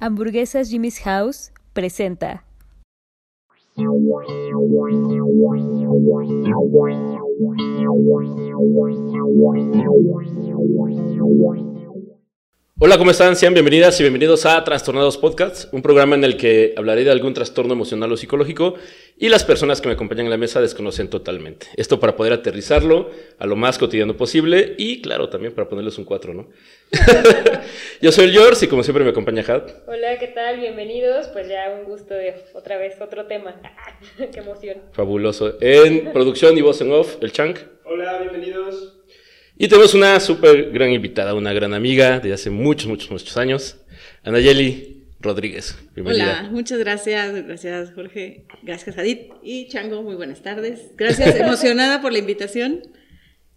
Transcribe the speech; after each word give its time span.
Hamburguesas 0.00 0.70
Jimmy's 0.70 0.98
House 1.04 1.52
presenta. 1.74 2.42
Hola, 12.82 12.96
¿cómo 12.96 13.10
están? 13.10 13.36
Sean 13.36 13.52
bienvenidas 13.52 14.00
y 14.00 14.04
bienvenidos 14.04 14.46
a 14.46 14.64
Trastornados 14.64 15.18
Podcasts, 15.18 15.68
un 15.70 15.82
programa 15.82 16.14
en 16.14 16.24
el 16.24 16.38
que 16.38 16.72
hablaré 16.78 17.04
de 17.04 17.10
algún 17.10 17.34
trastorno 17.34 17.74
emocional 17.74 18.10
o 18.10 18.16
psicológico 18.16 18.72
y 19.18 19.28
las 19.28 19.44
personas 19.44 19.82
que 19.82 19.88
me 19.88 19.92
acompañan 19.92 20.24
en 20.24 20.30
la 20.30 20.38
mesa 20.38 20.62
desconocen 20.62 21.10
totalmente. 21.10 21.66
Esto 21.76 22.00
para 22.00 22.16
poder 22.16 22.32
aterrizarlo 22.32 23.10
a 23.38 23.44
lo 23.44 23.54
más 23.54 23.76
cotidiano 23.76 24.16
posible 24.16 24.76
y, 24.78 25.02
claro, 25.02 25.28
también 25.28 25.54
para 25.54 25.68
ponerles 25.68 25.98
un 25.98 26.06
cuatro, 26.06 26.32
¿no? 26.32 26.48
Yo 28.00 28.12
soy 28.12 28.24
el 28.24 28.32
George 28.32 28.64
y 28.64 28.68
como 28.68 28.82
siempre 28.82 29.04
me 29.04 29.10
acompaña 29.10 29.44
Had. 29.46 29.64
Hola, 29.86 30.18
¿qué 30.18 30.28
tal? 30.28 30.58
Bienvenidos. 30.58 31.28
Pues 31.28 31.50
ya 31.50 31.76
un 31.78 31.84
gusto 31.84 32.14
de 32.14 32.34
otra 32.54 32.78
vez 32.78 32.98
otro 32.98 33.26
tema. 33.26 33.60
¡Qué 34.16 34.40
emoción! 34.40 34.78
Fabuloso. 34.92 35.58
En 35.60 36.14
producción 36.14 36.56
y 36.56 36.62
voz 36.62 36.80
en 36.80 36.92
off, 36.92 37.18
el 37.20 37.30
Chank. 37.30 37.58
Hola, 37.84 38.20
bienvenidos. 38.20 38.99
Y 39.62 39.68
tenemos 39.68 39.92
una 39.92 40.18
súper 40.20 40.70
gran 40.70 40.90
invitada, 40.90 41.34
una 41.34 41.52
gran 41.52 41.74
amiga 41.74 42.18
de 42.18 42.32
hace 42.32 42.48
muchos, 42.48 42.86
muchos, 42.86 43.10
muchos 43.10 43.36
años, 43.36 43.76
Anayeli 44.24 45.04
Rodríguez. 45.20 45.76
Bienvenida. 45.94 46.38
Hola, 46.40 46.50
muchas 46.50 46.78
gracias. 46.78 47.44
Gracias, 47.44 47.92
Jorge. 47.94 48.46
Gracias, 48.62 48.96
Adit. 48.96 49.32
Y 49.42 49.68
Chango, 49.68 50.02
muy 50.02 50.14
buenas 50.14 50.40
tardes. 50.40 50.92
Gracias, 50.96 51.36
emocionada 51.36 52.00
por 52.00 52.10
la 52.10 52.20
invitación 52.20 52.84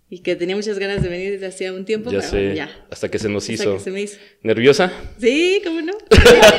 y 0.10 0.20
que 0.20 0.36
tenía 0.36 0.58
muchas 0.58 0.78
ganas 0.78 1.02
de 1.02 1.08
venir 1.08 1.32
desde 1.32 1.46
hacía 1.46 1.72
un 1.72 1.86
tiempo. 1.86 2.12
Ya 2.12 2.22
sé, 2.22 2.54
ya. 2.54 2.70
hasta 2.92 3.10
que 3.10 3.18
se 3.18 3.30
nos 3.30 3.44
hasta 3.44 3.54
hizo. 3.54 3.78
Que 3.78 3.80
se 3.80 3.92
me 3.92 4.02
hizo. 4.02 4.18
¿Nerviosa? 4.42 4.92
Sí, 5.22 5.62
¿cómo 5.64 5.80
no? 5.80 5.94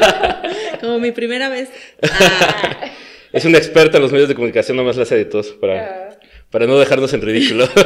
Como 0.80 1.00
mi 1.00 1.12
primera 1.12 1.50
vez. 1.50 1.68
Ah. 2.00 2.90
Es 3.30 3.44
una 3.44 3.58
experta 3.58 3.98
en 3.98 4.04
los 4.04 4.12
medios 4.12 4.30
de 4.30 4.34
comunicación, 4.34 4.78
nomás 4.78 4.96
la 4.96 5.02
hace 5.02 5.16
de 5.16 5.26
todos 5.26 5.48
para, 5.48 5.84
ah. 5.84 6.18
para 6.48 6.66
no 6.66 6.78
dejarnos 6.78 7.12
en 7.12 7.20
ridículo. 7.20 7.68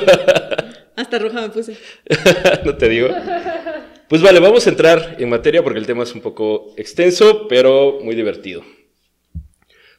Hasta 0.99 1.21
roja 1.21 1.43
me 1.43 1.51
puse. 1.51 1.77
no 2.65 2.77
te 2.77 2.89
digo. 2.89 3.09
Pues 4.09 4.21
vale, 4.21 4.41
vamos 4.41 4.67
a 4.67 4.71
entrar 4.71 5.15
en 5.21 5.29
materia 5.29 5.63
porque 5.63 5.79
el 5.79 5.87
tema 5.87 6.03
es 6.03 6.13
un 6.13 6.21
poco 6.21 6.75
extenso, 6.77 7.47
pero 7.47 8.01
muy 8.03 8.17
divertido. 8.17 8.65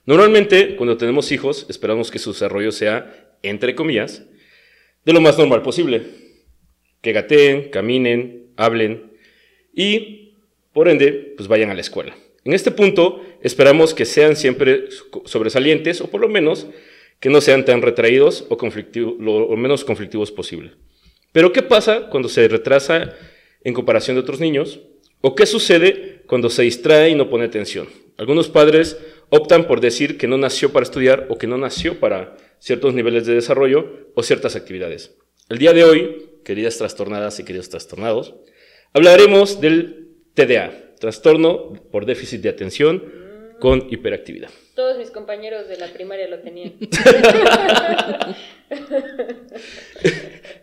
Normalmente, 0.06 0.76
cuando 0.76 0.98
tenemos 0.98 1.32
hijos, 1.32 1.66
esperamos 1.70 2.12
que 2.12 2.20
su 2.20 2.34
desarrollo 2.34 2.74
sea, 2.74 3.32
entre 3.44 3.76
comillas, 3.76 4.24
de 5.06 5.14
lo 5.14 5.22
más 5.22 5.38
normal 5.38 5.62
posible. 5.62 6.02
Que 7.00 7.14
gateen, 7.14 7.70
caminen, 7.70 8.48
hablen 8.58 9.14
y, 9.74 10.34
por 10.74 10.90
ende, 10.90 11.34
pues 11.38 11.48
vayan 11.48 11.70
a 11.70 11.76
la 11.76 11.82
escuela. 11.82 12.14
En 12.44 12.52
este 12.52 12.72
punto, 12.72 13.24
esperamos 13.42 13.94
que 13.94 14.04
sean 14.04 14.36
siempre 14.36 14.90
sobresalientes 15.24 16.02
o 16.02 16.08
por 16.08 16.20
lo 16.20 16.28
menos 16.28 16.68
que 17.22 17.30
no 17.30 17.40
sean 17.40 17.64
tan 17.64 17.82
retraídos 17.82 18.46
o, 18.50 18.58
lo 19.20 19.56
menos 19.56 19.86
conflictivos 19.86 20.30
posible. 20.34 20.72
Pero 21.32 21.52
¿qué 21.52 21.62
pasa 21.62 22.10
cuando 22.10 22.30
se 22.30 22.48
retrasa 22.48 23.16
en 23.64 23.74
comparación 23.74 24.16
de 24.16 24.22
otros 24.22 24.40
niños? 24.40 24.80
¿O 25.22 25.36
qué 25.36 25.46
sucede 25.46 26.24
cuando 26.28 26.50
se 26.50 26.64
distrae 26.64 27.10
y 27.10 27.16
no 27.16 27.30
pone 27.30 27.46
atención? 27.46 27.88
Algunos 28.18 28.50
padres 28.50 28.98
optan 29.30 29.68
por 29.68 29.80
decir 29.80 30.18
que 30.18 30.28
no 30.28 30.38
nació 30.38 30.72
para 30.72 30.84
estudiar 30.84 31.28
o 31.30 31.38
que 31.38 31.48
no 31.48 31.58
nació 31.58 32.00
para 32.00 32.36
ciertos 32.60 32.94
niveles 32.94 33.26
de 33.26 33.36
desarrollo 33.36 34.12
o 34.16 34.24
ciertas 34.24 34.56
actividades. 34.56 35.16
El 35.50 35.58
día 35.58 35.74
de 35.74 35.84
hoy, 35.84 36.30
queridas 36.44 36.78
trastornadas 36.78 37.40
y 37.40 37.44
queridos 37.44 37.70
trastornados, 37.70 38.36
hablaremos 38.94 39.62
del 39.62 40.10
TDA, 40.34 40.96
trastorno 41.00 41.74
por 41.92 42.06
déficit 42.06 42.42
de 42.42 42.50
atención 42.50 43.04
con 43.60 43.88
hiperactividad. 43.90 44.50
Todos 44.76 44.98
mis 44.98 45.12
compañeros 45.12 45.68
de 45.68 45.78
la 45.78 45.88
primaria 45.88 46.28
lo 46.28 46.40
tenían. 46.40 46.74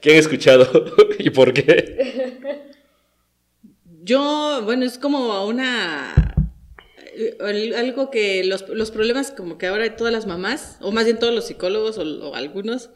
¿Qué 0.00 0.10
han 0.10 0.16
escuchado 0.16 0.68
y 1.18 1.30
por 1.30 1.52
qué? 1.52 2.64
Yo, 4.02 4.62
bueno, 4.64 4.84
es 4.84 4.98
como 4.98 5.44
una 5.46 6.26
algo 7.74 8.10
que 8.10 8.44
los, 8.44 8.68
los, 8.68 8.90
problemas 8.90 9.30
como 9.30 9.58
que 9.58 9.66
ahora 9.66 9.96
todas 9.96 10.12
las 10.12 10.26
mamás, 10.26 10.76
o 10.80 10.92
más 10.92 11.04
bien 11.04 11.18
todos 11.18 11.34
los 11.34 11.46
psicólogos 11.46 11.98
o, 11.98 12.34
algunos, 12.34 12.90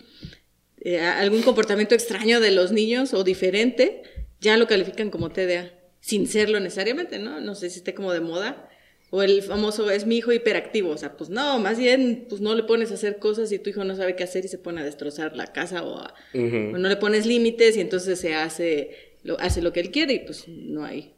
eh, 0.81 1.01
algún 1.01 1.43
comportamiento 1.43 1.95
extraño 1.95 2.41
de 2.41 2.51
los 2.51 2.73
niños 2.73 3.15
o 3.15 3.25
diferente, 3.25 4.03
ya 4.41 4.57
lo 4.57 4.67
califican 4.67 5.11
como 5.11 5.31
TDA, 5.31 5.73
sin 6.01 6.27
serlo 6.27 6.61
necesariamente, 6.61 7.19
¿no? 7.19 7.41
No 7.41 7.55
sé 7.55 7.71
si 7.71 7.79
esté 7.79 7.95
como 7.95 8.13
de 8.13 8.21
moda. 8.21 8.69
O 9.13 9.23
el 9.23 9.43
famoso 9.43 9.91
es 9.91 10.07
mi 10.07 10.19
hijo 10.19 10.33
hiperactivo, 10.33 10.91
o 10.91 10.97
sea, 10.97 11.17
pues 11.17 11.31
no, 11.31 11.59
más 11.59 11.79
bien, 11.79 12.27
pues 12.29 12.41
no 12.41 12.55
le 12.55 12.63
pones 12.63 12.93
a 12.93 12.95
hacer 12.95 13.19
cosas 13.19 13.51
y 13.51 13.59
tu 13.59 13.71
hijo 13.71 13.83
no 13.83 13.97
sabe 13.97 14.15
qué 14.15 14.23
hacer 14.23 14.45
y 14.45 14.49
se 14.49 14.59
pone 14.59 14.81
a 14.81 14.85
destrozar 14.85 15.37
la 15.37 15.49
casa 15.49 15.83
o, 15.83 16.07
no 16.33 16.89
le 16.89 16.97
pones 16.97 17.27
límites 17.27 17.77
y 17.77 17.81
entonces 17.81 18.21
se 18.21 18.35
hace 18.35 19.11
lo, 19.23 19.39
hace 19.41 19.63
lo 19.63 19.73
que 19.73 19.81
él 19.81 19.91
quiere 19.91 20.15
y 20.15 20.19
pues 20.21 20.47
no 20.47 20.85
hay. 20.85 21.13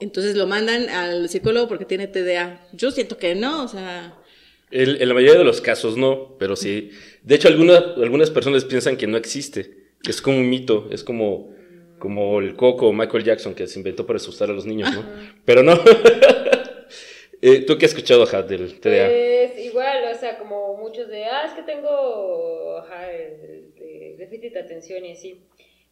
Entonces 0.00 0.36
lo 0.36 0.46
mandan 0.46 0.88
al 0.90 1.28
psicólogo 1.28 1.66
porque 1.66 1.84
tiene 1.84 2.06
TDA. 2.06 2.60
Yo 2.72 2.90
siento 2.90 3.18
que 3.18 3.34
no, 3.34 3.64
o 3.64 3.68
sea... 3.68 4.14
en 4.70 5.08
la 5.08 5.14
mayoría 5.14 5.38
de 5.38 5.44
los 5.44 5.60
casos 5.60 5.96
no, 5.96 6.36
pero 6.38 6.56
sí. 6.56 6.90
De 7.22 7.34
hecho, 7.34 7.48
algunas, 7.48 7.82
algunas 7.96 8.30
personas 8.30 8.64
piensan 8.64 8.96
que 8.96 9.06
no 9.06 9.16
existe, 9.16 9.88
que 10.02 10.10
es 10.10 10.22
como 10.22 10.38
un 10.38 10.48
mito, 10.48 10.88
es 10.92 11.02
como, 11.02 11.52
como 11.98 12.38
el 12.38 12.54
coco 12.54 12.92
Michael 12.92 13.24
Jackson 13.24 13.54
que 13.54 13.66
se 13.66 13.80
inventó 13.80 14.06
para 14.06 14.18
asustar 14.18 14.50
a 14.50 14.52
los 14.52 14.66
niños, 14.66 14.94
¿no? 14.94 15.04
Pero 15.44 15.64
no. 15.64 15.80
Eh, 17.40 17.64
¿Tú 17.64 17.78
qué 17.78 17.86
has 17.86 17.92
escuchado, 17.92 18.24
Ajá, 18.24 18.42
del 18.42 18.80
TDA? 18.80 19.06
Pues 19.06 19.58
igual, 19.58 20.04
o 20.12 20.14
sea, 20.14 20.38
como 20.38 20.76
muchos 20.76 21.08
de, 21.08 21.24
ah, 21.26 21.44
es 21.46 21.52
que 21.52 21.62
tengo 21.62 22.78
ajá, 22.78 23.06
de, 23.06 24.16
déficit 24.18 24.52
de 24.54 24.60
atención 24.60 25.04
y 25.04 25.12
así. 25.12 25.44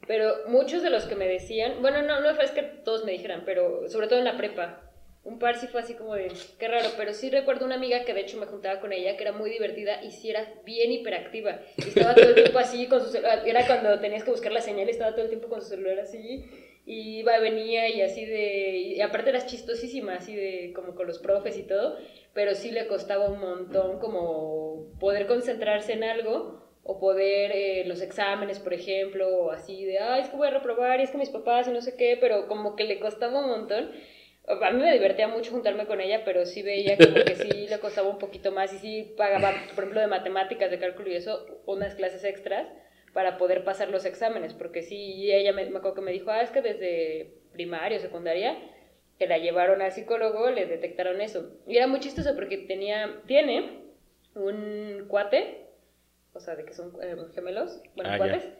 Pero 0.06 0.34
muchos 0.48 0.82
de 0.82 0.90
los 0.90 1.04
que 1.04 1.14
me 1.14 1.26
decían, 1.28 1.80
bueno, 1.80 2.02
no, 2.02 2.20
no 2.20 2.30
es 2.30 2.50
que 2.50 2.62
todos 2.62 3.04
me 3.04 3.12
dijeran, 3.12 3.44
pero 3.44 3.88
sobre 3.88 4.08
todo 4.08 4.18
en 4.18 4.24
la 4.24 4.36
prepa, 4.36 4.82
un 5.24 5.38
par 5.38 5.58
sí 5.58 5.66
fue 5.66 5.80
así 5.80 5.94
como 5.94 6.14
de, 6.14 6.30
qué 6.58 6.68
raro, 6.68 6.88
pero 6.96 7.12
sí 7.12 7.30
recuerdo 7.30 7.64
una 7.64 7.74
amiga 7.76 8.04
que 8.04 8.14
de 8.14 8.20
hecho 8.20 8.38
me 8.38 8.46
juntaba 8.46 8.80
con 8.80 8.92
ella, 8.92 9.16
que 9.16 9.22
era 9.22 9.32
muy 9.32 9.50
divertida 9.50 10.02
y 10.04 10.10
sí 10.10 10.30
era 10.30 10.52
bien 10.64 10.92
hiperactiva. 10.92 11.60
Y 11.78 11.88
estaba 11.88 12.14
todo 12.14 12.28
el 12.28 12.34
tiempo 12.34 12.58
así 12.58 12.86
con 12.86 13.00
su 13.02 13.10
celular, 13.10 13.42
era 13.46 13.66
cuando 13.66 13.98
tenías 14.00 14.24
que 14.24 14.30
buscar 14.30 14.52
la 14.52 14.60
señal, 14.60 14.88
estaba 14.88 15.12
todo 15.12 15.22
el 15.22 15.28
tiempo 15.28 15.48
con 15.48 15.62
su 15.62 15.68
celular 15.68 15.98
así 16.00 16.44
y 16.86 17.18
iba, 17.18 17.36
venía 17.40 17.88
y 17.88 18.00
así 18.00 18.24
de, 18.24 18.78
y 18.78 19.00
aparte 19.00 19.30
eras 19.30 19.46
chistosísima, 19.46 20.14
así 20.14 20.36
de, 20.36 20.72
como 20.72 20.94
con 20.94 21.08
los 21.08 21.18
profes 21.18 21.58
y 21.58 21.64
todo, 21.64 21.98
pero 22.32 22.54
sí 22.54 22.70
le 22.70 22.86
costaba 22.86 23.28
un 23.28 23.40
montón 23.40 23.98
como 23.98 24.94
poder 25.00 25.26
concentrarse 25.26 25.94
en 25.94 26.04
algo 26.04 26.64
o 26.84 27.00
poder 27.00 27.50
eh, 27.52 27.84
los 27.86 28.00
exámenes, 28.00 28.60
por 28.60 28.72
ejemplo, 28.72 29.28
o 29.28 29.50
así 29.50 29.84
de, 29.84 29.98
ay, 29.98 30.22
es 30.22 30.28
que 30.28 30.36
voy 30.36 30.46
a 30.46 30.52
reprobar 30.52 31.00
y 31.00 31.02
es 31.02 31.10
que 31.10 31.18
mis 31.18 31.30
papás 31.30 31.66
y 31.66 31.72
no 31.72 31.80
sé 31.80 31.96
qué, 31.96 32.16
pero 32.20 32.46
como 32.46 32.76
que 32.76 32.84
le 32.84 33.00
costaba 33.00 33.40
un 33.40 33.48
montón. 33.48 33.90
A 34.46 34.70
mí 34.70 34.80
me 34.80 34.92
divertía 34.92 35.26
mucho 35.26 35.50
juntarme 35.50 35.86
con 35.86 36.00
ella, 36.00 36.22
pero 36.24 36.46
sí 36.46 36.62
veía 36.62 36.96
como 36.96 37.14
que 37.14 37.34
sí 37.34 37.66
le 37.68 37.80
costaba 37.80 38.08
un 38.08 38.18
poquito 38.18 38.52
más 38.52 38.72
y 38.72 38.78
sí 38.78 39.14
pagaba, 39.16 39.50
por 39.74 39.82
ejemplo, 39.82 40.00
de 40.00 40.06
matemáticas, 40.06 40.70
de 40.70 40.78
cálculo 40.78 41.10
y 41.10 41.16
eso, 41.16 41.62
unas 41.66 41.96
clases 41.96 42.22
extras 42.22 42.68
para 43.16 43.38
poder 43.38 43.64
pasar 43.64 43.88
los 43.88 44.04
exámenes, 44.04 44.52
porque 44.52 44.82
sí, 44.82 45.32
ella 45.32 45.54
me, 45.54 45.64
me 45.70 45.78
acuerdo 45.78 45.94
que 45.94 46.00
me 46.02 46.12
dijo, 46.12 46.30
ah, 46.30 46.42
es 46.42 46.50
que 46.50 46.60
desde 46.60 47.32
primaria 47.50 47.96
o 47.96 48.00
secundaria, 48.02 48.58
que 49.18 49.26
la 49.26 49.38
llevaron 49.38 49.80
al 49.80 49.90
psicólogo, 49.90 50.50
le 50.50 50.66
detectaron 50.66 51.22
eso. 51.22 51.50
Y 51.66 51.78
era 51.78 51.86
muy 51.86 52.00
chistoso 52.00 52.34
porque 52.34 52.58
tenía, 52.58 53.22
tiene 53.26 53.84
un 54.34 55.06
cuate, 55.08 55.64
o 56.34 56.40
sea, 56.40 56.56
de 56.56 56.66
que 56.66 56.74
son 56.74 56.92
eh, 57.02 57.16
gemelos, 57.34 57.80
bueno, 57.94 58.10
ah, 58.12 58.18
cuates, 58.18 58.50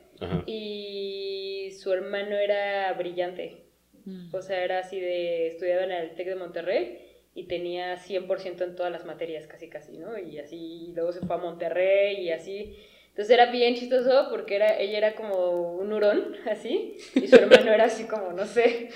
y 0.47 1.73
su 1.79 1.93
hermano 1.93 2.37
era 2.37 2.91
brillante. 2.95 3.67
Mm. 4.07 4.35
O 4.35 4.41
sea, 4.41 4.65
era 4.65 4.79
así 4.79 4.99
de, 4.99 5.49
estudiaba 5.49 5.85
en 5.85 5.93
el 5.93 6.15
TEC 6.15 6.29
de 6.29 6.35
Monterrey 6.35 7.07
y 7.35 7.45
tenía 7.45 7.99
100% 7.99 8.65
en 8.65 8.75
todas 8.75 8.91
las 8.91 9.05
materias, 9.05 9.47
casi 9.47 9.69
casi, 9.69 9.99
¿no? 9.99 10.19
Y 10.19 10.39
así, 10.39 10.95
luego 10.95 11.13
se 11.13 11.21
fue 11.21 11.37
a 11.37 11.41
Monterrey 11.41 12.23
y 12.23 12.31
así. 12.31 12.75
Entonces 13.17 13.33
era 13.33 13.51
bien 13.51 13.75
chistoso 13.75 14.27
porque 14.29 14.57
era, 14.57 14.79
ella 14.79 14.99
era 14.99 15.15
como 15.15 15.73
un 15.77 15.91
hurón, 15.91 16.37
así, 16.51 16.99
y 17.15 17.27
su 17.27 17.37
hermano 17.37 17.73
era 17.73 17.85
así 17.85 18.05
como, 18.05 18.35
no 18.35 18.45
sé, 18.45 18.91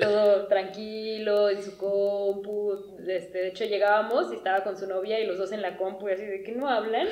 todo 0.00 0.46
tranquilo, 0.46 1.50
en 1.50 1.62
su 1.62 1.76
compu. 1.76 2.96
Este, 3.06 3.36
de 3.36 3.48
hecho, 3.48 3.66
llegábamos 3.66 4.32
y 4.32 4.36
estaba 4.36 4.64
con 4.64 4.78
su 4.78 4.86
novia 4.86 5.20
y 5.20 5.26
los 5.26 5.36
dos 5.36 5.52
en 5.52 5.60
la 5.60 5.76
compu 5.76 6.08
y 6.08 6.12
así, 6.12 6.24
¿de 6.24 6.42
qué 6.42 6.52
no 6.52 6.70
hablan? 6.70 7.06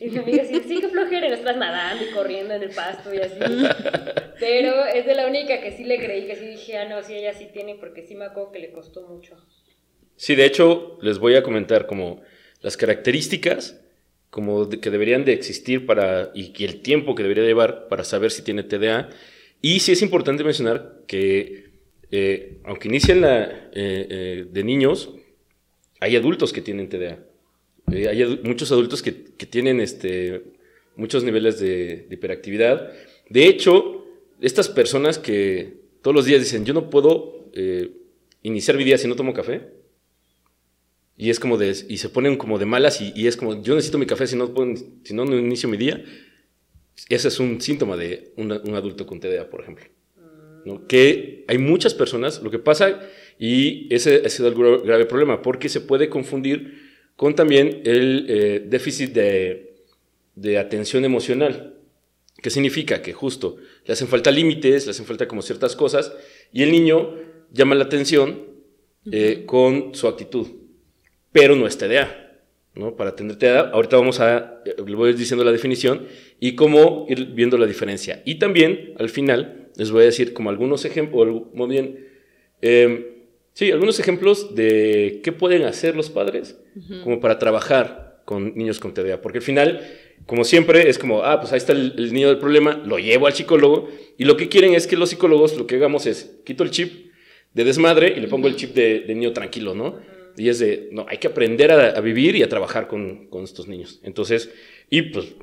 Y 0.00 0.08
mi 0.08 0.16
amiga 0.16 0.42
así, 0.42 0.58
sí, 0.60 0.80
que 0.80 0.88
flojera, 0.88 1.28
nosotras 1.28 1.58
nadando 1.58 2.02
y 2.02 2.10
corriendo 2.14 2.54
en 2.54 2.62
el 2.62 2.70
pasto 2.70 3.12
y 3.12 3.18
así. 3.18 3.38
Pero 4.40 4.86
es 4.86 5.04
de 5.04 5.14
la 5.14 5.26
única 5.26 5.60
que 5.60 5.72
sí 5.72 5.84
le 5.84 5.98
creí, 5.98 6.26
que 6.26 6.36
sí 6.36 6.46
dije, 6.46 6.78
ah, 6.78 6.88
no, 6.88 7.02
sí, 7.02 7.14
ella 7.14 7.34
sí 7.34 7.50
tiene, 7.52 7.74
porque 7.74 8.02
sí 8.02 8.14
me 8.14 8.24
acuerdo 8.24 8.52
que 8.52 8.60
le 8.60 8.72
costó 8.72 9.06
mucho. 9.06 9.36
Sí, 10.16 10.34
de 10.34 10.46
hecho, 10.46 10.96
les 11.02 11.18
voy 11.18 11.36
a 11.36 11.42
comentar 11.42 11.86
como 11.86 12.22
las 12.62 12.78
características 12.78 13.82
como 14.30 14.68
que 14.68 14.90
deberían 14.90 15.24
de 15.24 15.32
existir 15.32 15.86
para, 15.86 16.30
y, 16.34 16.52
el 16.64 16.82
tiempo 16.82 17.14
que 17.14 17.22
debería 17.22 17.44
llevar 17.44 17.88
para 17.88 18.04
saber 18.04 18.30
si 18.30 18.42
tiene 18.42 18.62
TDA. 18.62 19.10
Y 19.62 19.80
sí 19.80 19.92
es 19.92 20.02
importante 20.02 20.44
mencionar 20.44 21.02
que 21.06 21.66
eh, 22.10 22.58
aunque 22.64 22.88
inician 22.88 23.20
la, 23.20 23.44
eh, 23.44 24.06
eh, 24.10 24.46
de 24.50 24.64
niños, 24.64 25.14
hay 26.00 26.16
adultos 26.16 26.52
que 26.52 26.60
tienen 26.60 26.88
TDA. 26.88 27.18
Eh, 27.92 28.08
hay 28.08 28.40
muchos 28.42 28.70
adultos 28.72 29.02
que, 29.02 29.24
que 29.36 29.46
tienen 29.46 29.80
este, 29.80 30.42
muchos 30.96 31.24
niveles 31.24 31.60
de, 31.60 32.06
de 32.08 32.14
hiperactividad. 32.14 32.92
De 33.28 33.46
hecho, 33.46 34.04
estas 34.40 34.68
personas 34.68 35.18
que 35.18 35.74
todos 36.02 36.14
los 36.14 36.24
días 36.26 36.40
dicen, 36.40 36.64
yo 36.64 36.74
no 36.74 36.90
puedo 36.90 37.48
eh, 37.52 37.90
iniciar 38.42 38.76
mi 38.76 38.84
día 38.84 38.98
si 38.98 39.08
no 39.08 39.16
tomo 39.16 39.32
café. 39.32 39.62
Y 41.16 41.30
es 41.30 41.40
como 41.40 41.56
de, 41.56 41.74
y 41.88 41.96
se 41.98 42.08
ponen 42.10 42.36
como 42.36 42.58
de 42.58 42.66
malas 42.66 43.00
y, 43.00 43.12
y 43.16 43.26
es 43.26 43.36
como, 43.36 43.62
yo 43.62 43.74
necesito 43.74 43.98
mi 43.98 44.06
café 44.06 44.26
si 44.26 44.36
no, 44.36 44.52
si 45.04 45.14
no, 45.14 45.24
no 45.24 45.38
inicio 45.38 45.68
mi 45.68 45.76
día. 45.78 46.04
Ese 47.08 47.28
es 47.28 47.40
un 47.40 47.60
síntoma 47.60 47.96
de 47.96 48.32
una- 48.36 48.60
un 48.60 48.74
adulto 48.74 49.06
con 49.06 49.20
TDA, 49.20 49.48
por 49.50 49.60
ejemplo. 49.62 49.84
¿no? 50.64 50.86
Que 50.88 51.44
hay 51.46 51.58
muchas 51.58 51.94
personas, 51.94 52.42
lo 52.42 52.50
que 52.50 52.58
pasa, 52.58 53.00
y 53.38 53.86
ese 53.94 54.22
ha 54.24 54.28
sido 54.28 54.48
el 54.48 54.54
gra- 54.56 54.82
grave 54.84 55.06
problema, 55.06 55.40
porque 55.40 55.68
se 55.68 55.80
puede 55.80 56.08
confundir 56.08 56.74
con 57.14 57.34
también 57.34 57.82
el 57.84 58.26
eh, 58.28 58.62
déficit 58.66 59.12
de, 59.12 59.76
de 60.34 60.58
atención 60.58 61.04
emocional. 61.04 61.74
¿Qué 62.42 62.50
significa? 62.50 63.00
Que 63.00 63.12
justo 63.12 63.56
le 63.86 63.92
hacen 63.92 64.08
falta 64.08 64.30
límites, 64.30 64.86
le 64.86 64.90
hacen 64.90 65.06
falta 65.06 65.26
como 65.28 65.40
ciertas 65.40 65.76
cosas, 65.76 66.12
y 66.52 66.62
el 66.62 66.72
niño 66.72 67.14
llama 67.52 67.74
la 67.76 67.84
atención 67.84 68.44
eh, 69.12 69.44
con 69.46 69.94
su 69.94 70.08
actitud, 70.08 70.48
pero 71.36 71.54
no 71.54 71.66
es 71.66 71.76
TDA. 71.76 72.32
¿no? 72.74 72.96
Para 72.96 73.14
tener 73.14 73.36
TDA, 73.36 73.70
ahorita 73.70 73.96
vamos 73.98 74.20
a, 74.20 74.62
eh, 74.64 74.74
le 74.86 74.94
voy 74.94 75.12
diciendo 75.12 75.44
la 75.44 75.52
definición 75.52 76.06
y 76.40 76.54
cómo 76.54 77.04
ir 77.10 77.26
viendo 77.34 77.58
la 77.58 77.66
diferencia. 77.66 78.22
Y 78.24 78.36
también, 78.36 78.94
al 78.98 79.10
final, 79.10 79.68
les 79.76 79.90
voy 79.90 80.02
a 80.02 80.06
decir 80.06 80.32
como 80.32 80.48
algunos 80.48 80.86
ejemplos, 80.86 81.42
muy 81.52 81.68
bien, 81.68 82.06
eh, 82.62 83.26
sí, 83.52 83.70
algunos 83.70 84.00
ejemplos 84.00 84.54
de 84.54 85.20
qué 85.22 85.30
pueden 85.30 85.64
hacer 85.64 85.94
los 85.94 86.08
padres 86.08 86.58
como 87.04 87.20
para 87.20 87.38
trabajar 87.38 88.22
con 88.24 88.56
niños 88.56 88.80
con 88.80 88.94
TDA. 88.94 89.20
Porque 89.20 89.38
al 89.38 89.44
final, 89.44 89.86
como 90.24 90.42
siempre, 90.44 90.88
es 90.88 90.98
como, 90.98 91.22
ah, 91.22 91.38
pues 91.38 91.52
ahí 91.52 91.58
está 91.58 91.74
el, 91.74 91.92
el 91.98 92.14
niño 92.14 92.28
del 92.28 92.38
problema, 92.38 92.82
lo 92.82 92.98
llevo 92.98 93.26
al 93.26 93.34
psicólogo 93.34 93.90
y 94.16 94.24
lo 94.24 94.38
que 94.38 94.48
quieren 94.48 94.72
es 94.72 94.86
que 94.86 94.96
los 94.96 95.10
psicólogos 95.10 95.54
lo 95.58 95.66
que 95.66 95.76
hagamos 95.76 96.06
es, 96.06 96.38
quito 96.46 96.64
el 96.64 96.70
chip 96.70 97.12
de 97.52 97.64
desmadre 97.64 98.14
y 98.16 98.20
le 98.20 98.28
pongo 98.28 98.48
el 98.48 98.56
chip 98.56 98.74
de, 98.74 99.00
de 99.00 99.14
niño 99.14 99.32
tranquilo, 99.34 99.74
¿no? 99.74 100.15
Y 100.36 100.48
es 100.48 100.58
de, 100.58 100.88
no, 100.92 101.06
hay 101.08 101.18
que 101.18 101.28
aprender 101.28 101.72
a, 101.72 101.90
a 101.90 102.00
vivir 102.00 102.36
y 102.36 102.42
a 102.42 102.48
trabajar 102.48 102.88
con, 102.88 103.26
con 103.28 103.44
estos 103.44 103.68
niños. 103.68 104.00
Entonces, 104.02 104.50
y 104.90 105.02
pues 105.02 105.34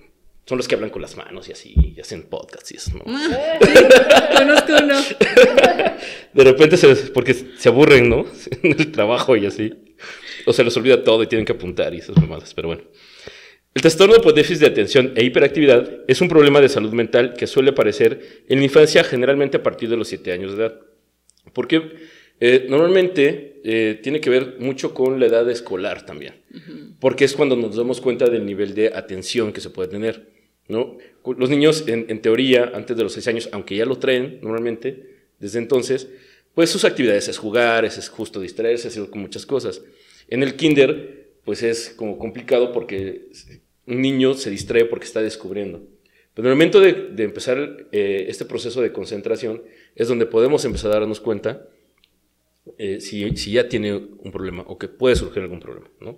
son 0.46 0.58
los 0.58 0.68
que 0.68 0.76
hablan 0.76 0.90
con 0.90 1.02
las 1.02 1.16
manos 1.16 1.48
y 1.48 1.54
así, 1.54 1.74
y 1.96 2.00
hacen 2.02 2.24
podcasts 2.24 2.72
y 2.72 2.76
eso, 2.76 2.92
¿no? 2.98 3.04
Ah, 3.08 3.58
sí, 3.62 4.38
conozco 4.38 4.74
uno. 4.84 4.96
De 6.34 6.44
repente, 6.44 6.76
se, 6.76 6.94
porque 7.12 7.34
se 7.34 7.70
aburren, 7.70 8.10
¿no? 8.10 8.26
En 8.64 8.72
el 8.78 8.92
trabajo 8.92 9.38
y 9.38 9.46
así. 9.46 9.74
O 10.46 10.52
se 10.52 10.64
les 10.64 10.76
olvida 10.76 11.04
todo 11.04 11.24
y 11.24 11.28
tienen 11.28 11.46
que 11.46 11.54
apuntar 11.54 11.94
y 11.94 12.00
esas 12.00 12.18
mamadas, 12.18 12.54
pero 12.54 12.68
bueno. 12.68 12.84
El 13.74 13.82
trastorno 13.82 14.16
por 14.22 14.34
déficit 14.34 14.60
de 14.60 14.68
atención 14.68 15.14
e 15.16 15.24
hiperactividad 15.24 16.02
es 16.08 16.22
un 16.22 16.28
problema 16.28 16.62
de 16.62 16.70
salud 16.70 16.92
mental 16.92 17.34
que 17.34 17.48
suele 17.48 17.72
aparecer 17.72 18.44
en 18.48 18.60
la 18.60 18.66
infancia 18.66 19.04
generalmente 19.04 19.58
a 19.58 19.64
partir 19.64 19.90
de 19.90 19.98
los 19.98 20.10
7 20.10 20.32
años 20.32 20.56
de 20.56 20.66
edad. 20.66 20.80
Porque 21.54 21.96
eh, 22.40 22.66
normalmente 22.70 23.62
eh, 23.64 24.00
tiene 24.04 24.20
que 24.20 24.30
ver 24.30 24.58
mucho 24.60 24.94
con 24.94 25.20
la 25.20 25.28
edad 25.28 25.50
escolar 25.50 26.06
también. 26.06 26.36
Porque 27.00 27.26
es 27.26 27.34
cuando 27.34 27.56
nos 27.56 27.76
damos 27.76 28.02
cuenta 28.02 28.30
del 28.30 28.46
nivel 28.46 28.76
de 28.76 28.88
atención 28.94 29.54
que 29.54 29.62
se 29.62 29.70
puede 29.70 29.90
tener. 29.90 30.30
¿no? 30.68 30.98
Los 31.38 31.50
niños, 31.50 31.86
en, 31.88 32.06
en 32.10 32.22
teoría, 32.22 32.72
antes 32.74 32.96
de 32.98 33.04
los 33.04 33.14
6 33.14 33.28
años, 33.28 33.50
aunque 33.52 33.76
ya 33.76 33.86
lo 33.86 33.98
traen 33.98 34.40
normalmente, 34.42 35.14
desde 35.40 35.60
entonces, 35.60 36.10
pues 36.54 36.70
sus 36.70 36.86
actividades 36.86 37.28
es 37.28 37.38
jugar, 37.38 37.86
es, 37.86 37.98
es 37.98 38.10
justo 38.10 38.40
distraerse, 38.40 38.90
hacer 38.90 39.08
muchas 39.14 39.46
cosas. 39.46 39.82
En 40.28 40.44
el 40.44 40.56
kinder, 40.56 41.32
pues 41.44 41.64
es 41.64 41.94
como 41.96 42.18
complicado 42.18 42.72
porque 42.72 43.28
un 43.88 44.02
niño 44.02 44.34
se 44.34 44.50
distrae 44.50 44.86
porque 44.86 45.06
está 45.06 45.22
descubriendo. 45.22 45.84
Pero 46.34 46.48
en 46.48 46.52
el 46.52 46.58
momento 46.58 46.80
de, 46.80 46.94
de 47.12 47.24
empezar 47.24 47.88
eh, 47.92 48.26
este 48.28 48.46
proceso 48.46 48.82
de 48.82 48.92
concentración 48.92 49.62
es 49.96 50.08
donde 50.08 50.26
podemos 50.26 50.66
empezar 50.66 50.92
a 50.92 51.00
darnos 51.00 51.20
cuenta 51.20 51.68
eh, 52.78 53.00
si, 53.02 53.36
si, 53.36 53.52
ya 53.52 53.68
tiene 53.68 53.94
un 53.96 54.32
problema 54.32 54.64
o 54.68 54.78
que 54.78 54.88
puede 54.88 55.16
surgir 55.16 55.44
algún 55.44 55.60
problema. 55.60 55.90
¿no? 56.00 56.18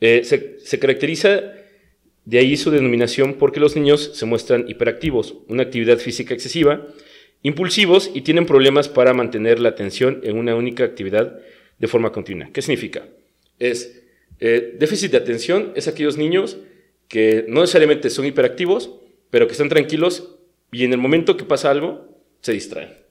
Eh, 0.00 0.22
se, 0.24 0.78
caracteriza 0.78 1.54
de 2.24 2.38
ahí 2.38 2.56
su 2.56 2.70
denominación 2.70 3.34
porque 3.34 3.60
los 3.60 3.76
niños 3.76 4.12
se 4.14 4.26
muestran 4.26 4.68
hiperactivos, 4.68 5.36
una 5.48 5.62
actividad 5.62 5.98
física 5.98 6.34
excesiva, 6.34 6.86
impulsivos 7.42 8.10
y 8.12 8.22
tienen 8.22 8.46
problemas 8.46 8.88
para 8.88 9.14
mantener 9.14 9.60
la 9.60 9.70
atención 9.70 10.20
en 10.24 10.36
una 10.36 10.54
única 10.54 10.84
actividad 10.84 11.38
de 11.78 11.88
forma 11.88 12.12
continua. 12.12 12.50
¿Qué 12.52 12.62
significa? 12.62 13.06
Es 13.58 14.02
eh, 14.38 14.74
déficit 14.78 15.12
de 15.12 15.18
atención 15.18 15.72
es 15.76 15.88
aquellos 15.88 16.16
niños 16.16 16.58
que 17.08 17.44
no 17.48 17.60
necesariamente 17.60 18.10
son 18.10 18.26
hiperactivos, 18.26 18.90
pero 19.30 19.46
que 19.46 19.52
están 19.52 19.68
tranquilos 19.68 20.36
y 20.72 20.84
en 20.84 20.92
el 20.92 20.98
momento 20.98 21.36
que 21.36 21.44
pasa 21.44 21.70
algo 21.70 22.22
se 22.40 22.52
distraen. 22.52 23.05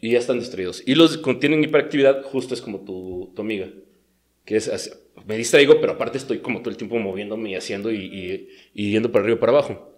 Y 0.00 0.12
ya 0.12 0.18
están 0.18 0.38
distraídos. 0.38 0.82
Y 0.86 0.94
los 0.94 1.18
que 1.18 1.34
tienen 1.34 1.64
hiperactividad 1.64 2.22
justo 2.22 2.54
es 2.54 2.62
como 2.62 2.80
tu, 2.84 3.32
tu 3.34 3.42
amiga, 3.42 3.68
que 4.44 4.56
es 4.56 4.68
así, 4.68 4.90
me 5.26 5.36
distraigo, 5.36 5.80
pero 5.80 5.94
aparte 5.94 6.18
estoy 6.18 6.38
como 6.38 6.60
todo 6.60 6.70
el 6.70 6.76
tiempo 6.76 6.96
moviéndome 6.98 7.50
y 7.50 7.54
haciendo 7.54 7.90
y, 7.92 8.48
y, 8.74 8.90
yendo 8.92 9.10
para 9.10 9.24
arriba 9.24 9.36
y 9.36 9.40
para 9.40 9.52
abajo. 9.52 9.92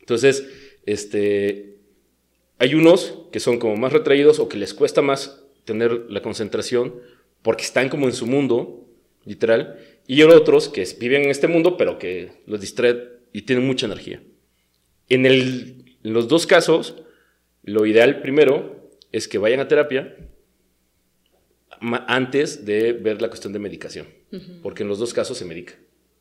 Entonces, 0.00 0.46
este, 0.84 1.78
hay 2.58 2.74
unos 2.74 3.22
que 3.32 3.40
son 3.40 3.58
como 3.58 3.76
más 3.76 3.92
retraídos 3.92 4.38
o 4.38 4.48
que 4.48 4.58
les 4.58 4.74
cuesta 4.74 5.02
más 5.02 5.44
tener 5.64 6.06
la 6.08 6.22
concentración 6.22 6.94
porque 7.42 7.64
están 7.64 7.88
como 7.88 8.06
en 8.06 8.12
su 8.12 8.26
mundo, 8.26 8.88
literal, 9.24 9.78
y 10.06 10.22
otros 10.22 10.68
que 10.68 10.86
viven 10.98 11.24
en 11.24 11.30
este 11.30 11.48
mundo, 11.48 11.76
pero 11.76 11.98
que 11.98 12.30
los 12.46 12.60
distrae 12.60 13.08
y 13.32 13.42
tienen 13.42 13.66
mucha 13.66 13.86
energía. 13.86 14.22
En, 15.08 15.26
el, 15.26 15.96
en 16.02 16.12
los 16.12 16.28
dos 16.28 16.46
casos, 16.46 16.96
lo 17.62 17.86
ideal 17.86 18.20
primero 18.20 18.85
es 19.12 19.28
que 19.28 19.38
vayan 19.38 19.60
a 19.60 19.68
terapia 19.68 20.16
antes 22.06 22.64
de 22.64 22.92
ver 22.92 23.20
la 23.20 23.28
cuestión 23.28 23.52
de 23.52 23.58
medicación, 23.58 24.06
uh 24.32 24.36
-huh. 24.36 24.62
porque 24.62 24.82
en 24.82 24.88
los 24.88 24.98
dos 24.98 25.12
casos 25.12 25.38
se 25.38 25.44
medica. 25.44 25.74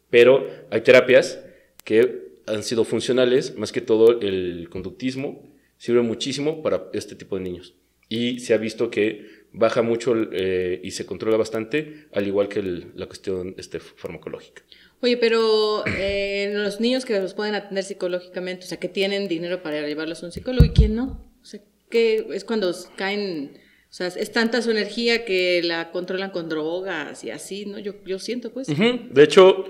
Pero 0.10 0.48
hay 0.70 0.82
terapias 0.82 1.40
que 1.84 2.26
han 2.46 2.64
sido 2.64 2.84
funcionales, 2.84 3.56
más 3.56 3.72
que 3.72 3.82
todo 3.82 4.20
el 4.22 4.70
conductismo 4.70 5.44
sirve 5.78 6.02
muchísimo 6.02 6.62
para 6.62 6.90
este 6.94 7.16
tipo 7.16 7.38
de 7.38 7.44
niños. 7.44 7.76
Y 8.08 8.40
se 8.40 8.54
ha 8.54 8.58
visto 8.58 8.92
que 8.92 9.46
baja 9.52 9.81
mucho 9.81 10.14
eh, 10.31 10.80
y 10.84 10.92
se 10.92 11.06
controla 11.06 11.38
bastante, 11.38 12.08
al 12.14 12.28
igual 12.28 12.48
que 12.50 12.60
el, 12.60 12.92
la 12.96 13.07
cuestión 13.07 13.56
este, 13.57 13.80
farmacológica. 13.80 14.64
Oye, 15.02 15.18
pero 15.18 15.83
eh, 15.88 16.52
los 16.54 16.80
niños 16.80 17.06
que 17.06 17.19
los 17.19 17.33
pueden 17.33 17.56
atender 17.56 17.83
psicológicamente, 17.83 18.66
o 18.66 18.68
sea, 18.68 18.80
que 18.80 18.90
tienen 18.90 19.28
dinero 19.28 19.64
para 19.64 19.86
llevarlos 19.88 20.21
a 20.24 20.28
un 20.28 20.31
psicólogo 20.31 20.66
y 20.66 20.69
quién 20.69 20.95
no, 20.95 21.26
o 21.42 21.45
sea, 21.45 21.62
que 21.89 22.27
es 22.31 22.44
cuando 22.44 22.73
caen, 22.95 23.59
o 23.89 23.94
sea, 23.94 24.07
es 24.07 24.31
tanta 24.31 24.61
su 24.61 24.71
energía 24.71 25.25
que 25.25 25.61
la 25.63 25.92
controlan 25.92 26.31
con 26.31 26.49
drogas 26.49 27.23
y 27.23 27.31
así, 27.31 27.65
¿no? 27.65 27.80
Yo, 27.80 28.04
yo 28.06 28.19
siento, 28.19 28.51
pues. 28.51 28.68
De 28.68 29.23
hecho, 29.23 29.65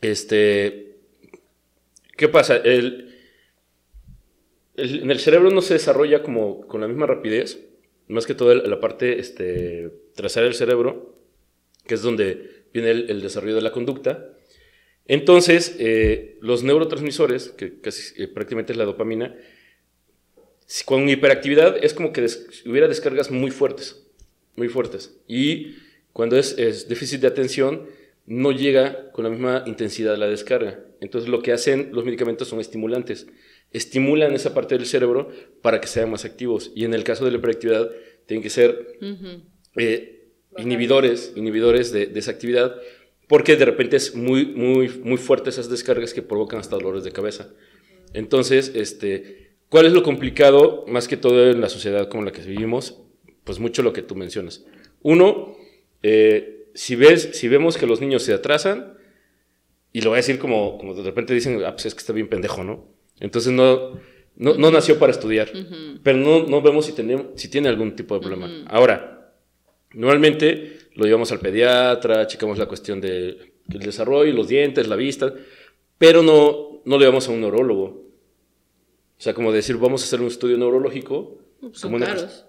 este, 0.00 0.96
¿qué 2.16 2.28
pasa? 2.28 2.56
El, 2.56 3.14
el, 4.76 5.02
en 5.02 5.10
el 5.10 5.18
cerebro 5.18 5.50
no 5.50 5.62
se 5.62 5.74
desarrolla 5.74 6.22
como 6.22 6.66
con 6.66 6.80
la 6.80 6.88
misma 6.88 7.06
rapidez, 7.06 7.60
más 8.08 8.26
que 8.26 8.34
todo 8.34 8.54
la 8.54 8.80
parte 8.80 9.20
este, 9.20 9.90
trasera 10.14 10.44
del 10.44 10.54
cerebro, 10.54 11.16
que 11.86 11.94
es 11.94 12.02
donde 12.02 12.64
viene 12.72 12.90
el, 12.90 13.10
el 13.10 13.20
desarrollo 13.20 13.56
de 13.56 13.62
la 13.62 13.72
conducta. 13.72 14.32
Entonces, 15.06 15.74
eh, 15.80 16.38
los 16.40 16.62
neurotransmisores, 16.62 17.50
que 17.50 17.80
casi 17.80 18.22
eh, 18.22 18.28
prácticamente 18.28 18.72
es 18.72 18.78
la 18.78 18.84
dopamina, 18.84 19.36
con 20.86 21.08
hiperactividad 21.08 21.82
es 21.82 21.94
como 21.94 22.12
que 22.12 22.20
des 22.20 22.62
hubiera 22.64 22.86
descargas 22.88 23.30
muy 23.30 23.50
fuertes, 23.50 24.06
muy 24.56 24.68
fuertes. 24.68 25.18
Y 25.26 25.76
cuando 26.12 26.36
es, 26.36 26.56
es, 26.58 26.88
déficit 26.88 27.20
de 27.20 27.26
atención, 27.26 27.86
no 28.26 28.52
llega 28.52 29.10
con 29.12 29.24
la 29.24 29.30
misma 29.30 29.64
intensidad 29.66 30.16
la 30.16 30.28
descarga. 30.28 30.78
Entonces, 31.00 31.28
lo 31.28 31.42
que 31.42 31.52
hacen 31.52 31.90
los 31.92 32.04
medicamentos 32.04 32.48
son 32.48 32.60
estimulantes. 32.60 33.26
Estimulan 33.72 34.32
esa 34.34 34.54
parte 34.54 34.76
del 34.76 34.86
cerebro 34.86 35.30
para 35.62 35.80
que 35.80 35.88
sean 35.88 36.10
más 36.10 36.24
activos. 36.24 36.70
Y 36.74 36.84
en 36.84 36.94
el 36.94 37.02
caso 37.02 37.24
de 37.24 37.32
la 37.32 37.38
hiperactividad, 37.38 37.90
tienen 38.26 38.42
que 38.42 38.50
ser 38.50 38.96
uh 39.00 39.04
-huh. 39.04 39.42
eh, 39.76 40.28
inhibidores, 40.58 41.32
inhibidores 41.34 41.90
de, 41.90 42.06
de, 42.06 42.18
esa 42.18 42.30
actividad, 42.30 42.76
porque 43.26 43.56
de 43.56 43.64
repente 43.64 43.96
es 43.96 44.14
muy, 44.14 44.46
muy, 44.46 44.88
muy 44.88 45.16
fuerte 45.16 45.50
esas 45.50 45.68
descargas 45.68 46.14
que 46.14 46.22
provocan 46.22 46.60
hasta 46.60 46.76
dolores 46.76 47.02
de 47.02 47.12
cabeza. 47.12 47.52
Entonces, 48.12 48.72
este, 48.74 49.49
¿cuál 49.70 49.86
es 49.86 49.92
lo 49.94 50.02
complicado, 50.02 50.84
más 50.86 51.08
que 51.08 51.16
todo 51.16 51.50
en 51.50 51.62
la 51.62 51.70
sociedad 51.70 52.10
como 52.10 52.24
la 52.24 52.32
que 52.32 52.42
vivimos? 52.42 53.00
Pues 53.44 53.58
mucho 53.58 53.82
lo 53.82 53.94
que 53.94 54.02
tú 54.02 54.14
mencionas. 54.14 54.66
Uno, 55.00 55.56
eh, 56.02 56.66
si, 56.74 56.94
ves, 56.96 57.30
si 57.32 57.48
vemos 57.48 57.78
que 57.78 57.86
los 57.86 58.02
niños 58.02 58.22
se 58.22 58.34
atrasan, 58.34 58.98
y 59.94 60.02
lo 60.02 60.10
voy 60.10 60.18
a 60.18 60.22
decir 60.22 60.38
como, 60.38 60.76
como 60.76 60.94
de 60.94 61.02
repente 61.02 61.32
dicen, 61.32 61.62
ah, 61.64 61.72
pues 61.72 61.86
es 61.86 61.94
que 61.94 62.00
está 62.00 62.12
bien 62.12 62.28
pendejo, 62.28 62.62
¿no? 62.62 62.86
Entonces 63.18 63.52
no, 63.52 63.98
No, 64.36 64.54
no 64.54 64.70
nació 64.70 64.98
para 64.98 65.12
estudiar, 65.12 65.50
pero 66.02 66.16
no, 66.16 66.44
no 66.46 66.62
vemos 66.62 66.86
si, 66.86 66.92
tenemos, 66.92 67.26
si 67.34 67.48
tiene 67.50 67.68
algún 67.68 67.94
tipo 67.94 68.14
de 68.14 68.20
problema. 68.20 68.48
Ahora, 68.68 69.34
normalmente 69.92 70.78
lo 70.94 71.04
llevamos 71.04 71.30
al 71.32 71.40
pediatra, 71.40 72.26
checamos 72.26 72.56
la 72.56 72.66
cuestión 72.66 73.00
del 73.00 73.52
desarrollo, 73.66 74.32
los 74.32 74.48
dientes, 74.48 74.88
la 74.88 74.96
vista, 74.96 75.34
pero 75.98 76.22
no, 76.22 76.80
no 76.86 76.96
lo 76.96 77.00
llevamos 77.00 77.28
a 77.28 77.32
un 77.32 77.40
neurólogo. 77.40 78.09
O 79.20 79.22
sea, 79.22 79.34
como 79.34 79.52
decir, 79.52 79.76
vamos 79.76 80.00
a 80.00 80.06
hacer 80.06 80.18
un 80.22 80.28
estudio 80.28 80.56
neurológico. 80.56 81.36
Son 81.72 81.92
como 81.92 81.96
una- 81.96 82.06
caros. 82.06 82.46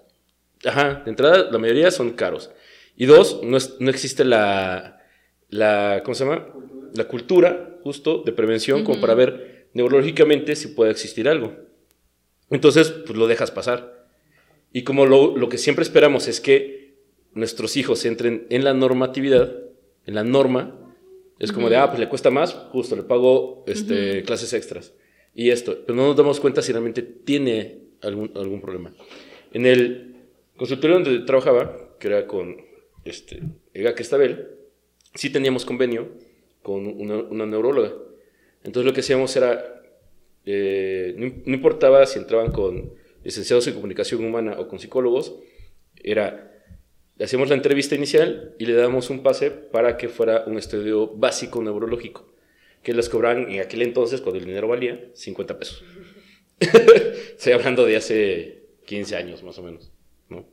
Ajá, 0.64 1.02
de 1.04 1.10
entrada, 1.10 1.50
la 1.50 1.58
mayoría 1.58 1.90
son 1.90 2.12
caros. 2.12 2.50
Y 2.96 3.04
dos, 3.04 3.42
no, 3.42 3.58
es- 3.58 3.76
no 3.78 3.90
existe 3.90 4.24
la, 4.24 5.02
la, 5.50 6.00
¿cómo 6.02 6.14
se 6.14 6.24
llama? 6.24 6.48
La 6.94 7.04
cultura, 7.08 7.76
justo, 7.82 8.22
de 8.24 8.32
prevención, 8.32 8.84
como 8.84 9.00
para 9.02 9.12
ver 9.14 9.68
neurológicamente 9.74 10.56
si 10.56 10.68
puede 10.68 10.90
existir 10.90 11.28
algo. 11.28 11.54
Entonces, 12.48 12.88
pues 12.90 13.18
lo 13.18 13.26
dejas 13.26 13.50
pasar. 13.50 14.06
Y 14.72 14.82
como 14.82 15.04
lo, 15.04 15.36
lo 15.36 15.50
que 15.50 15.58
siempre 15.58 15.82
esperamos 15.82 16.26
es 16.26 16.40
que 16.40 16.94
nuestros 17.34 17.76
hijos 17.76 18.04
entren 18.06 18.46
en 18.48 18.64
la 18.64 18.72
normatividad, 18.72 19.54
en 20.06 20.14
la 20.14 20.24
norma, 20.24 20.78
es 21.38 21.52
como 21.52 21.68
de, 21.68 21.76
ah, 21.76 21.88
pues 21.88 21.98
le 22.00 22.08
cuesta 22.08 22.30
más, 22.30 22.54
justo, 22.72 22.96
le 22.96 23.02
pago 23.02 23.62
este, 23.66 24.22
clases 24.22 24.54
extras. 24.54 24.94
Y 25.34 25.50
esto, 25.50 25.78
pero 25.86 25.96
no 25.96 26.08
nos 26.08 26.16
damos 26.16 26.40
cuenta 26.40 26.62
si 26.62 26.72
realmente 26.72 27.02
tiene 27.02 27.78
algún, 28.02 28.32
algún 28.34 28.60
problema. 28.60 28.92
En 29.52 29.66
el 29.66 30.16
consultorio 30.56 31.00
donde 31.00 31.20
trabajaba, 31.20 31.96
que 31.98 32.08
era 32.08 32.26
con 32.26 32.56
este, 33.04 33.42
Ega 33.72 33.94
Cristabel, 33.94 34.48
sí 35.14 35.30
teníamos 35.30 35.64
convenio 35.64 36.08
con 36.62 36.86
una, 36.86 37.46
neuróloga. 37.46 37.92
Entonces 38.62 38.86
lo 38.86 38.92
que 38.94 39.00
hacíamos 39.00 39.34
era, 39.36 39.82
eh, 40.44 41.14
no, 41.16 41.32
no 41.44 41.54
importaba 41.54 42.06
si 42.06 42.18
entraban 42.18 42.52
con 42.52 42.92
licenciados 43.24 43.66
en 43.66 43.74
comunicación 43.74 44.24
humana 44.24 44.58
o 44.58 44.68
con 44.68 44.78
psicólogos, 44.78 45.34
era, 46.02 46.52
hacíamos 47.20 47.48
la 47.48 47.54
entrevista 47.54 47.94
inicial 47.94 48.54
y 48.58 48.66
le 48.66 48.74
dábamos 48.74 49.10
un 49.10 49.22
pase 49.22 49.50
para 49.50 49.96
que 49.96 50.08
fuera 50.08 50.44
un 50.46 50.58
estudio 50.58 51.08
básico 51.08 51.62
neurológico, 51.62 52.31
que 52.82 52.92
les 52.92 53.08
cobraban 53.08 53.50
en 53.50 53.60
aquel 53.60 53.82
entonces, 53.82 54.20
cuando 54.20 54.38
el 54.38 54.46
dinero 54.46 54.68
valía, 54.68 55.10
50 55.14 55.58
pesos. 55.58 55.84
Estoy 56.60 57.52
hablando 57.52 57.84
de 57.84 57.96
hace 57.96 58.62
15 58.86 59.16
años 59.16 59.42
más 59.42 59.58
o 59.58 59.62
menos, 59.62 59.92
¿no? 60.28 60.46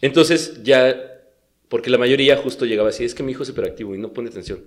Entonces 0.00 0.62
ya, 0.62 1.22
porque 1.68 1.90
la 1.90 1.98
mayoría 1.98 2.36
justo 2.36 2.66
llegaba 2.66 2.90
así, 2.90 3.04
es 3.04 3.14
que 3.14 3.22
mi 3.22 3.32
hijo 3.32 3.42
es 3.42 3.48
hiperactivo 3.48 3.94
y 3.94 3.98
no 3.98 4.12
pone 4.12 4.28
atención. 4.28 4.64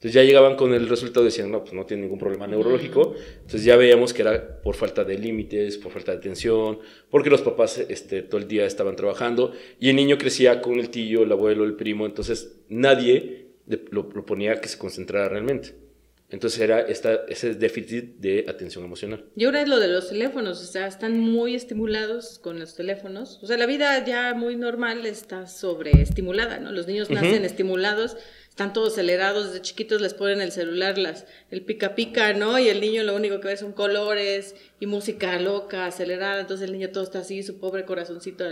Entonces 0.00 0.14
ya 0.14 0.22
llegaban 0.22 0.56
con 0.56 0.72
el 0.72 0.88
resultado 0.88 1.26
decían, 1.26 1.50
no, 1.50 1.60
pues 1.60 1.74
no 1.74 1.84
tiene 1.84 2.04
ningún 2.04 2.18
problema 2.18 2.46
neurológico. 2.46 3.14
Entonces 3.34 3.64
ya 3.64 3.76
veíamos 3.76 4.14
que 4.14 4.22
era 4.22 4.62
por 4.62 4.74
falta 4.74 5.04
de 5.04 5.18
límites, 5.18 5.76
por 5.76 5.92
falta 5.92 6.12
de 6.12 6.18
atención, 6.18 6.78
porque 7.10 7.28
los 7.28 7.42
papás 7.42 7.84
este, 7.86 8.22
todo 8.22 8.40
el 8.40 8.48
día 8.48 8.64
estaban 8.64 8.96
trabajando 8.96 9.52
y 9.78 9.90
el 9.90 9.96
niño 9.96 10.16
crecía 10.16 10.62
con 10.62 10.80
el 10.80 10.88
tío, 10.88 11.24
el 11.24 11.32
abuelo, 11.32 11.64
el 11.64 11.74
primo, 11.74 12.06
entonces 12.06 12.62
nadie 12.70 13.39
lo, 13.90 14.08
lo 14.12 14.26
ponía 14.26 14.52
a 14.52 14.60
que 14.60 14.68
se 14.68 14.78
concentrara 14.78 15.28
realmente. 15.28 15.74
Entonces 16.30 16.60
era 16.60 16.80
esta, 16.80 17.22
ese 17.28 17.54
déficit 17.54 18.16
de 18.18 18.46
atención 18.48 18.84
emocional. 18.84 19.24
Y 19.34 19.44
ahora 19.44 19.62
es 19.62 19.68
lo 19.68 19.80
de 19.80 19.88
los 19.88 20.10
teléfonos, 20.10 20.62
o 20.62 20.64
sea, 20.64 20.86
están 20.86 21.18
muy 21.18 21.56
estimulados 21.56 22.38
con 22.38 22.60
los 22.60 22.76
teléfonos. 22.76 23.40
O 23.42 23.48
sea, 23.48 23.56
la 23.56 23.66
vida 23.66 24.04
ya 24.04 24.32
muy 24.34 24.54
normal 24.54 25.06
está 25.06 25.48
sobreestimulada, 25.48 26.60
¿no? 26.60 26.70
Los 26.70 26.86
niños 26.86 27.10
nacen 27.10 27.44
estimulados, 27.44 28.16
están 28.48 28.72
todos 28.72 28.92
acelerados, 28.92 29.48
desde 29.48 29.62
chiquitos 29.62 30.00
les 30.00 30.14
ponen 30.14 30.40
el 30.40 30.52
celular, 30.52 30.98
las, 30.98 31.26
el 31.50 31.62
pica 31.62 31.96
pica, 31.96 32.32
¿no? 32.32 32.60
Y 32.60 32.68
el 32.68 32.80
niño 32.80 33.02
lo 33.02 33.16
único 33.16 33.40
que 33.40 33.48
ve 33.48 33.56
son 33.56 33.72
colores 33.72 34.54
y 34.78 34.86
música 34.86 35.40
loca, 35.40 35.86
acelerada, 35.86 36.40
entonces 36.40 36.68
el 36.68 36.72
niño 36.72 36.90
todo 36.90 37.02
está 37.02 37.20
así, 37.20 37.42
su 37.42 37.58
pobre 37.58 37.84
corazoncito. 37.84 38.44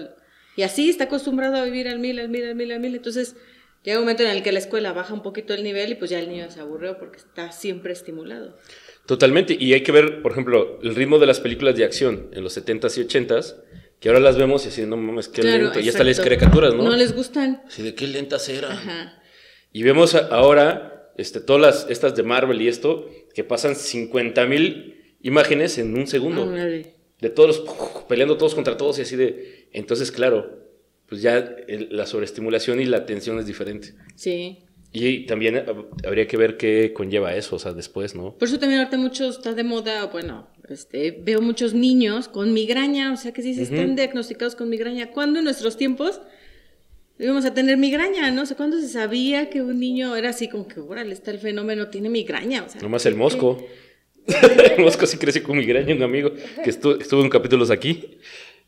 Y 0.56 0.62
así 0.62 0.90
está 0.90 1.04
acostumbrado 1.04 1.54
a 1.54 1.64
vivir 1.64 1.86
al 1.86 2.00
mil, 2.00 2.18
al 2.18 2.28
mil, 2.28 2.44
al 2.44 2.56
mil, 2.56 2.72
al 2.72 2.80
mil. 2.80 2.96
Entonces 2.96 3.36
llega 3.82 3.98
un 3.98 4.04
momento 4.04 4.22
en 4.22 4.30
el 4.30 4.42
que 4.42 4.52
la 4.52 4.58
escuela 4.58 4.92
baja 4.92 5.14
un 5.14 5.22
poquito 5.22 5.54
el 5.54 5.62
nivel 5.62 5.92
y 5.92 5.94
pues 5.94 6.10
ya 6.10 6.18
el 6.18 6.28
niño 6.28 6.50
se 6.50 6.60
aburrió 6.60 6.98
porque 6.98 7.18
está 7.18 7.52
siempre 7.52 7.92
estimulado. 7.92 8.56
Totalmente, 9.06 9.56
y 9.58 9.72
hay 9.72 9.82
que 9.82 9.92
ver, 9.92 10.20
por 10.20 10.32
ejemplo, 10.32 10.78
el 10.82 10.94
ritmo 10.94 11.18
de 11.18 11.26
las 11.26 11.40
películas 11.40 11.76
de 11.76 11.84
acción 11.84 12.28
en 12.32 12.44
los 12.44 12.56
70s 12.56 12.98
y 12.98 13.06
80s, 13.06 13.56
que 14.00 14.08
ahora 14.10 14.20
las 14.20 14.36
vemos 14.36 14.64
y 14.66 14.68
así, 14.68 14.82
no 14.82 14.96
mames, 14.96 15.28
qué 15.28 15.40
Claro, 15.40 15.64
lento, 15.64 15.80
y 15.80 15.88
hasta 15.88 16.04
las 16.04 16.20
caricaturas, 16.20 16.74
¿no? 16.74 16.84
No 16.84 16.96
les 16.96 17.14
gustan. 17.14 17.62
Así 17.66 17.82
de 17.82 17.94
qué 17.94 18.06
lentas 18.06 18.48
eran. 18.48 18.72
Ajá. 18.72 19.22
Y 19.72 19.82
vemos 19.82 20.14
ahora 20.14 21.12
este, 21.18 21.40
todas 21.40 21.60
las, 21.60 21.90
estas 21.90 22.14
de 22.14 22.22
Marvel 22.22 22.62
y 22.62 22.68
esto, 22.68 23.08
que 23.34 23.44
pasan 23.44 23.74
50 23.74 24.46
mil 24.46 25.16
imágenes 25.20 25.78
en 25.78 25.96
un 25.96 26.06
segundo. 26.06 26.46
De 26.46 27.30
todos 27.30 27.48
los, 27.48 28.04
peleando 28.08 28.36
todos 28.36 28.54
contra 28.54 28.76
todos 28.76 28.98
y 28.98 29.02
así 29.02 29.16
de... 29.16 29.68
Entonces, 29.72 30.12
claro, 30.12 30.67
pues 31.08 31.22
ya 31.22 31.36
el- 31.68 31.88
la 31.90 32.06
sobreestimulación 32.06 32.80
y 32.80 32.84
la 32.84 32.98
atención 32.98 33.38
es 33.38 33.46
diferente. 33.46 33.94
Sí. 34.14 34.58
Y 34.92 35.26
también 35.26 35.56
hab- 35.56 35.86
habría 36.06 36.26
que 36.26 36.36
ver 36.36 36.56
qué 36.56 36.92
conlleva 36.94 37.34
eso, 37.34 37.56
o 37.56 37.58
sea, 37.58 37.72
después, 37.72 38.14
¿no? 38.14 38.34
Por 38.38 38.48
eso 38.48 38.58
también 38.58 38.80
ahorita 38.80 38.96
mucho 38.96 39.28
está 39.28 39.52
de 39.52 39.62
moda, 39.64 40.06
bueno, 40.06 40.48
este, 40.68 41.10
veo 41.10 41.40
muchos 41.42 41.74
niños 41.74 42.28
con 42.28 42.52
migraña, 42.54 43.12
o 43.12 43.16
sea 43.16 43.32
que 43.32 43.42
sí 43.42 43.54
se 43.54 43.62
están 43.62 43.96
diagnosticados 43.96 44.54
con 44.56 44.68
migraña. 44.70 45.10
¿Cuándo 45.10 45.38
en 45.40 45.44
nuestros 45.44 45.76
tiempos 45.76 46.20
íbamos 47.18 47.44
a 47.44 47.52
tener 47.52 47.76
migraña, 47.76 48.30
no? 48.30 48.42
O 48.42 48.46
sea, 48.46 48.56
¿cuándo 48.56 48.80
se 48.80 48.88
sabía 48.88 49.50
que 49.50 49.60
un 49.60 49.78
niño 49.78 50.14
era 50.16 50.30
así 50.30 50.48
como 50.48 50.66
que, 50.68 50.80
órale, 50.80 51.12
está 51.12 51.30
el 51.32 51.38
fenómeno, 51.38 51.88
tiene 51.88 52.08
migraña? 52.08 52.64
O 52.64 52.68
sea, 52.70 52.80
Nomás 52.80 53.04
el 53.06 53.14
Mosco. 53.14 53.62
el 54.76 54.82
Mosco 54.84 55.06
sí 55.06 55.16
creció 55.16 55.42
con 55.42 55.56
migraña, 55.58 55.94
un 55.94 56.02
amigo 56.02 56.32
que 56.62 56.70
estu- 56.70 57.00
estuvo 57.00 57.22
en 57.22 57.30
capítulos 57.30 57.70
aquí. 57.70 58.18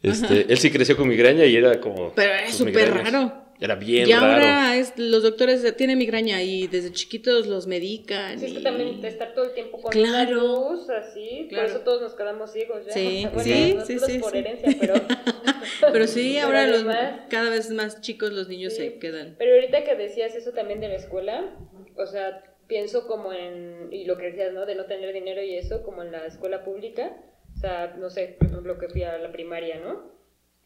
Este, 0.02 0.46
él 0.50 0.58
sí 0.58 0.70
creció 0.70 0.96
con 0.96 1.08
migraña 1.08 1.44
y 1.44 1.56
era 1.56 1.78
como. 1.80 2.12
Pero 2.14 2.32
era 2.32 2.50
súper 2.52 2.90
raro. 2.94 3.48
Era 3.62 3.74
bien 3.74 4.08
y 4.08 4.12
raro. 4.14 4.24
ahora 4.32 4.76
es, 4.76 4.94
los 4.96 5.22
doctores 5.22 5.76
tienen 5.76 5.98
migraña 5.98 6.40
y 6.42 6.66
desde 6.66 6.92
chiquitos 6.92 7.46
los 7.46 7.66
medican. 7.66 8.38
Sí, 8.38 8.46
es 8.46 8.52
que 8.54 8.60
y- 8.60 8.62
también 8.62 9.04
estar 9.04 9.34
todo 9.34 9.44
el 9.44 9.52
tiempo 9.52 9.82
con 9.82 9.92
Claro. 9.92 10.70
luz 10.70 10.88
así, 10.88 11.44
Claro. 11.50 11.66
por 11.66 11.76
eso 11.76 11.84
todos 11.84 12.00
nos 12.00 12.14
quedamos 12.14 12.50
ciegos 12.52 12.86
ya. 12.86 12.92
Sí, 12.92 13.26
Bueno, 13.34 13.42
sí, 13.44 13.76
sí, 13.86 13.98
sí, 13.98 14.18
por 14.18 14.32
sí. 14.32 14.38
herencia, 14.38 14.74
pero... 14.80 14.94
Pero 15.92 16.06
sí, 16.06 16.32
pero 16.36 16.46
ahora 16.46 16.66
los, 16.66 16.84
cada 17.28 17.50
vez 17.50 17.70
más 17.70 18.00
chicos 18.00 18.32
los 18.32 18.48
niños 18.48 18.72
Sí. 18.74 18.78
se 18.82 18.98
quedan. 18.98 19.34
Pero 19.38 19.54
ahorita 19.54 19.84
que 19.84 19.94
decías 19.94 20.34
eso 20.34 20.52
también 20.52 20.80
de 20.80 20.88
la 20.88 20.96
escuela, 20.96 21.54
o 21.96 22.06
sea, 22.06 22.42
pienso 22.66 23.06
como 23.06 23.32
en, 23.32 23.88
y 23.92 24.04
lo 24.04 24.16
que 24.16 24.26
decías, 24.26 24.52
¿no? 24.54 24.64
De 24.66 24.74
no 24.74 24.86
tener 24.86 25.12
dinero 25.12 25.42
y 25.42 25.54
eso, 25.56 25.82
como 25.82 26.02
en 26.02 26.12
la 26.12 26.24
escuela 26.26 26.64
pública, 26.64 27.14
o 27.60 27.62
sea, 27.62 27.94
no 27.98 28.08
sé, 28.08 28.36
por 28.38 28.48
ejemplo, 28.48 28.78
que 28.78 28.88
fui 28.88 29.02
a 29.02 29.18
la 29.18 29.30
primaria, 29.30 29.78
¿no? 29.80 30.10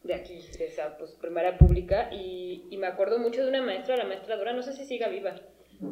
De 0.03 0.13
aquí, 0.13 0.39
de 0.57 0.65
esa, 0.65 0.97
pues, 0.97 1.11
primaria 1.11 1.57
pública, 1.57 2.07
y, 2.09 2.63
y 2.69 2.77
me 2.77 2.87
acuerdo 2.87 3.19
mucho 3.19 3.43
de 3.43 3.49
una 3.49 3.61
maestra, 3.61 3.97
la 3.97 4.05
maestra 4.05 4.37
Dora, 4.37 4.53
no 4.53 4.63
sé 4.63 4.71
si 4.71 4.85
siga 4.85 5.09
viva, 5.09 5.35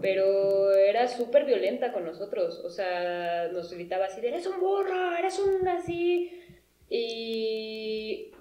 pero 0.02 0.72
era 0.72 1.10
súper 1.10 1.44
violenta 1.44 1.92
con 1.92 2.06
nosotros, 2.06 2.62
o 2.64 2.70
sea, 2.70 3.50
nos 3.52 3.74
gritaba 3.74 4.06
así, 4.06 4.22
de, 4.22 4.30
eres 4.30 4.48
un 4.48 4.62
burro, 4.62 5.14
eres 5.18 5.40
un 5.40 5.68
así, 5.68 6.32
y 6.90 8.32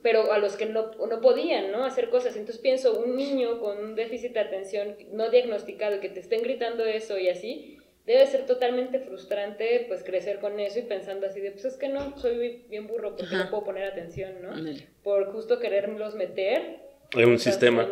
pero 0.00 0.30
a 0.30 0.38
los 0.38 0.54
que 0.56 0.66
no, 0.66 0.92
no 0.92 1.20
podían 1.20 1.72
¿no? 1.72 1.84
hacer 1.84 2.10
cosas. 2.10 2.36
Entonces 2.36 2.60
pienso, 2.60 3.00
un 3.00 3.16
niño 3.16 3.58
con 3.58 3.78
un 3.82 3.94
déficit 3.94 4.34
de 4.34 4.40
atención 4.40 4.96
no 5.10 5.30
diagnosticado 5.30 5.98
que 5.98 6.10
te 6.10 6.20
estén 6.20 6.42
gritando 6.42 6.84
eso 6.84 7.18
y 7.18 7.30
así, 7.30 7.78
debe 8.06 8.26
ser 8.26 8.44
totalmente 8.46 9.00
frustrante 9.00 9.84
pues 9.88 10.02
crecer 10.04 10.38
con 10.38 10.60
eso 10.60 10.78
y 10.78 10.82
pensando 10.82 11.26
así 11.26 11.40
de, 11.40 11.52
pues 11.52 11.64
es 11.64 11.74
que 11.76 11.88
no, 11.88 12.16
soy 12.18 12.64
bien 12.68 12.86
burro 12.86 13.16
porque 13.16 13.34
Ajá. 13.34 13.44
no 13.44 13.50
puedo 13.50 13.64
poner 13.64 13.84
atención, 13.84 14.32
¿no? 14.42 14.50
Ándale. 14.52 14.88
Por 15.02 15.32
justo 15.32 15.58
quererlos 15.58 16.14
meter. 16.14 16.80
En 17.12 17.28
un 17.28 17.38
sistema. 17.38 17.88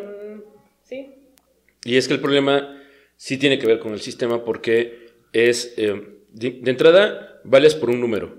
sí, 0.83 1.15
Y 1.85 1.97
es 1.97 2.09
que 2.09 2.15
el 2.15 2.21
problema 2.21 2.83
sí 3.17 3.39
tiene 3.39 3.59
que 3.59 3.67
ver 3.67 3.79
con 3.79 3.93
el 3.93 4.01
sistema 4.01 4.45
porque 4.45 5.07
es, 5.33 5.75
eh, 5.79 6.19
de, 6.31 6.51
de 6.51 6.71
entrada, 6.71 7.41
vales 7.45 7.75
por 7.75 7.89
un 7.91 8.01
número, 8.01 8.37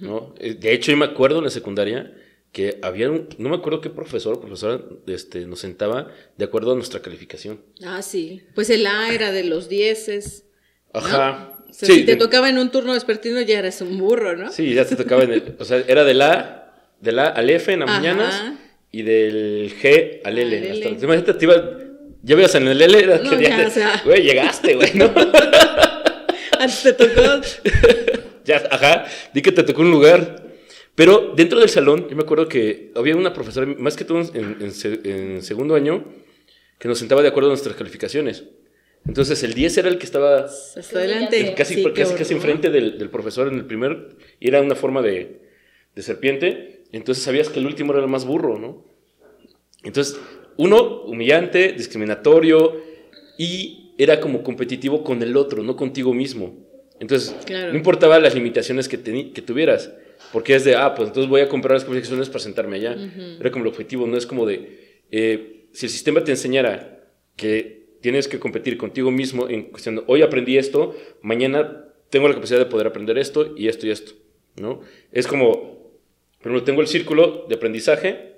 ¿no? 0.00 0.34
Eh, 0.40 0.54
De 0.54 0.72
hecho, 0.72 0.90
yo 0.90 0.96
me 0.96 1.04
acuerdo 1.04 1.38
en 1.38 1.44
la 1.44 1.50
secundaria 1.50 2.12
que 2.50 2.78
había 2.82 3.10
un, 3.10 3.28
no 3.38 3.50
me 3.50 3.56
acuerdo 3.56 3.80
qué 3.82 3.90
profesor 3.90 4.34
o 4.36 4.40
profesora 4.40 4.82
este, 5.06 5.46
nos 5.46 5.60
sentaba 5.60 6.10
de 6.38 6.44
acuerdo 6.46 6.72
a 6.72 6.74
nuestra 6.74 7.00
calificación. 7.02 7.60
Ah, 7.84 8.00
sí. 8.00 8.42
Pues 8.54 8.70
el 8.70 8.86
A 8.86 9.12
era 9.12 9.30
de 9.32 9.44
los 9.44 9.68
dieces. 9.68 10.45
¿No? 10.94 11.00
Ajá. 11.00 11.52
O 11.68 11.72
sea, 11.72 11.86
Sí, 11.88 11.94
si 12.00 12.04
te 12.06 12.12
de- 12.12 12.16
tocaba 12.16 12.48
en 12.48 12.58
un 12.58 12.70
turno 12.70 12.92
vespertino 12.94 13.40
ya 13.42 13.58
eres 13.58 13.80
un 13.82 13.98
burro, 13.98 14.34
¿no? 14.36 14.50
Sí, 14.50 14.72
ya 14.74 14.84
te 14.86 14.96
tocaba 14.96 15.24
en 15.24 15.32
el, 15.32 15.56
o 15.58 15.64
sea, 15.64 15.82
era 15.86 16.04
del 16.04 16.22
A, 16.22 16.72
del 17.00 17.18
A 17.18 17.26
al 17.28 17.50
F 17.50 17.72
en 17.72 17.80
las 17.80 17.88
mañanas 17.90 18.52
y 18.92 19.02
del 19.02 19.72
G 19.82 20.20
al 20.24 20.38
L. 20.38 20.56
Al 20.58 20.64
L. 20.64 20.70
Hasta, 20.88 21.04
imagínate, 21.04 21.34
te 21.34 21.44
iba, 21.44 21.54
ya 22.22 22.34
veas 22.36 22.54
en 22.54 22.68
el 22.68 22.80
L, 22.80 22.98
era 22.98 23.18
No, 23.18 23.28
que 23.30 23.42
ya, 23.42 23.48
ya, 23.50 23.56
te- 23.56 23.66
o 23.66 23.70
sea. 23.70 24.02
güey, 24.06 24.22
llegaste, 24.22 24.74
güey, 24.74 24.90
¿no? 24.94 25.12
Antes 26.58 26.82
te 26.82 26.92
tocó. 26.94 27.20
Ya, 28.46 28.62
ajá, 28.70 29.06
di 29.34 29.42
que 29.42 29.50
te 29.50 29.64
tocó 29.64 29.80
un 29.82 29.90
lugar. 29.90 30.44
Pero 30.94 31.32
dentro 31.36 31.58
del 31.58 31.68
salón, 31.68 32.06
yo 32.08 32.14
me 32.14 32.22
acuerdo 32.22 32.48
que 32.48 32.92
había 32.94 33.16
una 33.16 33.32
profesora, 33.32 33.66
más 33.76 33.96
que 33.96 34.04
todo 34.04 34.20
en, 34.20 34.56
en 34.60 34.72
en 35.04 35.42
segundo 35.42 35.74
año, 35.74 36.04
que 36.78 36.86
nos 36.86 36.96
sentaba 37.00 37.22
de 37.22 37.28
acuerdo 37.28 37.48
a 37.48 37.52
nuestras 37.52 37.74
calificaciones. 37.74 38.44
Entonces 39.08 39.42
el 39.42 39.54
10 39.54 39.78
era 39.78 39.88
el 39.88 39.98
que 39.98 40.04
estaba 40.06 40.46
adelante. 41.00 41.36
brillante. 41.36 41.54
casi, 41.54 41.74
Sí, 41.74 41.84
casi, 41.94 42.14
casi 42.14 42.34
enfrente 42.34 42.70
del, 42.70 42.98
del 42.98 43.10
profesor 43.10 43.48
en 43.48 43.54
el 43.54 43.64
primer, 43.64 44.16
y 44.40 44.48
era 44.48 44.60
una 44.60 44.74
forma 44.74 45.02
de, 45.02 45.40
de 45.94 46.02
serpiente, 46.02 46.82
entonces 46.92 47.24
sabías 47.24 47.48
que 47.48 47.58
el 47.60 47.66
último 47.66 47.92
era 47.92 48.02
el 48.02 48.08
más 48.08 48.24
burro, 48.24 48.58
¿no? 48.58 48.84
Entonces, 49.84 50.18
uno, 50.56 51.02
humillante, 51.02 51.72
discriminatorio, 51.72 52.80
y 53.38 53.92
era 53.98 54.20
como 54.20 54.42
competitivo 54.42 55.04
con 55.04 55.22
el 55.22 55.36
otro, 55.36 55.62
no 55.62 55.76
contigo 55.76 56.12
mismo. 56.12 56.64
Entonces, 56.98 57.34
Claro. 57.44 57.72
no 57.72 57.76
importaba 57.78 58.18
las 58.18 58.34
limitaciones 58.34 58.88
que 58.88 58.96
tuvieras, 58.98 59.92
porque 60.32 60.54
es 60.54 60.64
de, 60.64 60.74
ah, 60.74 60.94
pues 60.94 61.08
entonces 61.08 61.28
voy 61.28 61.42
a 61.42 61.48
comprar 61.48 61.74
las 61.74 61.84
calificaciones 61.84 62.28
para 62.28 62.40
sentarme 62.40 62.76
allá. 62.76 62.96
Era 63.38 63.50
como 63.50 63.64
el 63.64 63.68
objetivo, 63.70 64.06
no 64.06 64.16
es 64.16 64.26
como 64.26 64.46
de, 64.46 65.00
eh, 65.10 65.66
si 65.72 65.86
el 65.86 65.92
sistema 65.92 66.24
te 66.24 66.30
enseñara 66.32 67.04
que 67.36 67.85
tienes 68.00 68.28
que 68.28 68.38
competir 68.38 68.76
contigo 68.78 69.10
mismo 69.10 69.48
en 69.48 69.64
cuestión 69.64 69.96
de, 69.96 70.02
hoy 70.06 70.22
aprendí 70.22 70.58
esto, 70.58 70.94
mañana 71.22 71.84
tengo 72.10 72.28
la 72.28 72.34
capacidad 72.34 72.58
de 72.58 72.66
poder 72.66 72.86
aprender 72.86 73.18
esto 73.18 73.54
y 73.56 73.68
esto 73.68 73.86
y 73.86 73.90
esto, 73.90 74.12
¿no? 74.56 74.80
Es 75.12 75.26
como, 75.26 75.90
primero 76.40 76.64
tengo 76.64 76.80
el 76.80 76.86
círculo 76.86 77.46
de 77.48 77.54
aprendizaje 77.56 78.36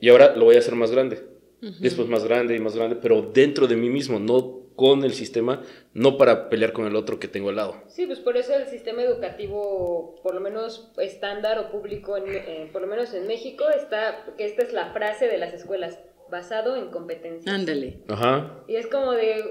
y 0.00 0.08
ahora 0.08 0.36
lo 0.36 0.44
voy 0.44 0.56
a 0.56 0.60
hacer 0.60 0.74
más 0.74 0.90
grande. 0.90 1.32
Después 1.78 2.08
más 2.08 2.24
grande 2.24 2.56
y 2.56 2.58
más 2.58 2.74
grande, 2.74 2.96
pero 3.00 3.22
dentro 3.22 3.68
de 3.68 3.76
mí 3.76 3.88
mismo, 3.88 4.18
no 4.18 4.62
con 4.74 5.04
el 5.04 5.12
sistema, 5.12 5.62
no 5.94 6.18
para 6.18 6.48
pelear 6.48 6.72
con 6.72 6.86
el 6.86 6.96
otro 6.96 7.20
que 7.20 7.28
tengo 7.28 7.50
al 7.50 7.56
lado. 7.56 7.76
Sí, 7.86 8.06
pues 8.06 8.18
por 8.18 8.36
eso 8.36 8.54
el 8.54 8.66
sistema 8.66 9.02
educativo, 9.02 10.16
por 10.24 10.34
lo 10.34 10.40
menos 10.40 10.90
estándar 10.98 11.60
o 11.60 11.70
público, 11.70 12.16
en, 12.16 12.24
eh, 12.26 12.68
por 12.72 12.82
lo 12.82 12.88
menos 12.88 13.14
en 13.14 13.28
México, 13.28 13.64
está, 13.70 14.26
que 14.36 14.44
esta 14.44 14.62
es 14.62 14.72
la 14.72 14.92
frase 14.92 15.28
de 15.28 15.38
las 15.38 15.54
escuelas, 15.54 16.00
basado 16.32 16.76
en 16.76 16.90
competencias. 16.90 17.54
Ándale. 17.54 17.98
Ajá. 18.08 18.64
Y 18.66 18.76
es 18.76 18.86
como 18.86 19.12
de, 19.12 19.44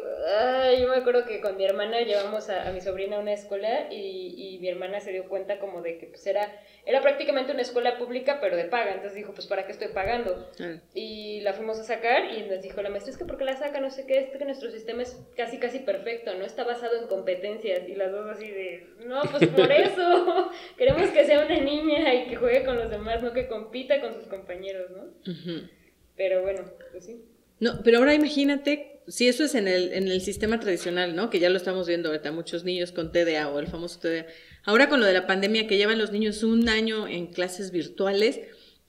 ay, 0.49 0.81
yo 0.81 0.89
me 0.89 0.97
acuerdo 0.97 1.25
que 1.25 1.39
con 1.39 1.55
mi 1.55 1.63
hermana 1.63 2.01
llevamos 2.01 2.49
a, 2.49 2.67
a 2.67 2.73
mi 2.73 2.81
sobrina 2.81 3.17
a 3.17 3.19
una 3.19 3.33
escuela 3.33 3.87
y, 3.91 4.33
y 4.35 4.59
mi 4.59 4.67
hermana 4.67 4.99
se 4.99 5.11
dio 5.11 5.29
cuenta 5.29 5.59
como 5.59 5.81
de 5.81 5.99
que 5.99 6.07
pues 6.07 6.25
era, 6.25 6.51
era 6.85 7.01
prácticamente 7.01 7.51
una 7.51 7.61
escuela 7.61 7.99
pública 7.99 8.39
pero 8.41 8.57
de 8.57 8.65
paga, 8.65 8.93
entonces 8.93 9.13
dijo, 9.13 9.33
pues 9.33 9.45
¿para 9.45 9.65
qué 9.65 9.71
estoy 9.71 9.89
pagando? 9.89 10.49
Claro. 10.57 10.79
Y 10.95 11.41
la 11.41 11.53
fuimos 11.53 11.79
a 11.79 11.83
sacar 11.83 12.33
y 12.33 12.49
nos 12.49 12.61
dijo 12.63 12.81
la 12.81 12.89
maestra, 12.89 13.11
es 13.11 13.17
que 13.17 13.25
porque 13.25 13.45
la 13.45 13.55
saca, 13.55 13.79
no 13.79 13.91
sé 13.91 14.07
qué, 14.07 14.17
es 14.17 14.29
que 14.35 14.43
nuestro 14.43 14.71
sistema 14.71 15.03
es 15.03 15.23
casi 15.37 15.59
casi 15.59 15.79
perfecto, 15.79 16.33
no 16.33 16.43
está 16.43 16.63
basado 16.63 16.99
en 16.99 17.07
competencias. 17.07 17.87
Y 17.87 17.93
las 17.93 18.11
dos 18.11 18.27
así 18.27 18.47
de, 18.47 18.87
no, 19.05 19.21
pues 19.21 19.47
por 19.49 19.71
eso, 19.71 20.49
queremos 20.77 21.09
que 21.11 21.25
sea 21.25 21.45
una 21.45 21.59
niña 21.59 22.11
y 22.15 22.27
que 22.27 22.35
juegue 22.35 22.65
con 22.65 22.77
los 22.77 22.89
demás, 22.89 23.21
no 23.21 23.33
que 23.33 23.47
compita 23.47 24.01
con 24.01 24.15
sus 24.15 24.25
compañeros, 24.25 24.89
¿no? 24.89 25.03
Ujú. 25.31 25.67
Pero 26.15 26.41
bueno, 26.41 26.63
pues 26.91 27.05
sí. 27.05 27.21
No, 27.59 27.81
pero 27.83 27.99
ahora 27.99 28.13
imagínate, 28.13 29.01
si 29.07 29.27
eso 29.27 29.43
es 29.43 29.55
en 29.55 29.67
el, 29.67 29.93
en 29.93 30.07
el 30.07 30.21
sistema 30.21 30.59
tradicional, 30.59 31.15
¿no? 31.15 31.29
Que 31.29 31.39
ya 31.39 31.49
lo 31.49 31.57
estamos 31.57 31.87
viendo 31.87 32.09
ahorita, 32.09 32.31
muchos 32.31 32.63
niños 32.63 32.91
con 32.91 33.11
TDA 33.11 33.49
o 33.49 33.59
el 33.59 33.67
famoso 33.67 33.99
TDA. 33.99 34.25
Ahora 34.63 34.89
con 34.89 34.99
lo 34.99 35.05
de 35.05 35.13
la 35.13 35.27
pandemia, 35.27 35.67
que 35.67 35.77
llevan 35.77 35.99
los 35.99 36.11
niños 36.11 36.43
un 36.43 36.69
año 36.69 37.07
en 37.07 37.27
clases 37.27 37.71
virtuales, 37.71 38.39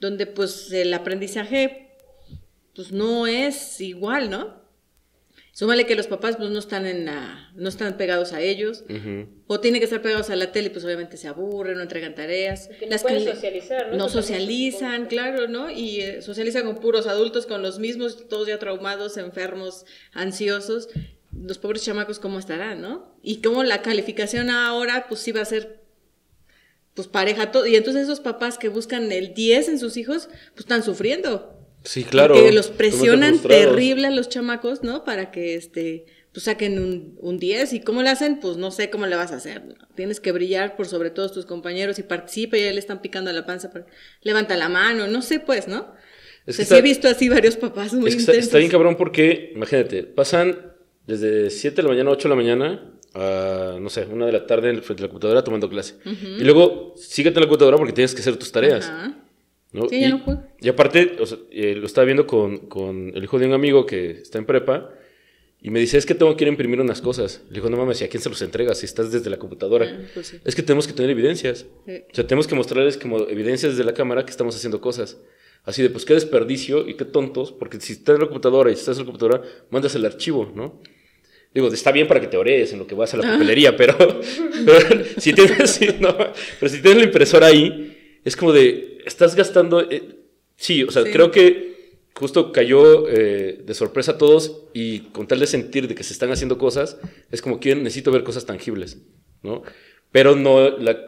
donde 0.00 0.26
pues 0.26 0.72
el 0.72 0.92
aprendizaje 0.94 1.90
pues 2.74 2.92
no 2.92 3.26
es 3.26 3.80
igual, 3.80 4.30
¿no? 4.30 4.61
Súmale 5.54 5.84
que 5.84 5.94
los 5.94 6.06
papás 6.06 6.36
pues 6.38 6.48
no 6.48 6.58
están 6.58 6.86
en 6.86 7.04
la, 7.04 7.50
no 7.54 7.68
están 7.68 7.98
pegados 7.98 8.32
a 8.32 8.40
ellos, 8.40 8.84
o 9.46 9.60
tienen 9.60 9.80
que 9.80 9.84
estar 9.84 10.00
pegados 10.00 10.30
a 10.30 10.36
la 10.36 10.50
tele, 10.50 10.70
pues 10.70 10.82
obviamente 10.82 11.18
se 11.18 11.28
aburren, 11.28 11.76
no 11.76 11.82
entregan 11.82 12.14
tareas. 12.14 12.70
Que 12.80 12.86
no 12.86 12.96
pueden 12.96 13.24
que- 13.26 13.34
socializar, 13.34 13.90
¿no? 13.90 13.96
no 13.98 14.06
Eso 14.06 14.14
también 14.14 14.14
es 14.14 14.14
un 14.14 14.22
socializan, 14.22 15.06
claro, 15.06 15.48
¿no? 15.48 15.70
Y 15.70 16.00
eh, 16.00 16.22
socializan 16.22 16.64
con 16.64 16.76
puros 16.76 17.06
adultos, 17.06 17.44
con 17.44 17.60
los 17.60 17.78
mismos, 17.78 18.28
todos 18.28 18.48
ya 18.48 18.58
traumados, 18.58 19.18
enfermos, 19.18 19.84
ansiosos. 20.14 20.88
Los 21.38 21.58
pobres 21.58 21.84
chamacos, 21.84 22.18
¿cómo 22.18 22.38
estarán, 22.38 22.80
no? 22.80 23.14
Y 23.22 23.42
cómo 23.42 23.62
la 23.62 23.82
calificación 23.82 24.48
ahora, 24.48 25.04
pues 25.06 25.20
sí 25.20 25.32
va 25.32 25.42
a 25.42 25.46
ser, 25.46 25.82
pues 26.94 27.08
pareja 27.08 27.52
todo. 27.52 27.66
Y 27.66 27.76
entonces 27.76 28.04
esos 28.04 28.20
papás 28.20 28.56
que 28.56 28.70
buscan 28.70 29.12
el 29.12 29.34
10 29.34 29.68
en 29.68 29.78
sus 29.78 29.98
hijos, 29.98 30.28
pues 30.54 30.60
están 30.60 30.82
sufriendo. 30.82 31.58
Sí, 31.84 32.04
claro. 32.04 32.34
Porque 32.34 32.52
los 32.52 32.68
presionan 32.68 33.38
terrible 33.38 34.06
a 34.06 34.10
los 34.10 34.28
chamacos, 34.28 34.82
¿no? 34.82 35.04
Para 35.04 35.30
que, 35.30 35.54
este, 35.54 36.06
pues 36.32 36.44
saquen 36.44 36.78
un, 36.78 37.16
un 37.20 37.38
10. 37.38 37.72
¿Y 37.72 37.80
cómo 37.80 38.02
le 38.02 38.08
hacen? 38.10 38.40
Pues 38.40 38.56
no 38.56 38.70
sé 38.70 38.88
cómo 38.90 39.06
le 39.06 39.16
vas 39.16 39.32
a 39.32 39.36
hacer. 39.36 39.64
¿no? 39.66 39.74
Tienes 39.94 40.20
que 40.20 40.32
brillar 40.32 40.76
por 40.76 40.86
sobre 40.86 41.10
todos 41.10 41.32
tus 41.32 41.44
compañeros 41.46 41.98
y 41.98 42.02
participa 42.04 42.56
y 42.56 42.62
ya 42.64 42.72
le 42.72 42.78
están 42.78 43.02
picando 43.02 43.30
a 43.30 43.32
la 43.32 43.44
panza. 43.46 43.70
para- 43.70 43.86
levanta 44.22 44.56
la 44.56 44.68
mano, 44.68 45.06
no 45.08 45.22
sé, 45.22 45.40
pues, 45.40 45.68
¿no? 45.68 45.92
Es 46.46 46.56
O 46.56 46.58
que 46.58 46.64
sí 46.64 46.74
he 46.74 46.76
está- 46.76 46.80
visto 46.80 47.08
así 47.08 47.28
varios 47.28 47.56
papás 47.56 47.92
muy 47.94 48.08
Es 48.08 48.14
que 48.16 48.20
está, 48.22 48.32
está 48.34 48.58
bien 48.58 48.70
cabrón 48.70 48.96
porque, 48.96 49.52
imagínate, 49.54 50.02
pasan 50.04 50.72
desde 51.06 51.50
7 51.50 51.76
de 51.76 51.82
la 51.82 51.88
mañana, 51.90 52.10
8 52.10 52.28
de 52.28 52.30
la 52.30 52.36
mañana 52.36 52.92
a, 53.14 53.76
no 53.80 53.90
sé, 53.90 54.06
una 54.06 54.26
de 54.26 54.32
la 54.32 54.46
tarde 54.46 54.72
frente 54.82 55.02
a 55.02 55.06
la 55.06 55.08
computadora 55.10 55.44
tomando 55.44 55.68
clase. 55.68 55.96
Y 56.04 56.42
luego 56.44 56.94
síguete 56.96 57.38
en 57.38 57.42
la 57.42 57.48
computadora 57.48 57.76
porque 57.76 57.92
tienes 57.92 58.14
que 58.14 58.20
hacer 58.22 58.36
tus 58.36 58.50
tareas. 58.50 58.86
Ajá. 58.86 59.18
¿No? 59.72 59.88
Sí, 59.88 59.96
y, 59.96 60.00
ya 60.00 60.10
no 60.10 60.44
y 60.60 60.68
aparte, 60.68 61.16
o 61.20 61.26
sea, 61.26 61.38
eh, 61.50 61.74
lo 61.74 61.86
estaba 61.86 62.04
viendo 62.04 62.26
con, 62.26 62.66
con 62.68 63.12
el 63.14 63.24
hijo 63.24 63.38
de 63.38 63.46
un 63.46 63.52
amigo 63.52 63.86
que 63.86 64.10
está 64.10 64.38
en 64.38 64.46
prepa 64.46 64.90
y 65.60 65.70
me 65.70 65.78
dice, 65.78 65.96
es 65.96 66.06
que 66.06 66.14
tengo 66.14 66.36
que 66.36 66.44
ir 66.44 66.48
a 66.48 66.50
imprimir 66.50 66.80
unas 66.80 67.00
cosas. 67.00 67.42
Le 67.48 67.54
digo, 67.54 67.70
no 67.70 67.76
mames, 67.76 68.00
¿y 68.00 68.04
a 68.04 68.08
quién 68.08 68.20
se 68.20 68.28
los 68.28 68.42
entregas 68.42 68.78
si 68.78 68.86
estás 68.86 69.12
desde 69.12 69.30
la 69.30 69.38
computadora? 69.38 69.86
Ah, 69.88 70.10
pues 70.12 70.26
sí. 70.26 70.38
Es 70.44 70.56
que 70.56 70.62
tenemos 70.62 70.88
que 70.88 70.92
tener 70.92 71.10
evidencias. 71.10 71.66
Sí. 71.86 72.02
O 72.10 72.14
sea, 72.14 72.26
tenemos 72.26 72.48
que 72.48 72.56
mostrarles 72.56 72.96
como 72.98 73.28
evidencias 73.28 73.72
desde 73.72 73.84
la 73.84 73.94
cámara 73.94 74.24
que 74.24 74.32
estamos 74.32 74.56
haciendo 74.56 74.80
cosas. 74.80 75.18
Así 75.64 75.80
de, 75.80 75.90
pues 75.90 76.04
qué 76.04 76.14
desperdicio 76.14 76.88
y 76.88 76.94
qué 76.94 77.04
tontos, 77.04 77.52
porque 77.52 77.80
si 77.80 77.92
estás 77.92 78.16
en 78.16 78.22
la 78.22 78.26
computadora 78.26 78.72
y 78.72 78.74
si 78.74 78.80
estás 78.80 78.96
en 78.96 79.02
la 79.02 79.06
computadora, 79.06 79.42
mandas 79.70 79.94
el 79.94 80.04
archivo, 80.04 80.50
¿no? 80.52 80.80
Digo, 81.54 81.68
está 81.68 81.92
bien 81.92 82.08
para 82.08 82.20
que 82.20 82.26
te 82.26 82.36
ores 82.36 82.72
en 82.72 82.80
lo 82.80 82.86
que 82.86 82.96
vas 82.96 83.14
a 83.14 83.18
la 83.18 83.22
papelería, 83.32 83.76
pero, 83.76 83.96
pero 84.66 85.04
si 85.18 85.32
tienes, 85.32 85.70
sí, 85.70 85.88
no, 86.00 86.16
pero 86.58 86.72
si 86.72 86.82
tienes 86.82 86.98
la 86.98 87.04
impresora 87.04 87.46
ahí, 87.46 88.18
es 88.24 88.36
como 88.36 88.52
de, 88.52 88.91
estás 89.06 89.34
gastando, 89.34 89.80
eh, 89.90 90.02
sí, 90.56 90.82
o 90.82 90.90
sea, 90.90 91.02
Sí. 91.04 91.10
creo 91.12 91.30
que 91.30 91.72
justo 92.14 92.52
cayó 92.52 93.08
eh, 93.08 93.60
de 93.64 93.74
sorpresa 93.74 94.12
a 94.12 94.18
todos 94.18 94.64
y 94.74 95.00
con 95.12 95.26
tal 95.26 95.40
de 95.40 95.46
sentir 95.46 95.88
de 95.88 95.94
que 95.94 96.02
se 96.04 96.12
están 96.12 96.30
haciendo 96.30 96.58
cosas, 96.58 96.98
es 97.30 97.40
como 97.42 97.58
que 97.60 97.74
necesito 97.74 98.10
ver 98.12 98.22
cosas 98.24 98.44
tangibles, 98.46 98.98
¿no? 99.42 99.62
Pero 100.10 100.36
no, 100.36 100.76
la, 100.78 100.98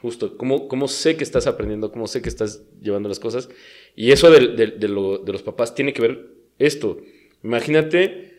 justo, 0.00 0.36
¿cómo, 0.38 0.68
cómo 0.68 0.88
sé 0.88 1.16
que 1.16 1.24
estás 1.24 1.46
aprendiendo? 1.46 1.92
¿Cómo 1.92 2.06
sé 2.06 2.22
que 2.22 2.28
estás 2.30 2.62
llevando 2.80 3.08
las 3.10 3.20
cosas? 3.20 3.48
Y 3.94 4.10
eso 4.12 4.30
de, 4.30 4.40
lo- 4.88 5.18
de 5.18 5.32
los 5.32 5.42
papás 5.42 5.74
tiene 5.74 5.92
que 5.92 6.00
ver 6.02 6.28
esto. 6.58 6.98
Imagínate 7.44 8.32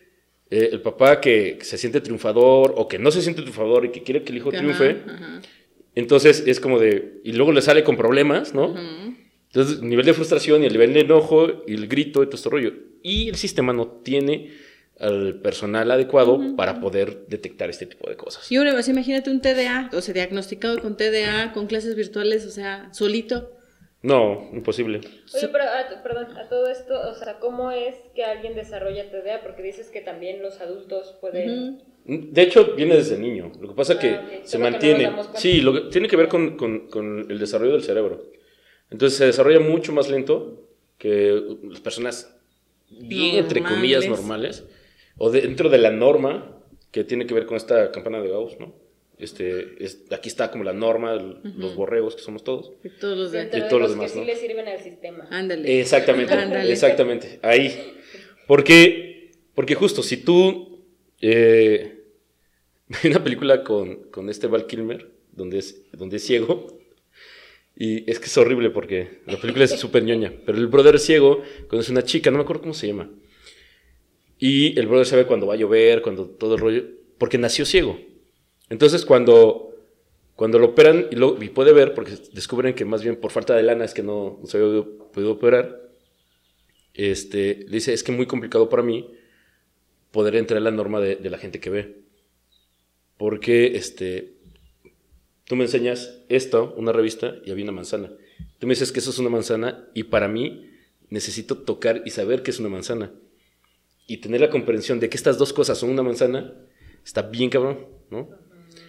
eh, 0.50 0.70
el 0.72 0.80
papá 0.82 1.20
que 1.20 1.58
se 1.62 1.78
siente 1.78 2.00
triunfador 2.00 2.74
o 2.76 2.88
que 2.88 2.98
no 2.98 3.10
se 3.10 3.22
siente 3.22 3.42
triunfador 3.42 3.84
y 3.86 3.90
que 3.90 4.02
quiere 4.02 4.22
que 4.24 4.32
el 4.32 4.38
hijo 4.38 4.50
triunfe. 4.50 5.02
ajá. 5.06 5.42
Entonces 5.94 6.44
es 6.46 6.60
como 6.60 6.78
de... 6.78 7.20
Y 7.24 7.32
luego 7.32 7.52
le 7.52 7.62
sale 7.62 7.84
con 7.84 7.96
problemas, 7.96 8.54
¿no? 8.54 8.74
Entonces, 9.52 9.80
el 9.80 9.88
nivel 9.88 10.06
de 10.06 10.14
frustración 10.14 10.62
y 10.62 10.66
el 10.66 10.72
nivel 10.72 10.94
de 10.94 11.00
enojo 11.00 11.64
y 11.66 11.74
el 11.74 11.88
grito 11.88 12.22
y 12.22 12.26
todo 12.26 12.36
este 12.36 12.50
rollo. 12.50 12.72
Y 13.02 13.28
el 13.28 13.34
sistema 13.34 13.72
no 13.72 13.88
tiene 13.88 14.52
al 15.00 15.40
personal 15.40 15.90
adecuado 15.90 16.38
para 16.56 16.80
poder 16.80 17.26
detectar 17.26 17.70
este 17.70 17.86
tipo 17.86 18.08
de 18.08 18.16
cosas. 18.16 18.50
Y 18.52 18.56
ahora, 18.56 18.72
pues, 18.72 18.88
imagínate 18.88 19.30
un 19.30 19.40
TDA, 19.40 19.90
o 19.92 20.00
sea, 20.00 20.14
diagnosticado 20.14 20.80
con 20.80 20.96
TDA, 20.96 21.52
con 21.52 21.66
clases 21.66 21.96
virtuales, 21.96 22.46
o 22.46 22.50
sea, 22.50 22.92
solito. 22.92 23.56
No, 24.02 24.48
imposible. 24.52 25.00
Oye, 25.34 25.48
pero, 25.48 25.64
a, 25.64 26.02
perdón, 26.02 26.36
a 26.36 26.48
todo 26.48 26.68
esto, 26.68 26.94
o 27.10 27.14
sea, 27.14 27.38
¿cómo 27.38 27.70
es 27.70 27.96
que 28.14 28.24
alguien 28.24 28.54
desarrolla 28.54 29.10
TDA? 29.10 29.42
Porque 29.42 29.62
dices 29.62 29.88
que 29.88 30.00
también 30.00 30.42
los 30.42 30.60
adultos 30.60 31.16
pueden... 31.20 31.82
De 32.32 32.42
hecho, 32.42 32.74
viene 32.74 32.96
desde 32.96 33.16
niño. 33.18 33.52
Lo 33.60 33.68
que 33.68 33.74
pasa 33.74 33.92
es 33.94 33.98
que 34.00 34.08
Ah, 34.10 34.28
se 34.42 34.58
Solo 34.58 34.64
que 34.64 34.70
no 34.70 34.70
mantiene. 34.70 35.12
sí, 35.36 35.60
lo 35.60 35.72
que 35.72 35.80
tiene 35.92 36.08
que 36.08 36.16
ver 36.16 36.28
con, 36.28 36.56
con- 36.56 36.88
con 36.88 37.30
el 37.30 37.38
desarrollo 37.38 37.72
del 37.72 37.82
cerebro. 37.84 38.26
Entonces 38.90 39.16
se 39.18 39.26
desarrolla 39.26 39.60
mucho 39.60 39.92
más 39.92 40.08
lento 40.10 40.66
que 40.98 41.40
las 41.62 41.80
personas 41.80 42.36
bien, 42.88 43.36
entre 43.36 43.62
comillas, 43.62 44.06
Normales. 44.08 44.64
O 45.18 45.30
dentro 45.30 45.68
de 45.68 45.78
la 45.78 45.90
norma 45.92 46.58
que 46.90 47.04
tiene 47.04 47.26
que 47.26 47.34
ver 47.34 47.46
con 47.46 47.56
esta 47.56 47.92
campana 47.92 48.20
de 48.20 48.28
Gauss, 48.28 48.58
¿no? 48.58 48.74
Este, 49.18 49.76
es- 49.84 50.04
aquí 50.10 50.28
está 50.28 50.50
como 50.50 50.64
la 50.64 50.72
norma, 50.72 51.12
el- 51.14 51.36
los 51.58 51.76
borregos 51.76 52.16
que 52.16 52.22
somos 52.22 52.42
todos. 52.42 52.72
Y 52.82 52.88
todos 52.88 53.16
los 53.16 53.30
de... 53.32 53.42
Y 53.42 53.44
de 53.46 53.60
todos 53.68 53.72
los 53.82 53.82
los 53.82 53.90
demás, 53.92 54.12
que 54.12 54.18
sí 54.20 54.24
le 54.24 54.34
sirven 54.36 54.66
al 54.66 54.80
sistema. 54.80 55.28
Ándale. 55.30 55.80
Exactamente, 55.80 56.32
Ándale. 56.34 56.72
exactamente. 56.72 57.38
Ahí. 57.42 57.72
Porque, 58.48 59.30
porque 59.54 59.74
justo, 59.76 60.02
si 60.02 60.16
tú... 60.16 60.82
eh, 61.20 61.98
hay 62.90 63.10
una 63.10 63.22
película 63.22 63.62
con, 63.62 64.04
con 64.10 64.28
este 64.28 64.46
Val 64.46 64.66
Kilmer, 64.66 65.10
donde 65.32 65.58
es, 65.58 65.82
donde 65.92 66.16
es 66.16 66.24
ciego. 66.24 66.78
Y 67.76 68.10
es 68.10 68.18
que 68.18 68.26
es 68.26 68.36
horrible 68.36 68.70
porque 68.70 69.20
la 69.26 69.40
película 69.40 69.64
es 69.64 69.70
súper 69.70 70.02
ñoña. 70.02 70.32
Pero 70.44 70.58
el 70.58 70.66
brother 70.66 70.96
es 70.96 71.04
ciego, 71.04 71.42
conoce 71.68 71.92
una 71.92 72.02
chica, 72.02 72.30
no 72.30 72.38
me 72.38 72.42
acuerdo 72.42 72.62
cómo 72.62 72.74
se 72.74 72.88
llama. 72.88 73.08
Y 74.38 74.78
el 74.78 74.86
brother 74.86 75.06
sabe 75.06 75.26
cuando 75.26 75.46
va 75.46 75.54
a 75.54 75.56
llover, 75.56 76.02
cuando 76.02 76.26
todo 76.26 76.54
el 76.54 76.60
rollo, 76.60 76.84
porque 77.16 77.38
nació 77.38 77.64
ciego. 77.64 77.98
Entonces 78.68 79.04
cuando, 79.04 79.74
cuando 80.34 80.58
lo 80.58 80.66
operan 80.66 81.06
y, 81.10 81.16
lo, 81.16 81.42
y 81.42 81.48
puede 81.48 81.72
ver, 81.72 81.94
porque 81.94 82.12
descubren 82.32 82.74
que 82.74 82.84
más 82.84 83.02
bien 83.02 83.16
por 83.16 83.30
falta 83.30 83.54
de 83.54 83.62
lana 83.62 83.84
es 83.84 83.94
que 83.94 84.02
no, 84.02 84.38
no 84.40 84.46
se 84.46 84.58
había 84.58 84.84
podido 85.12 85.32
operar, 85.32 85.80
este, 86.94 87.64
le 87.66 87.76
dice, 87.76 87.92
es 87.92 88.02
que 88.02 88.12
muy 88.12 88.26
complicado 88.26 88.68
para 88.68 88.82
mí, 88.82 89.14
poder 90.10 90.36
entrar 90.36 90.58
en 90.58 90.64
la 90.64 90.70
norma 90.70 91.00
de, 91.00 91.16
de 91.16 91.30
la 91.30 91.38
gente 91.38 91.60
que 91.60 91.70
ve. 91.70 92.09
Porque 93.20 93.76
este, 93.76 94.32
tú 95.44 95.54
me 95.54 95.64
enseñas 95.64 96.22
esto, 96.30 96.72
una 96.78 96.90
revista, 96.90 97.34
y 97.44 97.50
había 97.50 97.64
una 97.64 97.72
manzana. 97.72 98.10
Tú 98.58 98.66
me 98.66 98.72
dices 98.72 98.92
que 98.92 99.00
eso 99.00 99.10
es 99.10 99.18
una 99.18 99.28
manzana, 99.28 99.84
y 99.92 100.04
para 100.04 100.26
mí 100.26 100.70
necesito 101.10 101.58
tocar 101.58 102.00
y 102.06 102.12
saber 102.12 102.42
que 102.42 102.50
es 102.50 102.58
una 102.60 102.70
manzana. 102.70 103.12
Y 104.06 104.16
tener 104.22 104.40
la 104.40 104.48
comprensión 104.48 105.00
de 105.00 105.10
que 105.10 105.18
estas 105.18 105.36
dos 105.36 105.52
cosas 105.52 105.76
son 105.76 105.90
una 105.90 106.02
manzana, 106.02 106.54
está 107.04 107.20
bien 107.20 107.50
cabrón, 107.50 107.88
¿no? 108.10 108.30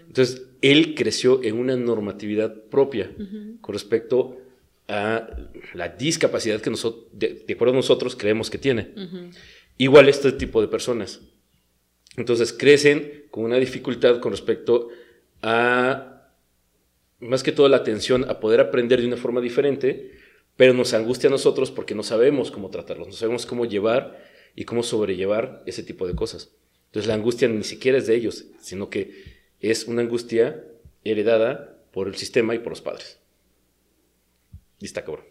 Entonces, 0.08 0.48
él 0.62 0.96
creció 0.96 1.44
en 1.44 1.58
una 1.58 1.76
normatividad 1.76 2.56
propia 2.70 3.14
con 3.60 3.74
respecto 3.74 4.38
a 4.88 5.28
la 5.74 5.90
discapacidad 5.90 6.62
que 6.62 6.70
nosotros, 6.70 7.08
de, 7.12 7.44
de 7.46 7.54
acuerdo 7.54 7.74
a 7.74 7.78
nosotros, 7.78 8.16
creemos 8.16 8.50
que 8.50 8.58
tiene. 8.58 8.94
Igual 9.78 10.08
este 10.08 10.32
tipo 10.32 10.62
de 10.62 10.70
personas. 10.70 11.20
Entonces, 12.18 12.54
crecen 12.54 13.26
con 13.32 13.46
una 13.46 13.58
dificultad 13.58 14.20
con 14.20 14.32
respecto 14.32 14.90
a, 15.42 16.30
más 17.20 17.44
que 17.44 17.52
todo, 17.52 17.70
la 17.70 17.78
atención 17.78 18.30
a 18.30 18.40
poder 18.40 18.60
aprender 18.60 19.00
de 19.02 19.08
una 19.08 19.18
forma 19.18 19.42
diferente, 19.42 20.12
pero 20.58 20.74
nos 20.74 20.94
angustia 20.94 21.30
a 21.30 21.32
nosotros 21.32 21.72
porque 21.72 21.96
no 21.96 22.04
sabemos 22.04 22.52
cómo 22.52 22.70
tratarlos, 22.70 23.08
no 23.08 23.14
sabemos 23.14 23.46
cómo 23.46 23.66
llevar 23.66 24.22
y 24.56 24.66
cómo 24.66 24.84
sobrellevar 24.84 25.64
ese 25.66 25.84
tipo 25.84 26.08
de 26.08 26.16
cosas. 26.16 26.52
Entonces, 26.88 27.08
la 27.08 27.14
angustia 27.14 27.48
ni 27.48 27.64
siquiera 27.64 27.98
es 27.98 28.08
de 28.08 28.16
ellos, 28.16 28.46
sino 28.60 28.90
que 28.90 29.42
es 29.62 29.88
una 29.88 30.02
angustia 30.02 30.66
heredada 31.04 31.82
por 31.92 32.08
el 32.08 32.16
sistema 32.16 32.54
y 32.56 32.60
por 32.60 32.74
los 32.74 32.82
padres. 32.82 33.20
Y 34.80 34.86
está 34.86 35.06
cabrón. 35.06 35.26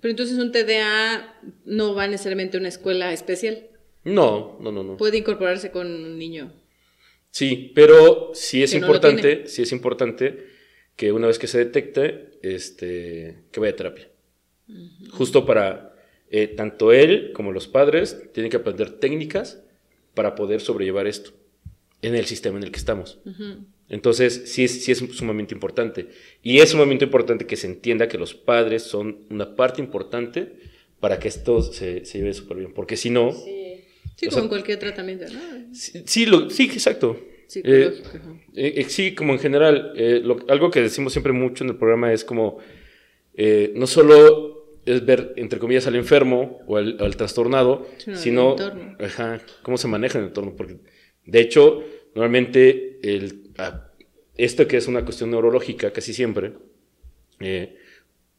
Pero 0.00 0.10
entonces 0.10 0.38
un 0.38 0.52
TDA 0.52 1.40
no 1.64 1.94
va 1.94 2.06
necesariamente 2.06 2.56
a 2.56 2.60
una 2.60 2.68
escuela 2.68 3.12
especial. 3.12 3.68
No, 4.06 4.56
no, 4.60 4.70
no, 4.70 4.84
no. 4.84 4.96
Puede 4.96 5.18
incorporarse 5.18 5.72
con 5.72 5.88
un 5.88 6.16
niño. 6.16 6.52
Sí, 7.32 7.72
pero 7.74 8.30
sí 8.34 8.62
es 8.62 8.70
Que 8.70 8.78
no 8.78 8.86
lo 8.86 8.94
importante, 8.94 9.48
sí 9.48 9.62
es 9.62 9.72
importante 9.72 10.46
que 10.94 11.10
una 11.10 11.26
vez 11.26 11.40
que 11.40 11.48
se 11.48 11.58
detecte, 11.58 12.38
este, 12.40 13.42
que 13.50 13.58
vaya 13.60 13.72
a 13.72 13.76
terapia. 13.76 14.08
Justo 15.10 15.44
para, 15.44 15.96
eh, 16.30 16.46
tanto 16.46 16.92
él 16.92 17.32
como 17.34 17.50
los 17.50 17.66
padres 17.66 18.30
tienen 18.32 18.48
que 18.48 18.58
aprender 18.58 18.90
técnicas 19.00 19.60
para 20.14 20.36
poder 20.36 20.60
sobrellevar 20.60 21.08
esto 21.08 21.32
en 22.00 22.14
el 22.14 22.26
sistema 22.26 22.58
en 22.58 22.64
el 22.64 22.70
que 22.70 22.78
estamos. 22.78 23.18
Entonces, 23.88 24.44
sí 24.46 24.62
es, 24.64 24.84
sí 24.84 24.92
es 24.92 24.98
sumamente 24.98 25.52
importante. 25.52 26.10
Y 26.44 26.60
es 26.60 26.70
sumamente 26.70 27.06
importante 27.06 27.44
que 27.44 27.56
se 27.56 27.66
entienda 27.66 28.06
que 28.06 28.18
los 28.18 28.34
padres 28.34 28.84
son 28.84 29.26
una 29.30 29.56
parte 29.56 29.82
importante 29.82 30.52
para 31.00 31.18
que 31.18 31.26
esto 31.26 31.60
se, 31.60 32.04
se 32.04 32.18
lleve 32.18 32.34
súper 32.34 32.58
bien. 32.58 32.72
Porque 32.72 32.96
si 32.96 33.10
no, 33.10 33.32
Sí. 33.32 33.65
Sí, 34.16 34.26
O 34.26 34.30
como 34.30 34.34
sea- 34.34 34.42
en 34.42 34.48
cualquier 34.48 34.78
tratamiento, 34.78 35.24
¿no? 35.32 35.74
sí, 35.74 36.02
sí, 36.06 36.26
lo- 36.26 36.50
sí, 36.50 36.64
exacto. 36.64 37.18
Ajá. 37.48 38.34
Eh, 38.56 38.74
eh, 38.78 38.84
sí, 38.88 39.14
como 39.14 39.32
en 39.34 39.38
general, 39.38 39.92
eh, 39.96 40.20
lo- 40.24 40.44
algo 40.48 40.70
que 40.70 40.80
decimos 40.80 41.12
siempre 41.12 41.32
mucho 41.32 41.62
en 41.62 41.70
el 41.70 41.76
programa 41.76 42.12
es 42.12 42.24
como, 42.24 42.58
eh, 43.34 43.72
no 43.76 43.86
solo 43.86 44.78
es 44.84 45.04
ver, 45.04 45.32
entre 45.36 45.58
comillas, 45.58 45.86
al 45.86 45.94
enfermo 45.96 46.60
o 46.66 46.76
al, 46.76 46.96
al 47.00 47.16
trastornado, 47.16 47.86
Sino 48.16 48.56
ajá, 48.98 49.40
cómo 49.62 49.76
se 49.78 49.86
maneja 49.88 50.18
en 50.18 50.24
el 50.24 50.28
entorno. 50.30 50.54
Porque, 50.56 50.78
de 51.24 51.40
hecho, 51.40 51.82
normalmente 52.14 52.98
el, 53.02 53.50
ah, 53.58 53.90
esto 54.36 54.66
que 54.66 54.76
es 54.76 54.86
una 54.88 55.04
cuestión 55.04 55.30
neurológica 55.30 55.92
casi 55.92 56.12
siempre, 56.14 56.52
eh, 57.40 57.76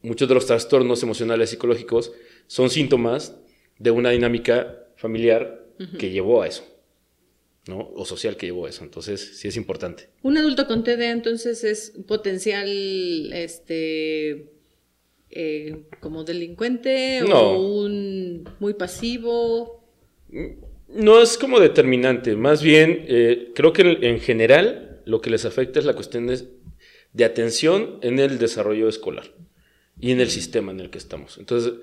muchos 0.02 0.28
de 0.28 0.34
los 0.34 0.46
trastornos 0.46 1.02
emocionales 1.02 1.50
psicológicos 1.50 2.12
son 2.46 2.68
síntomas 2.70 3.36
de 3.78 3.90
una 3.90 4.10
dinámica 4.10 4.84
familiar 4.96 5.64
que 5.98 6.10
llevó 6.10 6.42
a 6.42 6.48
eso. 6.48 6.64
¿no? 7.66 7.90
O 7.94 8.04
social 8.06 8.36
que 8.36 8.46
llevó 8.46 8.66
a 8.66 8.70
eso. 8.70 8.82
Entonces, 8.82 9.38
sí 9.38 9.48
es 9.48 9.56
importante. 9.56 10.08
Un 10.22 10.38
adulto 10.38 10.66
con 10.66 10.84
TDA 10.84 11.10
entonces 11.10 11.64
es 11.64 11.92
potencial, 12.06 12.66
este, 13.34 14.50
eh, 15.30 15.82
como 16.00 16.24
delincuente 16.24 17.20
No. 17.28 17.38
o 17.40 17.82
un 17.84 18.48
muy 18.58 18.72
pasivo. 18.74 19.84
No 20.88 21.20
es 21.20 21.36
como 21.36 21.60
determinante, 21.60 22.34
más 22.36 22.62
bien 22.62 23.04
eh, 23.08 23.52
creo 23.54 23.74
que 23.74 23.82
en, 23.82 24.02
en 24.04 24.20
general 24.20 25.02
lo 25.04 25.20
que 25.20 25.28
les 25.30 25.44
afecta 25.44 25.78
es 25.78 25.84
la 25.84 25.94
cuestión 25.94 26.26
de, 26.26 26.48
de 27.12 27.24
atención 27.24 27.98
en 28.02 28.18
el 28.18 28.38
desarrollo 28.38 28.88
escolar 28.88 29.34
y 30.00 30.12
en 30.12 30.20
el 30.20 30.30
sistema 30.30 30.72
en 30.72 30.80
el 30.80 30.88
que 30.90 30.98
estamos. 30.98 31.36
Entonces, 31.36 31.74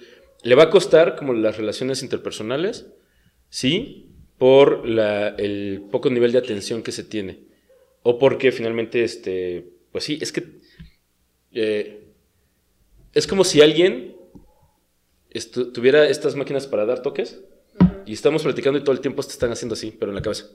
le 0.41 0.55
va 0.55 0.63
a 0.63 0.69
costar 0.71 1.15
como 1.15 1.34
las 1.34 1.58
relaciones 1.58 2.01
interpersonales, 2.01 2.88
sí, 3.49 4.10
por 4.38 4.88
la- 4.88 5.29
el 5.29 5.84
poco 5.91 6.10
nivel 6.10 6.31
de 6.31 6.38
atención 6.39 6.84
que 6.84 6.91
se 6.91 7.03
tiene. 7.03 7.39
O 8.03 8.17
porque 8.19 8.51
finalmente, 8.51 9.03
este, 9.03 9.65
pues 9.91 10.03
sí, 10.03 10.17
es 10.21 10.31
que 10.31 10.43
eh, 11.53 12.03
es 13.13 13.27
como 13.27 13.43
si 13.45 13.62
alguien 13.62 14.15
estu- 15.34 15.71
tuviera 15.71 16.08
estas 16.10 16.36
máquinas 16.36 16.67
para 16.67 16.86
dar 16.86 17.01
toques 17.01 17.39
y 18.05 18.13
estamos 18.13 18.43
platicando 18.43 18.77
y 18.79 18.84
todo 18.84 18.91
el 18.93 18.99
tiempo 19.01 19.23
te 19.23 19.29
están 19.29 19.51
haciendo 19.51 19.73
así, 19.73 19.95
pero 19.97 20.12
en 20.12 20.15
la 20.15 20.21
cabeza. 20.21 20.47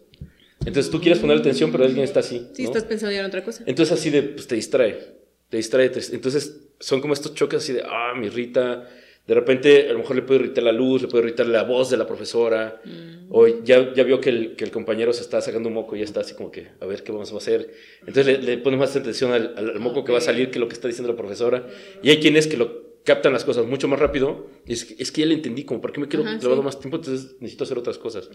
Entonces 0.60 0.90
tú 0.90 1.00
quieres 1.00 1.18
poner 1.20 1.38
atención, 1.38 1.72
pero 1.72 1.84
alguien 1.84 2.04
está 2.04 2.20
así. 2.20 2.46
Sí, 2.52 2.62
¿no? 2.64 2.68
estás 2.68 2.84
pensando 2.84 3.12
ya 3.14 3.20
en 3.20 3.26
otra 3.26 3.42
cosa. 3.42 3.64
Entonces 3.66 3.98
así 3.98 4.10
de, 4.10 4.22
pues 4.22 4.46
te 4.46 4.56
distrae, 4.56 5.16
te 5.48 5.56
distrae. 5.56 5.88
te- 5.88 6.14
entonces 6.14 6.68
son 6.78 7.00
como 7.00 7.14
estos 7.14 7.34
choques 7.34 7.62
así 7.62 7.72
de, 7.72 7.82
ah, 7.84 8.12
me 8.16 8.26
irrita. 8.26 8.86
De 9.26 9.34
repente 9.34 9.88
a 9.88 9.92
lo 9.92 10.00
mejor 10.00 10.16
le 10.16 10.22
puede 10.22 10.40
irritar 10.40 10.64
la 10.64 10.72
luz, 10.72 11.02
le 11.02 11.08
puede 11.08 11.24
irritar 11.24 11.46
la 11.46 11.62
voz 11.62 11.88
de 11.90 11.96
la 11.96 12.06
profesora. 12.06 12.80
O 13.28 13.46
ya, 13.46 13.92
ya 13.94 14.02
vio 14.02 14.20
que 14.20 14.30
el, 14.30 14.56
que 14.56 14.64
el 14.64 14.70
compañero 14.72 15.12
se 15.12 15.22
está 15.22 15.40
sacando 15.40 15.68
un 15.68 15.74
moco 15.74 15.94
y 15.94 16.00
ya 16.00 16.04
está 16.04 16.20
así 16.20 16.34
como 16.34 16.50
que, 16.50 16.68
a 16.80 16.86
ver 16.86 17.04
qué 17.04 17.12
vamos 17.12 17.32
a 17.32 17.36
hacer. 17.36 17.70
Entonces 18.00 18.26
le, 18.26 18.38
le 18.42 18.58
pone 18.58 18.76
más 18.76 18.96
atención 18.96 19.32
al, 19.32 19.54
al- 19.56 19.78
moco 19.78 20.02
que 20.04 20.10
va 20.10 20.18
a 20.18 20.22
salir 20.22 20.50
que 20.50 20.58
lo 20.58 20.66
que 20.66 20.74
está 20.74 20.88
diciendo 20.88 21.12
la 21.12 21.16
profesora. 21.16 21.68
Y 22.02 22.10
hay 22.10 22.18
quienes 22.18 22.48
que 22.48 22.56
lo 22.56 22.90
captan 23.04 23.32
las 23.32 23.44
cosas 23.44 23.66
mucho 23.66 23.86
más 23.86 24.00
rápido. 24.00 24.48
Y 24.66 24.72
es, 24.72 24.90
es 24.98 25.12
que 25.12 25.20
ya 25.20 25.26
le 25.28 25.34
entendí, 25.34 25.64
como, 25.64 25.80
¿por 25.80 25.92
qué 25.92 26.00
me 26.00 26.08
quiero 26.08 26.24
Ajá, 26.24 26.32
sí. 26.40 26.62
más 26.64 26.80
tiempo? 26.80 26.96
Entonces 26.96 27.36
necesito 27.40 27.62
hacer 27.64 27.78
otras 27.78 27.98
cosas. 27.98 28.30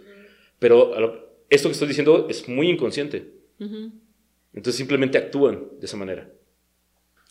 Pero 0.59 0.97
lo- 0.97 1.35
esto 1.49 1.67
que 1.67 1.73
estoy 1.73 1.89
diciendo 1.89 2.27
es 2.29 2.47
muy 2.47 2.69
inconsciente. 2.69 3.31
Entonces 4.53 4.75
simplemente 4.77 5.17
actúan 5.17 5.67
de 5.79 5.85
esa 5.85 5.97
manera. 5.97 6.29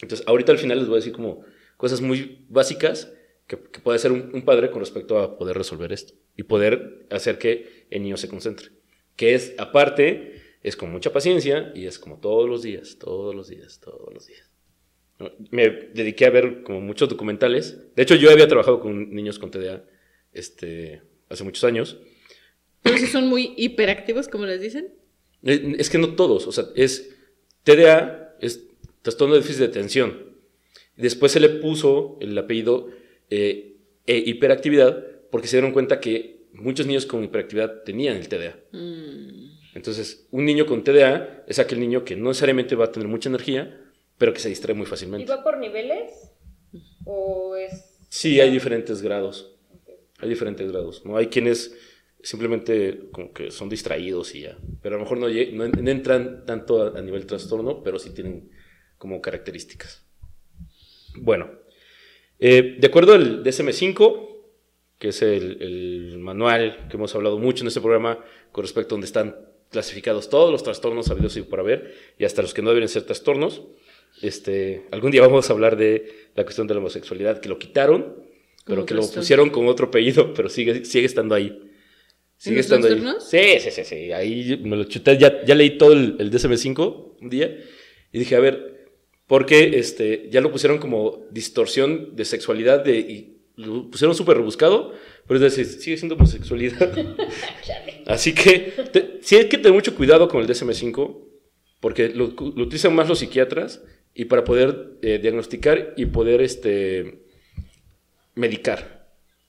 Entonces 0.03 0.27
ahorita 0.27 0.53
al 0.53 0.59
final 0.59 0.79
les 0.81 0.87
voy 0.88 0.97
a 0.97 0.99
decir 0.99 1.12
como 1.14 1.40
cosas 1.79 2.03
muy 2.03 2.45
básicas 2.51 3.11
que, 3.47 3.59
que 3.59 3.81
puede 3.81 3.97
hacer 3.97 4.13
un, 4.13 4.31
un 4.33 4.43
padre 4.43 4.71
con 4.71 4.81
respecto 4.81 5.19
a 5.19 5.37
poder 5.39 5.57
resolver 5.57 5.93
esto 5.93 6.15
y 6.37 6.45
poder 6.45 7.07
hacer 7.11 7.39
que 7.39 7.87
el 7.91 8.03
niño 8.03 8.17
se 8.17 8.29
concentre. 8.29 8.69
Que 9.17 9.35
es, 9.35 9.55
aparte, 9.59 10.43
es 10.63 10.77
con 10.77 10.91
mucha 10.91 11.13
paciencia 11.13 11.73
y 11.75 11.87
es 11.87 11.99
como 11.99 12.19
todos 12.19 12.49
los 12.49 12.63
días, 12.63 12.97
todos 12.99 13.35
los 13.35 13.49
días, 13.49 13.81
todos 13.81 14.13
los 14.13 14.27
días. 14.27 14.51
Me 15.51 15.71
dediqué 15.71 16.27
a 16.27 16.31
ver 16.31 16.63
como 16.63 16.81
muchos 16.81 17.09
documentales. 17.09 17.95
De 17.95 18.03
hecho, 18.03 18.17
yo 18.17 18.31
había 18.31 18.49
trabajado 18.49 18.81
con 18.81 19.15
niños 19.15 19.39
con 19.39 19.51
TDA 19.51 19.85
este, 20.33 21.03
hace 21.29 21.45
muchos 21.45 21.63
años. 21.65 21.99
Pero 22.83 22.99
si 22.99 23.07
son 23.07 23.29
muy 23.29 23.55
hiperactivos, 23.57 24.27
como 24.29 24.47
les 24.47 24.61
dicen. 24.61 24.93
Eh, 25.45 25.77
Es 25.79 25.91
que 25.91 25.99
no 25.99 26.15
todos, 26.17 26.47
o 26.47 26.53
sea, 26.53 26.65
es 26.75 27.15
TDA, 27.63 28.37
es 28.41 28.67
trastorno 29.03 29.35
de 29.35 29.41
déficit 29.41 29.61
de 29.61 29.67
atención. 29.67 30.35
Después 30.97 31.33
se 31.33 31.41
le 31.41 31.49
puso 31.49 32.19
el 32.21 32.37
apellido 32.37 32.89
eh, 33.31 33.77
e 34.07 34.17
hiperactividad 34.19 35.05
porque 35.31 35.49
se 35.49 35.57
dieron 35.57 35.73
cuenta 35.73 36.01
que 36.01 36.47
muchos 36.53 36.87
niños 36.87 37.07
con 37.07 37.25
hiperactividad 37.25 37.83
tenían 37.83 38.17
el 38.17 38.29
TDA. 38.29 38.57
Mm. 38.73 39.55
Entonces, 39.75 40.29
un 40.31 40.45
niño 40.45 40.67
con 40.67 40.85
TDA 40.85 41.45
es 41.49 41.59
aquel 41.59 41.81
niño 41.81 42.05
que 42.05 42.15
no 42.15 42.29
necesariamente 42.29 42.77
va 42.77 42.87
a 42.87 42.93
tener 42.93 43.09
mucha 43.09 43.29
energía, 43.29 43.81
pero 44.19 44.33
que 44.33 44.41
se 44.41 44.49
distrae 44.49 44.75
muy 44.75 44.87
¿Y 44.87 44.89
fácilmente. 44.89 45.31
va 45.31 45.43
por 45.43 45.59
niveles? 45.59 46.31
¿O 47.05 47.57
es.? 47.57 47.99
Sí, 48.09 48.41
hay 48.41 48.51
diferentes 48.51 49.03
grados. 49.03 49.57
Hay 50.19 50.29
diferentes 50.29 50.71
grados. 50.71 51.05
¿no? 51.05 51.17
Hay 51.17 51.27
quienes 51.27 51.77
simplemente 52.23 53.09
como 53.11 53.33
que 53.33 53.51
son 53.51 53.69
distraídos 53.69 54.35
y 54.35 54.43
ya. 54.43 54.57
Pero 54.81 54.95
a 54.95 54.99
lo 54.99 55.05
mejor 55.05 55.19
no, 55.19 55.29
no 55.29 55.91
entran 55.91 56.47
tanto 56.47 56.83
a, 56.83 56.99
a 56.99 57.03
nivel 57.03 57.27
trastorno, 57.27 57.83
pero 57.83 57.99
sí 57.99 58.11
tienen 58.11 58.51
como 58.97 59.21
características. 59.21 60.07
Bueno, 61.17 61.51
eh, 62.38 62.77
de 62.79 62.87
acuerdo 62.87 63.14
al 63.14 63.42
DSM-5, 63.44 64.29
que 64.99 65.09
es 65.09 65.23
el, 65.23 65.61
el 65.61 66.18
manual 66.18 66.87
que 66.88 66.97
hemos 66.97 67.14
hablado 67.14 67.38
mucho 67.38 67.64
en 67.64 67.68
este 67.68 67.81
programa 67.81 68.18
con 68.53 68.64
respecto 68.64 68.94
a 68.94 68.97
donde 68.97 69.07
están 69.07 69.37
clasificados 69.70 70.31
todos 70.31 70.53
los 70.53 70.62
trastornos 70.62 71.11
habidos 71.11 71.37
y 71.37 71.42
por 71.42 71.61
haber, 71.61 71.94
y 72.18 72.25
hasta 72.25 72.42
los 72.42 72.55
que 72.55 72.62
no 72.62 72.73
deben 72.73 72.88
ser 72.88 73.03
trastornos. 73.03 73.62
Este, 74.23 74.87
algún 74.92 75.11
día 75.11 75.20
vamos 75.23 75.51
a 75.51 75.53
hablar 75.53 75.77
de 75.77 76.31
la 76.37 76.44
cuestión 76.44 76.66
de 76.68 76.75
la 76.75 76.81
homosexualidad, 76.81 77.40
que 77.40 77.49
lo 77.49 77.59
quitaron, 77.59 78.14
pero 78.64 78.87
que 78.87 78.94
lo 78.94 79.03
pusieron 79.03 79.51
con 79.51 79.66
otro 79.66 79.87
apellido, 79.87 80.33
pero 80.33 80.49
sigue, 80.49 80.85
sigue 80.85 81.07
estando 81.07 81.35
ahí. 81.35 81.61
Sigue 82.37 82.61
estando 82.61 82.87
ahí. 82.87 82.94
trastornos? 82.94 83.29
Sí, 83.29 83.59
sí, 83.59 83.70
sí, 83.70 83.85
sí. 83.85 84.12
Ahí 84.12 84.61
me 84.62 84.77
lo 84.77 84.85
chuté. 84.85 85.18
Ya, 85.18 85.44
ya 85.44 85.55
leí 85.55 85.77
todo 85.77 85.92
el, 85.92 86.16
el 86.18 86.31
DSM-5 86.31 87.16
un 87.20 87.29
día 87.29 87.59
y 88.12 88.18
dije, 88.18 88.37
a 88.37 88.40
ver, 88.40 88.74
¿por 89.27 89.47
qué 89.47 89.79
este, 89.79 90.29
ya 90.31 90.41
lo 90.41 90.51
pusieron 90.53 90.79
como 90.79 91.25
distorsión 91.31 92.15
de 92.17 92.25
sexualidad 92.25 92.85
de, 92.85 92.99
y 92.99 93.37
lo 93.57 93.91
pusieron 93.91 94.15
súper 94.15 94.37
rebuscado? 94.37 94.93
Pero 95.27 95.37
es 95.45 95.57
decir, 95.57 95.67
sigue 95.81 95.97
siendo 95.97 96.17
homosexualidad. 96.17 96.93
Así 98.07 98.35
que 98.35 98.73
te- 98.93 99.19
sí 99.23 99.37
hay 99.37 99.49
que 99.49 99.57
tener 99.59 99.73
mucho 99.73 99.95
cuidado 99.95 100.29
con 100.29 100.43
el 100.43 100.47
DSM-5, 100.49 101.19
porque 101.81 102.09
lo, 102.11 102.29
lo 102.29 102.65
utilizan 102.65 102.95
más 102.95 103.09
los 103.09 103.19
psiquiatras 103.21 103.83
y 104.15 104.27
para 104.27 104.45
poder 104.45 104.93
eh, 105.03 105.19
diagnosticar 105.21 105.95
y 105.97 106.07
poder 106.07 106.41
este, 106.41 107.23
medicar. 108.35 109.09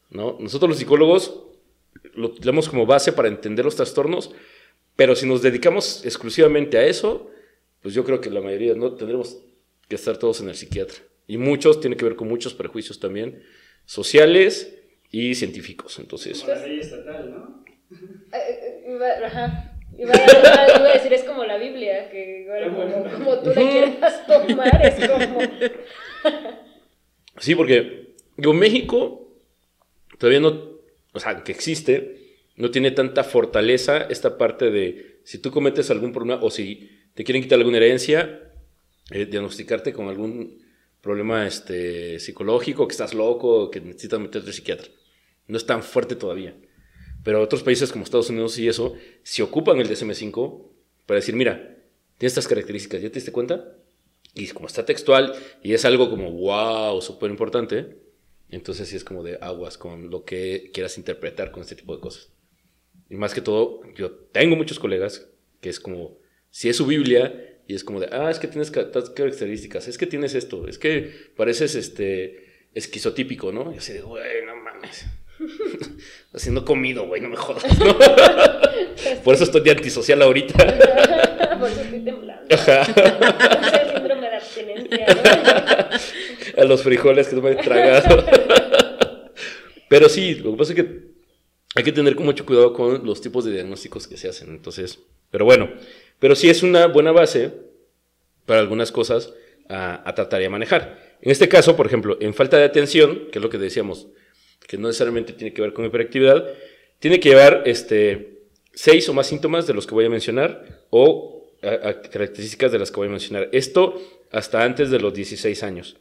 ¿no? 0.10 0.38
Nosotros 0.40 0.70
los 0.70 0.80
psicólogos 0.80 1.42
lo 2.14 2.28
utilizamos 2.28 2.70
como 2.70 2.86
base 2.86 3.12
para 3.12 3.28
entender 3.28 3.66
los 3.66 3.76
trastornos, 3.76 4.32
pero 4.96 5.16
si 5.16 5.28
nos 5.28 5.42
dedicamos 5.42 6.06
exclusivamente 6.06 6.78
a 6.78 6.86
eso, 6.86 7.30
pues 7.82 7.94
yo 7.94 8.04
creo 8.06 8.22
que 8.22 8.30
la 8.30 8.42
mayoría 8.42 8.74
no 8.76 8.94
tendremos 8.94 9.40
que 9.88 9.96
estar 9.96 10.18
todos 10.18 10.42
en 10.42 10.50
el 10.50 10.56
psiquiatra. 10.56 10.98
Y 11.28 11.38
muchos 11.38 11.80
tiene 11.80 11.98
que 11.98 12.06
ver 12.06 12.16
con 12.16 12.28
muchos 12.28 12.54
prejuicios 12.54 13.00
también, 13.00 13.42
sociales 13.86 14.76
y 15.12 15.36
científicos. 15.36 15.98
Entonces, 16.00 16.42
Como 16.42 16.54
la 16.54 16.68
ley 16.68 16.80
estatal, 16.80 17.32
¿no? 17.32 17.66
Eh, 17.92 18.38
eh, 18.38 18.84
iba- 18.94 19.26
ajá. 19.28 19.72
Iba 19.98 20.12
a, 20.12 20.78
iba 20.78 20.90
a 20.90 20.94
decir, 20.94 21.14
es 21.14 21.24
como 21.24 21.46
la 21.46 21.58
Biblia, 21.58 22.10
que 22.10 22.46
como 23.14 23.40
tú 23.40 23.50
la 23.52 23.56
quieras 23.56 24.28
tomar, 24.28 24.86
es 24.86 25.10
como... 25.10 25.40
Sí, 27.40 27.56
porque 27.56 28.16
digo, 28.38 28.54
México 28.54 29.32
todavía 30.18 30.40
no, 30.42 30.80
o 31.14 31.20
sea, 31.20 31.44
que 31.44 31.52
existe, 31.52 32.36
no 32.56 32.72
tiene 32.72 32.92
tanta 32.92 33.24
fortaleza 33.24 34.08
esta 34.10 34.38
parte 34.38 34.70
de 34.72 35.20
si 35.24 35.38
tú 35.40 35.52
cometes 35.52 35.90
algún 35.92 36.12
problema 36.14 36.42
o 36.44 36.50
si 36.50 36.90
te 37.14 37.24
quieren 37.24 37.42
quitar 37.44 37.58
alguna 37.60 37.78
herencia, 37.78 38.45
eh, 39.12 39.26
diagnosticarte 39.26 39.94
con 39.94 40.08
algún 40.08 40.64
problema 41.02 41.46
este, 41.46 42.20
psicológico, 42.20 42.88
que 42.88 42.94
estás 42.94 43.14
loco, 43.14 43.70
que 43.70 43.80
necesitas 43.82 44.20
meterte 44.20 44.48
al 44.48 44.54
psiquiatra. 44.54 44.88
No 45.48 45.58
es 45.58 45.66
tan 45.66 45.84
fuerte 45.84 46.16
todavía. 46.16 46.56
Pero 47.24 47.42
otros 47.42 47.64
países 47.64 47.92
como 47.92 48.04
Estados 48.04 48.30
Unidos 48.30 48.58
y 48.58 48.68
eso, 48.68 48.96
se 49.24 49.44
ocupan 49.44 49.80
el 49.80 49.90
DSM-5 49.90 50.68
para 51.06 51.20
decir, 51.20 51.36
mira, 51.36 51.78
tiene 52.18 52.28
estas 52.28 52.48
características, 52.48 53.02
¿ya 53.02 53.10
te 53.10 53.16
diste 53.16 53.32
cuenta? 53.32 53.76
Y 54.34 54.48
como 54.48 54.68
está 54.68 54.86
textual 54.86 55.34
y 55.64 55.74
es 55.74 55.86
algo 55.86 56.10
como 56.10 56.32
wow, 56.32 57.02
súper 57.02 57.30
importante, 57.30 57.98
entonces 58.50 58.90
sí 58.90 58.96
es 58.96 59.04
como 59.04 59.24
de 59.24 59.38
aguas 59.42 59.78
con 59.78 60.10
lo 60.10 60.24
que 60.24 60.72
quieras 60.74 60.98
interpretar 60.98 61.52
con 61.52 61.62
este 61.62 61.76
tipo 61.76 61.96
de 61.96 62.02
cosas. 62.02 62.32
Y 63.10 63.16
más 63.16 63.34
que 63.34 63.42
todo, 63.42 63.82
yo 63.94 64.12
tengo 64.12 64.56
muchos 64.56 64.80
colegas 64.80 65.28
que 65.62 65.70
es 65.70 65.80
como, 65.80 66.18
si 66.50 66.70
es 66.70 66.78
su 66.78 66.86
Biblia 66.86 67.55
y 67.68 67.76
es 67.76 67.84
como 67.84 68.00
de, 68.00 68.10
ah, 68.12 68.30
es 68.30 68.40
que 68.40 68.48
tienes 68.48 68.72
características, 68.72 69.88
es 69.88 69.98
que 69.98 70.06
tienes 70.06 70.36
esto, 70.36 70.68
es 70.68 70.78
que 70.78 71.12
pareces 71.36 71.76
este 71.76 72.46
esquizotípico, 72.74 73.52
¿no? 73.52 73.74
Y 73.74 73.78
así 73.78 73.94
de, 73.94 74.02
güey, 74.02 74.46
no 74.46 74.56
mames. 74.58 75.06
Haciendo 76.34 76.64
comido, 76.64 77.08
güey, 77.08 77.22
no 77.22 77.30
me 77.30 77.38
jodas, 77.38 77.64
¿no? 77.80 77.98
Por 79.24 79.36
eso 79.36 79.46
estoy 79.46 79.62
de 79.62 79.72
antisocial 79.72 80.22
ahorita. 80.22 80.58
Por 81.60 81.70
eso 81.70 81.82
estoy 81.82 82.00
temblando. 82.02 82.54
Ajá. 82.54 82.82
Es 82.82 83.82
el 83.82 83.96
síndrome 83.96 84.30
de 84.30 84.36
abstinencia, 84.36 85.08
¿no? 85.08 86.62
a 86.62 86.64
los 86.66 86.84
frijoles 86.84 87.28
que 87.28 87.36
no 87.36 87.42
me 87.42 87.52
he 87.52 87.56
tragado. 87.56 88.26
Pero 89.90 90.10
sí, 90.10 90.36
lo 90.36 90.52
que 90.52 90.58
pasa 90.58 90.74
es 90.74 90.76
que 90.76 91.16
hay 91.76 91.84
que 91.84 91.92
tener 91.92 92.16
mucho 92.20 92.46
cuidado 92.46 92.74
con 92.74 93.06
los 93.06 93.22
tipos 93.22 93.46
de 93.46 93.52
diagnósticos 93.52 94.08
que 94.08 94.18
se 94.18 94.30
hacen. 94.30 94.50
Entonces, 94.50 95.00
pero 95.30 95.46
bueno, 95.46 95.70
pero 96.20 96.36
sí 96.36 96.50
es 96.50 96.64
una 96.64 96.88
buena 96.88 97.12
base 97.12 97.52
para 98.46 98.60
algunas 98.60 98.92
cosas 98.92 99.34
a, 99.70 100.14
tratar 100.16 100.42
y 100.42 100.46
a 100.46 100.50
manejar. 100.50 101.18
En 101.22 101.32
este 101.32 101.50
caso, 101.50 101.76
por 101.76 101.88
ejemplo, 101.88 102.18
en 102.20 102.34
falta 102.34 102.58
de 102.58 102.64
atención, 102.64 103.28
que 103.32 103.40
es 103.40 103.44
lo 103.44 103.50
que 103.50 103.58
decíamos, 103.58 104.08
que 104.68 104.78
no 104.78 104.88
necesariamente 104.88 105.34
tiene 105.34 105.54
que 105.54 105.62
ver 105.62 105.74
con 105.74 105.86
hiperactividad, 105.86 106.46
tiene 107.00 107.20
que 107.20 107.30
llevar 107.30 107.64
este, 107.66 108.40
seis 108.74 109.08
o 109.10 109.14
más 109.14 109.28
síntomas 109.28 109.68
de 109.68 109.74
los 109.74 109.88
que 109.88 109.96
voy 109.96 110.06
a 110.06 110.10
mencionar 110.10 110.86
o 110.90 111.32
características 112.12 112.72
de 112.72 112.80
las 112.80 112.92
que 112.92 112.98
voy 112.98 113.08
a 113.08 113.12
mencionar. 113.12 113.50
Esto 113.52 114.00
hasta 114.32 114.64
antes 114.64 114.92
de 114.92 115.00
los 115.00 115.14
16 115.14 115.64
años. 115.64 115.98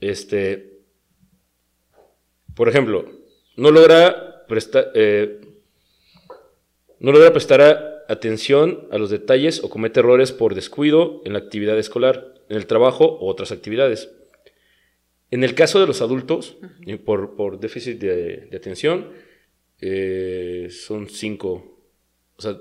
Este, 0.00 0.80
por 2.54 2.68
ejemplo, 2.68 3.04
no 3.56 3.70
logra 3.70 4.44
prestar, 4.48 4.90
eh, 4.94 5.40
no 6.98 7.12
logra 7.12 7.32
prestar 7.32 7.91
atención 8.08 8.88
a 8.90 8.98
los 8.98 9.10
detalles 9.10 9.62
o 9.62 9.70
comete 9.70 10.00
errores 10.00 10.32
por 10.32 10.54
descuido 10.54 11.22
en 11.24 11.32
la 11.32 11.38
actividad 11.38 11.78
escolar, 11.78 12.34
en 12.48 12.56
el 12.56 12.66
trabajo 12.66 13.04
o 13.04 13.26
otras 13.28 13.52
actividades. 13.52 14.10
En 15.30 15.44
el 15.44 15.54
caso 15.54 15.80
de 15.80 15.86
los 15.86 16.02
adultos, 16.02 16.58
y 16.84 16.96
por, 16.96 17.36
por 17.36 17.58
déficit 17.58 17.98
de, 17.98 18.48
de 18.50 18.56
atención, 18.56 19.12
eh, 19.80 20.68
son 20.70 21.08
cinco, 21.08 21.80
o 22.36 22.42
sea, 22.42 22.58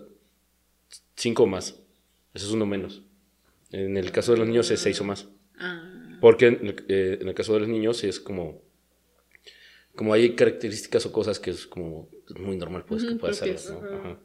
cinco 1.15 1.45
más. 1.45 1.80
Eso 2.34 2.47
es 2.47 2.54
uno 2.54 2.65
menos. 2.65 3.04
En 3.71 3.97
el 3.97 4.12
caso 4.12 4.32
de 4.32 4.39
los 4.39 4.47
niños 4.47 4.71
es 4.71 4.80
seis 4.80 4.99
o 5.01 5.04
más. 5.04 5.27
Ah, 5.58 6.17
Porque 6.21 6.47
en 6.47 6.67
el, 6.67 6.86
eh, 6.88 7.17
en 7.21 7.27
el 7.27 7.34
caso 7.34 7.54
de 7.54 7.60
los 7.60 7.69
niños 7.69 8.04
es 8.04 8.19
como, 8.19 8.62
como 9.95 10.13
hay 10.13 10.36
características 10.36 11.06
o 11.06 11.12
cosas 11.12 11.39
que 11.39 11.51
es 11.51 11.67
como 11.67 12.10
muy 12.38 12.56
normal, 12.58 12.86
pues, 12.88 13.04
que 13.04 13.27
hacerlas, 13.27 13.69
¿no? 13.69 13.80
Ajá. 13.80 14.19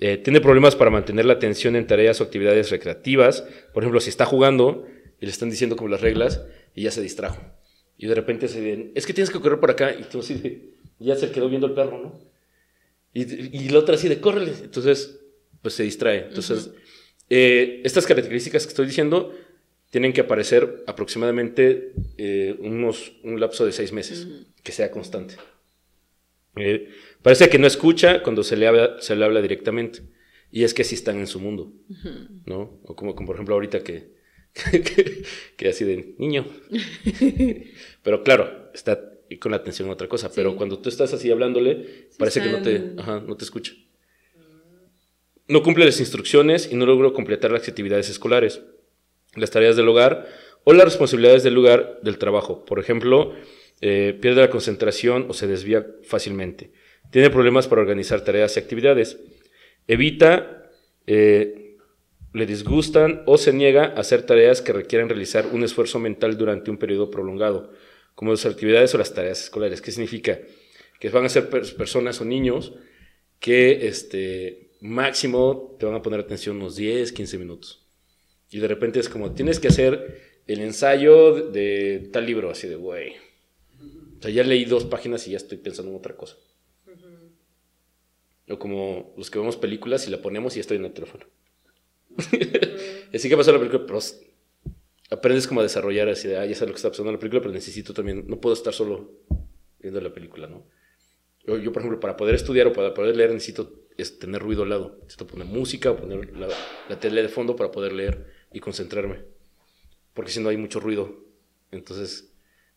Eh, 0.00 0.16
tiene 0.18 0.40
problemas 0.40 0.76
para 0.76 0.90
mantener 0.90 1.24
la 1.24 1.34
atención 1.34 1.76
en 1.76 1.86
tareas 1.86 2.20
o 2.20 2.24
actividades 2.24 2.70
recreativas. 2.70 3.44
Por 3.72 3.82
ejemplo, 3.82 4.00
si 4.00 4.10
está 4.10 4.26
jugando 4.26 4.86
y 5.20 5.26
le 5.26 5.30
están 5.30 5.50
diciendo 5.50 5.76
como 5.76 5.88
las 5.88 6.00
reglas 6.00 6.42
y 6.74 6.82
ya 6.82 6.90
se 6.90 7.02
distrajo. 7.02 7.40
Y 7.96 8.06
de 8.06 8.14
repente 8.14 8.48
se 8.48 8.60
dicen, 8.60 8.92
es 8.94 9.06
que 9.06 9.14
tienes 9.14 9.30
que 9.30 9.40
correr 9.40 9.60
por 9.60 9.70
acá. 9.70 9.94
Y 9.94 10.02
tú 10.04 10.20
así 10.20 10.34
de, 10.34 10.74
ya 10.98 11.16
se 11.16 11.30
quedó 11.30 11.48
viendo 11.48 11.66
el 11.66 11.74
perro, 11.74 11.98
¿no? 11.98 12.20
Y, 13.12 13.22
y 13.56 13.68
la 13.68 13.78
otra 13.78 13.94
así 13.94 14.08
de, 14.08 14.20
córrele. 14.20 14.52
Entonces, 14.62 15.20
pues 15.62 15.74
se 15.74 15.84
distrae. 15.84 16.26
Entonces, 16.28 16.70
eh, 17.30 17.80
estas 17.84 18.06
características 18.06 18.64
que 18.64 18.70
estoy 18.70 18.86
diciendo 18.86 19.34
tienen 19.90 20.12
que 20.12 20.20
aparecer 20.20 20.84
aproximadamente 20.86 21.92
eh, 22.18 22.56
unos, 22.58 23.12
un 23.22 23.40
lapso 23.40 23.64
de 23.64 23.72
seis 23.72 23.92
meses, 23.92 24.26
que 24.62 24.72
sea 24.72 24.90
constante. 24.90 25.36
Eh, 26.56 26.90
parece 27.24 27.48
que 27.48 27.58
no 27.58 27.66
escucha 27.66 28.22
cuando 28.22 28.44
se 28.44 28.56
le, 28.56 28.66
habla, 28.68 29.00
se 29.00 29.16
le 29.16 29.24
habla 29.24 29.40
directamente. 29.40 30.02
Y 30.52 30.62
es 30.62 30.74
que 30.74 30.84
sí 30.84 30.94
están 30.94 31.18
en 31.18 31.26
su 31.26 31.40
mundo, 31.40 31.72
¿no? 32.44 32.78
O 32.84 32.94
como, 32.94 33.16
como 33.16 33.26
por 33.26 33.34
ejemplo 33.34 33.54
ahorita 33.54 33.82
que, 33.82 34.12
que, 34.52 35.24
que 35.56 35.68
así 35.68 35.84
de 35.84 36.14
niño. 36.18 36.46
Pero 38.04 38.22
claro, 38.22 38.70
está 38.72 39.00
con 39.40 39.50
la 39.50 39.56
atención 39.56 39.88
a 39.88 39.92
otra 39.92 40.06
cosa. 40.06 40.30
Pero 40.32 40.54
cuando 40.54 40.78
tú 40.78 40.90
estás 40.90 41.12
así 41.12 41.30
hablándole, 41.30 42.08
parece 42.18 42.42
que 42.42 42.50
no 42.50 42.62
te, 42.62 42.92
ajá, 42.98 43.20
no 43.26 43.36
te 43.36 43.44
escucha. 43.44 43.72
No 45.48 45.62
cumple 45.62 45.86
las 45.86 45.98
instrucciones 45.98 46.70
y 46.70 46.76
no 46.76 46.86
logró 46.86 47.12
completar 47.14 47.50
las 47.50 47.66
actividades 47.66 48.08
escolares, 48.08 48.62
las 49.34 49.50
tareas 49.50 49.76
del 49.76 49.88
hogar 49.88 50.28
o 50.64 50.72
las 50.72 50.84
responsabilidades 50.84 51.42
del 51.42 51.54
lugar 51.54 52.00
del 52.02 52.18
trabajo. 52.18 52.64
Por 52.64 52.78
ejemplo, 52.78 53.34
eh, 53.80 54.16
pierde 54.20 54.42
la 54.42 54.50
concentración 54.50 55.26
o 55.28 55.32
se 55.32 55.46
desvía 55.46 55.86
fácilmente. 56.04 56.72
Tiene 57.10 57.30
problemas 57.30 57.68
para 57.68 57.80
organizar 57.82 58.22
tareas 58.24 58.56
y 58.56 58.60
actividades. 58.60 59.18
Evita, 59.86 60.70
eh, 61.06 61.76
le 62.32 62.46
disgustan 62.46 63.22
o 63.26 63.38
se 63.38 63.52
niega 63.52 63.84
a 63.96 64.00
hacer 64.00 64.22
tareas 64.26 64.60
que 64.60 64.72
requieren 64.72 65.08
realizar 65.08 65.46
un 65.52 65.62
esfuerzo 65.62 65.98
mental 66.00 66.36
durante 66.36 66.70
un 66.70 66.78
periodo 66.78 67.10
prolongado, 67.10 67.70
como 68.14 68.32
las 68.32 68.44
actividades 68.46 68.94
o 68.94 68.98
las 68.98 69.14
tareas 69.14 69.44
escolares. 69.44 69.80
¿Qué 69.80 69.92
significa? 69.92 70.40
Que 70.98 71.10
van 71.10 71.24
a 71.24 71.28
ser 71.28 71.48
pers- 71.50 71.74
personas 71.76 72.20
o 72.20 72.24
niños 72.24 72.72
que 73.38 73.86
este, 73.86 74.70
máximo 74.80 75.76
te 75.78 75.86
van 75.86 75.94
a 75.94 76.02
poner 76.02 76.20
atención 76.20 76.56
unos 76.56 76.76
10, 76.76 77.12
15 77.12 77.38
minutos. 77.38 77.86
Y 78.50 78.58
de 78.58 78.68
repente 78.68 78.98
es 79.00 79.08
como, 79.08 79.32
tienes 79.32 79.60
que 79.60 79.68
hacer 79.68 80.20
el 80.46 80.60
ensayo 80.60 81.50
de 81.50 82.08
tal 82.12 82.26
libro, 82.26 82.50
así 82.50 82.68
de, 82.68 82.76
güey. 82.76 83.12
O 84.18 84.22
sea, 84.22 84.30
ya 84.30 84.42
leí 84.42 84.64
dos 84.64 84.84
páginas 84.86 85.26
y 85.28 85.32
ya 85.32 85.36
estoy 85.36 85.58
pensando 85.58 85.90
en 85.92 85.98
otra 85.98 86.16
cosa. 86.16 86.36
O 88.48 88.58
como 88.58 89.14
los 89.16 89.30
que 89.30 89.38
vemos 89.38 89.56
películas 89.56 90.06
y 90.06 90.10
la 90.10 90.20
ponemos 90.20 90.54
y 90.54 90.56
ya 90.56 90.60
estoy 90.62 90.76
en 90.76 90.84
el 90.84 90.92
teléfono. 90.92 91.24
así 93.14 93.28
que 93.28 93.36
pasó 93.36 93.52
la 93.52 93.58
película, 93.58 93.84
pero 93.86 93.98
aprendes 95.10 95.46
como 95.46 95.60
a 95.60 95.62
desarrollar 95.62 96.08
así 96.08 96.28
de, 96.28 96.36
ah, 96.38 96.46
ya 96.46 96.54
sé 96.54 96.66
lo 96.66 96.72
que 96.72 96.76
está 96.76 96.88
pasando 96.90 97.10
en 97.10 97.14
la 97.16 97.20
película, 97.20 97.40
pero 97.40 97.52
necesito 97.52 97.92
también, 97.94 98.24
no 98.26 98.40
puedo 98.40 98.54
estar 98.54 98.72
solo 98.72 99.12
viendo 99.78 100.00
la 100.00 100.12
película, 100.12 100.46
¿no? 100.46 100.66
Yo, 101.46 101.58
yo, 101.58 101.72
por 101.72 101.82
ejemplo, 101.82 102.00
para 102.00 102.16
poder 102.16 102.34
estudiar 102.34 102.66
o 102.68 102.72
para 102.72 102.94
poder 102.94 103.16
leer 103.16 103.32
necesito 103.32 103.82
es, 103.98 104.18
tener 104.18 104.40
ruido 104.40 104.62
al 104.62 104.70
lado. 104.70 104.96
Necesito 105.02 105.26
poner 105.26 105.46
música 105.46 105.90
o 105.90 105.96
poner 105.96 106.34
la, 106.36 106.48
la 106.88 106.98
tele 106.98 107.22
de 107.22 107.28
fondo 107.28 107.54
para 107.54 107.70
poder 107.70 107.92
leer 107.92 108.32
y 108.52 108.60
concentrarme. 108.60 109.24
Porque 110.14 110.30
si 110.30 110.40
no 110.40 110.48
hay 110.48 110.56
mucho 110.56 110.80
ruido. 110.80 111.22
Entonces, 111.70 112.32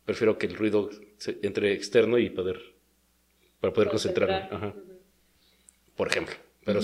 prefiero 0.06 0.38
que 0.38 0.48
el 0.48 0.56
ruido 0.56 0.90
se- 1.18 1.40
entre 1.44 1.72
externo 1.74 2.18
y 2.18 2.30
poder, 2.30 2.60
para 3.62 3.72
poder 3.72 3.90
concentrarme. 3.90 4.50
Concentrar. 4.50 4.70
Ajá. 4.72 4.76
Por 5.98 6.08
ejemplo. 6.08 6.36
Pero 6.64 6.80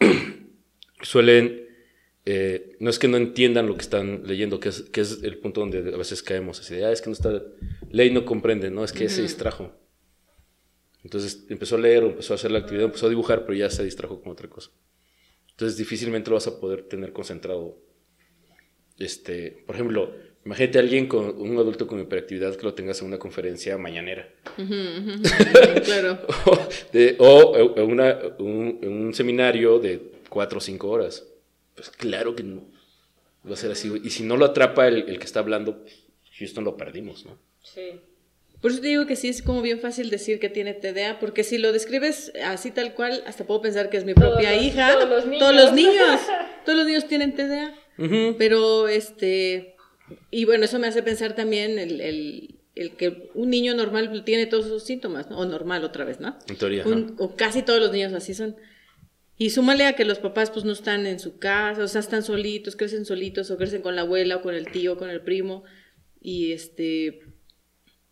suelen, 1.02 1.66
eh, 2.24 2.76
no 2.80 2.88
es 2.88 2.98
que 2.98 3.08
no 3.08 3.18
entiendan 3.18 3.66
lo 3.66 3.74
que 3.74 3.82
están 3.82 4.22
leyendo, 4.24 4.60
que 4.60 4.70
es, 4.70 4.82
que 4.82 5.02
es 5.02 5.22
el 5.22 5.38
punto 5.38 5.60
donde 5.60 5.78
a 5.78 5.96
veces 5.96 6.22
caemos, 6.22 6.60
así 6.60 6.76
de, 6.76 6.86
ah, 6.86 6.92
es 6.92 7.02
que 7.02 7.10
no 7.10 7.14
está, 7.14 7.42
ley 7.90 8.10
no 8.10 8.24
comprende, 8.24 8.70
no, 8.70 8.84
es 8.84 8.92
que 8.92 9.08
se 9.08 9.22
distrajo. 9.22 9.74
Entonces 11.04 11.44
empezó 11.48 11.76
a 11.76 11.80
leer, 11.80 12.04
empezó 12.04 12.34
a 12.34 12.36
hacer 12.36 12.50
la 12.50 12.60
actividad, 12.60 12.86
empezó 12.86 13.06
a 13.06 13.10
dibujar, 13.10 13.44
pero 13.44 13.54
ya 13.58 13.68
se 13.70 13.84
distrajo 13.84 14.20
con 14.20 14.32
otra 14.32 14.48
cosa. 14.48 14.70
Entonces 15.50 15.76
difícilmente 15.76 16.30
lo 16.30 16.36
vas 16.36 16.46
a 16.46 16.60
poder 16.60 16.82
tener 16.82 17.12
concentrado. 17.12 17.78
Este, 18.96 19.62
por 19.66 19.74
ejemplo, 19.74 20.14
imagínate 20.48 20.78
a 20.78 20.80
alguien 20.80 21.06
con 21.06 21.24
un 21.40 21.58
adulto 21.58 21.86
con 21.86 22.00
hiperactividad 22.00 22.56
que 22.56 22.62
lo 22.64 22.72
tengas 22.72 23.00
en 23.02 23.08
una 23.08 23.18
conferencia 23.18 23.76
mañanera. 23.76 24.26
claro. 25.84 26.18
o, 26.46 26.58
de- 26.92 27.16
o 27.18 27.76
en 27.76 27.90
una- 27.92 28.18
un, 28.38 28.78
en 28.82 28.92
un 28.92 29.14
seminario 29.14 29.78
de 29.78 30.12
cuatro 30.28 30.58
o 30.58 30.60
cinco 30.60 30.88
horas. 30.88 31.24
Pues 31.74 31.90
claro 31.90 32.34
que 32.34 32.42
no. 32.42 32.62
Va 33.48 33.54
a 33.54 33.56
ser 33.56 33.70
así. 33.72 33.92
Y 34.02 34.10
si 34.10 34.22
no 34.24 34.36
lo 34.36 34.46
atrapa 34.46 34.88
el, 34.88 35.08
el 35.08 35.18
que 35.18 35.24
está 35.24 35.40
hablando, 35.40 35.84
Houston 36.38 36.64
lo 36.64 36.76
perdimos, 36.76 37.24
¿no? 37.26 37.38
Sí. 37.62 38.00
Por 38.60 38.72
eso 38.72 38.80
te 38.80 38.88
digo 38.88 39.06
que 39.06 39.14
sí 39.16 39.28
es 39.28 39.42
como 39.42 39.62
bien 39.62 39.78
fácil 39.78 40.10
decir 40.10 40.40
que 40.40 40.48
tiene 40.48 40.74
TDA, 40.74 41.20
porque 41.20 41.44
si 41.44 41.58
lo 41.58 41.70
describes 41.72 42.32
así 42.44 42.72
tal 42.72 42.94
cual, 42.94 43.22
hasta 43.26 43.46
puedo 43.46 43.60
pensar 43.60 43.88
que 43.90 43.96
es 43.98 44.04
mi 44.04 44.14
Todos 44.14 44.30
propia 44.32 44.52
los- 44.54 44.64
hija. 44.64 44.92
todos 44.94 45.08
los 45.08 45.26
niños. 45.26 45.38
Todos 45.40 45.54
los 45.54 45.72
niños. 45.72 46.20
Todos 46.64 46.78
los 46.78 46.86
niños 46.86 47.06
tienen 47.06 47.34
TDA. 47.34 47.74
Pero 48.36 48.88
este. 48.88 49.74
Y 50.30 50.44
bueno, 50.44 50.64
eso 50.64 50.78
me 50.78 50.86
hace 50.86 51.02
pensar 51.02 51.34
también 51.34 51.78
el, 51.78 52.00
el- 52.00 52.54
el 52.74 52.92
que 52.96 53.28
un 53.34 53.50
niño 53.50 53.74
normal 53.74 54.22
tiene 54.24 54.46
todos 54.46 54.66
esos 54.66 54.84
síntomas, 54.84 55.28
¿no? 55.28 55.38
O 55.38 55.44
normal 55.46 55.82
otra 55.84 56.04
vez, 56.04 56.20
¿no? 56.20 56.38
En 56.48 56.56
teoría. 56.56 56.84
Un- 56.86 57.16
o 57.18 57.34
casi 57.34 57.62
todos 57.62 57.80
los 57.80 57.90
niños 57.90 58.12
así 58.12 58.34
son. 58.34 58.54
Y 59.36 59.50
súmale 59.50 59.84
a 59.86 59.94
que 59.94 60.04
los 60.04 60.18
papás 60.20 60.50
pues 60.50 60.64
no 60.64 60.72
están 60.72 61.06
en 61.06 61.18
su 61.18 61.38
casa, 61.38 61.82
o 61.82 61.88
sea, 61.88 62.00
están 62.00 62.22
solitos, 62.22 62.76
crecen 62.76 63.04
solitos, 63.04 63.50
o 63.50 63.56
crecen 63.56 63.82
con 63.82 63.96
la 63.96 64.02
abuela, 64.02 64.36
o 64.36 64.42
con 64.42 64.54
el 64.54 64.70
tío, 64.70 64.92
o 64.92 64.96
con 64.96 65.10
el 65.10 65.20
primo, 65.22 65.64
y 66.20 66.52
este, 66.52 67.20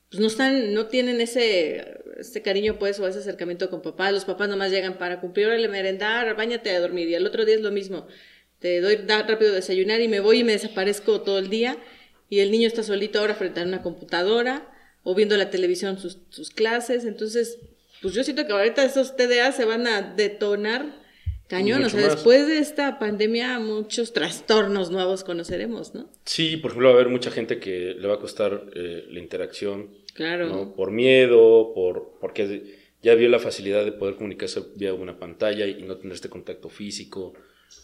pues 0.08 0.20
no 0.20 0.26
están, 0.28 0.72
no 0.72 0.86
tienen 0.86 1.20
ese, 1.20 1.98
ese 2.18 2.42
cariño 2.42 2.78
pues, 2.78 2.98
o 3.00 3.08
ese 3.08 3.18
acercamiento 3.18 3.70
con 3.70 3.82
papá, 3.82 4.12
los 4.12 4.24
papás 4.24 4.48
nomás 4.48 4.70
llegan 4.70 4.98
para 4.98 5.20
cumplir 5.20 5.48
de 5.48 5.68
merendar, 5.68 6.36
bañate 6.36 6.70
a 6.70 6.80
dormir, 6.80 7.08
y 7.08 7.14
al 7.16 7.26
otro 7.26 7.44
día 7.44 7.56
es 7.56 7.60
lo 7.60 7.72
mismo, 7.72 8.06
te 8.66 8.80
doy 8.80 8.96
da 9.06 9.22
rápido 9.22 9.52
desayunar 9.52 10.00
y 10.00 10.08
me 10.08 10.18
voy 10.18 10.40
y 10.40 10.44
me 10.44 10.50
desaparezco 10.52 11.20
todo 11.20 11.38
el 11.38 11.48
día, 11.50 11.76
y 12.28 12.40
el 12.40 12.50
niño 12.50 12.66
está 12.66 12.82
solito 12.82 13.20
ahora 13.20 13.36
frente 13.36 13.60
a 13.60 13.62
una 13.64 13.80
computadora, 13.82 14.68
o 15.04 15.14
viendo 15.14 15.36
la 15.36 15.50
televisión 15.50 15.98
sus, 16.00 16.18
sus 16.30 16.50
clases, 16.50 17.04
entonces, 17.04 17.58
pues 18.02 18.12
yo 18.12 18.24
siento 18.24 18.44
que 18.44 18.52
ahorita 18.52 18.84
esos 18.84 19.14
TDA 19.16 19.52
se 19.52 19.64
van 19.64 19.86
a 19.86 20.02
detonar 20.02 21.00
cañón, 21.46 21.82
Mucho 21.82 21.96
o 21.96 21.98
sea, 22.00 22.08
más. 22.08 22.14
después 22.16 22.48
de 22.48 22.58
esta 22.58 22.98
pandemia 22.98 23.60
muchos 23.60 24.12
trastornos 24.12 24.90
nuevos 24.90 25.22
conoceremos, 25.22 25.94
¿no? 25.94 26.10
Sí, 26.24 26.56
por 26.56 26.72
ejemplo, 26.72 26.88
va 26.88 26.94
a 26.94 26.98
haber 26.98 27.08
mucha 27.08 27.30
gente 27.30 27.60
que 27.60 27.94
le 27.96 28.08
va 28.08 28.14
a 28.14 28.18
costar 28.18 28.64
eh, 28.74 29.04
la 29.08 29.20
interacción, 29.20 29.90
Claro. 30.14 30.48
¿no? 30.48 30.74
Por 30.74 30.90
miedo, 30.90 31.72
por, 31.72 32.18
porque 32.20 32.74
ya 33.00 33.14
vio 33.14 33.28
la 33.28 33.38
facilidad 33.38 33.84
de 33.84 33.92
poder 33.92 34.16
comunicarse 34.16 34.60
vía 34.74 34.92
una 34.92 35.20
pantalla 35.20 35.66
y 35.68 35.82
no 35.82 35.98
tener 35.98 36.14
este 36.14 36.28
contacto 36.30 36.68
físico, 36.68 37.34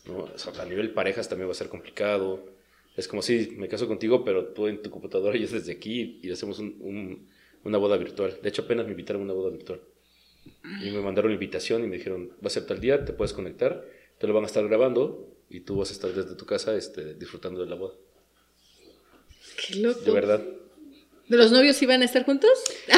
¿no? 0.07 0.19
O 0.35 0.39
sea, 0.39 0.53
a 0.63 0.65
nivel 0.67 0.91
parejas 0.93 1.29
también 1.29 1.49
va 1.49 1.53
a 1.53 1.57
ser 1.57 1.69
complicado. 1.69 2.45
Es 2.97 3.09
como 3.09 3.23
si 3.23 3.55
me 3.57 3.69
caso 3.69 3.89
contigo, 3.89 4.25
pero 4.25 4.47
tú 4.49 4.67
en 4.69 4.83
tu 4.83 4.91
computadora 4.91 5.37
y 5.37 5.41
yo 5.41 5.49
desde 5.49 5.73
aquí 5.73 6.21
y 6.23 6.31
hacemos 6.31 6.59
un- 6.59 6.77
un- 6.81 7.29
una 7.65 7.79
boda 7.79 7.97
virtual. 7.97 8.39
De 8.43 8.49
hecho, 8.49 8.63
apenas 8.63 8.85
me 8.87 8.91
invitaron 8.93 9.23
a 9.23 9.25
una 9.25 9.33
boda 9.35 9.51
virtual. 9.51 9.81
Y 10.85 10.91
me 10.91 11.01
mandaron 11.01 11.31
la 11.31 11.35
invitación 11.35 11.85
y 11.85 11.87
me 11.87 11.97
dijeron, 11.97 12.31
va 12.45 12.49
a 12.49 12.51
ser 12.51 12.67
tal 12.67 12.81
día, 12.81 13.05
te 13.05 13.13
puedes 13.13 13.33
conectar, 13.33 13.85
te 14.19 14.27
lo 14.27 14.35
van 14.35 14.43
a 14.43 14.47
estar 14.47 14.67
grabando 14.67 15.29
y 15.49 15.61
tú 15.61 15.77
vas 15.77 15.91
a 15.91 15.93
estar 15.93 16.11
desde 16.13 16.35
tu 16.35 16.45
casa 16.47 16.75
este, 16.77 17.15
disfrutando 17.15 17.61
de 17.63 17.71
la 17.71 17.77
boda. 17.77 17.95
Qué 19.67 19.77
loco. 19.77 20.01
De 20.01 20.11
verdad. 20.11 20.43
¿De 21.29 21.37
los 21.37 21.51
novios 21.53 21.81
iban 21.81 22.03
a 22.03 22.05
estar 22.05 22.25
juntos? 22.25 22.51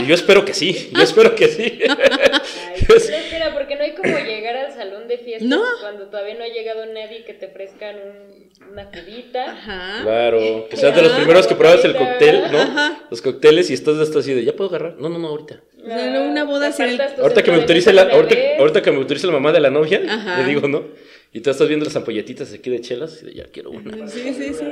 Y 0.03 0.07
yo 0.07 0.15
espero 0.15 0.45
que 0.45 0.55
sí, 0.55 0.91
yo 0.93 1.03
espero 1.03 1.35
que 1.35 1.47
sí. 1.49 1.63
Ay, 1.89 2.83
pero 2.87 2.97
espera, 2.99 3.55
porque 3.55 3.77
no 3.77 3.83
hay 3.83 3.95
como 3.95 4.09
llegar 4.19 4.34
al 4.67 4.73
salón 4.75 5.09
de 5.09 5.19
fiestas 5.19 5.49
No. 5.49 5.63
cuando 5.81 6.07
todavía 6.09 6.35
no 6.35 6.45
ha 6.45 6.49
llegado 6.49 6.85
nadie 6.87 7.25
que 7.25 7.35
te 7.35 7.47
ofrezcan 7.47 7.97
un- 7.97 8.71
una 8.73 8.91
cubita. 8.91 9.51
Ajá. 9.53 10.01
Claro, 10.03 10.67
que 10.71 10.77
seas 10.77 10.95
de 10.97 11.03
los 11.03 11.13
primeros 11.13 11.47
que 11.47 11.55
pruebas 11.55 11.85
el 11.85 11.95
cóctel, 11.97 12.43
¿no? 12.53 12.59
Ajá. 12.59 13.07
Los 13.11 13.21
cócteles 13.23 13.71
y 13.71 13.75
estás, 13.75 13.97
estás 13.99 14.17
así 14.23 14.35
de, 14.35 14.45
¿ya 14.45 14.53
puedo 14.55 14.71
agarrar? 14.71 14.97
No, 14.99 15.09
no, 15.09 15.19
no, 15.19 15.29
ahorita. 15.29 15.61
O 15.83 15.87
sea, 15.87 16.11
no, 16.11 16.25
una 16.31 16.45
boda 16.45 16.73
sin 16.73 16.87
el- 16.87 17.01
Ahorita 17.01 17.43
que 17.43 17.51
me 17.51 17.59
autorice 17.59 17.93
la, 17.93 18.03
ahorita, 18.03 18.35
ahorita 18.59 18.83
que 18.83 18.91
me 18.91 18.97
autorice 18.99 19.27
la 19.27 19.33
mamá 19.35 19.53
de 19.53 19.61
la 19.61 19.71
novia, 19.71 20.03
Ajá. 20.09 20.41
le 20.41 20.49
digo, 20.49 20.67
¿no? 20.67 20.85
Y 21.33 21.41
tú 21.41 21.51
estás 21.51 21.67
viendo 21.69 21.85
las 21.85 21.95
ampolletitas 21.97 22.53
aquí 22.55 22.71
de 22.71 22.81
chelas 22.81 23.21
y 23.23 23.27
de, 23.27 23.35
ya 23.35 23.45
quiero 23.53 23.71
una. 23.71 24.07
Sí, 24.09 24.33
sí, 24.33 24.55
sí. 24.55 24.65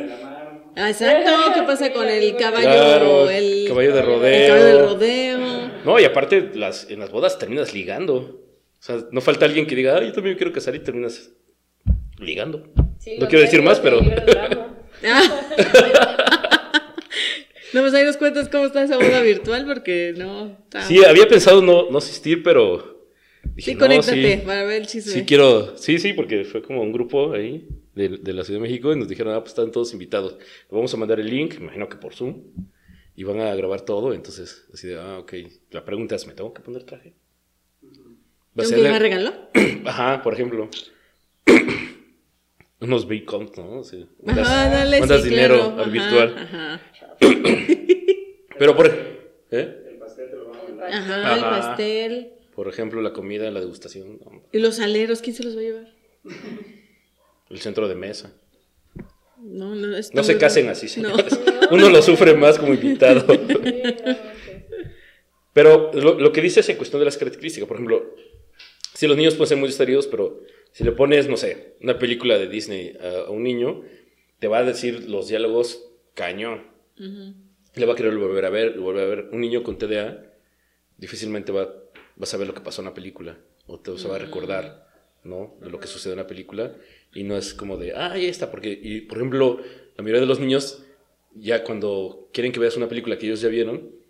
Ah, 0.77 0.89
Exacto. 0.89 1.31
¿Qué 1.55 1.63
pasa 1.65 1.93
con 1.93 2.09
el 2.09 2.35
caballo? 2.37 2.63
Claro, 2.63 3.29
el 3.31 3.65
caballo 3.69 3.93
de 3.93 4.01
el 4.01 4.07
rodeo. 4.07 4.49
caballo 4.49 4.65
del 4.65 4.79
rodeo. 4.79 5.39
No, 5.85 5.99
y 6.01 6.05
aparte, 6.05 6.51
las, 6.55 6.89
en 6.89 7.01
las 7.01 7.11
bodas 7.11 7.39
terminas 7.39 7.75
ligando. 7.75 8.39
O 8.83 8.85
sea, 8.85 9.07
no 9.13 9.21
falta 9.21 9.45
alguien 9.47 9.65
que 9.65 9.77
diga, 9.77 9.97
ah, 9.97 10.03
yo 10.03 10.13
también 10.13 10.37
quiero 10.37 10.53
casar 10.53 10.75
y 10.75 10.81
terminas 10.81 11.31
ligando. 12.19 12.65
Sí, 12.99 13.17
no 13.17 13.29
quiero 13.29 13.43
decir 13.45 13.63
más, 13.63 13.79
pero... 13.79 14.01
No, 17.73 17.81
pues 17.81 17.95
ahí 17.95 18.05
nos 18.05 18.19
cuentas 18.19 18.49
cómo 18.51 18.67
está 18.67 18.83
esa 18.85 18.97
boda 18.99 19.23
virtual 19.23 19.65
porque 19.67 20.13
no. 20.17 20.59
está- 20.65 20.83
Sí, 20.83 21.03
había 21.05 21.27
pensado 21.27 21.63
no, 21.63 21.91
no 21.91 21.99
asistir, 21.99 22.43
pero... 22.43 23.09
Dije, 23.55 23.71
Sí, 23.71 23.75
no, 23.77 23.81
conéctate 23.81 24.41
sí. 24.41 24.43
para 24.47 24.65
ver 24.65 24.83
el 24.83 24.87
chisme. 24.87 25.13
Sí, 25.13 25.25
quiero. 25.25 25.77
Sí, 25.79 25.99
sí, 25.99 26.13
porque 26.13 26.45
fue 26.45 26.61
como 26.63 26.83
un 26.83 26.93
grupo 26.93 27.33
ahí 27.33 27.67
de, 27.95 28.09
de 28.19 28.33
la 28.35 28.45
Ciudad 28.45 28.61
de 28.61 28.69
México 28.69 28.93
y 28.93 28.99
nos 28.99 29.09
dijeron, 29.09 29.33
ah, 29.35 29.41
pues 29.41 29.53
están 29.53 29.71
todos 29.73 29.93
invitados. 29.95 30.37
Vamos 30.71 30.93
a 30.93 30.97
mandar 30.99 31.19
el 31.19 31.29
link, 31.31 31.55
me 31.59 31.65
imagino 31.65 31.89
que 31.89 31.97
por 31.97 32.15
Zoom, 32.15 32.43
y 33.17 33.25
van 33.25 33.41
a 33.41 33.55
grabar 33.55 33.81
todo. 33.83 34.13
Entonces, 34.13 34.67
así 34.75 34.89
de, 34.89 34.99
ah, 35.01 35.19
ok. 35.21 35.33
La 35.71 35.83
pregunta 35.85 36.15
es, 36.15 36.27
¿me 36.27 36.35
tengo 36.35 36.53
que 36.53 36.61
poner 36.61 36.85
traje? 36.85 37.15
A 38.53 38.57
¿Tengo 38.57 38.69
ser 38.69 38.77
que 38.77 38.83
de- 38.83 38.89
llevar 38.89 39.03
regalo? 39.03 39.33
Ajá, 39.89 40.23
por 40.23 40.35
ejemplo. 40.35 40.69
Unos 42.81 43.07
big 43.07 43.25
comps, 43.25 43.57
¿no? 43.59 43.85
Sí. 43.85 44.07
Mandas, 44.23 44.49
Ajá, 44.49 44.69
dale, 44.71 45.01
mandas 45.01 45.23
sí, 45.23 45.29
dinero 45.31 45.55
claro. 45.55 45.73
al 45.75 45.81
Ajá, 45.81 45.91
virtual. 45.91 46.37
Ajá. 46.39 46.81
Pero 48.59 48.77
por, 48.77 48.87
¿eh? 49.51 49.79
Ajá, 50.91 51.35
el 51.37 51.45
Ajá. 51.45 51.51
pastel. 51.51 52.33
por 52.55 52.69
ejemplo, 52.69 53.01
la 53.01 53.13
comida, 53.13 53.51
la 53.51 53.61
degustación, 53.61 54.19
¿Y 54.53 54.59
los 54.59 54.81
aleros? 54.81 55.23
¿Quién 55.23 55.35
se 55.37 55.45
los 55.45 55.57
va 55.57 55.61
a 55.61 55.63
llevar? 55.63 55.89
el 57.51 57.61
centro 57.61 57.87
de 57.89 57.95
mesa. 57.95 58.33
No, 59.39 59.75
no, 59.75 59.97
está 59.97 60.15
No 60.17 60.23
se 60.25 60.39
casen 60.39 60.69
así, 60.69 60.87
No. 61.01 61.11
señores. 61.17 61.39
Uno 61.71 61.89
lo 61.89 62.03
sufre 62.03 62.35
más 62.35 62.59
como 62.59 62.75
invitado. 62.75 63.25
Pero 65.53 65.91
lo, 65.95 66.19
lo 66.19 66.33
que 66.33 66.41
dice 66.41 66.61
es 66.61 66.69
en 66.69 66.77
cuestión 66.77 67.01
de 67.01 67.05
las 67.07 67.17
características. 67.19 67.69
Por 67.69 67.77
ejemplo, 67.77 68.15
si 69.03 69.09
los 69.09 69.17
niños 69.17 69.35
pueden 69.35 69.49
ser 69.49 69.59
muy 69.59 69.67
distraídos, 69.67 70.07
pero 70.07 70.43
si 70.71 70.85
le 70.85 70.93
pones, 70.93 71.29
no 71.29 71.37
sé, 71.37 71.75
una 71.81 71.99
película 71.99 72.39
de 72.39 72.47
Disney 72.47 72.97
a, 73.01 73.27
a 73.27 73.31
un 73.31 73.43
niño, 73.43 73.83
te 74.39 74.47
va 74.47 74.59
a 74.59 74.63
decir 74.63 75.11
los 75.11 75.27
diálogos 75.27 75.91
cañón. 76.15 76.69
Le 77.75 77.85
va 77.85 77.95
a 77.95 77.97
querer 77.97 78.17
volver 78.17 78.45
a 78.45 78.51
ver, 78.51 78.79
volver 78.79 79.03
a 79.03 79.09
ver. 79.09 79.29
Un 79.33 79.41
niño 79.41 79.65
con 79.65 79.77
TDA 79.77 80.23
difícilmente 80.99 81.51
va, 81.51 81.65
va 81.65 82.23
a 82.23 82.27
saber 82.27 82.47
lo 82.47 82.55
que 82.55 82.61
pasó 82.61 82.81
en 82.81 82.87
la 82.87 82.95
película. 82.95 83.39
O 83.67 83.81
te 83.81 83.99
se 83.99 84.07
va 84.07 84.15
a 84.15 84.19
recordar, 84.21 84.87
¿no? 85.25 85.57
De 85.61 85.69
lo 85.69 85.81
que 85.81 85.89
sucede 85.89 86.13
en 86.13 86.21
la 86.21 86.29
película. 86.29 86.77
Y 87.13 87.25
no 87.25 87.37
es 87.37 87.55
como 87.55 87.79
de, 87.79 87.95
ah, 87.97 88.13
ahí 88.13 88.27
está. 88.27 88.53
Porque, 88.53 88.79
y, 88.81 89.01
por 89.01 89.19
ejemplo, 89.19 89.59
la 89.97 90.05
mayoría 90.05 90.21
de 90.21 90.29
los 90.29 90.39
niños, 90.39 90.85
ya 91.35 91.65
cuando 91.65 92.29
quieren 92.33 92.53
que 92.53 92.61
veas 92.61 92.77
una 92.77 92.89
película 92.89 93.19
que 93.19 93.27
ellos 93.27 93.41
ya 93.41 93.49
vieron, 93.49 94.01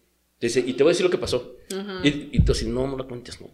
dice, 0.46 0.60
y 0.66 0.72
te 0.74 0.82
voy 0.82 0.90
a 0.90 0.92
decir 0.94 1.04
lo 1.04 1.10
que 1.10 1.18
pasó. 1.18 1.56
Y, 2.02 2.36
y 2.36 2.40
tú 2.44 2.52
así, 2.52 2.66
no, 2.66 2.86
no 2.86 2.96
lo 2.96 3.06
cuentes, 3.08 3.40
no. 3.40 3.50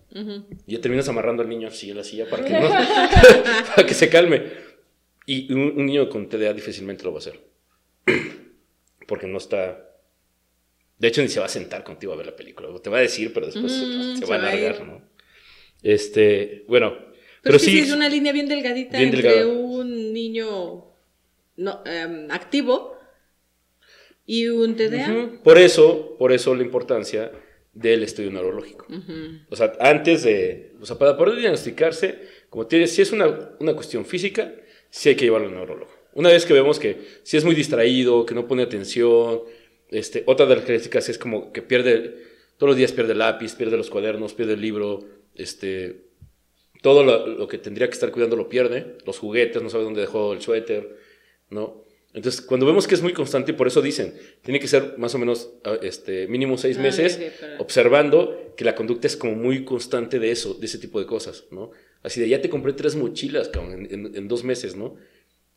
Y 0.67 0.73
ya 0.75 0.81
terminas 0.81 1.09
amarrando 1.09 1.43
al 1.43 1.49
niño 1.49 1.69
así 1.69 1.91
en 1.91 1.97
la 1.97 2.05
silla 2.05 2.29
para 2.29 2.45
que, 2.45 2.53
no, 2.61 2.69
para 3.75 3.87
que 3.87 3.95
se 3.95 4.09
calme. 4.09 4.43
Y 5.27 5.53
un, 5.53 5.61
un 5.77 5.87
niño 5.87 6.09
con 6.09 6.29
TDA 6.29 6.53
difícilmente 6.55 7.05
lo 7.05 7.13
va 7.13 7.19
a 7.19 7.21
hacer. 7.21 7.41
Porque 9.07 9.27
no 9.27 9.39
está... 9.39 9.85
De 10.99 11.09
hecho, 11.09 11.23
ni 11.23 11.29
se 11.29 11.39
va 11.41 11.47
a 11.47 11.51
sentar 11.51 11.85
contigo 11.85 12.13
a 12.13 12.17
ver 12.17 12.27
la 12.27 12.35
película. 12.37 12.69
Te 12.83 12.91
va 12.91 12.99
a 12.99 13.03
decir, 13.03 13.33
pero 13.33 13.47
después 13.47 13.73
se- 13.73 13.87
Mm, 13.87 14.15
se, 14.15 14.17
se 14.19 14.27
va 14.27 14.37
a 14.37 14.39
alargar, 14.39 14.85
¿no? 14.87 15.03
Este, 15.83 16.65
bueno. 16.69 16.91
Pero, 16.91 17.13
Pero, 17.43 17.57
es 17.57 17.63
que 17.65 17.71
sí, 17.71 17.79
es 17.79 17.93
una 17.93 18.09
línea 18.09 18.33
bien 18.33 18.49
delgadita 18.49 18.99
bien 18.99 19.11
entre 19.15 19.23
delgada. 19.31 19.47
un 19.47 20.13
niño 20.13 20.87
no, 21.57 21.83
em, 21.87 22.29
activo 22.31 22.98
y 24.29 24.47
un 24.49 24.77
TDA. 24.77 25.41
Por 25.43 25.57
eso, 25.57 26.15
por 26.19 26.33
eso 26.33 26.55
la 26.55 26.63
importancia 26.63 27.33
del 27.73 28.03
estudio 28.03 28.31
neurológico. 28.31 28.87
O 29.49 29.57
sea, 29.57 29.73
antes 29.81 30.23
de, 30.23 30.75
o 30.79 30.85
sea, 30.85 30.99
para 30.99 31.17
poder 31.17 31.37
diagnosticarse, 31.37 32.19
como 32.51 32.67
tienes, 32.67 32.95
si 32.95 33.01
es 33.01 33.11
una, 33.11 33.57
una 33.59 33.73
cuestión 33.73 34.05
física, 34.05 34.55
sí 34.91 35.09
hay 35.09 35.15
que 35.17 35.25
llevarlo 35.25 35.49
al 35.49 35.55
neurólogo. 35.55 35.91
Una 36.13 36.29
vez 36.29 36.45
que 36.45 36.53
vemos 36.53 36.79
que 36.79 36.99
si 37.23 37.39
es 37.39 37.45
muy 37.45 37.55
distraído, 37.55 38.27
que 38.27 38.35
no 38.35 38.47
pone 38.47 38.63
atención, 38.63 39.45
este, 39.89 40.25
otra 40.27 40.45
de 40.45 40.57
las 40.57 40.65
características 40.65 41.09
es 41.09 41.17
como 41.17 41.51
que 41.51 41.63
pierde, 41.63 42.17
todos 42.59 42.73
los 42.73 42.77
días 42.77 42.93
pierde 42.93 43.13
el 43.13 43.21
lápiz, 43.21 43.55
pierde 43.55 43.79
los 43.79 43.89
cuadernos, 43.89 44.35
pierde 44.35 44.53
el 44.53 44.61
libro, 44.61 45.07
este, 45.37 46.05
todo 46.83 47.03
lo, 47.03 47.27
lo 47.27 47.49
que 47.49 47.57
tendría 47.57 47.87
que 47.87 47.95
estar 47.95 48.11
cuidando 48.11 48.37
lo 48.37 48.51
pierde, 48.51 48.99
los 49.07 49.19
juguetes, 49.19 49.63
no 49.63 49.71
sabe 49.71 49.85
dónde 49.85 50.03
dejó 50.03 50.35
el 50.35 50.43
suéter, 50.43 50.99
¿no? 51.49 51.88
Entonces, 52.15 52.41
cuando 52.41 52.65
vemos 52.67 52.87
que 52.89 52.95
es 52.95 53.03
muy 53.03 53.13
constante, 53.13 53.53
por 53.53 53.67
eso 53.67 53.83
dicen, 53.83 54.15
tiene 54.43 54.59
que 54.61 54.67
ser 54.67 54.97
más 54.99 55.15
o 55.15 55.19
menos 55.19 55.51
ah, 55.65 55.77
este, 55.83 56.27
mínimo 56.27 56.57
seis 56.57 56.79
Ah, 56.79 56.83
meses, 56.83 57.17
para- 57.41 57.59
observando 57.61 58.55
que 58.57 58.65
la 58.65 58.75
conducta 58.75 59.07
es 59.07 59.17
como 59.17 59.35
muy 59.35 59.65
constante 59.65 60.19
de 60.19 60.31
eso, 60.31 60.55
de 60.55 60.67
ese 60.67 60.79
tipo 60.79 60.99
de 61.01 61.07
cosas, 61.07 61.45
¿no? 61.51 61.71
Así 62.03 62.21
de, 62.21 62.29
ya 62.29 62.41
te 62.41 62.49
compré 62.49 62.73
tres 62.73 62.97
mochilas, 62.97 63.49
cabrón, 63.51 63.73
en, 63.87 64.07
en- 64.07 64.17
en 64.17 64.29
dos 64.29 64.43
meses, 64.43 64.75
¿no? 64.75 64.97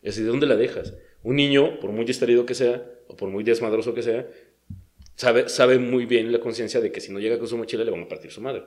Así, 0.06 0.22
¿de 0.22 0.28
dónde 0.28 0.46
la 0.46 0.56
dejas? 0.58 0.94
Un 1.24 1.38
niño, 1.38 1.80
por 1.80 1.92
muy 1.92 2.04
distraído 2.06 2.46
que 2.46 2.54
sea, 2.54 2.84
o 3.08 3.16
por 3.16 3.30
muy 3.30 3.44
desmadroso 3.44 3.94
que 3.94 4.02
sea, 4.04 4.28
sabe, 5.16 5.48
sabe 5.48 5.80
muy 5.80 6.06
bien 6.06 6.32
la 6.32 6.40
conciencia 6.40 6.82
de 6.82 6.92
que 6.92 7.00
si 7.00 7.12
no 7.14 7.20
llega 7.20 7.38
con 7.40 7.48
su 7.48 7.58
mochila 7.58 7.84
le 7.86 7.92
van 7.92 8.02
a 8.04 8.08
partir 8.10 8.30
su 8.32 8.42
madre. 8.42 8.64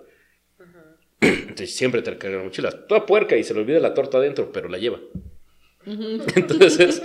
Entonces 1.20 1.74
siempre 1.74 2.02
te 2.02 2.16
carga 2.16 2.38
la 2.38 2.44
mochila. 2.44 2.86
Toda 2.86 3.04
puerca 3.06 3.36
y 3.36 3.44
se 3.44 3.52
le 3.54 3.60
olvida 3.60 3.78
la 3.80 3.92
torta 3.94 4.18
adentro, 4.18 4.50
pero 4.52 4.68
la 4.68 4.78
lleva. 4.78 5.00
Entonces, 5.86 7.02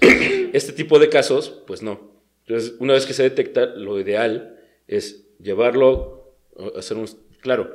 este 0.52 0.72
tipo 0.72 0.98
de 0.98 1.08
casos, 1.08 1.62
pues 1.66 1.82
no. 1.82 2.12
Entonces, 2.46 2.74
una 2.78 2.94
vez 2.94 3.06
que 3.06 3.12
se 3.12 3.22
detecta, 3.22 3.66
lo 3.66 4.00
ideal 4.00 4.58
es 4.86 5.26
llevarlo, 5.38 6.36
hacer 6.76 6.96
un... 6.96 7.06
Claro, 7.40 7.74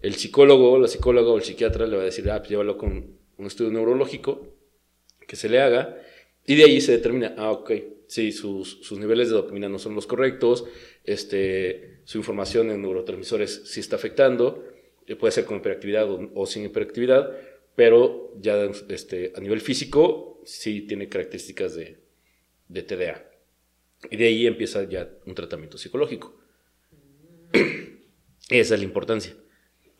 el 0.00 0.14
psicólogo, 0.14 0.78
la 0.78 0.88
psicóloga 0.88 1.30
o 1.30 1.36
el 1.36 1.42
psiquiatra 1.42 1.86
le 1.86 1.96
va 1.96 2.02
a 2.02 2.06
decir, 2.06 2.30
ah, 2.30 2.38
pues 2.38 2.50
llévalo 2.50 2.76
con 2.78 3.18
un 3.36 3.46
estudio 3.46 3.70
neurológico 3.70 4.54
que 5.26 5.36
se 5.36 5.48
le 5.48 5.60
haga 5.60 6.00
y 6.46 6.56
de 6.56 6.64
ahí 6.64 6.80
se 6.80 6.92
determina, 6.92 7.34
ah, 7.36 7.50
ok, 7.50 7.72
sí, 8.06 8.32
sus, 8.32 8.80
sus 8.82 8.98
niveles 8.98 9.28
de 9.28 9.34
dopamina 9.34 9.68
no 9.68 9.78
son 9.78 9.94
los 9.94 10.06
correctos, 10.06 10.64
este, 11.04 12.00
su 12.04 12.18
información 12.18 12.70
en 12.70 12.82
neurotransmisores 12.82 13.62
sí 13.66 13.80
está 13.80 13.96
afectando, 13.96 14.64
eh, 15.06 15.16
puede 15.16 15.32
ser 15.32 15.44
con 15.44 15.58
hiperactividad 15.58 16.10
o, 16.10 16.30
o 16.34 16.46
sin 16.46 16.64
hiperactividad, 16.64 17.36
pero 17.78 18.32
ya 18.40 18.68
este, 18.88 19.32
a 19.36 19.40
nivel 19.40 19.60
físico 19.60 20.42
sí 20.44 20.80
tiene 20.80 21.08
características 21.08 21.76
de, 21.76 22.00
de 22.66 22.82
TDA. 22.82 23.30
Y 24.10 24.16
de 24.16 24.26
ahí 24.26 24.48
empieza 24.48 24.82
ya 24.82 25.08
un 25.26 25.36
tratamiento 25.36 25.78
psicológico. 25.78 26.36
Esa 28.50 28.74
es 28.74 28.80
la 28.80 28.84
importancia. 28.84 29.36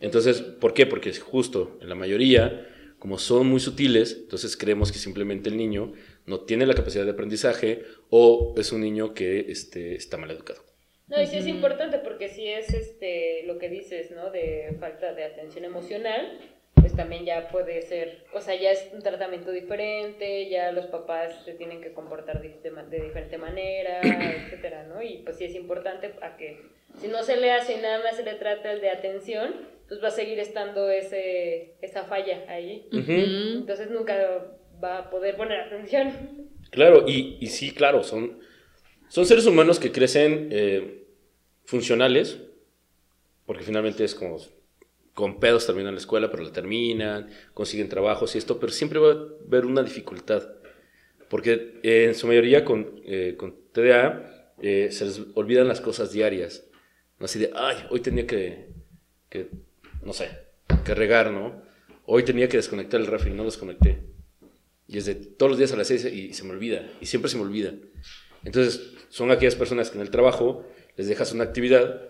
Entonces, 0.00 0.40
¿por 0.40 0.74
qué? 0.74 0.86
Porque 0.86 1.14
justo 1.14 1.78
en 1.80 1.88
la 1.88 1.94
mayoría, 1.94 2.66
como 2.98 3.16
son 3.16 3.46
muy 3.46 3.60
sutiles, 3.60 4.22
entonces 4.22 4.56
creemos 4.56 4.90
que 4.90 4.98
simplemente 4.98 5.48
el 5.48 5.56
niño 5.56 5.92
no 6.26 6.40
tiene 6.40 6.66
la 6.66 6.74
capacidad 6.74 7.04
de 7.04 7.12
aprendizaje 7.12 7.84
o 8.10 8.56
es 8.58 8.72
un 8.72 8.80
niño 8.80 9.14
que 9.14 9.52
este, 9.52 9.94
está 9.94 10.16
mal 10.16 10.32
educado. 10.32 10.64
No, 11.06 11.22
y 11.22 11.28
sí 11.28 11.36
es 11.36 11.46
importante 11.46 11.98
porque 12.00 12.28
si 12.28 12.48
es 12.48 12.74
este 12.74 13.44
lo 13.46 13.56
que 13.58 13.68
dices, 13.68 14.10
¿no? 14.10 14.32
De 14.32 14.76
falta 14.80 15.14
de 15.14 15.22
atención 15.22 15.64
emocional, 15.64 16.40
pues 16.80 16.94
también 16.94 17.24
ya 17.24 17.48
puede 17.48 17.82
ser, 17.82 18.24
o 18.32 18.40
sea, 18.40 18.54
ya 18.54 18.70
es 18.72 18.88
un 18.92 19.00
tratamiento 19.02 19.50
diferente, 19.50 20.48
ya 20.48 20.72
los 20.72 20.86
papás 20.86 21.42
se 21.44 21.54
tienen 21.54 21.80
que 21.80 21.92
comportar 21.92 22.40
de, 22.42 22.58
de 22.62 22.70
ma- 22.70 22.84
de 22.84 23.00
diferente 23.00 23.38
manera, 23.38 24.00
etcétera, 24.46 24.84
¿no? 24.84 25.02
Y 25.02 25.18
pues 25.24 25.36
sí 25.38 25.44
es 25.44 25.54
importante 25.54 26.12
a 26.22 26.36
que 26.36 26.60
si 27.00 27.08
no 27.08 27.22
se 27.22 27.36
le 27.36 27.52
hace 27.52 27.74
y 27.74 27.80
nada 27.80 28.02
más 28.02 28.16
se 28.16 28.24
le 28.24 28.34
trata 28.34 28.72
el 28.72 28.80
de 28.80 28.90
atención, 28.90 29.54
pues 29.88 30.02
va 30.02 30.08
a 30.08 30.10
seguir 30.12 30.38
estando 30.38 30.90
ese 30.90 31.74
esa 31.80 32.04
falla 32.04 32.44
ahí. 32.48 32.86
Entonces 32.92 33.90
nunca 33.90 34.16
va 34.82 34.98
a 34.98 35.10
poder 35.10 35.36
poner 35.36 35.60
atención. 35.60 36.12
Claro, 36.70 37.04
y, 37.08 37.38
y 37.40 37.46
sí, 37.46 37.72
claro, 37.72 38.02
son, 38.02 38.40
son 39.08 39.24
seres 39.24 39.46
humanos 39.46 39.78
que 39.80 39.90
crecen 39.90 40.48
eh, 40.52 41.04
funcionales, 41.64 42.38
porque 43.46 43.64
finalmente 43.64 44.04
es 44.04 44.14
como 44.14 44.38
con 45.18 45.40
pedos 45.40 45.66
terminan 45.66 45.94
la 45.94 46.00
escuela, 46.00 46.30
pero 46.30 46.44
la 46.44 46.52
terminan, 46.52 47.28
consiguen 47.52 47.88
trabajos 47.88 48.36
y 48.36 48.38
esto, 48.38 48.60
pero 48.60 48.70
siempre 48.70 49.00
va 49.00 49.10
a 49.10 49.46
haber 49.48 49.66
una 49.66 49.82
dificultad, 49.82 50.48
porque 51.28 51.80
eh, 51.82 52.04
en 52.04 52.14
su 52.14 52.28
mayoría 52.28 52.64
con, 52.64 53.00
eh, 53.04 53.34
con 53.36 53.56
TDA 53.72 54.54
eh, 54.62 54.90
se 54.92 55.06
les 55.06 55.20
olvidan 55.34 55.66
las 55.66 55.80
cosas 55.80 56.12
diarias, 56.12 56.68
así 57.18 57.40
de, 57.40 57.50
ay, 57.52 57.78
hoy 57.90 57.98
tenía 57.98 58.28
que, 58.28 58.68
que, 59.28 59.48
no 60.04 60.12
sé, 60.12 60.28
que 60.84 60.94
regar, 60.94 61.32
¿no? 61.32 61.64
Hoy 62.06 62.22
tenía 62.22 62.48
que 62.48 62.58
desconectar 62.58 63.00
el 63.00 63.08
refri, 63.08 63.32
no 63.32 63.42
desconecté. 63.42 64.04
Y 64.86 64.98
es 64.98 65.06
de 65.06 65.16
todos 65.16 65.50
los 65.50 65.58
días 65.58 65.72
a 65.72 65.76
las 65.76 65.88
seis 65.88 66.04
y 66.04 66.32
se 66.32 66.44
me 66.44 66.52
olvida, 66.52 66.88
y 67.00 67.06
siempre 67.06 67.28
se 67.28 67.38
me 67.38 67.42
olvida. 67.42 67.74
Entonces, 68.44 68.92
son 69.08 69.32
aquellas 69.32 69.56
personas 69.56 69.90
que 69.90 69.96
en 69.96 70.02
el 70.02 70.10
trabajo 70.12 70.64
les 70.96 71.08
dejas 71.08 71.32
una 71.32 71.42
actividad 71.42 72.02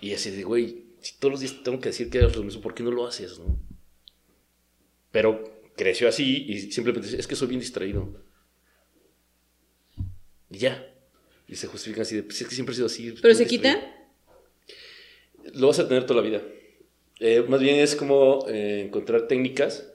y 0.00 0.14
así 0.14 0.32
de, 0.32 0.42
güey, 0.42 0.85
si 1.06 1.20
todos 1.20 1.30
los 1.30 1.40
días 1.40 1.62
tengo 1.62 1.78
que 1.78 1.90
decir 1.90 2.10
que 2.10 2.20
lo 2.20 2.42
mismo, 2.42 2.60
¿por 2.60 2.74
qué 2.74 2.82
no 2.82 2.90
lo 2.90 3.06
haces, 3.06 3.38
no? 3.38 3.56
Pero 5.12 5.62
creció 5.76 6.08
así 6.08 6.44
y 6.48 6.72
simplemente 6.72 7.06
dice, 7.06 7.20
es 7.20 7.28
que 7.28 7.36
soy 7.36 7.46
bien 7.46 7.60
distraído. 7.60 8.24
Y 10.50 10.58
ya. 10.58 10.92
Y 11.46 11.54
se 11.54 11.68
justifican 11.68 12.02
así 12.02 12.16
de, 12.16 12.24
pues 12.24 12.40
es 12.40 12.48
que 12.48 12.54
siempre 12.56 12.72
he 12.72 12.74
sido 12.74 12.86
así. 12.86 13.14
¿Pero 13.22 13.34
se 13.34 13.44
distraído". 13.44 13.78
quitan? 13.78 15.54
Lo 15.54 15.68
vas 15.68 15.78
a 15.78 15.86
tener 15.86 16.06
toda 16.06 16.22
la 16.22 16.28
vida. 16.28 16.42
Eh, 17.20 17.44
más 17.48 17.60
bien 17.60 17.76
es 17.76 17.94
como 17.94 18.44
eh, 18.48 18.82
encontrar 18.86 19.28
técnicas. 19.28 19.88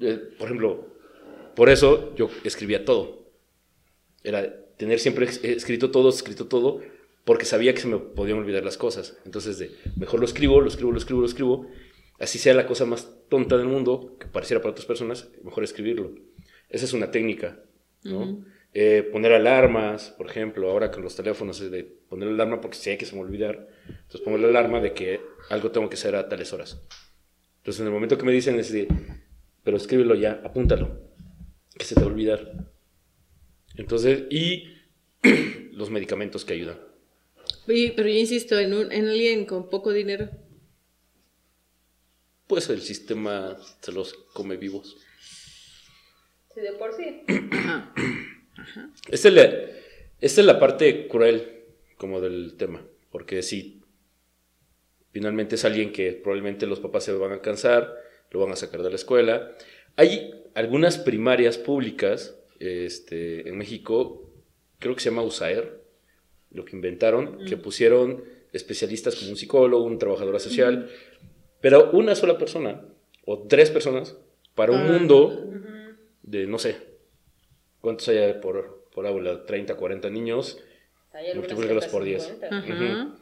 Eh, 0.00 0.16
por 0.36 0.48
ejemplo, 0.48 0.88
por 1.54 1.70
eso 1.70 2.12
yo 2.16 2.28
escribía 2.42 2.84
todo. 2.84 3.28
Era 4.24 4.60
tener 4.76 4.98
siempre 4.98 5.28
escrito 5.44 5.92
todo, 5.92 6.08
escrito 6.08 6.48
todo, 6.48 6.82
porque 7.24 7.44
sabía 7.44 7.74
que 7.74 7.80
se 7.80 7.88
me 7.88 7.98
podían 7.98 8.38
olvidar 8.38 8.64
las 8.64 8.76
cosas. 8.76 9.16
Entonces, 9.24 9.58
de, 9.58 9.70
mejor 9.96 10.20
lo 10.20 10.26
escribo, 10.26 10.60
lo 10.60 10.68
escribo, 10.68 10.92
lo 10.92 10.98
escribo, 10.98 11.20
lo 11.20 11.26
escribo. 11.26 11.66
Así 12.18 12.38
sea 12.38 12.54
la 12.54 12.66
cosa 12.66 12.84
más 12.84 13.10
tonta 13.28 13.56
del 13.56 13.66
mundo, 13.66 14.16
que 14.20 14.26
pareciera 14.26 14.60
para 14.60 14.72
otras 14.72 14.86
personas, 14.86 15.30
mejor 15.42 15.64
escribirlo. 15.64 16.12
Esa 16.68 16.84
es 16.84 16.92
una 16.92 17.10
técnica, 17.10 17.60
¿no? 18.04 18.44
Eh, 18.76 19.08
poner 19.12 19.32
alarmas, 19.32 20.10
por 20.10 20.28
ejemplo, 20.28 20.70
ahora 20.70 20.90
con 20.90 21.02
los 21.02 21.14
teléfonos, 21.14 21.60
es 21.60 21.70
de 21.70 21.84
poner 21.84 22.28
alarma 22.28 22.60
porque 22.60 22.76
sé 22.76 22.98
que 22.98 23.06
se 23.06 23.12
me 23.12 23.20
va 23.20 23.26
a 23.26 23.28
olvidar. 23.28 23.68
Entonces 23.88 24.20
pongo 24.20 24.36
la 24.38 24.48
alarma 24.48 24.80
de 24.80 24.92
que 24.92 25.20
algo 25.50 25.70
tengo 25.70 25.88
que 25.88 25.94
hacer 25.94 26.16
a 26.16 26.28
tales 26.28 26.52
horas. 26.52 26.82
Entonces 27.58 27.80
en 27.80 27.86
el 27.86 27.92
momento 27.92 28.18
que 28.18 28.24
me 28.24 28.32
dicen 28.32 28.58
es 28.58 28.72
de, 28.72 28.88
pero 29.62 29.76
escríbelo 29.76 30.14
ya, 30.14 30.40
apúntalo, 30.44 31.00
que 31.78 31.84
se 31.84 31.94
te 31.94 32.00
va 32.00 32.08
a 32.08 32.10
olvidar. 32.10 32.52
Entonces, 33.76 34.24
y 34.30 34.64
los 35.72 35.90
medicamentos 35.90 36.44
que 36.44 36.54
ayudan. 36.54 36.78
Pero 37.66 38.08
yo 38.08 38.14
insisto, 38.14 38.58
en, 38.58 38.74
un, 38.74 38.92
en 38.92 39.08
alguien 39.08 39.46
con 39.46 39.70
poco 39.70 39.92
dinero. 39.92 40.28
Pues 42.46 42.68
el 42.68 42.82
sistema 42.82 43.56
se 43.80 43.92
los 43.92 44.14
come 44.32 44.56
vivos. 44.56 44.96
Sí, 46.54 46.60
de 46.60 46.72
por 46.72 46.94
sí. 46.94 47.22
Esta 49.08 49.28
es, 49.28 49.34
la, 49.34 49.44
esta 50.20 50.40
es 50.40 50.46
la 50.46 50.60
parte 50.60 51.08
cruel 51.08 51.64
como 51.96 52.20
del 52.20 52.56
tema, 52.56 52.86
porque 53.10 53.42
si 53.42 53.82
finalmente 55.10 55.54
es 55.54 55.64
alguien 55.64 55.92
que 55.92 56.12
probablemente 56.12 56.66
los 56.66 56.80
papás 56.80 57.04
se 57.04 57.12
van 57.12 57.32
a 57.32 57.40
cansar, 57.40 57.94
lo 58.30 58.40
van 58.40 58.52
a 58.52 58.56
sacar 58.56 58.82
de 58.82 58.90
la 58.90 58.96
escuela. 58.96 59.56
Hay 59.96 60.44
algunas 60.54 60.98
primarias 60.98 61.58
públicas 61.58 62.36
este, 62.58 63.48
en 63.48 63.56
México, 63.56 64.32
creo 64.78 64.94
que 64.94 65.00
se 65.00 65.10
llama 65.10 65.22
USAER, 65.22 65.83
lo 66.54 66.64
que 66.64 66.76
inventaron, 66.76 67.44
que 67.44 67.56
pusieron 67.56 68.24
especialistas 68.52 69.16
como 69.16 69.30
un 69.32 69.36
psicólogo, 69.36 69.84
un 69.84 69.98
trabajadora 69.98 70.38
social, 70.38 70.88
pero 71.60 71.90
una 71.92 72.14
sola 72.14 72.38
persona 72.38 72.82
o 73.26 73.46
tres 73.46 73.70
personas 73.70 74.16
para 74.54 74.72
un 74.72 74.78
Ah. 74.80 74.92
mundo 74.92 75.50
de, 76.22 76.46
no 76.46 76.58
sé, 76.58 76.76
¿cuántos 77.80 78.08
hay 78.08 78.34
por, 78.40 78.88
por 78.94 79.06
aula? 79.06 79.44
30, 79.44 79.76
40 79.76 80.08
niños. 80.10 80.58
Multiplícalos 81.34 81.86
por 81.86 82.02
10. 82.04 82.22
50. 82.24 82.56
Ajá. 82.58 83.18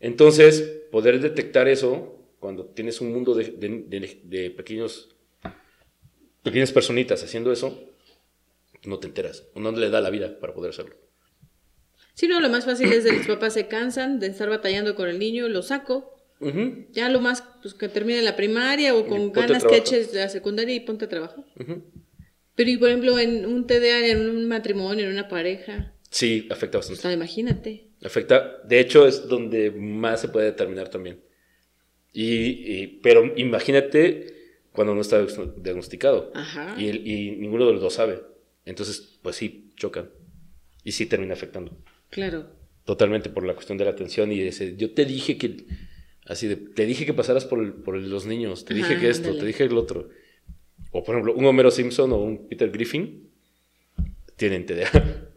Entonces, 0.00 0.60
poder 0.90 1.20
detectar 1.20 1.68
eso 1.68 2.12
cuando 2.38 2.66
tienes 2.66 3.00
un 3.00 3.12
mundo 3.12 3.34
de, 3.34 3.44
de- 3.52 3.84
de- 3.88 4.20
de 4.24 4.50
pequeños, 4.50 5.16
pequeñas 6.42 6.72
personitas 6.72 7.22
haciendo 7.24 7.50
eso, 7.52 7.78
no 8.84 8.98
te 8.98 9.06
enteras. 9.08 9.46
O 9.54 9.60
no 9.60 9.72
le 9.72 9.90
da 9.90 10.00
la 10.00 10.10
vida 10.10 10.38
para 10.38 10.52
poder 10.54 10.70
hacerlo. 10.70 10.94
Sí, 12.16 12.28
no, 12.28 12.40
lo 12.40 12.48
más 12.48 12.64
fácil 12.64 12.90
es 12.92 13.04
de 13.04 13.12
los 13.12 13.26
papás 13.26 13.52
se 13.52 13.68
cansan 13.68 14.18
de 14.20 14.28
estar 14.28 14.48
batallando 14.48 14.94
con 14.94 15.08
el 15.08 15.18
niño, 15.18 15.48
lo 15.48 15.62
saco. 15.62 16.12
Ya 16.92 17.08
lo 17.10 17.20
más, 17.20 17.42
pues 17.62 17.74
que 17.74 17.88
termine 17.88 18.22
la 18.22 18.36
primaria 18.36 18.94
o 18.94 19.06
con 19.06 19.32
ganas 19.32 19.64
que 19.64 19.76
eches 19.76 20.12
la 20.14 20.28
secundaria 20.28 20.74
y 20.74 20.80
ponte 20.80 21.04
a 21.04 21.08
trabajar. 21.08 21.44
Pero, 22.54 22.70
y 22.70 22.76
por 22.78 22.88
ejemplo, 22.88 23.18
en 23.18 23.44
un 23.44 23.66
TDA, 23.66 24.06
en 24.08 24.30
un 24.30 24.48
matrimonio, 24.48 25.04
en 25.06 25.12
una 25.12 25.28
pareja, 25.28 25.92
Sí, 26.10 26.46
afecta 26.50 26.78
o 26.78 26.80
bastante. 26.80 27.02
sea, 27.02 27.12
imagínate. 27.12 27.88
Afecta, 28.02 28.62
de 28.64 28.80
hecho, 28.80 29.06
es 29.06 29.28
donde 29.28 29.70
más 29.70 30.20
se 30.22 30.28
puede 30.28 30.46
determinar 30.46 30.88
también. 30.88 31.20
Y, 32.14 32.24
y- 32.82 32.86
pero 33.02 33.30
imagínate 33.36 34.34
cuando 34.72 34.94
no 34.94 35.02
está 35.02 35.24
diagnosticado. 35.58 36.32
Ajá. 36.34 36.74
Y, 36.78 36.88
el- 36.88 37.06
y 37.06 37.30
ninguno 37.32 37.66
de 37.66 37.72
los 37.72 37.82
dos 37.82 37.94
sabe. 37.94 38.22
Entonces, 38.64 39.18
pues 39.22 39.36
sí, 39.36 39.72
chocan. 39.76 40.10
Y 40.84 40.92
sí 40.92 41.06
termina 41.06 41.34
afectando. 41.34 41.76
Claro. 42.10 42.46
Totalmente 42.84 43.30
por 43.30 43.44
la 43.44 43.54
cuestión 43.54 43.78
de 43.78 43.84
la 43.84 43.90
atención 43.90 44.30
y 44.32 44.40
ese, 44.40 44.76
yo 44.76 44.92
te 44.94 45.04
dije 45.04 45.36
que, 45.38 45.66
así 46.26 46.46
de, 46.46 46.56
te 46.56 46.86
dije 46.86 47.04
que 47.04 47.12
pasaras 47.14 47.44
por, 47.44 47.62
el- 47.62 47.72
por 47.74 47.96
los 47.96 48.26
niños, 48.26 48.64
te 48.64 48.74
dije 48.74 48.98
que 48.98 49.08
esto, 49.10 49.36
te 49.36 49.44
dije 49.44 49.64
el 49.64 49.76
otro. 49.76 50.08
o 50.92 51.02
por 51.02 51.14
ejemplo, 51.14 51.34
un 51.34 51.44
Homero 51.46 51.70
Simpson 51.70 52.12
o 52.12 52.16
un 52.18 52.48
Peter 52.48 52.70
Griffin 52.70 53.28
tienen 54.36 54.66
TDA. 54.66 55.28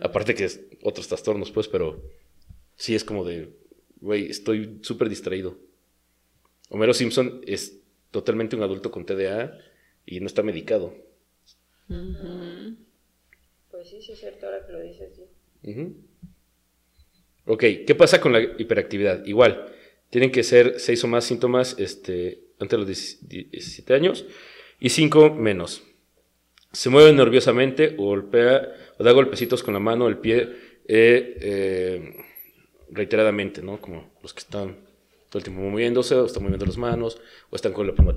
Aparte 0.00 0.34
que 0.34 0.44
es 0.44 0.60
otros 0.82 1.06
trastornos, 1.08 1.50
pues, 1.52 1.68
pero 1.68 2.02
sí 2.76 2.94
es 2.94 3.04
como 3.04 3.24
de, 3.24 3.50
güey, 4.00 4.26
estoy 4.28 4.80
súper 4.82 5.08
distraído. 5.08 5.56
Homero 6.70 6.92
Simpson 6.92 7.40
es 7.46 7.78
totalmente 8.10 8.56
un 8.56 8.62
adulto 8.62 8.90
con 8.90 9.06
TDA 9.06 9.58
y 10.06 10.20
no 10.20 10.26
está 10.26 10.42
medicado. 10.42 10.94
Pues 13.70 13.88
sí, 13.88 14.00
sí 14.02 14.12
es 14.12 14.18
cierto 14.20 14.46
ahora 14.46 14.66
que 14.66 14.72
lo 14.72 14.80
dices, 14.80 15.14
sí. 15.14 15.22
Ujú. 15.64 15.94
Ok, 17.46 17.64
¿qué 17.86 17.94
pasa 17.94 18.20
con 18.20 18.32
la 18.32 18.40
hiperactividad? 18.40 19.24
Igual, 19.26 19.66
tienen 20.10 20.30
que 20.30 20.42
ser 20.42 20.78
seis 20.78 21.02
o 21.04 21.08
más 21.08 21.24
síntomas 21.24 21.76
este, 21.78 22.40
antes 22.58 22.70
de 22.70 22.78
los 22.78 22.86
10 22.86 23.28
17 23.28 23.94
años 23.94 24.24
y 24.80 24.88
cinco 24.90 25.30
menos. 25.34 25.82
Se 26.72 26.88
mueve 26.90 27.12
nerviosamente 27.12 27.94
o 27.98 28.04
golpea 28.06 28.74
o 28.98 29.04
da 29.04 29.12
golpecitos 29.12 29.62
con 29.62 29.74
la 29.74 29.80
mano 29.80 30.08
el 30.08 30.18
pie 30.18 30.40
eh, 30.88 31.38
eh, 31.40 32.16
reiteradamente, 32.90 33.62
¿no? 33.62 33.80
Como 33.80 34.12
los 34.22 34.32
que 34.32 34.40
están 34.40 34.76
todo 35.28 35.38
el 35.38 35.44
tiempo 35.44 35.62
moviéndose 35.62 36.14
o 36.14 36.26
están 36.26 36.42
moviendo 36.42 36.66
las 36.66 36.76
manos 36.78 37.20
o 37.50 37.56
están 37.56 37.72
con 37.72 37.86
la 37.86 37.94
pluma. 37.94 38.16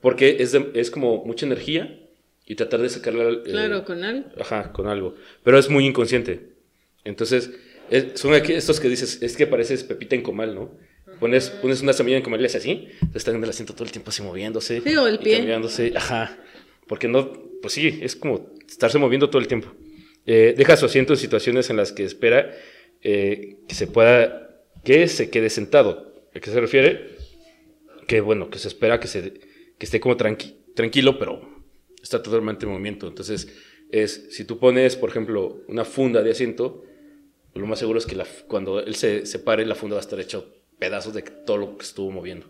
Porque 0.00 0.36
es, 0.40 0.52
de- 0.52 0.70
es 0.74 0.90
como 0.90 1.24
mucha 1.24 1.46
energía 1.46 2.00
y 2.46 2.54
tratar 2.56 2.80
de 2.80 2.88
sacarla. 2.88 3.24
eh, 3.30 3.42
Claro, 3.44 3.84
con 3.84 4.02
algo. 4.04 4.28
Ajá, 4.40 4.72
con 4.72 4.86
algo. 4.88 5.14
Pero 5.42 5.58
es 5.58 5.68
muy 5.70 5.86
inconsciente. 5.86 6.48
Entonces, 7.04 7.50
es- 7.90 8.18
son 8.20 8.34
aquí 8.34 8.52
estos 8.52 8.80
que 8.80 8.88
dices, 8.88 9.22
es 9.22 9.36
que 9.36 9.46
pareces 9.46 9.84
Pepita 9.84 10.14
en 10.14 10.22
comal, 10.22 10.54
¿no? 10.54 10.70
Pones, 11.20 11.48
pones 11.50 11.80
una 11.80 11.92
semilla 11.92 12.16
en 12.16 12.22
comal 12.22 12.40
y 12.40 12.46
así, 12.46 12.88
están 13.14 13.36
en 13.36 13.44
el 13.44 13.50
asiento 13.50 13.72
todo 13.72 13.84
el 13.84 13.92
tiempo 13.92 14.10
así 14.10 14.22
moviéndose. 14.22 14.80
Sí, 14.80 14.96
o 14.96 15.06
el 15.06 15.18
pie. 15.20 15.36
cambiándose, 15.38 15.92
ajá. 15.96 16.36
Porque 16.88 17.06
no, 17.08 17.32
pues 17.62 17.72
sí, 17.74 18.00
es 18.02 18.16
como 18.16 18.50
estarse 18.68 18.98
moviendo 18.98 19.30
todo 19.30 19.40
el 19.40 19.46
tiempo. 19.48 19.72
Eh, 20.26 20.54
deja 20.56 20.76
su 20.76 20.86
asiento 20.86 21.12
en 21.12 21.18
situaciones 21.18 21.70
en 21.70 21.76
las 21.76 21.92
que 21.92 22.04
espera 22.04 22.52
eh, 23.02 23.58
que 23.68 23.74
se 23.74 23.86
pueda, 23.86 24.60
que 24.82 25.06
se 25.08 25.30
quede 25.30 25.50
sentado. 25.50 26.12
¿A 26.34 26.40
qué 26.40 26.50
se 26.50 26.60
refiere? 26.60 27.10
Que 28.08 28.20
bueno, 28.20 28.50
que 28.50 28.58
se 28.58 28.68
espera 28.68 28.98
que, 29.00 29.06
se, 29.06 29.32
que 29.32 29.86
esté 29.86 30.00
como 30.00 30.16
tranqui- 30.16 30.56
tranquilo, 30.74 31.18
pero 31.18 31.53
está 32.04 32.22
totalmente 32.22 32.66
en 32.66 32.70
movimiento. 32.72 33.08
Entonces, 33.08 33.48
es, 33.90 34.26
si 34.30 34.44
tú 34.44 34.58
pones, 34.58 34.94
por 34.96 35.08
ejemplo, 35.10 35.62
una 35.68 35.84
funda 35.84 36.22
de 36.22 36.30
asiento, 36.30 36.84
lo 37.54 37.66
más 37.66 37.78
seguro 37.78 37.98
es 37.98 38.06
que 38.06 38.14
la- 38.14 38.26
cuando 38.46 38.80
él 38.80 38.94
se, 38.94 39.26
se 39.26 39.38
pare, 39.38 39.64
la 39.66 39.74
funda 39.74 39.94
va 39.94 40.00
a 40.00 40.04
estar 40.04 40.20
hecho 40.20 40.52
pedazos 40.78 41.14
de 41.14 41.22
todo 41.22 41.56
lo 41.56 41.78
que 41.78 41.84
estuvo 41.84 42.10
moviendo, 42.10 42.46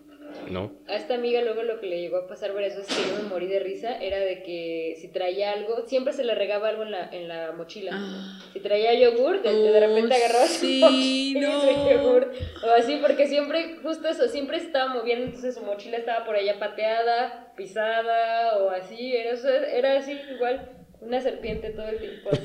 ¿no? 0.50 0.72
A 0.88 0.96
esta 0.96 1.14
amiga 1.14 1.40
luego 1.42 1.62
lo 1.62 1.80
que 1.80 1.86
le 1.86 2.00
llegó 2.00 2.16
a 2.18 2.26
pasar 2.26 2.52
varias 2.52 2.76
veces 2.76 2.96
que 2.96 3.08
yo 3.10 3.22
me 3.22 3.28
morí 3.28 3.46
de 3.46 3.58
risa 3.60 3.96
era 4.02 4.18
de 4.18 4.42
que 4.42 4.96
si 5.00 5.08
traía 5.08 5.52
algo, 5.52 5.86
siempre 5.86 6.12
se 6.12 6.24
le 6.24 6.34
regaba 6.34 6.68
algo 6.68 6.82
en 6.82 6.90
la, 6.92 7.08
en 7.10 7.28
la 7.28 7.52
mochila. 7.52 7.92
Ah. 7.94 8.40
Si 8.52 8.60
traía 8.60 8.94
yogur, 8.94 9.42
de, 9.42 9.52
de 9.52 9.80
repente 9.80 10.14
Oh, 10.14 10.16
agarraba 10.16 10.46
sí, 10.46 11.32
su 11.34 11.40
no. 11.40 11.90
yogur. 11.90 12.32
O 12.64 12.70
así, 12.70 12.98
porque 13.00 13.26
siempre, 13.26 13.76
justo 13.82 14.08
eso, 14.08 14.28
siempre 14.28 14.60
se 14.60 14.66
estaba 14.66 14.92
moviendo, 14.94 15.26
entonces 15.26 15.54
su 15.54 15.62
mochila 15.62 15.96
estaba 15.98 16.24
por 16.24 16.36
allá 16.36 16.58
pateada, 16.58 17.52
pisada 17.56 18.58
o 18.58 18.70
así. 18.70 19.14
Era, 19.16 19.32
eso- 19.32 19.48
era 19.48 19.98
así, 19.98 20.18
igual, 20.34 20.70
una 21.00 21.20
serpiente 21.20 21.70
todo 21.70 21.88
el 21.88 21.98
tiempo, 21.98 22.30
así, 22.32 22.42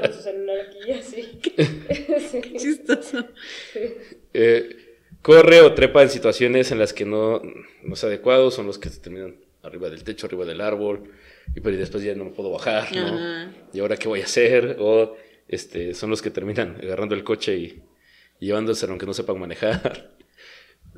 con 0.00 0.12
su 0.12 0.20
celular 0.22 0.56
aquí 0.68 0.92
así. 0.92 1.40
Sí. 2.18 2.40
Chistoso. 2.56 3.24
Eh, 4.34 4.76
corre 5.22 5.60
o 5.60 5.74
trepa 5.74 6.02
en 6.02 6.10
situaciones 6.10 6.70
en 6.72 6.78
las 6.78 6.92
que 6.92 7.04
no, 7.04 7.40
no 7.82 7.94
es 7.94 8.04
adecuado, 8.04 8.50
son 8.50 8.66
los 8.66 8.78
que 8.78 8.88
se 8.88 9.00
terminan 9.00 9.36
arriba 9.62 9.88
del 9.88 10.04
techo, 10.04 10.26
arriba 10.26 10.44
del 10.44 10.60
árbol, 10.60 11.10
y 11.54 11.60
pero 11.60 11.76
después 11.76 12.02
ya 12.02 12.14
no 12.14 12.32
puedo 12.32 12.50
bajar, 12.50 12.94
¿no? 12.94 13.06
Ajá. 13.06 13.52
¿Y 13.72 13.80
ahora 13.80 13.96
qué 13.96 14.08
voy 14.08 14.20
a 14.20 14.24
hacer? 14.24 14.76
O 14.80 15.16
este, 15.48 15.94
son 15.94 16.10
los 16.10 16.20
que 16.20 16.30
terminan 16.30 16.76
agarrando 16.82 17.14
el 17.14 17.24
coche 17.24 17.56
y, 17.56 17.82
y 18.40 18.46
llevándose 18.46 18.86
aunque 18.86 19.06
no 19.06 19.14
sepan 19.14 19.38
manejar. 19.38 20.16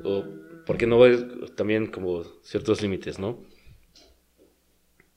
O 0.03 0.25
porque 0.65 0.87
no 0.87 1.03
hay 1.03 1.25
también 1.55 1.87
como 1.87 2.23
ciertos 2.41 2.81
límites, 2.81 3.19
¿no? 3.19 3.45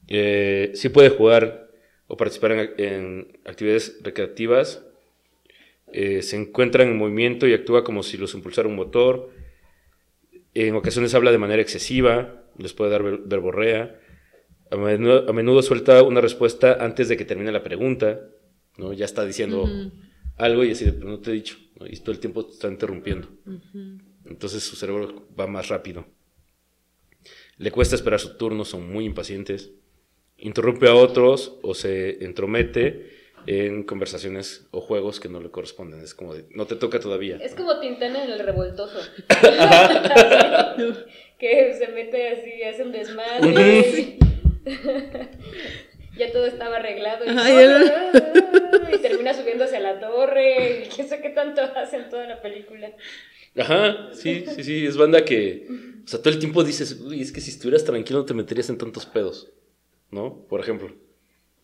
Eh, 0.06 0.72
sí 0.74 0.88
puede 0.88 1.08
jugar 1.10 1.70
o 2.06 2.16
participar 2.16 2.52
en, 2.52 2.74
en 2.78 3.40
actividades 3.44 3.98
recreativas. 4.02 4.84
Eh, 5.92 6.22
se 6.22 6.36
encuentra 6.36 6.84
en 6.84 6.96
movimiento 6.96 7.46
y 7.46 7.54
actúa 7.54 7.84
como 7.84 8.02
si 8.02 8.16
los 8.16 8.34
impulsara 8.34 8.68
un 8.68 8.76
motor. 8.76 9.30
En 10.54 10.74
ocasiones 10.74 11.14
habla 11.14 11.30
de 11.32 11.38
manera 11.38 11.62
excesiva, 11.62 12.44
les 12.58 12.72
puede 12.72 12.90
dar 12.90 13.02
ver- 13.02 13.20
verborrea. 13.24 14.00
A 14.70 14.76
menudo, 14.76 15.28
a 15.28 15.32
menudo 15.32 15.62
suelta 15.62 16.02
una 16.02 16.20
respuesta 16.20 16.78
antes 16.84 17.08
de 17.08 17.16
que 17.16 17.24
termine 17.24 17.52
la 17.52 17.62
pregunta, 17.62 18.20
¿no? 18.76 18.92
Ya 18.92 19.04
está 19.06 19.24
diciendo 19.24 19.64
algo 20.36 20.64
y 20.64 20.72
así, 20.72 20.84
de, 20.84 20.92
pero 20.92 21.08
no 21.08 21.20
te 21.20 21.30
he 21.30 21.34
dicho, 21.34 21.56
¿no? 21.80 21.86
Y 21.86 21.96
todo 21.96 22.12
el 22.12 22.18
tiempo 22.20 22.44
te 22.44 22.52
está 22.52 22.68
interrumpiendo. 22.68 23.28
Entonces 24.26 24.62
su 24.62 24.76
cerebro 24.76 25.26
va 25.38 25.46
más 25.46 25.68
rápido. 25.68 26.06
Le 27.56 27.70
cuesta 27.70 27.96
esperar 27.96 28.20
su 28.20 28.36
turno, 28.36 28.64
son 28.64 28.90
muy 28.92 29.04
impacientes. 29.04 29.72
Interrumpe 30.36 30.86
a 30.88 30.94
otros 30.94 31.58
o 31.62 31.74
se 31.74 32.22
entromete 32.24 33.17
en 33.48 33.82
conversaciones 33.82 34.66
o 34.72 34.82
juegos 34.82 35.20
que 35.20 35.30
no 35.30 35.40
le 35.40 35.50
corresponden. 35.50 36.02
Es 36.02 36.12
como 36.12 36.34
de, 36.34 36.44
no 36.50 36.66
te 36.66 36.76
toca 36.76 37.00
todavía. 37.00 37.38
Es 37.40 37.54
como 37.54 37.80
Tintana 37.80 38.22
en 38.24 38.30
el 38.32 38.40
revoltoso. 38.40 38.98
que 41.38 41.72
se 41.72 41.88
mete 41.88 42.28
así, 42.28 42.62
hace 42.62 42.82
un 42.82 42.92
desmadre. 42.92 44.18
ya 46.18 46.30
todo 46.30 46.44
estaba 46.44 46.76
arreglado. 46.76 47.24
Y, 47.24 47.28
Ajá, 47.30 47.48
ya 47.48 48.12
y 48.92 48.98
termina 48.98 49.32
subiéndose 49.32 49.78
a 49.78 49.80
la 49.80 49.98
torre. 49.98 50.84
Y 50.84 50.88
quién 50.88 51.08
sé 51.08 51.22
qué 51.22 51.30
tanto 51.30 51.62
hacen 51.62 52.10
toda 52.10 52.26
la 52.26 52.42
película. 52.42 52.92
Ajá, 53.56 54.10
sí, 54.12 54.44
sí, 54.54 54.62
sí, 54.62 54.84
es 54.84 54.98
banda 54.98 55.24
que, 55.24 55.66
o 56.04 56.06
sea, 56.06 56.20
todo 56.20 56.34
el 56.34 56.38
tiempo 56.38 56.62
dices, 56.64 57.00
uy, 57.00 57.22
es 57.22 57.32
que 57.32 57.40
si 57.40 57.50
estuvieras 57.50 57.82
tranquilo 57.82 58.18
no 58.18 58.26
te 58.26 58.34
meterías 58.34 58.68
en 58.68 58.76
tantos 58.76 59.06
pedos, 59.06 59.48
¿no? 60.10 60.44
Por 60.48 60.60
ejemplo. 60.60 60.94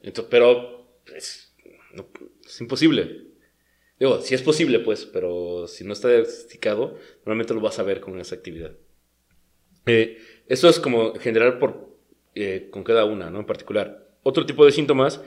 Entonces, 0.00 0.30
pero, 0.30 0.88
pues, 1.06 1.53
no, 1.94 2.08
es 2.44 2.60
imposible. 2.60 3.28
Digo, 3.98 4.20
sí 4.20 4.34
es 4.34 4.42
posible, 4.42 4.80
pues, 4.80 5.06
pero 5.06 5.66
si 5.68 5.84
no 5.84 5.92
está 5.92 6.08
diagnosticado, 6.08 6.98
normalmente 7.18 7.54
lo 7.54 7.60
vas 7.60 7.78
a 7.78 7.84
ver 7.84 8.00
con 8.00 8.18
esa 8.20 8.34
actividad. 8.34 8.72
Eh, 9.86 10.18
eso 10.48 10.68
es 10.68 10.80
como 10.80 11.14
general 11.14 11.58
por, 11.58 11.96
eh, 12.34 12.68
con 12.70 12.84
cada 12.84 13.04
una, 13.04 13.30
¿no? 13.30 13.40
En 13.40 13.46
particular. 13.46 14.08
Otro 14.22 14.46
tipo 14.46 14.64
de 14.64 14.72
síntomas 14.72 15.22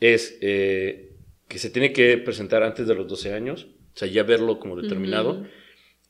es 0.00 0.38
eh, 0.40 1.12
que 1.48 1.58
se 1.58 1.70
tiene 1.70 1.92
que 1.92 2.18
presentar 2.18 2.62
antes 2.62 2.86
de 2.86 2.94
los 2.94 3.08
12 3.08 3.32
años, 3.32 3.66
o 3.94 3.98
sea, 3.98 4.08
ya 4.08 4.22
verlo 4.22 4.58
como 4.58 4.80
determinado. 4.80 5.46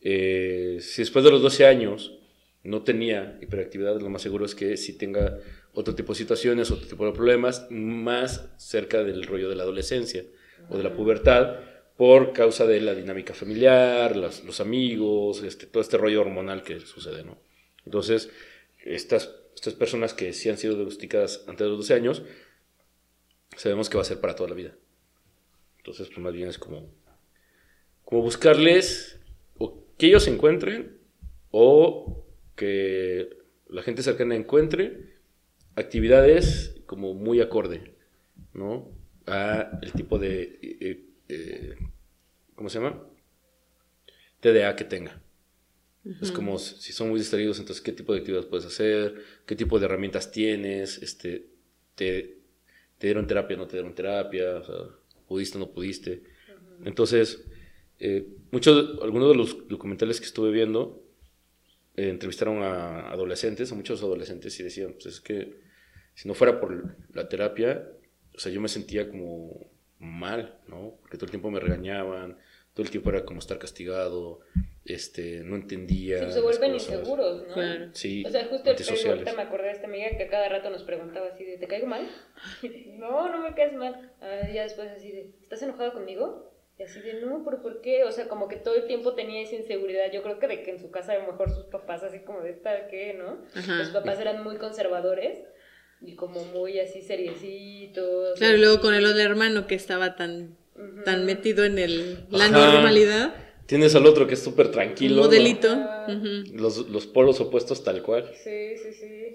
Eh, 0.01 0.79
si 0.81 1.03
después 1.03 1.25
de 1.25 1.31
los 1.31 1.43
12 1.43 1.67
años 1.67 2.19
no 2.63 2.83
tenía 2.83 3.39
hiperactividad, 3.41 4.01
lo 4.01 4.11
más 4.11 4.23
seguro 4.23 4.45
es 4.45 4.55
que 4.55 4.77
sí 4.77 4.97
tenga 4.97 5.39
otro 5.77 5.95
tipo 5.95 6.13
de 6.13 6.19
situaciones, 6.19 6.71
otro 6.71 6.87
tipo 6.89 7.05
de 7.07 7.13
problemas, 7.13 7.67
más 7.71 8.49
cerca 8.57 9.05
del 9.05 9.23
rollo 9.25 9.49
de 9.49 9.55
la 9.57 9.63
adolescencia 9.63 10.25
o 10.71 10.77
de 10.79 10.83
la 10.83 10.95
pubertad, 10.97 11.61
por 11.97 12.33
causa 12.33 12.67
de 12.67 12.81
la 12.81 12.95
dinámica 12.95 13.33
familiar, 13.35 14.17
las- 14.17 14.43
los 14.45 14.61
amigos, 14.61 15.43
este, 15.43 15.67
todo 15.67 15.83
este 15.83 15.97
rollo 15.99 16.21
hormonal 16.23 16.63
que 16.63 16.81
sucede, 16.81 17.25
¿no? 17.25 17.39
Entonces, 17.85 18.31
estas, 18.85 19.35
estas 19.55 19.75
personas 19.75 20.13
que 20.13 20.33
sí 20.33 20.49
han 20.49 20.59
sido 20.59 20.75
diagnosticadas 20.75 21.45
antes 21.47 21.65
de 21.65 21.69
los 21.69 21.79
12 21.79 21.95
años, 21.95 22.23
sabemos 23.57 23.89
que 23.89 23.97
va 23.97 24.03
a 24.03 24.07
ser 24.07 24.21
para 24.21 24.35
toda 24.35 24.49
la 24.51 24.55
vida. 24.57 24.75
Entonces, 25.79 26.09
pues 26.09 26.19
más 26.19 26.33
bien 26.33 26.49
es 26.49 26.59
como, 26.59 26.91
como 28.05 28.23
buscarles 28.23 29.21
o 29.59 29.85
que 29.99 30.07
ellos 30.07 30.25
se 30.25 30.31
encuentren 30.31 30.99
o 31.51 32.27
que 32.57 33.29
la 33.69 33.83
gente 33.83 34.03
cercana 34.03 34.35
encuentre 34.37 35.16
actividades 35.77 36.75
como 36.87 37.15
muy 37.15 37.41
acorde, 37.41 37.95
¿no? 38.53 38.91
A 39.27 39.79
el 39.83 39.93
tipo 39.93 40.19
de, 40.19 40.59
eh, 40.63 41.05
eh, 41.29 41.77
¿cómo 42.55 42.69
se 42.69 42.79
llama? 42.79 43.03
TDA 44.41 44.75
que 44.77 44.85
tenga. 44.85 45.23
Es 46.23 46.31
como 46.31 46.57
si 46.61 46.93
son 46.93 47.09
muy 47.09 47.19
distraídos, 47.19 47.59
entonces 47.59 47.83
qué 47.83 47.91
tipo 47.91 48.13
de 48.13 48.21
actividades 48.21 48.49
puedes 48.49 48.65
hacer, 48.65 49.17
qué 49.45 49.57
tipo 49.57 49.81
de 49.81 49.87
herramientas 49.87 50.31
tienes, 50.31 50.99
este, 51.03 51.49
te, 51.97 52.39
te 52.99 53.07
dieron 53.09 53.27
terapia, 53.27 53.57
no 53.57 53.67
te 53.67 53.73
dieron 53.73 53.93
terapia, 53.93 54.59
o 54.59 54.65
sea, 54.65 54.77
pudiste, 55.27 55.59
no 55.59 55.71
pudiste. 55.71 56.23
Entonces, 56.85 57.45
eh, 57.99 58.29
muchos, 58.53 59.03
algunos 59.03 59.31
de 59.31 59.35
los 59.35 59.67
documentales 59.67 60.21
que 60.21 60.27
estuve 60.27 60.53
viendo 60.53 61.03
eh, 61.97 62.11
entrevistaron 62.11 62.63
a 62.63 63.11
adolescentes, 63.11 63.73
a 63.73 63.75
muchos 63.75 64.01
adolescentes 64.01 64.61
y 64.61 64.63
decían, 64.63 64.93
pues 64.93 65.07
es 65.07 65.21
que 65.21 65.66
si 66.17 66.27
no 66.27 66.35
fuera 66.35 66.59
por 66.59 66.97
la 67.15 67.29
terapia, 67.29 67.87
o 68.35 68.39
sea, 68.39 68.51
yo 68.51 68.61
me 68.61 68.69
sentía 68.69 69.09
como 69.09 69.71
mal, 69.99 70.59
¿no? 70.67 70.97
Porque 71.03 71.19
todo 71.19 71.27
el 71.27 71.31
tiempo 71.31 71.51
me 71.51 71.61
regañaban, 71.61 72.39
todo 72.73 72.85
el 72.85 72.91
tiempo 72.91 73.11
era 73.11 73.27
como 73.27 73.39
estar 73.39 73.59
castigado, 73.59 74.41
este, 74.87 75.43
no 75.45 75.57
entendía. 75.57 76.25
Sí, 76.25 76.33
se 76.33 76.41
vuelven 76.41 76.73
cosas. 76.73 76.89
inseguros, 76.91 77.47
¿no? 77.49 77.55
Claro. 77.55 77.91
Sí, 77.93 78.25
O 78.27 78.31
sea, 78.31 78.47
justo 78.47 78.71
el, 78.71 79.09
ahorita 79.11 79.35
me 79.35 79.43
acordé 79.43 79.65
de 79.67 79.73
esta 79.73 79.87
amiga 79.87 80.09
que 80.17 80.23
a 80.23 80.29
cada 80.29 80.49
rato 80.49 80.71
nos 80.71 80.85
preguntaba 80.85 81.27
así 81.29 81.45
de, 81.45 81.59
¿te 81.59 81.69
caigo 81.69 81.87
mal? 81.87 82.09
no, 82.99 83.31
no 83.31 83.43
me 83.43 83.55
caes 83.55 83.75
mal. 83.75 84.13
Ah, 84.23 84.49
ya 84.51 84.63
después 84.63 84.89
así 84.89 85.13
de, 85.13 85.35
¿estás 85.43 85.63
enojado 85.63 85.93
conmigo? 85.93 86.51
Y 86.79 86.83
así 86.83 87.01
de, 87.01 87.21
no, 87.21 87.45
¿pero 87.45 87.61
por 87.61 87.83
qué? 87.83 88.05
O 88.05 88.13
sea, 88.13 88.27
como 88.27 88.49
que 88.49 88.57
todo 88.57 88.75
el 88.75 88.87
tiempo 88.87 89.15
tenía 89.15 89.43
esa 89.43 89.57
inseguridad. 89.57 90.11
Yo 90.13 90.23
creo 90.23 90.39
que 90.39 90.49
de 90.49 90.63
que 90.63 90.71
en 90.71 90.79
su 90.79 90.91
casa 90.91 91.13
a 91.13 91.19
lo 91.19 91.27
mejor 91.31 91.51
sus 91.51 91.67
papás 91.67 92.03
así 92.03 92.21
como 92.21 92.41
de 92.41 92.51
esta, 92.51 92.89
¿qué? 92.89 93.13
¿No? 93.13 93.39
Ajá. 93.55 93.75
Los 93.75 93.91
papás 93.91 94.19
eran 94.19 94.43
muy 94.43 94.57
conservadores 94.57 95.43
y 96.01 96.15
como 96.15 96.45
muy 96.47 96.79
así 96.79 97.03
seriecitos. 97.03 98.39
Claro, 98.39 98.57
y 98.57 98.61
luego 98.61 98.81
con 98.81 98.95
el 98.95 99.05
otro 99.07 99.21
hermano 99.21 99.67
que 99.67 99.75
estaba 99.75 100.17
tan, 100.17 100.57
tan 101.05 101.25
metido 101.25 101.65
en 101.65 101.79
el, 101.79 102.27
la 102.31 102.47
Ajá. 102.47 102.73
normalidad, 102.73 103.35
Tienes 103.67 103.97
al 103.97 104.07
otro 104.07 104.29
que 104.29 104.35
es 104.35 104.43
súper 104.43 104.67
un 104.67 104.73
tranquilo. 104.73 105.17
¿no? 105.17 105.23
modelito. 105.23 105.91
Los, 106.53 106.89
los 106.89 107.07
polos 107.09 107.41
opuestos 107.41 107.83
tal 107.83 108.01
cual. 108.03 108.31
Sí, 108.45 108.77
sí, 108.81 108.93
sí. 108.93 109.35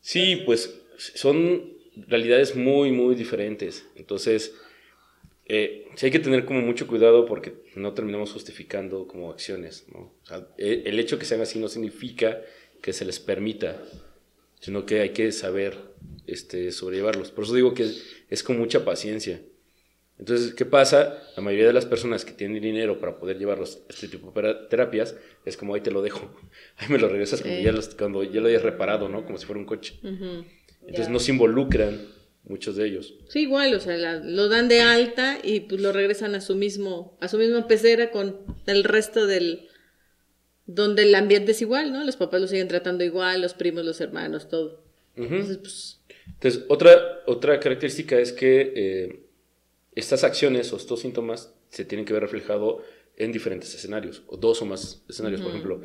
Sí, 0.00 0.42
pues 0.44 0.82
son 0.98 1.72
realidades 1.96 2.54
muy, 2.56 2.92
muy 2.92 3.14
diferentes. 3.14 3.86
Entonces, 3.96 4.54
eh, 5.46 5.86
sí 5.94 6.06
hay 6.06 6.12
que 6.12 6.18
tener 6.18 6.44
como 6.44 6.60
mucho 6.60 6.86
cuidado 6.86 7.24
porque 7.24 7.54
no 7.74 7.94
terminamos 7.94 8.32
justificando 8.32 9.06
como 9.06 9.30
acciones, 9.30 9.86
¿no? 9.92 10.12
O 10.22 10.26
sea, 10.26 10.46
e- 10.58 10.82
el 10.84 10.98
hecho 10.98 11.18
que 11.18 11.24
sean 11.24 11.40
así 11.40 11.58
no 11.58 11.68
significa 11.68 12.42
que 12.82 12.92
se 12.92 13.06
les 13.06 13.18
permita, 13.20 13.82
sino 14.64 14.86
que 14.86 15.00
hay 15.00 15.10
que 15.10 15.30
saber 15.32 15.76
este, 16.26 16.72
sobrellevarlos. 16.72 17.30
Por 17.30 17.44
eso 17.44 17.54
digo 17.54 17.74
que 17.74 17.82
es, 17.84 18.02
es 18.30 18.42
con 18.42 18.58
mucha 18.58 18.84
paciencia. 18.84 19.42
Entonces, 20.18 20.54
¿qué 20.54 20.64
pasa? 20.64 21.22
La 21.36 21.42
mayoría 21.42 21.66
de 21.66 21.72
las 21.72 21.86
personas 21.86 22.24
que 22.24 22.32
tienen 22.32 22.62
dinero 22.62 23.00
para 23.00 23.18
poder 23.18 23.36
llevarlos 23.36 23.82
a 23.90 23.92
este 23.92 24.08
tipo 24.08 24.30
de 24.40 24.54
terapias 24.70 25.16
es 25.44 25.56
como 25.56 25.74
ahí 25.74 25.80
te 25.80 25.90
lo 25.90 26.02
dejo, 26.02 26.34
ahí 26.76 26.88
me 26.88 26.98
lo 26.98 27.08
regresas 27.08 27.40
cuando, 27.42 27.58
Sí. 27.58 27.64
ya 27.64 27.72
los- 27.72 27.94
cuando 27.94 28.22
ya 28.22 28.40
lo 28.40 28.46
hayas 28.48 28.62
reparado, 28.62 29.08
¿no? 29.08 29.24
Como 29.26 29.38
si 29.38 29.44
fuera 29.46 29.58
un 29.60 29.66
coche. 29.66 29.94
Ujú. 30.02 30.44
Entonces 30.82 31.06
Ya. 31.06 31.12
no 31.12 31.18
se 31.18 31.32
involucran 31.32 32.00
muchos 32.44 32.76
de 32.76 32.86
ellos. 32.86 33.14
Sí, 33.28 33.40
igual, 33.40 33.74
o 33.74 33.80
sea, 33.80 33.96
la- 33.96 34.16
lo 34.20 34.48
dan 34.48 34.68
de 34.68 34.80
alta 34.82 35.38
y 35.42 35.60
pues 35.60 35.80
lo 35.80 35.92
regresan 35.92 36.34
a 36.36 36.40
su 36.40 36.54
mismo, 36.54 37.18
a 37.20 37.28
su 37.28 37.36
misma 37.38 37.66
pecera 37.66 38.10
con 38.10 38.36
el 38.66 38.84
resto 38.84 39.26
del, 39.26 39.68
donde 40.66 41.02
el 41.02 41.14
ambiente 41.14 41.52
es 41.52 41.60
igual, 41.60 41.92
¿no? 41.92 42.04
Los 42.04 42.16
papás 42.16 42.40
lo 42.40 42.46
siguen 42.46 42.68
tratando 42.68 43.04
igual, 43.04 43.42
los 43.42 43.54
primos, 43.54 43.84
los 43.84 44.00
hermanos, 44.00 44.48
todo. 44.48 44.82
Entonces, 45.16 45.58
pues, 45.58 46.00
Entonces, 46.26 46.64
otra, 46.68 47.22
otra 47.26 47.60
característica 47.60 48.18
es 48.18 48.32
que 48.32 48.72
eh, 48.74 49.20
estas 49.94 50.24
acciones 50.24 50.72
o 50.72 50.76
estos 50.76 51.00
síntomas 51.00 51.54
se 51.68 51.84
tienen 51.84 52.04
que 52.04 52.12
ver 52.12 52.22
reflejado 52.22 52.82
en 53.16 53.30
diferentes 53.30 53.74
escenarios, 53.74 54.22
o 54.26 54.36
dos 54.36 54.60
o 54.62 54.66
más 54.66 55.04
escenarios, 55.08 55.40
por 55.40 55.50
ejemplo. 55.50 55.82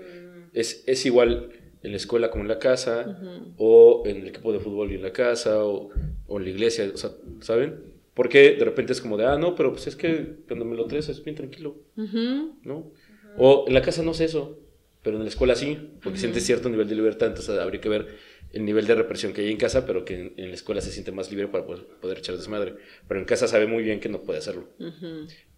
Es, 0.53 0.83
es 0.87 1.05
igual 1.05 1.51
en 1.83 1.91
la 1.91 1.97
escuela 1.97 2.31
como 2.31 2.43
en 2.43 2.47
la 2.47 2.57
casa, 2.59 3.19
o 3.57 4.03
en 4.05 4.17
el 4.17 4.27
equipo 4.27 4.51
de 4.51 4.59
fútbol 4.59 4.91
y 4.91 4.95
en 4.95 5.03
la 5.03 5.13
casa, 5.13 5.63
o, 5.63 5.89
o 6.27 6.37
en 6.39 6.43
la 6.43 6.49
iglesia, 6.49 6.89
o 6.93 6.97
sea, 6.97 7.11
¿saben? 7.41 7.79
Porque 8.15 8.55
de 8.55 8.65
repente 8.65 8.93
es 8.93 9.01
como 9.01 9.15
de, 9.15 9.25
ah, 9.25 9.37
no, 9.37 9.55
pero 9.55 9.71
pues 9.71 9.87
es 9.87 9.95
que 9.95 10.37
cuando 10.47 10.65
me 10.65 10.75
lo 10.75 10.85
traes 10.85 11.07
es 11.09 11.23
bien 11.23 11.35
tranquilo, 11.35 11.75
¿no? 11.95 12.91
O 13.37 13.65
en 13.67 13.73
la 13.75 13.81
casa 13.81 14.01
no 14.01 14.13
sé 14.15 14.25
eso, 14.25 14.57
pero 15.03 15.17
en 15.17 15.23
la 15.23 15.29
escuela 15.29 15.55
sí, 15.55 15.91
porque 16.01 16.17
sientes 16.19 16.45
cierto 16.45 16.69
nivel 16.69 16.87
de 16.89 16.95
libertad, 16.95 17.27
entonces 17.29 17.57
habría 17.57 17.79
que 17.81 17.89
ver 17.89 18.07
el 18.51 18.65
nivel 18.65 18.87
de 18.87 18.95
represión 18.95 19.31
que 19.33 19.41
hay 19.41 19.51
en 19.51 19.57
casa, 19.57 19.85
pero 19.85 20.03
que 20.05 20.19
en, 20.19 20.33
en 20.37 20.49
la 20.49 20.55
escuela 20.55 20.81
se 20.81 20.91
siente 20.91 21.11
más 21.11 21.29
libre 21.29 21.47
para 21.47 21.65
poder, 21.65 21.85
poder 22.01 22.17
echar 22.17 22.35
desmadre. 22.35 22.75
Pero 23.07 23.19
en 23.19 23.25
casa 23.25 23.47
sabe 23.47 23.67
muy 23.67 23.83
bien 23.83 23.99
que 23.99 24.09
no 24.09 24.21
puede 24.23 24.39
hacerlo. 24.39 24.67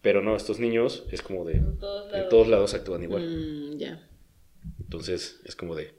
Pero 0.01 0.21
no, 0.21 0.35
estos 0.35 0.59
niños 0.59 1.05
es 1.11 1.21
como 1.21 1.45
de... 1.45 1.53
En 1.53 1.77
todos 1.79 2.07
En 2.07 2.11
lados. 2.13 2.29
todos 2.29 2.47
lados 2.47 2.73
actúan 2.73 3.03
igual. 3.03 3.23
Mm, 3.23 3.77
ya. 3.77 4.07
Entonces 4.79 5.39
es 5.45 5.55
como 5.55 5.75
de... 5.75 5.93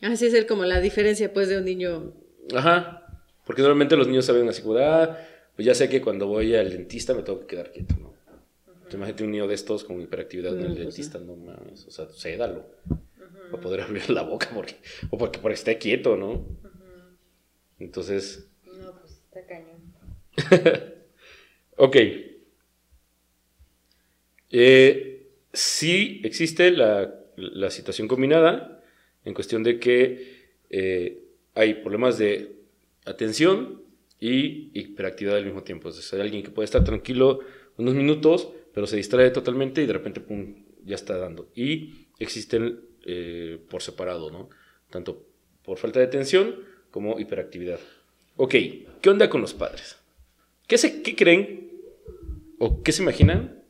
Así 0.00 0.26
es 0.26 0.34
el, 0.34 0.46
como 0.46 0.64
la 0.64 0.80
diferencia, 0.80 1.32
pues, 1.32 1.48
de 1.48 1.58
un 1.58 1.64
niño. 1.64 2.14
Ajá. 2.54 3.22
Porque 3.44 3.62
normalmente 3.62 3.96
los 3.96 4.06
niños 4.06 4.24
saben 4.24 4.48
así 4.48 4.62
como 4.62 4.78
ah, 4.78 5.18
pues 5.56 5.66
ya 5.66 5.74
sé 5.74 5.88
que 5.88 6.00
cuando 6.00 6.26
voy 6.26 6.54
al 6.54 6.70
dentista 6.70 7.14
me 7.14 7.22
tengo 7.22 7.40
que 7.40 7.46
quedar 7.46 7.72
quieto, 7.72 7.96
¿no? 7.98 8.07
Entonces, 8.88 9.00
Imagínate 9.00 9.24
un 9.24 9.30
niño 9.32 9.46
de 9.46 9.54
estos 9.54 9.84
con 9.84 10.00
hiperactividad 10.00 10.58
en 10.58 10.64
el 10.64 10.74
dentista, 10.74 11.18
no 11.18 11.36
mames, 11.36 11.86
o 11.86 11.90
sea, 11.90 12.06
cédalo. 12.06 12.64
Para 13.50 13.62
poder 13.62 13.82
abrir 13.82 14.08
la 14.08 14.22
boca, 14.22 14.48
porque, 14.54 14.76
o 15.10 15.18
porque 15.18 15.38
por 15.38 15.52
esté 15.52 15.76
quieto, 15.76 16.16
¿no? 16.16 16.46
Entonces, 17.78 18.48
No, 18.64 18.98
pues 18.98 19.12
está 19.12 19.44
cañón. 19.46 19.92
ok. 21.76 21.96
Eh, 24.50 25.30
sí 25.52 26.22
existe 26.24 26.70
la, 26.70 27.14
la 27.36 27.70
situación 27.70 28.08
combinada 28.08 28.82
en 29.26 29.34
cuestión 29.34 29.62
de 29.64 29.78
que 29.78 30.48
eh, 30.70 31.24
hay 31.54 31.74
problemas 31.74 32.16
de 32.16 32.56
atención 33.04 33.82
y 34.18 34.70
hiperactividad 34.72 35.36
al 35.36 35.44
mismo 35.44 35.62
tiempo. 35.62 35.90
Es 35.90 36.10
hay 36.14 36.22
alguien 36.22 36.42
que 36.42 36.50
puede 36.50 36.64
estar 36.64 36.84
tranquilo 36.84 37.40
unos 37.76 37.94
minutos, 37.94 38.48
pero 38.78 38.86
se 38.86 38.96
distrae 38.96 39.32
totalmente 39.32 39.82
y 39.82 39.86
de 39.86 39.92
repente, 39.92 40.20
pum, 40.20 40.54
ya 40.84 40.94
está 40.94 41.18
dando. 41.18 41.50
Y 41.52 42.06
existen 42.20 42.80
eh, 43.04 43.58
por 43.68 43.82
separado, 43.82 44.30
¿no? 44.30 44.50
Tanto 44.88 45.26
por 45.64 45.78
falta 45.78 45.98
de 45.98 46.06
atención 46.06 46.54
como 46.92 47.18
hiperactividad. 47.18 47.80
Ok, 48.36 48.54
¿qué 49.02 49.10
onda 49.10 49.28
con 49.28 49.40
los 49.40 49.52
padres? 49.52 49.96
¿Qué, 50.68 50.78
se, 50.78 51.02
¿Qué 51.02 51.16
creen 51.16 51.72
o 52.60 52.84
qué 52.84 52.92
se 52.92 53.02
imaginan 53.02 53.64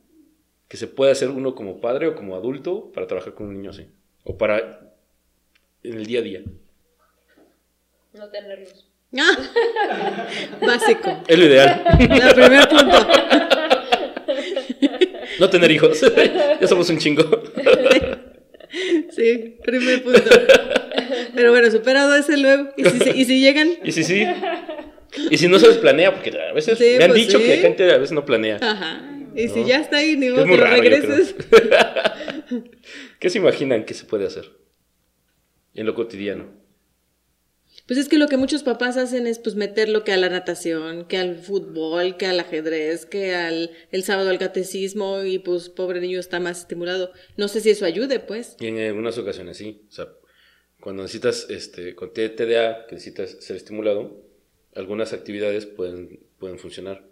que 0.67 0.77
se 0.77 0.85
puede 0.85 1.11
hacer 1.11 1.29
uno 1.29 1.55
como 1.55 1.81
padre 1.81 2.05
o 2.05 2.13
como 2.13 2.35
adulto 2.35 2.91
para 2.91 3.07
trabajar 3.07 3.33
con 3.33 3.47
un 3.47 3.55
niño 3.55 3.71
así? 3.71 3.87
O 4.25 4.37
para 4.37 4.93
en 5.81 5.93
el 5.95 6.05
día 6.05 6.19
a 6.19 6.21
día. 6.21 6.43
No 8.13 8.29
tenerlos. 8.29 8.87
¡Ah! 9.17 10.27
Básico. 10.61 11.23
Es 11.27 11.39
lo 11.39 11.45
ideal. 11.45 11.83
El 11.99 12.35
primer 12.35 12.69
punto. 12.69 13.58
No 15.39 15.49
tener 15.49 15.71
hijos. 15.71 16.01
ya 16.61 16.67
somos 16.67 16.89
un 16.89 16.97
chingo. 16.97 17.23
Sí, 19.11 19.57
primer 19.63 20.03
punto. 20.03 20.21
Pero 21.35 21.51
bueno, 21.51 21.71
superado 21.71 22.15
ese 22.15 22.37
luego. 22.37 22.69
¿Y 22.77 22.85
si, 22.85 23.09
y 23.09 23.25
si 23.25 23.39
llegan? 23.41 23.69
Y 23.83 23.91
si 23.91 24.03
sí. 24.03 24.25
Y 25.31 25.37
si 25.37 25.47
no 25.47 25.57
se 25.57 25.67
les 25.67 25.77
planea, 25.77 26.13
porque 26.13 26.31
a 26.37 26.53
veces 26.53 26.77
Sí, 26.77 26.95
me 26.97 27.05
han 27.05 27.11
pues 27.11 27.25
dicho 27.27 27.39
sí. 27.39 27.45
que 27.45 27.57
gente 27.57 27.91
a 27.91 27.97
veces 27.97 28.11
no 28.11 28.25
planea. 28.25 28.57
Ajá. 28.61 29.01
Y 29.35 29.47
si 29.47 29.63
ya 29.63 29.79
está 29.79 29.97
ahí, 29.97 30.15
ni 30.17 30.29
muy 30.29 30.45
que 30.45 30.57
raro, 30.57 30.81
regreses. 30.81 31.35
¿Qué 33.19 33.29
se 33.29 33.37
imaginan 33.37 33.85
que 33.85 33.93
se 33.93 34.05
puede 34.05 34.25
hacer 34.25 34.51
en 35.73 35.85
lo 35.85 35.93
cotidiano? 35.95 36.58
Pues 37.89 37.97
es 37.97 38.07
que 38.07 38.19
lo 38.19 38.27
que 38.27 38.37
muchos 38.37 38.61
papás 38.61 38.97
hacen 38.97 39.25
es 39.25 39.39
pues 39.39 39.55
meterlo 39.55 40.03
que 40.03 40.11
a 40.11 40.17
la 40.17 40.29
natación, 40.29 41.07
que 41.07 41.17
al 41.17 41.39
fútbol, 41.39 42.17
que 42.17 42.27
al 42.27 42.39
ajedrez, 42.39 43.07
que 43.07 43.33
al 43.33 43.71
el 43.89 44.03
sábado 44.03 44.29
al 44.29 44.37
catecismo 44.37 45.23
y 45.23 45.39
pues 45.39 45.69
pobre 45.69 45.99
niño 45.99 46.19
está 46.19 46.39
más 46.39 46.59
estimulado. 46.59 47.11
No 47.35 47.47
sé 47.47 47.61
si 47.61 47.71
eso 47.71 47.85
ayude, 47.85 48.19
pues. 48.19 48.57
Y 48.59 48.67
en 48.67 48.77
algunas 48.77 49.17
ocasiones 49.17 49.57
sí. 49.57 49.81
O 49.89 49.91
sea, 49.91 50.07
cuando 50.79 51.01
necesitas, 51.01 51.47
este, 51.49 51.95
con 51.95 52.13
TDA, 52.13 52.85
que 52.85 52.93
necesitas 52.93 53.37
ser 53.39 53.55
estimulado, 53.55 54.23
algunas 54.75 55.11
actividades 55.11 55.65
pueden, 55.65 56.19
pueden 56.37 56.59
funcionar. 56.59 57.09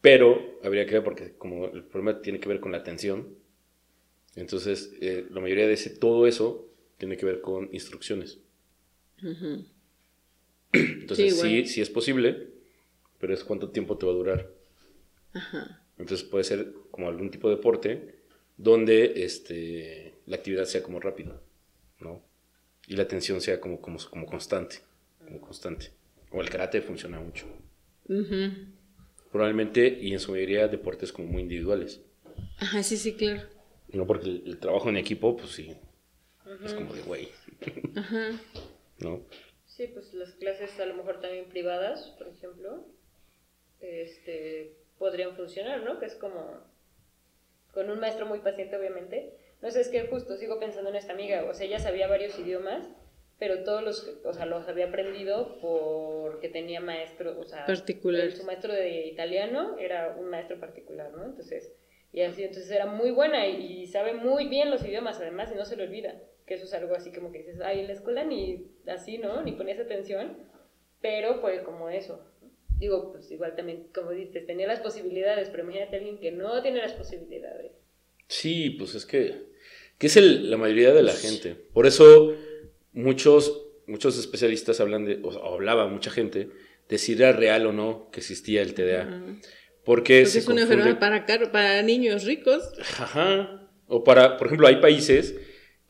Pero 0.00 0.58
habría 0.64 0.84
que 0.84 0.94
ver, 0.94 1.04
porque 1.04 1.34
como 1.38 1.66
el 1.66 1.84
problema 1.84 2.20
tiene 2.22 2.40
que 2.40 2.48
ver 2.48 2.58
con 2.58 2.72
la 2.72 2.78
atención, 2.78 3.36
entonces 4.34 4.92
eh, 5.00 5.26
la 5.30 5.40
mayoría 5.40 5.68
de 5.68 5.74
ese, 5.74 5.90
todo 5.90 6.26
eso 6.26 6.68
tiene 6.98 7.16
que 7.16 7.24
ver 7.24 7.40
con 7.40 7.68
instrucciones. 7.72 8.40
Entonces 10.72 11.40
Sí, 11.40 11.66
sí, 11.66 11.80
es 11.80 11.90
posible, 11.90 12.48
pero 13.18 13.34
es 13.34 13.44
cuánto 13.44 13.70
tiempo 13.70 13.96
te 13.98 14.06
va 14.06 14.12
a 14.12 14.16
durar. 14.16 14.50
Entonces 15.98 16.26
puede 16.26 16.44
ser 16.44 16.72
como 16.90 17.08
algún 17.08 17.30
tipo 17.30 17.48
de 17.48 17.56
deporte 17.56 18.20
donde 18.56 19.24
este, 19.24 20.14
la 20.26 20.36
actividad 20.36 20.64
sea 20.64 20.82
como 20.82 21.00
rápida, 21.00 21.40
¿no? 22.00 22.22
Y 22.86 22.96
la 22.96 23.04
atención 23.04 23.40
sea 23.40 23.60
como, 23.60 23.80
como, 23.80 23.98
como 23.98 24.26
constante, 24.26 24.80
como 25.24 25.40
constante. 25.40 25.92
O 26.30 26.40
el 26.40 26.50
karate 26.50 26.80
funciona 26.82 27.20
mucho. 27.20 27.46
Ujú. 28.08 28.52
Probablemente, 29.32 29.98
y 30.00 30.12
en 30.12 30.20
su 30.20 30.32
mayoría, 30.32 30.68
deportes 30.68 31.12
como 31.12 31.28
muy 31.28 31.42
individuales. 31.42 32.00
Ajá, 32.58 32.82
sí, 32.82 32.96
sí, 32.96 33.14
claro. 33.14 33.42
No 33.92 34.06
porque 34.06 34.28
el, 34.28 34.42
el 34.46 34.58
trabajo 34.58 34.88
en 34.88 34.96
equipo, 34.96 35.36
pues 35.36 35.50
sí, 35.50 35.72
es 36.64 36.74
como 36.74 36.92
de 36.92 37.02
güey, 37.02 37.28
Ajá. 37.96 38.30
¿No? 39.00 39.26
Sí, 39.66 39.86
pues 39.88 40.12
las 40.14 40.32
clases 40.34 40.78
a 40.80 40.86
lo 40.86 40.94
mejor 40.94 41.20
también 41.20 41.48
privadas, 41.48 42.14
por 42.18 42.28
ejemplo, 42.28 42.84
este, 43.80 44.76
podrían 44.98 45.36
funcionar, 45.36 45.82
¿no? 45.82 45.98
Que 45.98 46.06
es 46.06 46.14
como 46.14 46.60
con 47.72 47.88
un 47.90 48.00
maestro 48.00 48.26
muy 48.26 48.40
paciente, 48.40 48.76
obviamente. 48.76 49.36
No 49.62 49.70
sé, 49.70 49.80
es 49.80 49.88
que 49.88 50.06
justo 50.06 50.36
sigo 50.36 50.58
pensando 50.58 50.90
en 50.90 50.96
esta 50.96 51.12
amiga, 51.12 51.44
o 51.44 51.54
sea, 51.54 51.66
ella 51.66 51.78
sabía 51.78 52.08
varios 52.08 52.38
idiomas, 52.38 52.88
pero 53.38 53.62
todos 53.62 53.82
los, 53.82 54.20
o 54.24 54.32
sea, 54.32 54.44
los 54.46 54.68
había 54.68 54.86
aprendido 54.86 55.58
porque 55.60 56.48
tenía 56.48 56.80
maestro, 56.80 57.38
o 57.38 57.44
sea, 57.44 57.64
Particulares. 57.66 58.36
su 58.36 58.44
maestro 58.44 58.72
de 58.72 59.06
italiano 59.06 59.76
era 59.78 60.16
un 60.18 60.28
maestro 60.28 60.58
particular, 60.58 61.10
¿no? 61.12 61.24
Entonces, 61.24 61.72
Y 62.12 62.22
así, 62.22 62.42
entonces 62.42 62.70
era 62.70 62.86
muy 62.86 63.12
buena 63.12 63.46
y, 63.46 63.82
y 63.82 63.86
sabe 63.86 64.14
muy 64.14 64.48
bien 64.48 64.70
los 64.70 64.84
idiomas 64.84 65.20
además 65.20 65.50
y 65.52 65.54
no 65.54 65.64
se 65.64 65.76
le 65.76 65.84
olvida. 65.84 66.20
Que 66.50 66.56
eso 66.56 66.64
es 66.64 66.74
algo 66.74 66.96
así 66.96 67.12
como 67.12 67.30
que 67.30 67.38
dices, 67.38 67.60
ay, 67.60 67.78
en 67.78 67.86
la 67.86 67.92
escuela 67.92 68.24
ni 68.24 68.66
así, 68.88 69.18
¿no? 69.18 69.40
Ni 69.44 69.52
ponías 69.52 69.78
atención, 69.78 70.36
pero 71.00 71.40
pues 71.40 71.62
como 71.62 71.88
eso. 71.90 72.26
Digo, 72.76 73.12
pues 73.12 73.30
igual 73.30 73.54
también, 73.54 73.86
como 73.94 74.10
dices, 74.10 74.46
tenía 74.48 74.66
las 74.66 74.80
posibilidades, 74.80 75.48
pero 75.48 75.62
imagínate 75.62 75.94
a 75.94 75.98
alguien 76.00 76.18
que 76.18 76.32
no 76.32 76.60
tiene 76.60 76.78
las 76.78 76.94
posibilidades. 76.94 77.70
Sí, 78.26 78.70
pues 78.70 78.96
es 78.96 79.06
que, 79.06 79.44
que 79.96 80.08
es 80.08 80.16
el- 80.16 80.50
la 80.50 80.56
mayoría 80.56 80.92
de 80.92 81.04
la 81.04 81.12
gente. 81.12 81.54
Por 81.54 81.86
eso 81.86 82.34
muchos, 82.92 83.68
muchos 83.86 84.18
especialistas 84.18 84.80
hablan 84.80 85.04
de, 85.04 85.20
o 85.22 85.30
hablaba 85.54 85.86
mucha 85.86 86.10
gente, 86.10 86.48
de 86.88 86.98
si 86.98 87.12
era 87.12 87.30
real 87.30 87.64
o 87.66 87.72
no 87.72 88.10
que 88.10 88.18
existía 88.18 88.62
el 88.62 88.74
TDA. 88.74 89.02
Ajá. 89.02 89.22
Porque, 89.84 90.22
Porque 90.22 90.26
se 90.26 90.40
es 90.40 90.48
una 90.48 90.62
confunde- 90.62 90.72
enfermedad 90.90 90.98
para, 91.26 91.52
para 91.52 91.82
niños 91.82 92.24
ricos. 92.24 92.72
Ajá. 92.98 93.70
O 93.86 94.02
para, 94.02 94.36
por 94.36 94.48
ejemplo, 94.48 94.66
hay 94.66 94.76
países 94.80 95.36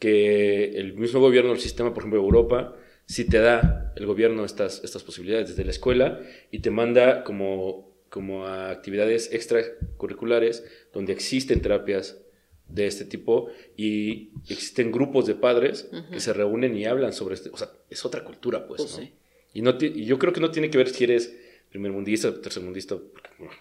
que 0.01 0.73
el 0.81 0.95
mismo 0.95 1.21
gobierno, 1.21 1.53
el 1.53 1.61
sistema, 1.61 1.95
por 1.95 2.03
ejemplo, 2.03 2.19
Europa, 2.21 2.75
sí 3.07 3.25
te 3.27 3.39
da 3.39 3.93
el 3.97 4.07
gobierno 4.07 4.45
estas, 4.45 4.83
estas 4.83 5.05
posibilidades 5.05 5.51
desde 5.51 5.65
la 5.65 5.71
escuela 5.71 6.21
y 6.51 6.59
te 6.61 6.71
manda 6.71 7.23
como, 7.23 7.93
como 8.09 8.47
a 8.47 8.71
actividades 8.71 9.33
extracurriculares 9.33 10.65
donde 10.93 11.13
existen 11.13 11.61
terapias 11.63 12.21
de 12.69 12.87
este 12.87 13.05
tipo 13.05 13.49
y 13.77 14.31
existen 14.49 14.93
grupos 14.93 15.27
de 15.27 15.35
padres 15.35 15.91
que 16.13 16.21
se 16.21 16.33
reúnen 16.33 16.77
y 16.77 16.85
hablan 16.87 17.13
sobre 17.13 17.35
este. 17.35 17.51
O 17.51 17.57
sea, 17.57 17.71
es 17.91 18.05
otra 18.05 18.25
cultura, 18.25 18.67
pues. 18.67 18.83
Pues 18.83 18.93
¿no? 18.97 19.03
sí. 19.05 19.13
Y, 19.55 19.63
no 19.63 19.77
y 19.81 20.05
yo 20.05 20.19
creo 20.19 20.33
que 20.33 20.41
no 20.41 20.51
tiene 20.53 20.71
que 20.71 20.79
ver 20.79 20.89
si 20.89 21.05
eres 21.05 21.37
primermundista 21.69 22.41
tercermundista, 22.41 22.97
porque, 22.97 23.31
bueno, 23.39 23.55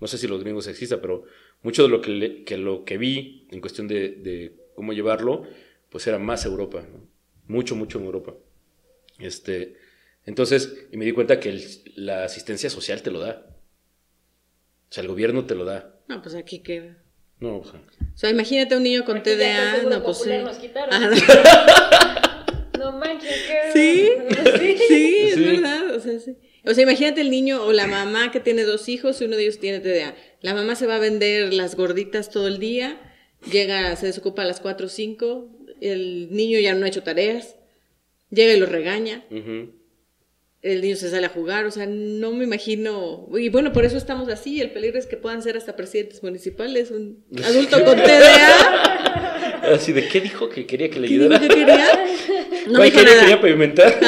no 0.00 0.06
sé 0.06 0.18
si 0.18 0.28
los 0.28 0.42
gringos 0.44 0.66
exista, 0.68 1.00
pero 1.00 1.24
mucho 1.62 1.82
de 1.82 1.88
lo 1.88 2.00
que, 2.02 2.10
le- 2.10 2.44
que 2.44 2.58
lo 2.58 2.84
que 2.84 2.98
vi 2.98 3.46
en 3.50 3.60
cuestión 3.62 3.88
de, 3.88 4.10
de 4.10 4.52
cómo 4.78 4.92
llevarlo, 4.94 5.42
pues 5.90 6.06
era 6.06 6.18
más 6.18 6.46
Europa, 6.46 6.80
¿no? 6.90 7.06
mucho, 7.48 7.74
mucho 7.76 7.98
en 7.98 8.04
Europa. 8.06 8.34
Este, 9.18 9.76
entonces, 10.24 10.86
y 10.92 10.96
me 10.96 11.04
di 11.04 11.12
cuenta 11.12 11.40
que 11.40 11.48
el- 11.50 11.64
la 11.96 12.24
asistencia 12.24 12.70
social 12.70 13.02
te 13.02 13.10
lo 13.10 13.18
da. 13.20 13.44
O 14.90 14.92
sea, 14.92 15.02
el 15.02 15.08
gobierno 15.08 15.44
te 15.46 15.54
lo 15.54 15.64
da. 15.64 15.94
No, 16.08 16.22
pues 16.22 16.34
aquí 16.34 16.60
que. 16.60 16.94
No, 17.40 17.58
o 17.58 17.64
sea, 17.64 17.80
O 17.80 18.16
sea, 18.16 18.30
imagínate 18.30 18.76
un 18.76 18.82
niño 18.84 19.04
con 19.04 19.22
TDA. 19.22 19.82
No, 19.82 20.02
pues 20.02 20.18
sí. 20.18 20.30
Nos 20.44 20.56
quitaron. 20.58 20.94
Ajá. 20.94 21.10
No 22.78 22.92
manches, 22.92 23.34
¿qué? 23.48 23.72
Sí, 23.72 24.08
sí. 24.60 24.76
sí, 24.86 25.16
es 25.30 25.34
Sí. 25.34 25.42
verdad. 25.44 25.96
O 25.96 26.00
sea, 26.00 26.20
sí. 26.20 26.36
O 26.64 26.72
sea, 26.74 26.82
imagínate 26.84 27.20
el 27.22 27.30
niño 27.30 27.64
o 27.64 27.72
la 27.72 27.88
mamá 27.88 28.30
que 28.30 28.38
tiene 28.38 28.62
dos 28.62 28.88
hijos 28.88 29.20
y 29.20 29.24
uno 29.24 29.34
de 29.36 29.42
ellos 29.42 29.58
tiene 29.58 29.80
TDA. 29.80 30.14
La 30.42 30.54
mamá 30.54 30.76
se 30.76 30.86
va 30.86 30.94
a 30.96 30.98
vender 31.00 31.52
las 31.52 31.74
gorditas 31.74 32.30
todo 32.30 32.46
el 32.46 32.58
día, 32.60 33.07
llega, 33.50 33.94
se 33.96 34.06
desocupa 34.06 34.42
a 34.42 34.46
las 34.46 34.60
4 34.60 34.86
o 34.86 34.88
5, 34.88 35.48
el 35.80 36.28
niño 36.30 36.58
ya 36.58 36.74
no 36.74 36.84
ha 36.84 36.88
hecho 36.88 37.02
tareas, 37.02 37.56
llega 38.30 38.54
y 38.54 38.60
lo 38.60 38.66
regaña, 38.66 39.24
el 40.60 40.80
niño 40.82 40.96
se 40.96 41.10
sale 41.10 41.26
a 41.26 41.30
jugar, 41.30 41.66
o 41.66 41.70
sea, 41.70 41.86
no 41.86 42.32
me 42.32 42.44
imagino. 42.44 43.28
Y 43.38 43.48
bueno, 43.48 43.72
por 43.72 43.84
eso 43.84 43.96
estamos 43.96 44.28
así. 44.28 44.60
El 44.60 44.72
peligro 44.72 44.98
es 44.98 45.06
que 45.06 45.16
puedan 45.16 45.40
ser 45.40 45.56
hasta 45.56 45.76
presidentes 45.76 46.22
municipales, 46.22 46.90
un 46.90 47.24
adulto 47.44 47.84
con 47.84 47.96
TDA. 47.96 49.24
Así 49.74 49.92
de, 49.92 50.08
¿qué 50.08 50.20
dijo 50.20 50.48
que 50.48 50.66
quería 50.66 50.88
que 50.88 50.98
le 51.00 51.08
¿Qué 51.08 51.14
ayudara? 51.14 51.40
que 51.40 51.48
quería? 51.48 51.86
No 52.68 52.80
me 52.80 52.90
quería, 52.90 53.10
nada. 53.10 53.20
quería 53.20 53.40
pavimentar. 53.40 53.98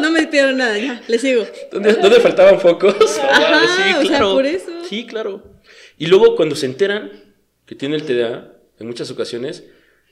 No 0.00 0.10
me 0.10 0.26
dijeron 0.26 0.56
nada, 0.56 0.78
ya, 0.78 1.02
le 1.08 1.18
sigo. 1.18 1.44
¿Dónde, 1.72 1.94
dónde 1.94 2.20
faltaban 2.20 2.60
focos? 2.60 3.18
Ajá, 3.18 3.60
sí, 3.76 3.94
o 3.94 4.00
sea, 4.00 4.08
claro. 4.08 4.32
por 4.32 4.46
eso. 4.46 4.84
Sí, 4.88 5.06
claro. 5.06 5.42
Y 5.98 6.06
luego 6.06 6.36
cuando 6.36 6.54
se 6.54 6.66
enteran 6.66 7.29
que 7.70 7.76
tiene 7.76 7.94
el 7.94 8.02
TDA, 8.02 8.52
en 8.80 8.86
muchas 8.88 9.12
ocasiones, 9.12 9.64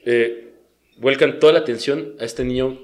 eh, 0.04 0.52
vuelcan 0.98 1.40
toda 1.40 1.52
la 1.52 1.58
atención 1.58 2.14
a 2.20 2.24
este 2.24 2.44
niño 2.44 2.78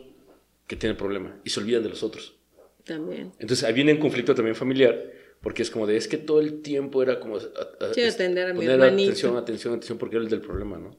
que 0.67 0.75
tiene 0.75 0.91
el 0.93 0.97
problema 0.97 1.41
y 1.45 1.51
se 1.51 1.61
olvidan 1.61 1.85
de 1.85 1.91
los 1.91 2.03
otros. 2.03 2.35
También. 2.83 3.31
Entonces 3.39 3.63
ahí 3.63 3.73
viene 3.73 3.93
un 3.93 4.01
conflicto 4.01 4.35
también 4.35 4.57
familiar, 4.57 5.13
porque 5.41 5.63
es 5.63 5.71
como 5.71 5.87
de, 5.87 5.97
es 5.97 6.09
que 6.09 6.17
todo 6.19 6.41
el 6.41 6.61
tiempo 6.61 7.05
era 7.05 7.21
como... 7.21 7.37
a- 7.37 7.41
a- 7.41 7.95
Sí, 7.95 8.03
atender 8.03 8.49
a 8.49 8.53
mi 8.53 8.57
poner 8.57 8.73
hermanito. 8.73 9.11
Atención, 9.13 9.37
atención, 9.37 9.75
atención, 9.75 9.97
porque 9.99 10.17
era 10.17 10.25
el 10.25 10.31
del 10.31 10.41
problema, 10.41 10.77
¿no? 10.77 10.97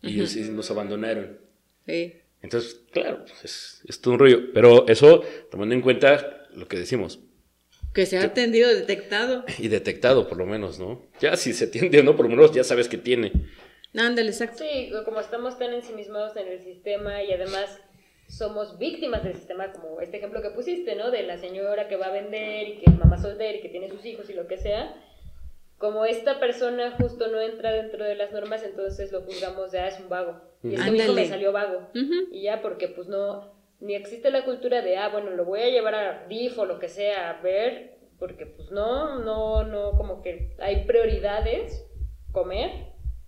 Y 0.00 0.14
ellos- 0.14 0.34
nos 0.36 0.70
abandonaron. 0.70 1.38
Sí. 1.86 2.14
Entonces, 2.40 2.80
claro, 2.90 3.24
pues, 3.26 3.44
es, 3.44 3.82
es 3.86 4.00
todo 4.00 4.14
un 4.14 4.20
rollo. 4.20 4.50
Pero 4.54 4.88
eso, 4.88 5.22
tomando 5.50 5.74
en 5.74 5.82
cuenta 5.82 6.48
lo 6.54 6.66
que 6.68 6.78
decimos, 6.78 7.20
Que 7.92 8.06
se 8.06 8.18
ha 8.18 8.24
atendido, 8.24 8.68
detectado. 8.74 9.44
y 9.58 9.68
detectado 9.68 10.28
por 10.28 10.38
lo 10.38 10.46
menos, 10.46 10.78
¿no? 10.78 11.02
Ya 11.20 11.36
si 11.36 11.52
se 11.52 11.66
atiende 11.66 12.00
o 12.00 12.02
no, 12.02 12.16
por 12.16 12.26
lo 12.26 12.30
menos 12.30 12.52
ya 12.52 12.64
sabes 12.64 12.88
que 12.88 12.98
tiene. 12.98 13.32
Ándale, 13.94 14.30
exacto. 14.30 14.64
Sí, 14.64 14.90
como 15.04 15.20
estamos 15.20 15.58
tan 15.58 15.74
ensimismados 15.74 16.36
en 16.36 16.48
el 16.48 16.60
sistema 16.60 17.22
y 17.22 17.32
además 17.32 17.78
somos 18.28 18.78
víctimas 18.78 19.22
del 19.24 19.34
sistema, 19.34 19.72
como 19.72 20.00
este 20.00 20.16
ejemplo 20.16 20.40
que 20.40 20.50
pusiste, 20.50 20.96
¿no? 20.96 21.10
De 21.10 21.22
la 21.22 21.36
señora 21.36 21.88
que 21.88 21.96
va 21.96 22.06
a 22.06 22.12
vender 22.12 22.68
y 22.68 22.78
que 22.78 22.90
es 22.90 22.98
mamá 22.98 23.20
soltera 23.20 23.58
y 23.58 23.60
que 23.60 23.68
tiene 23.68 23.90
sus 23.90 24.04
hijos 24.06 24.30
y 24.30 24.32
lo 24.32 24.46
que 24.46 24.56
sea. 24.56 24.94
Como 25.76 26.06
esta 26.06 26.40
persona 26.40 26.92
justo 26.92 27.28
no 27.28 27.40
entra 27.40 27.72
dentro 27.72 28.04
de 28.04 28.14
las 28.14 28.32
normas, 28.32 28.62
entonces 28.62 29.12
lo 29.12 29.22
juzgamos 29.22 29.72
de, 29.72 29.80
ah, 29.80 29.88
es 29.88 30.00
un 30.00 30.08
vago. 30.08 30.40
Y 30.62 30.74
es 30.74 30.80
que 30.80 30.90
mi 30.92 30.98
hijo 30.98 31.12
me 31.12 31.28
salió 31.28 31.52
vago. 31.52 31.90
Y 32.30 32.42
ya, 32.42 32.62
porque 32.62 32.88
pues 32.88 33.08
no, 33.08 33.52
ni 33.82 33.94
existe 33.96 34.30
la 34.30 34.44
cultura 34.44 34.80
de, 34.80 34.96
ah, 34.96 35.08
bueno, 35.08 35.30
lo 35.30 35.44
voy 35.44 35.60
a 35.60 35.68
llevar 35.68 35.94
a 35.94 36.26
DIF 36.28 36.56
o 36.58 36.64
lo 36.66 36.78
que 36.78 36.88
sea, 36.88 37.30
a 37.30 37.42
ver, 37.42 37.98
porque 38.18 38.46
pues 38.46 38.70
no, 38.70 39.18
no, 39.18 39.64
no, 39.64 39.92
como 39.96 40.22
que 40.22 40.54
hay 40.60 40.84
prioridades, 40.86 41.84
comer, 42.30 42.70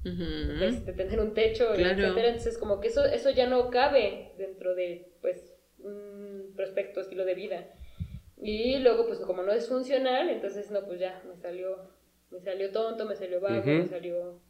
este, 0.04 0.92
tener 0.92 1.18
un 1.18 1.34
techo, 1.34 1.66
Claro. 1.74 2.00
etcétera. 2.00 2.28
Entonces, 2.28 2.56
como 2.58 2.80
que 2.80 2.88
eso, 2.88 3.04
eso 3.04 3.30
ya 3.30 3.48
no 3.48 3.70
cabe 3.70 4.32
dentro 4.38 4.74
de, 4.74 5.12
pues, 5.20 5.56
un 5.80 6.52
prospecto, 6.54 7.00
estilo 7.00 7.24
de 7.24 7.34
vida. 7.34 7.74
Y 8.40 8.78
luego, 8.78 9.06
pues, 9.06 9.18
como 9.20 9.42
no 9.42 9.52
es 9.52 9.68
funcional, 9.68 10.28
entonces, 10.28 10.70
no, 10.70 10.84
pues 10.86 11.00
ya, 11.00 11.20
me 11.26 11.36
salió, 11.36 11.90
me 12.30 12.38
salió 12.40 12.70
tonto, 12.70 13.06
me 13.06 13.16
salió 13.16 13.40
vago, 13.40 13.64
me 13.64 13.88
salió 13.88 14.40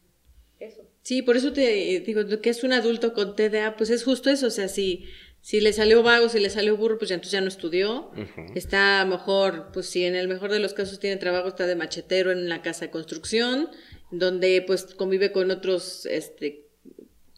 eso. 0.58 0.82
Sí, 1.02 1.22
por 1.22 1.36
eso 1.36 1.52
te 1.52 2.00
digo 2.00 2.22
que 2.42 2.50
es 2.50 2.62
un 2.64 2.72
adulto 2.72 3.14
con 3.14 3.36
TDA, 3.36 3.76
pues 3.76 3.90
es 3.90 4.04
justo 4.04 4.30
eso, 4.30 4.48
o 4.48 4.50
sea, 4.50 4.68
si, 4.68 5.06
si 5.44 5.60
le 5.60 5.74
salió 5.74 6.02
vago, 6.02 6.30
si 6.30 6.40
le 6.40 6.48
salió 6.48 6.74
burro, 6.74 6.96
pues 6.96 7.10
ya 7.10 7.16
entonces 7.16 7.32
ya 7.32 7.42
no 7.42 7.48
estudió. 7.48 8.10
Ujú. 8.12 8.46
Está 8.54 9.04
mejor, 9.04 9.72
pues 9.74 9.84
si 9.84 10.02
en 10.06 10.14
el 10.14 10.26
mejor 10.26 10.50
de 10.50 10.58
los 10.58 10.72
casos 10.72 10.98
tiene 10.98 11.18
trabajo, 11.18 11.48
está 11.48 11.66
de 11.66 11.76
machetero 11.76 12.32
en 12.32 12.48
la 12.48 12.62
casa 12.62 12.86
de 12.86 12.90
construcción, 12.90 13.68
donde 14.10 14.64
pues 14.66 14.94
convive 14.96 15.32
con 15.32 15.50
otros, 15.50 16.06
este, 16.06 16.64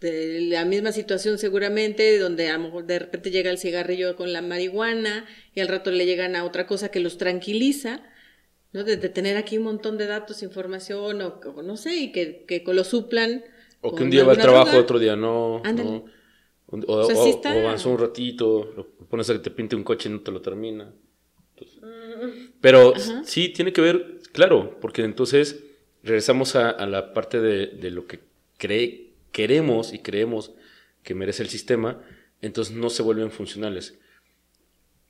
de 0.01 0.41
la 0.43 0.65
misma 0.65 0.93
situación 0.93 1.37
seguramente, 1.37 2.17
donde 2.21 2.49
a 2.49 2.59
lo 2.59 2.67
mejor 2.67 2.87
de 2.87 3.01
repente 3.01 3.33
llega 3.33 3.51
el 3.51 3.59
cigarrillo 3.59 4.15
con 4.15 4.33
la 4.33 4.41
marihuana 4.41 5.27
y 5.53 5.59
al 5.59 5.67
rato 5.67 5.91
le 5.91 6.07
llegan 6.07 6.37
a 6.37 6.45
otra 6.45 6.69
cosa 6.69 6.93
que 6.93 7.01
los 7.01 7.19
tranquiliza, 7.19 8.05
¿no? 8.73 8.85
De, 8.85 8.99
de 8.99 9.09
tener 9.09 9.37
aquí 9.37 9.59
un 9.59 9.65
montón 9.65 9.99
de 9.99 10.07
datos, 10.07 10.45
información 10.45 11.23
o, 11.23 11.41
o 11.57 11.63
no 11.65 11.77
sé, 11.77 11.97
y 11.97 12.13
que, 12.13 12.45
que 12.47 12.63
lo 12.73 12.85
suplan. 12.85 13.43
O 13.81 13.97
que 13.97 14.05
un 14.05 14.11
día 14.11 14.23
va 14.23 14.35
al 14.35 14.39
trabajo, 14.39 14.67
droga. 14.67 14.81
otro 14.81 15.01
día 15.01 15.17
no. 15.17 15.61
¿no? 15.65 16.16
O, 16.69 16.77
o, 16.79 16.97
O 16.99 17.05
sea, 17.07 17.14
sí 17.17 17.21
o- 17.23 17.35
está- 17.37 17.55
o 17.55 17.59
avanzó 17.61 17.91
un 17.91 17.99
ratito, 17.99 18.73
lo 18.77 18.87
pones 19.09 19.31
a 19.31 19.35
que 19.35 19.39
te 19.39 19.51
pinte 19.51 19.77
un 19.77 19.85
coche 19.85 20.09
y 20.09 20.12
no 20.12 20.21
te 20.21 20.31
lo 20.33 20.41
termina. 20.43 20.93
Entonces- 21.55 21.81
pero 22.61 22.95
Ajá. 22.97 23.23
sí, 23.25 23.51
tiene 23.51 23.73
que 23.73 23.81
ver, 23.81 24.19
claro, 24.33 24.79
porque 24.81 25.03
entonces 25.03 25.62
regresamos 26.03 26.57
a, 26.57 26.71
a 26.71 26.87
la 26.87 27.12
parte 27.12 27.41
de, 27.41 27.67
de 27.69 27.91
lo 27.91 28.07
que 28.07 28.21
cree, 28.59 29.12
queremos 29.33 29.93
y 29.93 30.01
creemos 30.01 30.53
que 31.03 31.14
merece 31.14 31.43
el 31.43 31.49
sistema, 31.49 32.03
entonces 32.43 32.75
no 32.75 32.91
se 32.91 33.03
vuelven 33.03 33.31
funcionales. 33.31 33.99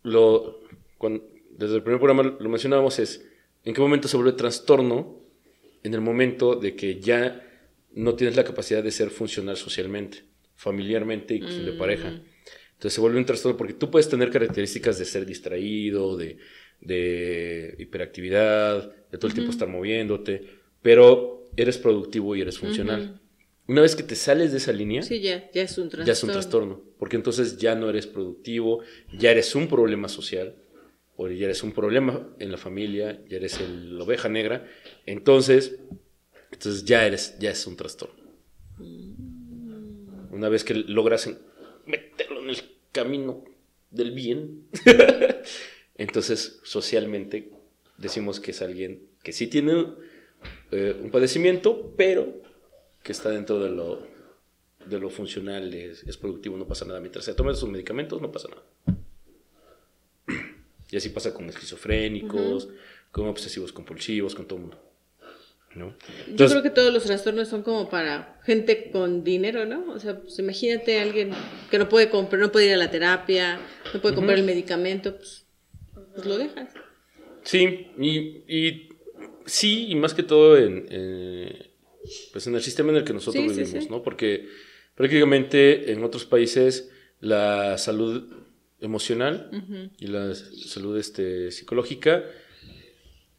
Lo, 0.02 0.60
cuan- 0.98 1.22
desde 1.50 1.76
el 1.76 1.82
primer 1.82 2.00
programa 2.00 2.36
lo 2.38 2.48
mencionábamos 2.48 2.98
es, 2.98 3.26
¿en 3.64 3.74
qué 3.74 3.80
momento 3.80 4.08
se 4.08 4.16
vuelve 4.16 4.32
trastorno? 4.32 5.20
En 5.82 5.94
el 5.94 6.00
momento 6.00 6.54
de 6.56 6.74
que 6.76 7.00
ya 7.00 7.42
no 7.94 8.14
tienes 8.14 8.36
la 8.36 8.44
capacidad 8.44 8.82
de 8.82 8.90
ser 8.90 9.10
funcional 9.10 9.56
socialmente, 9.56 10.24
familiarmente 10.56 11.34
y 11.34 11.40
cuestión 11.40 11.66
de 11.66 11.72
pareja. 11.72 12.08
Entonces 12.72 12.92
se 12.94 13.00
vuelve 13.00 13.18
un 13.18 13.24
trastorno 13.26 13.56
porque 13.56 13.74
tú 13.74 13.90
puedes 13.90 14.08
tener 14.08 14.30
características 14.30 14.98
de 14.98 15.04
ser 15.04 15.24
distraído, 15.24 16.16
de, 16.16 16.38
de 16.80 17.74
hiperactividad, 17.78 18.90
de 19.10 19.18
todo 19.18 19.28
el 19.28 19.34
tiempo 19.34 19.50
estar 19.52 19.68
moviéndote, 19.68 20.46
pero 20.82 21.44
eres 21.56 21.78
productivo 21.78 22.36
y 22.36 22.42
eres 22.42 22.58
funcional. 22.58 23.20
Una 23.68 23.80
vez 23.82 23.96
que 23.96 24.02
te 24.02 24.14
sales 24.14 24.52
de 24.52 24.58
esa 24.58 24.72
línea, 24.72 25.02
Sí, 25.02 25.20
ya, 25.20 25.50
ya 25.52 25.62
es 25.62 25.76
un 25.78 25.88
trastorno. 25.88 26.06
ya 26.06 26.12
es 26.12 26.22
un 26.22 26.30
trastorno, 26.30 26.82
porque 26.98 27.16
entonces 27.16 27.56
ya 27.58 27.74
no 27.74 27.88
eres 27.90 28.06
productivo, 28.06 28.82
ya 29.18 29.30
eres 29.32 29.54
un 29.54 29.66
problema 29.68 30.08
social, 30.08 30.54
o 31.16 31.28
ya 31.28 31.46
eres 31.46 31.62
un 31.62 31.72
problema 31.72 32.28
en 32.38 32.52
la 32.52 32.58
familia, 32.58 33.20
ya 33.28 33.38
eres 33.38 33.58
el- 33.60 33.96
la 33.98 34.04
oveja 34.04 34.28
negra, 34.28 34.68
entonces, 35.06 35.78
entonces 36.52 36.84
ya 36.84 37.06
eres, 37.06 37.36
ya 37.40 37.50
es 37.50 37.66
un 37.66 37.76
trastorno. 37.76 38.25
Una 40.36 40.50
vez 40.50 40.64
que 40.64 40.74
logras 40.74 41.30
meterlo 41.86 42.42
en 42.42 42.50
el 42.50 42.58
camino 42.92 43.42
del 43.90 44.10
bien, 44.10 44.68
entonces 45.96 46.60
socialmente 46.62 47.52
decimos 47.96 48.38
que 48.38 48.50
es 48.50 48.60
alguien 48.60 49.08
que 49.22 49.32
sí 49.32 49.46
tiene 49.46 49.94
eh, 50.72 50.94
un 51.02 51.10
padecimiento, 51.10 51.94
pero 51.96 52.42
que 53.02 53.12
está 53.12 53.30
dentro 53.30 53.58
de 53.60 53.70
lo, 53.70 54.06
de 54.84 54.98
lo 54.98 55.08
funcional, 55.08 55.72
es, 55.72 56.02
es 56.02 56.18
productivo, 56.18 56.58
no 56.58 56.68
pasa 56.68 56.84
nada. 56.84 57.00
Mientras 57.00 57.24
se 57.24 57.32
tomen 57.32 57.56
sus 57.56 57.70
medicamentos, 57.70 58.20
no 58.20 58.30
pasa 58.30 58.48
nada. 58.48 58.62
Y 60.90 60.98
así 60.98 61.08
pasa 61.08 61.32
con 61.32 61.48
esquizofrénicos, 61.48 62.68
con 63.10 63.26
obsesivos 63.26 63.72
compulsivos, 63.72 64.34
con 64.34 64.46
todo 64.46 64.58
el 64.58 64.66
mundo. 64.66 64.85
¿No? 65.76 65.94
Yo 66.34 66.48
creo 66.48 66.62
que 66.62 66.70
todos 66.70 66.92
los 66.92 67.04
trastornos 67.04 67.48
son 67.48 67.62
como 67.62 67.88
para 67.88 68.40
gente 68.44 68.90
con 68.90 69.22
dinero, 69.24 69.66
¿no? 69.66 69.92
O 69.92 69.98
sea, 69.98 70.20
pues 70.20 70.38
imagínate 70.38 70.98
a 70.98 71.02
alguien 71.02 71.30
que 71.70 71.78
no 71.78 71.88
puede 71.88 72.08
comprar, 72.10 72.40
no 72.40 72.50
puede 72.50 72.66
ir 72.66 72.72
a 72.72 72.76
la 72.76 72.90
terapia, 72.90 73.60
no 73.92 74.00
puede 74.00 74.14
comprar 74.14 74.38
el 74.38 74.44
medicamento, 74.44 75.16
pues, 75.16 75.46
pues 76.14 76.26
lo 76.26 76.38
dejas. 76.38 76.70
Sí, 77.42 77.88
y, 77.98 78.42
y 78.48 78.88
sí, 79.44 79.86
y 79.88 79.94
más 79.94 80.14
que 80.14 80.22
todo 80.22 80.56
en, 80.56 80.86
pues 82.32 82.46
en 82.46 82.54
el 82.54 82.62
sistema 82.62 82.90
en 82.90 82.96
el 82.96 83.04
que 83.04 83.12
nosotros 83.12 83.44
Sí, 83.44 83.48
vivimos, 83.48 83.84
sí. 83.84 83.90
¿no? 83.90 84.02
Porque 84.02 84.48
prácticamente 84.94 85.92
en 85.92 86.02
otros 86.02 86.24
países 86.24 86.90
la 87.20 87.78
salud 87.78 88.32
emocional 88.80 89.50
y 89.98 90.08
la 90.08 90.34
salud 90.34 90.98
este, 90.98 91.50
psicológica 91.50 92.24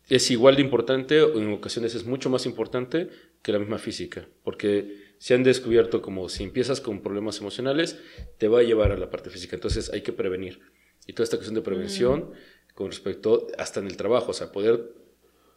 es 0.09 0.31
igual 0.31 0.55
de 0.55 0.61
importante 0.61 1.21
o 1.21 1.37
en 1.39 1.51
ocasiones 1.51 1.93
es 1.95 2.05
mucho 2.05 2.29
más 2.29 2.45
importante 2.45 3.09
que 3.41 3.51
la 3.51 3.59
misma 3.59 3.77
física, 3.77 4.27
porque 4.43 5.05
se 5.17 5.33
han 5.33 5.43
descubierto 5.43 6.01
como 6.01 6.29
si 6.29 6.43
empiezas 6.43 6.79
con 6.81 7.01
problemas 7.01 7.39
emocionales, 7.39 7.99
te 8.37 8.47
va 8.47 8.59
a 8.59 8.63
llevar 8.63 8.91
a 8.91 8.97
la 8.97 9.09
parte 9.09 9.29
física, 9.29 9.55
entonces 9.55 9.91
hay 9.91 10.01
que 10.01 10.13
prevenir. 10.13 10.59
Y 11.05 11.13
toda 11.13 11.23
esta 11.25 11.37
cuestión 11.37 11.55
de 11.55 11.61
prevención 11.61 12.31
con 12.73 12.87
respecto 12.91 13.47
hasta 13.57 13.79
en 13.79 13.87
el 13.87 13.97
trabajo, 13.97 14.31
o 14.31 14.33
sea, 14.33 14.51
poder 14.51 14.93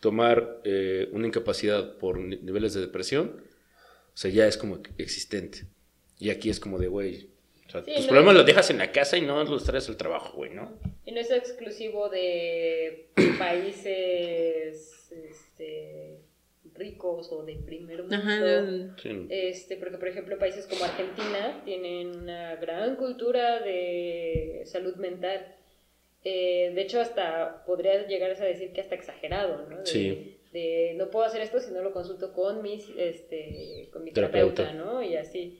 tomar 0.00 0.60
eh, 0.64 1.08
una 1.12 1.26
incapacidad 1.26 1.98
por 1.98 2.18
ni- 2.18 2.38
niveles 2.38 2.72
de 2.74 2.80
depresión, 2.80 3.42
o 4.12 4.16
sea, 4.16 4.30
ya 4.30 4.46
es 4.46 4.56
como 4.56 4.80
existente. 4.96 5.66
Y 6.18 6.30
aquí 6.30 6.48
es 6.50 6.58
como 6.60 6.78
de, 6.78 6.88
güey, 6.88 7.30
o 7.70 7.72
sea, 7.72 7.84
Sí, 7.84 7.92
tus 7.94 8.02
no- 8.06 8.08
problemas 8.08 8.34
los 8.34 8.46
dejas 8.46 8.68
en 8.70 8.78
la 8.78 8.92
casa 8.92 9.16
y 9.16 9.22
no 9.22 9.42
los 9.44 9.64
traes 9.64 9.88
al 9.88 9.96
trabajo, 9.96 10.36
güey, 10.36 10.50
¿no? 10.50 10.72
Y 11.06 11.12
no 11.12 11.20
es 11.20 11.30
exclusivo 11.30 12.08
de 12.08 13.08
países 13.38 15.12
este, 15.12 16.18
ricos 16.74 17.30
o 17.32 17.44
de 17.44 17.56
primer 17.56 18.00
mundo. 18.00 18.16
Ajá, 18.16 18.38
no, 18.40 18.96
Sí. 18.98 19.26
Este, 19.30 19.76
porque, 19.76 19.98
por 19.98 20.08
ejemplo, 20.08 20.38
países 20.38 20.66
como 20.66 20.84
Argentina 20.84 21.62
tienen 21.64 22.16
una 22.20 22.56
gran 22.56 22.96
cultura 22.96 23.60
de 23.60 24.62
salud 24.66 24.96
mental. 24.96 25.54
Eh, 26.24 26.72
de 26.74 26.82
hecho, 26.82 27.00
hasta 27.00 27.64
podrías 27.64 28.06
llegar 28.08 28.30
a 28.30 28.44
decir 28.44 28.72
que 28.72 28.80
hasta 28.82 28.94
exagerado, 28.94 29.66
¿no? 29.68 29.78
De, 29.78 29.86
Sí. 29.86 30.36
de, 30.52 30.94
no 30.96 31.10
puedo 31.10 31.24
hacer 31.24 31.40
esto 31.40 31.60
si 31.60 31.70
no 31.72 31.80
lo 31.82 31.92
consulto 31.92 32.32
con, 32.32 32.62
mis, 32.62 32.88
este, 32.98 33.88
con 33.92 34.04
mi 34.04 34.12
Terapeuta. 34.12 34.64
terapeuta, 34.64 34.84
¿no? 34.92 35.02
Y 35.02 35.16
así. 35.16 35.58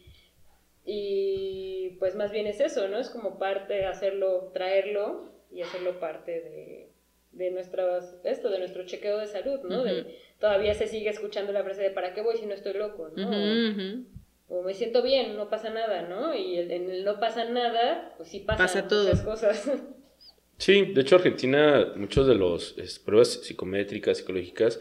Y 0.84 1.96
pues 1.98 2.14
más 2.16 2.32
bien 2.32 2.46
es 2.46 2.60
eso, 2.60 2.88
¿no? 2.88 2.98
Es 2.98 3.10
como 3.10 3.38
parte, 3.38 3.84
hacerlo, 3.86 4.50
traerlo 4.54 5.30
y 5.52 5.62
hacerlo 5.62 6.00
parte 6.00 6.32
de, 6.40 6.88
de 7.32 7.50
nuestras, 7.50 8.16
esto, 8.24 8.50
de 8.50 8.58
nuestro 8.58 8.84
chequeo 8.86 9.18
de 9.18 9.26
salud, 9.26 9.60
¿no? 9.64 9.84
De- 9.84 10.16
todavía 10.38 10.74
se 10.74 10.86
sigue 10.86 11.10
escuchando 11.10 11.52
la 11.52 11.62
frase 11.62 11.82
de 11.82 11.90
¿para 11.90 12.14
qué 12.14 12.22
voy 12.22 12.36
si 12.38 12.46
no 12.46 12.54
estoy 12.54 12.72
loco? 12.74 13.10
¿no? 13.14 13.30
O 14.48 14.62
me 14.62 14.74
siento 14.74 15.02
bien, 15.02 15.36
no 15.36 15.48
pasa 15.48 15.70
nada, 15.70 16.02
¿no? 16.08 16.34
Y 16.34 16.56
el- 16.56 16.70
en 16.72 16.90
el 16.90 17.04
no 17.04 17.20
pasa 17.20 17.44
nada, 17.44 18.14
pues 18.16 18.30
sí 18.30 18.40
pasan 18.40 18.66
Pasa 18.66 18.88
todo. 18.88 19.04
muchas 19.04 19.22
cosas. 19.22 19.70
Sí, 20.58 20.92
de 20.92 21.00
hecho 21.00 21.16
Argentina, 21.16 21.94
muchos 21.96 22.26
de 22.26 22.34
los 22.34 22.76
es, 22.76 22.98
pruebas 22.98 23.28
psicométricas, 23.44 24.18
psicológicas, 24.18 24.78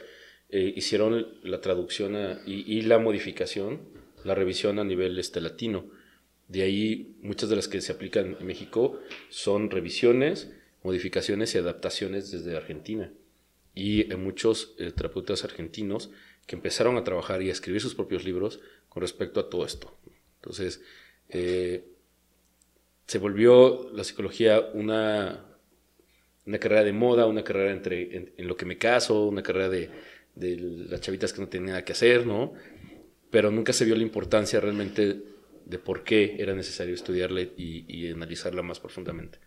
eh, 0.49 0.73
hicieron 0.75 1.25
la 1.41 1.61
traducción 1.61 2.17
a- 2.17 2.41
y, 2.45 2.65
y 2.79 2.81
la 2.81 2.97
modificación, 2.99 3.79
la 4.23 4.35
revisión 4.35 4.79
a 4.79 4.83
nivel 4.83 5.17
este, 5.19 5.41
latino. 5.41 5.89
De 6.47 6.63
ahí 6.63 7.15
muchas 7.21 7.49
de 7.49 7.55
las 7.55 7.67
que 7.67 7.81
se 7.81 7.91
aplican 7.91 8.37
en 8.39 8.45
México 8.45 8.99
son 9.29 9.69
revisiones, 9.69 10.51
modificaciones 10.83 11.53
y 11.53 11.57
adaptaciones 11.57 12.31
desde 12.31 12.57
Argentina. 12.57 13.11
Y 13.75 14.11
en 14.11 14.23
muchos 14.23 14.75
eh, 14.79 14.91
terapeutas 14.91 15.43
argentinos 15.43 16.09
que 16.47 16.55
empezaron 16.55 16.97
a 16.97 17.03
trabajar 17.03 17.41
y 17.41 17.49
a 17.49 17.51
escribir 17.51 17.81
sus 17.81 17.95
propios 17.95 18.25
libros 18.25 18.59
con 18.89 19.01
respecto 19.01 19.39
a 19.39 19.49
todo 19.49 19.65
esto. 19.65 19.95
Entonces, 20.37 20.81
eh, 21.29 21.83
se 23.05 23.19
volvió 23.19 23.91
la 23.93 24.03
psicología 24.03 24.59
una, 24.73 25.45
una 26.45 26.57
carrera 26.57 26.83
de 26.83 26.93
moda, 26.93 27.27
una 27.27 27.43
carrera 27.43 27.71
entre, 27.71 28.15
en, 28.15 28.33
en 28.35 28.47
lo 28.47 28.57
que 28.57 28.65
me 28.65 28.77
caso, 28.77 29.27
una 29.27 29.43
carrera 29.43 29.69
de, 29.69 29.89
de 30.35 30.57
las 30.89 31.01
chavitas 31.01 31.33
que 31.33 31.41
no 31.41 31.47
tienen 31.47 31.69
nada 31.69 31.83
que 31.83 31.91
hacer, 31.91 32.25
¿no? 32.25 32.53
Pero 33.29 33.51
nunca 33.51 33.73
se 33.73 33.85
vio 33.85 33.95
la 33.95 34.03
importancia 34.03 34.59
realmente 34.59 35.23
de 35.65 35.79
por 35.79 36.03
qué 36.03 36.37
era 36.39 36.55
necesario 36.55 36.95
estudiarla 36.95 37.41
y, 37.41 37.85
y 37.87 38.11
analizarla 38.11 38.63
más 38.63 38.79
profundamente. 38.79 39.39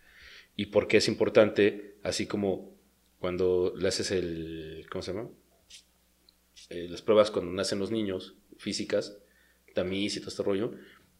Y 0.55 0.67
por 0.67 0.87
qué 0.87 0.97
es 0.97 1.07
importante, 1.07 1.97
así 2.03 2.27
como 2.27 2.73
cuando 3.19 3.73
le 3.77 3.87
haces 3.87 4.11
el, 4.11 4.85
¿cómo 4.91 5.01
se 5.01 5.13
llama? 5.13 5.29
Eh, 6.69 6.87
las 6.89 7.01
pruebas 7.01 7.31
cuando 7.31 7.51
nacen 7.51 7.79
los 7.79 7.89
niños, 7.89 8.35
físicas, 8.57 9.17
tamiz 9.73 10.15
y 10.15 10.19
todo 10.19 10.29
este 10.29 10.43
rollo, 10.43 10.73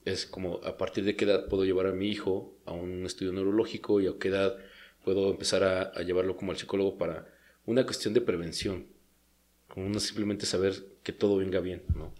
es 0.05 0.26
como 0.26 0.64
a 0.64 0.78
partir 0.78 1.05
de 1.05 1.16
qué 1.16 1.26
edad 1.26 1.47
puedo 1.47 1.64
llevar 1.64 1.88
a 1.88 1.93
mi 1.93 2.09
hijo 2.09 2.57
a 2.66 2.74
un 2.74 3.05
estudio 3.05 3.32
neurológico 3.32 4.01
y 4.01 4.07
a 4.07 4.18
qué 4.20 4.28
edad 4.28 4.57
puedo 5.03 5.32
empezar 5.32 5.64
a, 5.64 5.82
a 5.82 6.01
llevarlo 6.01 6.36
como 6.36 6.51
al 6.51 6.57
psicólogo 6.57 6.97
para 6.97 7.34
una 7.66 7.86
cuestión 7.86 8.14
de 8.14 8.22
prevención, 8.22 8.88
como 9.68 9.89
no 9.89 9.99
simplemente 9.99 10.45
saber 10.45 10.74
que 11.03 11.14
todo 11.14 11.38
venga 11.38 11.61
bien, 11.61 11.84
¿no? 11.95 12.14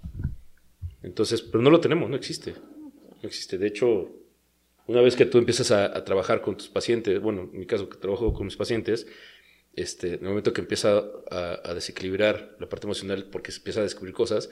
Entonces, 1.04 1.42
pero 1.42 1.62
no 1.62 1.70
lo 1.70 1.80
tenemos, 1.80 2.10
no 2.10 2.16
existe, 2.16 2.54
no 3.22 3.28
existe. 3.28 3.58
De 3.58 3.68
hecho, 3.68 4.10
una 4.88 5.02
vez 5.02 5.16
que 5.16 5.26
tú 5.26 5.38
empiezas 5.38 5.72
a, 5.72 5.86
a 5.86 6.04
trabajar 6.04 6.42
con 6.42 6.58
tus 6.58 6.70
pacientes, 6.70 7.22
bueno, 7.22 7.50
en 7.54 7.60
mi 7.60 7.66
caso 7.66 7.90
que 7.90 7.98
trabajo 7.98 8.34
con 8.34 8.46
mis 8.46 8.56
pacientes, 8.56 9.06
este, 9.76 10.16
en 10.16 10.22
el 10.22 10.30
momento 10.30 10.54
que 10.54 10.62
empieza 10.62 11.04
a, 11.30 11.62
a 11.64 11.74
desequilibrar 11.74 12.56
la 12.60 12.70
parte 12.70 12.88
emocional 12.88 13.28
porque 13.32 13.52
se 13.52 13.58
empieza 13.58 13.82
a 13.82 13.84
descubrir 13.84 14.14
cosas, 14.14 14.50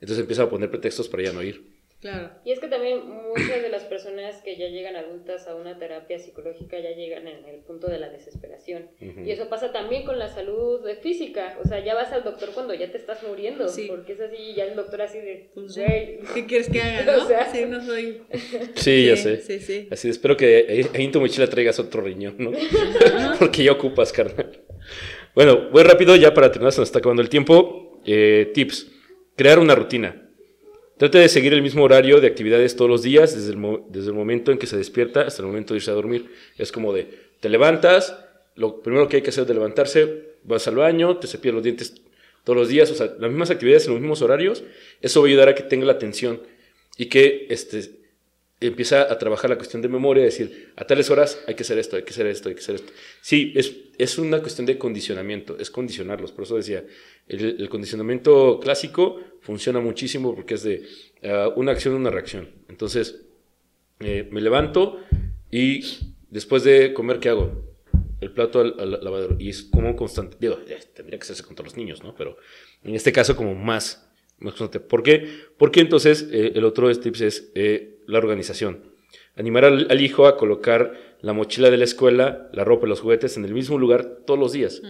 entonces 0.00 0.20
empieza 0.20 0.44
a 0.44 0.50
poner 0.50 0.70
pretextos 0.70 1.08
para 1.08 1.22
ya 1.22 1.32
no 1.32 1.42
ir. 1.42 1.73
Claro. 2.04 2.32
Y 2.44 2.52
es 2.52 2.60
que 2.60 2.68
también 2.68 3.00
muchas 3.08 3.62
de 3.62 3.70
las 3.70 3.84
personas 3.84 4.42
que 4.42 4.58
ya 4.58 4.68
llegan 4.68 4.94
adultas 4.94 5.48
a 5.48 5.54
una 5.54 5.78
terapia 5.78 6.18
psicológica 6.18 6.78
ya 6.78 6.90
llegan 6.90 7.26
en 7.26 7.46
el 7.46 7.60
punto 7.60 7.86
de 7.86 7.98
la 7.98 8.10
desesperación. 8.10 8.90
Y 9.00 9.30
eso 9.30 9.48
pasa 9.48 9.72
también 9.72 10.04
con 10.04 10.18
la 10.18 10.28
salud 10.28 10.82
física. 11.00 11.58
O 11.64 11.66
sea, 11.66 11.82
ya 11.82 11.94
vas 11.94 12.12
al 12.12 12.22
doctor 12.22 12.50
cuando 12.52 12.74
ya 12.74 12.90
te 12.90 12.98
estás 12.98 13.22
muriendo. 13.22 13.68
Sí. 13.68 13.86
Porque 13.88 14.12
es 14.12 14.20
así, 14.20 14.52
ya 14.54 14.64
el 14.66 14.76
doctor 14.76 15.00
así 15.00 15.18
de... 15.18 15.48
Pues. 15.54 15.74
¿Qué 16.34 16.44
quieres 16.46 16.68
que 16.68 16.82
haga, 16.82 17.04
no? 17.16 17.24
O 17.24 17.26
sea. 17.26 17.50
sí, 17.50 17.64
no 17.66 17.82
soy... 17.82 18.20
Sí, 18.74 19.06
ya 19.06 19.16
sé. 19.16 19.38
Sí, 19.40 19.58
sí. 19.60 19.88
Así, 19.90 20.10
espero 20.10 20.36
que 20.36 20.66
ahí- 20.68 21.04
en 21.04 21.10
tu 21.10 21.20
mochila 21.22 21.46
traigas 21.48 21.78
otro 21.78 22.02
riñón, 22.02 22.34
¿no? 22.36 22.50
Porque 23.38 23.64
ya 23.64 23.72
ocupas, 23.72 24.12
carnal. 24.12 24.62
Bueno, 25.34 25.70
muy 25.72 25.82
rápido, 25.82 26.14
ya 26.16 26.34
para 26.34 26.52
terminar, 26.52 26.72
se 26.72 26.80
nos 26.82 26.88
está 26.90 26.98
acabando 26.98 27.22
el 27.22 27.30
tiempo. 27.30 28.02
Eh, 28.04 28.50
tips. 28.52 28.90
Crear 29.36 29.58
una 29.58 29.74
rutina. 29.74 30.20
Trate 31.04 31.18
de 31.18 31.28
seguir 31.28 31.52
el 31.52 31.60
mismo 31.60 31.84
horario 31.84 32.18
de 32.18 32.28
actividades 32.28 32.76
todos 32.76 32.90
los 32.90 33.02
días, 33.02 33.34
desde 33.34 33.52
el, 33.52 33.82
desde 33.90 34.08
el 34.08 34.14
momento 34.14 34.52
en 34.52 34.56
que 34.56 34.66
se 34.66 34.78
despierta 34.78 35.20
hasta 35.20 35.42
el 35.42 35.48
momento 35.48 35.74
de 35.74 35.76
irse 35.76 35.90
a 35.90 35.94
dormir. 35.94 36.30
Es 36.56 36.72
como 36.72 36.94
de, 36.94 37.10
te 37.40 37.50
levantas, 37.50 38.18
lo 38.54 38.80
primero 38.80 39.06
que 39.06 39.16
hay 39.16 39.22
que 39.22 39.28
hacer 39.28 39.44
de 39.44 39.52
levantarse, 39.52 40.38
vas 40.44 40.66
al 40.66 40.76
baño, 40.76 41.18
te 41.18 41.26
cepillas 41.26 41.56
los 41.56 41.62
dientes 41.62 42.00
todos 42.42 42.56
los 42.56 42.68
días, 42.68 42.90
o 42.90 42.94
sea, 42.94 43.14
las 43.18 43.28
mismas 43.28 43.50
actividades 43.50 43.86
en 43.86 43.92
los 43.92 44.00
mismos 44.00 44.22
horarios, 44.22 44.64
eso 45.02 45.20
va 45.20 45.26
a 45.26 45.28
ayudar 45.28 45.50
a 45.50 45.54
que 45.54 45.64
tenga 45.64 45.84
la 45.84 45.92
atención 45.92 46.40
y 46.96 47.04
que 47.10 47.48
este, 47.50 47.82
empieza 48.60 49.02
a 49.02 49.18
trabajar 49.18 49.50
la 49.50 49.56
cuestión 49.56 49.82
de 49.82 49.88
memoria, 49.88 50.24
decir, 50.24 50.72
a 50.76 50.86
tales 50.86 51.10
horas 51.10 51.38
hay 51.46 51.54
que 51.54 51.64
hacer 51.64 51.78
esto, 51.78 51.96
hay 51.96 52.04
que 52.04 52.12
hacer 52.12 52.26
esto, 52.28 52.48
hay 52.48 52.54
que 52.54 52.62
hacer 52.62 52.76
esto. 52.76 52.92
Sí, 53.20 53.52
es, 53.56 53.74
es 53.98 54.16
una 54.16 54.40
cuestión 54.40 54.66
de 54.66 54.78
condicionamiento, 54.78 55.58
es 55.58 55.70
condicionarlos. 55.70 56.32
Por 56.32 56.44
eso 56.44 56.56
decía, 56.56 56.82
el, 57.28 57.60
el 57.60 57.68
condicionamiento 57.68 58.60
clásico 58.60 59.20
funciona 59.40 59.80
muchísimo 59.80 60.34
porque 60.34 60.54
es 60.54 60.62
de 60.62 60.86
ah, 61.24 61.50
una 61.56 61.72
acción, 61.72 61.94
una 61.94 62.10
reacción. 62.10 62.48
Entonces, 62.68 63.26
eh, 64.00 64.28
me 64.30 64.40
levanto 64.40 65.00
y 65.50 65.84
después 66.30 66.64
de 66.64 66.92
comer, 66.92 67.20
¿qué 67.20 67.28
hago? 67.28 67.76
El 68.20 68.32
plato 68.32 68.60
al, 68.60 68.74
al 68.78 68.90
lavadero. 69.04 69.36
Y 69.38 69.50
es 69.50 69.62
como 69.62 69.94
constante. 69.96 70.36
Digo, 70.40 70.58
eh, 70.66 70.78
tendría 70.94 71.18
que 71.18 71.24
hacerse 71.24 71.42
con 71.42 71.54
todos 71.54 71.70
los 71.70 71.76
niños, 71.76 72.02
¿no? 72.02 72.14
Pero 72.14 72.36
en 72.82 72.94
este 72.94 73.12
caso, 73.12 73.36
como 73.36 73.54
más, 73.54 74.10
más 74.38 74.54
constante. 74.54 74.80
¿Por 74.80 75.02
qué? 75.02 75.28
Porque 75.58 75.80
entonces 75.80 76.28
eh, 76.32 76.52
el 76.54 76.64
otro 76.64 76.88
de 76.88 76.94
tips 76.94 77.20
es 77.20 77.52
eh, 77.54 78.00
la 78.06 78.18
organización. 78.18 78.92
Animar 79.36 79.64
al, 79.64 79.86
al 79.90 80.00
hijo 80.00 80.26
a 80.26 80.36
colocar 80.36 81.16
la 81.20 81.32
mochila 81.32 81.70
de 81.70 81.76
la 81.76 81.84
escuela, 81.84 82.48
la 82.52 82.64
ropa 82.64 82.86
y 82.86 82.88
los 82.88 83.00
juguetes 83.00 83.36
en 83.36 83.44
el 83.44 83.54
mismo 83.54 83.78
lugar 83.78 84.20
todos 84.26 84.38
los 84.38 84.52
días 84.52 84.82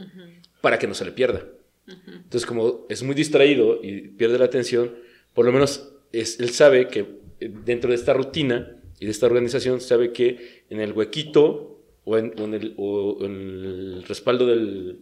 para 0.60 0.78
que 0.78 0.86
no 0.86 0.94
se 0.94 1.04
le 1.04 1.12
pierda. 1.12 1.46
Entonces, 1.86 2.46
como 2.46 2.86
es 2.88 3.02
muy 3.02 3.14
distraído 3.14 3.80
y 3.82 4.08
pierde 4.08 4.38
la 4.38 4.46
atención, 4.46 4.94
por 5.34 5.44
lo 5.44 5.52
menos 5.52 5.92
es, 6.12 6.40
él 6.40 6.50
sabe 6.50 6.88
que 6.88 7.00
eh, 7.40 7.50
dentro 7.64 7.90
de 7.90 7.96
esta 7.96 8.14
rutina 8.14 8.80
y 9.00 9.06
de 9.06 9.10
esta 9.10 9.26
organización, 9.26 9.80
sabe 9.80 10.12
que 10.12 10.64
en 10.70 10.80
el 10.80 10.92
huequito 10.92 11.82
o 12.04 12.16
en, 12.16 12.32
o 12.38 12.44
en 12.44 12.54
el, 12.54 12.74
o 12.76 13.24
en 13.24 13.32
el 13.32 14.04
respaldo 14.04 14.46
del, 14.46 15.00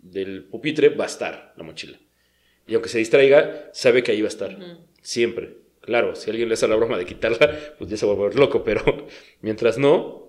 del 0.00 0.44
pupitre 0.44 0.90
va 0.90 1.04
a 1.04 1.08
estar 1.08 1.54
la 1.56 1.64
mochila. 1.64 1.98
Y 2.66 2.74
aunque 2.74 2.88
se 2.88 2.98
distraiga, 2.98 3.70
sabe 3.72 4.02
que 4.02 4.12
ahí 4.12 4.22
va 4.22 4.28
a 4.28 4.28
estar. 4.28 4.56
Siempre. 5.00 5.58
Claro, 5.80 6.14
si 6.14 6.30
alguien 6.30 6.48
le 6.48 6.54
hace 6.54 6.68
la 6.68 6.76
broma 6.76 6.96
de 6.96 7.06
quitarla, 7.06 7.58
pues 7.78 7.90
ya 7.90 7.96
se 7.96 8.06
va 8.06 8.12
a 8.12 8.16
volver 8.16 8.38
loco, 8.38 8.62
pero 8.62 8.82
mientras 9.40 9.78
no, 9.78 10.28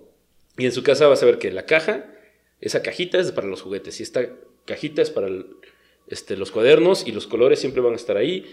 y 0.58 0.66
en 0.66 0.72
su 0.72 0.82
casa 0.82 1.06
va 1.06 1.14
a 1.14 1.16
saber 1.16 1.38
que 1.38 1.52
la 1.52 1.66
caja, 1.66 2.12
esa 2.60 2.82
cajita 2.82 3.18
es 3.18 3.30
para 3.32 3.46
los 3.46 3.62
juguetes, 3.62 4.00
y 4.00 4.02
esta 4.02 4.28
cajita 4.64 5.02
es 5.02 5.10
para 5.10 5.28
este, 6.08 6.36
los 6.36 6.50
cuadernos, 6.50 7.06
y 7.06 7.12
los 7.12 7.26
colores 7.26 7.58
siempre 7.58 7.80
van 7.80 7.94
a 7.94 7.96
estar 7.96 8.16
ahí. 8.16 8.44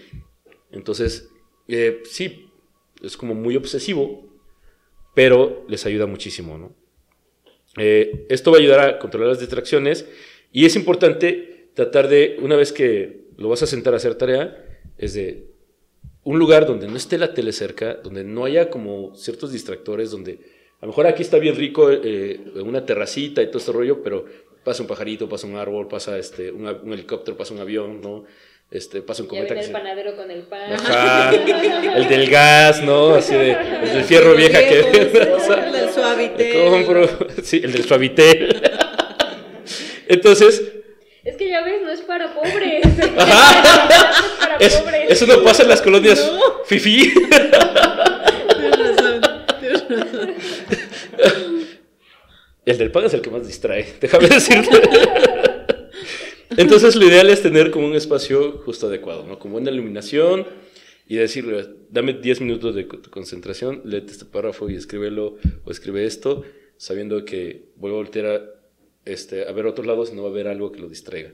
Entonces, 0.70 1.30
eh, 1.68 2.02
sí, 2.04 2.50
es 3.02 3.16
como 3.16 3.34
muy 3.34 3.56
obsesivo, 3.56 4.28
pero 5.14 5.64
les 5.68 5.84
ayuda 5.86 6.06
muchísimo, 6.06 6.58
¿no? 6.58 6.74
Eh, 7.78 8.26
esto 8.28 8.50
va 8.50 8.58
a 8.58 8.60
ayudar 8.60 8.80
a 8.80 8.98
controlar 8.98 9.30
las 9.30 9.40
distracciones 9.40 10.06
y 10.50 10.66
es 10.66 10.76
importante 10.76 11.70
tratar 11.74 12.08
de, 12.08 12.36
una 12.42 12.54
vez 12.56 12.70
que 12.70 13.28
lo 13.38 13.48
vas 13.48 13.62
a 13.62 13.66
sentar 13.66 13.94
a 13.94 13.96
hacer 13.96 14.14
tarea, 14.16 14.62
es 14.98 15.14
de 15.14 15.46
un 16.24 16.38
lugar 16.38 16.66
donde 16.66 16.86
no 16.86 16.96
esté 16.96 17.16
la 17.16 17.32
tele 17.32 17.52
cerca, 17.52 17.94
donde 17.94 18.24
no 18.24 18.44
haya 18.44 18.68
como 18.68 19.14
ciertos 19.16 19.52
distractores, 19.52 20.10
donde 20.10 20.38
a 20.80 20.86
lo 20.86 20.88
mejor 20.88 21.06
aquí 21.06 21.22
está 21.22 21.38
bien 21.38 21.56
rico 21.56 21.90
eh, 21.90 22.40
una 22.56 22.84
terracita 22.84 23.42
y 23.42 23.46
todo 23.46 23.58
este 23.58 23.72
rollo, 23.72 24.02
pero 24.02 24.26
pasa 24.64 24.82
un 24.82 24.88
pajarito, 24.88 25.28
pasa 25.28 25.46
un 25.46 25.56
árbol, 25.56 25.88
pasa 25.88 26.18
este, 26.18 26.50
un, 26.52 26.66
helicóptero, 26.92 27.36
pasa 27.36 27.54
un 27.54 27.60
avión, 27.60 28.00
¿no? 28.00 28.24
Este, 28.70 29.02
pasa 29.02 29.22
un 29.22 29.28
Ya 29.28 29.30
cometa 29.30 29.54
viene 29.54 29.60
que 29.60 29.60
el 29.60 29.66
se- 29.66 29.72
panadero 29.72 30.16
con 30.16 30.30
el 30.30 30.42
pan. 30.44 30.72
Ajá, 30.72 31.30
el 31.34 32.08
del 32.08 32.30
gas, 32.30 32.82
¿no? 32.82 33.14
Así 33.14 33.34
de, 33.34 33.50
el 33.52 33.92
del 33.92 34.04
fierro 34.04 34.34
vieja 34.34 34.60
que... 34.60 34.80
o 35.36 35.40
sea, 35.40 35.66
El 35.66 35.72
del 35.72 35.90
suavitel. 35.90 36.70
compro, 36.70 37.08
sí, 37.42 37.60
el 37.62 37.72
del 37.72 37.84
suavitel. 37.84 38.62
Entonces, 40.08 40.62
Es 41.24 41.36
que 41.36 41.48
ya 41.50 41.62
ves, 41.62 41.82
no 41.82 41.90
es 41.90 42.00
para 42.00 42.34
pobres. 42.34 42.82
es 42.98 43.06
para 43.06 44.56
es- 44.58 44.76
pobres. 44.76 45.10
eso 45.10 45.26
no 45.26 45.42
pasa 45.44 45.62
en 45.64 45.68
las 45.68 45.82
colonias 45.82 46.32
fifi. 46.64 47.12
Tienes 47.12 47.50
razón, 48.78 49.20
tienes 49.60 49.88
razón. 49.88 50.34
El 52.64 52.78
del 52.78 52.92
pan 52.92 53.04
es 53.04 53.14
el 53.14 53.20
que 53.20 53.30
más 53.30 53.46
distrae, 53.46 53.86
déjame 54.00 54.28
decirte. 54.28 54.80
Entonces, 56.56 56.96
lo 56.96 57.06
ideal 57.06 57.28
es 57.30 57.42
tener 57.42 57.70
como 57.70 57.86
un 57.86 57.94
espacio 57.94 58.58
justo 58.64 58.86
adecuado, 58.86 59.26
¿no? 59.26 59.38
Con 59.38 59.52
buena 59.52 59.70
iluminación 59.70 60.46
y 61.08 61.16
decirle, 61.16 61.66
dame 61.90 62.12
10 62.12 62.40
minutos 62.42 62.74
de 62.74 62.84
tu 62.84 63.10
concentración, 63.10 63.80
léete 63.84 64.12
este 64.12 64.24
párrafo 64.26 64.70
y 64.70 64.76
escríbelo 64.76 65.36
o 65.64 65.70
escribe 65.70 66.04
esto, 66.04 66.44
sabiendo 66.76 67.24
que 67.24 67.70
voy 67.76 67.90
a 67.90 67.94
voltear 67.94 68.26
a, 68.26 68.40
este, 69.04 69.48
a 69.48 69.52
ver 69.52 69.66
otros 69.66 69.86
lados 69.86 70.10
y 70.12 70.16
no 70.16 70.22
va 70.22 70.28
a 70.28 70.32
haber 70.32 70.46
algo 70.46 70.70
que 70.70 70.80
lo 70.80 70.88
distraiga. 70.88 71.32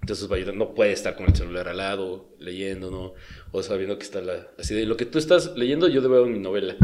Entonces 0.00 0.28
va 0.28 0.34
a 0.34 0.38
ayudar, 0.38 0.56
no 0.56 0.74
puede 0.74 0.92
estar 0.92 1.14
con 1.14 1.26
el 1.26 1.36
celular 1.36 1.68
al 1.68 1.76
lado, 1.76 2.34
leyendo, 2.38 2.90
¿no? 2.90 3.14
O 3.52 3.62
sabiendo 3.62 3.98
que 3.98 4.04
está 4.04 4.20
la... 4.20 4.48
Así 4.58 4.74
de, 4.74 4.84
lo 4.84 4.96
que 4.96 5.06
tú 5.06 5.18
estás 5.18 5.56
leyendo, 5.56 5.86
yo 5.86 6.00
debo 6.00 6.24
en 6.24 6.32
mi 6.32 6.38
novela. 6.40 6.76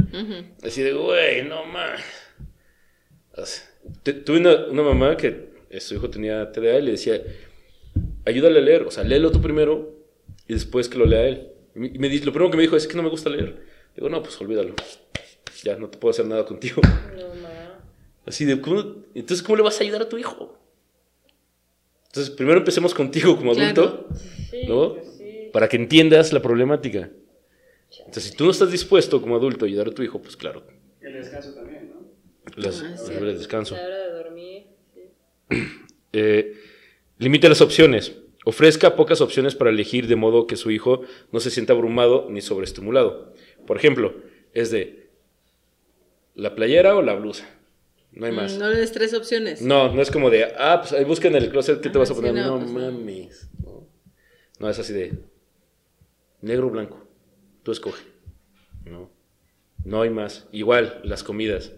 Así 0.63 0.83
de, 0.83 0.93
güey, 0.93 1.43
no 1.43 1.65
más. 1.67 2.01
Tuve 4.03 4.39
una, 4.39 4.67
una 4.67 4.83
mamá 4.83 5.17
que 5.17 5.49
eh, 5.71 5.81
su 5.81 5.95
hijo 5.95 6.11
tenía 6.11 6.51
TDA 6.53 6.79
y 6.79 6.83
le 6.83 6.91
decía, 6.93 7.23
ayúdale 8.25 8.59
a 8.59 8.63
leer, 8.63 8.83
o 8.83 8.91
sea, 8.91 9.05
léelo 9.05 9.31
tú 9.31 9.41
primero 9.41 9.95
y 10.47 10.55
después 10.55 10.89
que 10.89 10.99
lo 10.99 11.07
lea 11.07 11.27
él. 11.27 11.49
Y 11.75 11.99
me, 11.99 12.09
lo 12.09 12.33
primero 12.33 12.51
que 12.51 12.57
me 12.57 12.63
dijo 12.63 12.77
es 12.77 12.87
que 12.87 12.97
no 12.97 13.03
me 13.03 13.09
gusta 13.11 13.31
leer. 13.31 13.63
Digo, 13.95 14.09
no, 14.09 14.23
pues 14.23 14.41
olvídalo. 14.41 14.75
Ya, 15.65 15.77
no 15.77 15.89
te 15.89 15.99
puedo 15.99 16.11
hacer 16.11 16.27
nada 16.27 16.45
contigo. 16.45 16.81
No, 17.17 17.35
ma. 17.43 17.81
Así 18.27 18.45
de, 18.45 18.61
¿cómo? 18.61 18.97
entonces, 19.15 19.43
¿cómo 19.43 19.57
le 19.57 19.63
vas 19.63 19.81
a 19.81 19.85
ayudar 19.85 20.03
a 20.03 20.09
tu 20.09 20.19
hijo? 20.19 20.59
Entonces, 22.09 22.35
primero 22.35 22.59
empecemos 22.59 22.95
contigo 22.95 23.37
como 23.37 23.53
Claro. 23.55 23.83
adulto, 23.83 24.09
Sí, 24.51 24.67
¿no? 24.67 24.95
pues 24.95 25.17
sí. 25.19 25.51
Para 25.53 25.69
que 25.69 25.77
entiendas 25.77 26.33
la 26.33 26.41
problemática. 26.43 27.11
Entonces, 27.99 28.25
si 28.25 28.37
tú 28.37 28.45
no 28.45 28.51
estás 28.51 28.71
dispuesto 28.71 29.21
como 29.21 29.37
adulto 29.37 29.65
a 29.65 29.69
ayudar 29.69 29.89
a 29.89 29.91
tu 29.93 30.03
hijo, 30.03 30.21
pues 30.21 30.37
claro, 30.37 30.63
El 31.01 31.13
descanso 31.15 31.55
también, 31.55 31.88
¿no? 31.88 31.88
Las, 32.57 32.83
Ah, 32.83 32.89
las 32.91 33.07
sí. 33.07 33.13
horas 33.13 33.23
de 33.33 33.35
descanso. 33.39 33.75
La 33.77 33.85
hora 33.85 33.99
de 33.99 34.13
dormir. 34.13 34.67
Sí. 34.95 35.03
Eh, 36.15 36.55
limite 37.19 37.51
las 37.51 37.61
opciones. 37.61 38.17
Ofrezca 38.47 38.97
pocas 38.97 39.21
opciones 39.21 39.55
para 39.55 39.69
elegir 39.71 40.07
de 40.07 40.17
modo 40.17 40.47
que 40.47 40.57
su 40.57 40.71
hijo 40.71 41.03
no 41.33 41.39
se 41.41 41.51
sienta 41.51 41.75
abrumado 41.75 42.29
ni 42.31 42.41
sobreestimulado. 42.41 43.35
Por 43.67 43.77
ejemplo, 43.77 44.15
es 44.55 44.71
de 44.71 45.11
la 46.35 46.55
playera 46.55 46.97
o 46.97 47.03
la 47.03 47.13
blusa. 47.15 47.47
No 48.13 48.25
hay 48.25 48.33
más. 48.33 48.57
Mm, 48.57 48.59
No 48.59 48.69
le 48.71 48.77
des 48.79 48.91
tres 48.93 49.13
opciones. 49.13 49.61
No, 49.61 49.93
no 49.95 50.01
es 50.01 50.11
como 50.11 50.31
de, 50.31 50.45
ah, 50.59 50.79
pues 50.81 50.95
ahí 50.95 51.05
busca 51.05 51.29
en 51.29 51.37
el 51.37 51.51
closet 51.51 51.77
qué 51.83 51.91
te 51.91 51.91
Ajá, 51.91 51.99
vas 51.99 52.11
a 52.11 52.15
sí, 52.15 52.21
poner. 52.21 52.35
no, 52.35 52.59
no 52.59 52.61
pues 52.61 52.73
mames. 52.73 53.51
No. 53.63 53.87
No, 54.61 54.71
es 54.71 54.79
así 54.79 54.95
de 54.95 55.13
negro 56.41 56.69
o 56.69 56.71
blanco. 56.71 57.07
Tú 57.63 57.71
escoge. 57.71 58.03
No. 58.87 59.11
No 59.85 60.01
hay 60.01 60.09
más. 60.11 60.49
Igual, 60.53 61.01
las 61.05 61.23
comidas. 61.23 61.73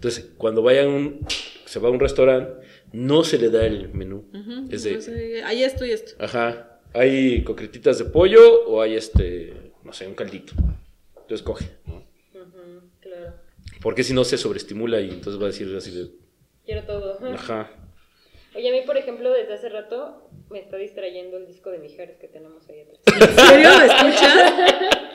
Entonces, 0.00 0.30
cuando 0.38 0.62
vayan 0.62 0.88
un, 0.88 1.26
se 1.66 1.78
va 1.78 1.88
a 1.88 1.90
un 1.90 2.00
restaurante, 2.00 2.66
no 2.94 3.22
se 3.22 3.36
le 3.36 3.50
da 3.50 3.66
el 3.66 3.90
menú. 3.92 4.24
Ujú, 4.32 4.72
es 4.72 4.82
de, 4.84 4.94
no 4.94 5.00
sé, 5.02 5.42
Hay 5.44 5.62
esto 5.62 5.84
y 5.84 5.90
esto. 5.90 6.12
ajá, 6.18 6.80
hay 6.94 7.44
coquetitas 7.44 7.98
de 7.98 8.06
pollo 8.06 8.64
o 8.66 8.80
hay 8.80 8.94
este, 8.96 9.72
no 9.84 9.92
sé, 9.92 10.06
un 10.06 10.14
caldito. 10.14 10.54
Tú 11.28 11.34
escoge. 11.34 11.66
¿no? 11.86 12.02
Claro. 13.00 13.34
Porque 13.82 14.02
si 14.02 14.14
no 14.14 14.24
se 14.24 14.38
sobreestimula 14.38 15.02
y 15.02 15.10
entonces 15.10 15.38
va 15.38 15.44
a 15.44 15.48
decir 15.48 15.68
así 15.76 15.90
de, 15.90 16.08
Quiero 16.64 16.84
todo. 16.84 17.18
ajá. 17.34 17.70
Oye, 18.56 18.70
a 18.70 18.72
mí, 18.72 18.80
por 18.86 18.96
ejemplo, 18.96 19.30
desde 19.30 19.52
hace 19.52 19.68
rato 19.68 20.30
me 20.48 20.60
está 20.60 20.78
distrayendo 20.78 21.36
el 21.36 21.46
disco 21.46 21.70
de 21.70 21.78
Mijares 21.78 22.16
que 22.16 22.26
tenemos 22.26 22.66
ahí 22.70 22.80
atrás. 22.80 23.00
¿En 23.06 23.36
serio? 23.36 23.68
¿Me 23.78 23.84
escuchas? 23.86 24.52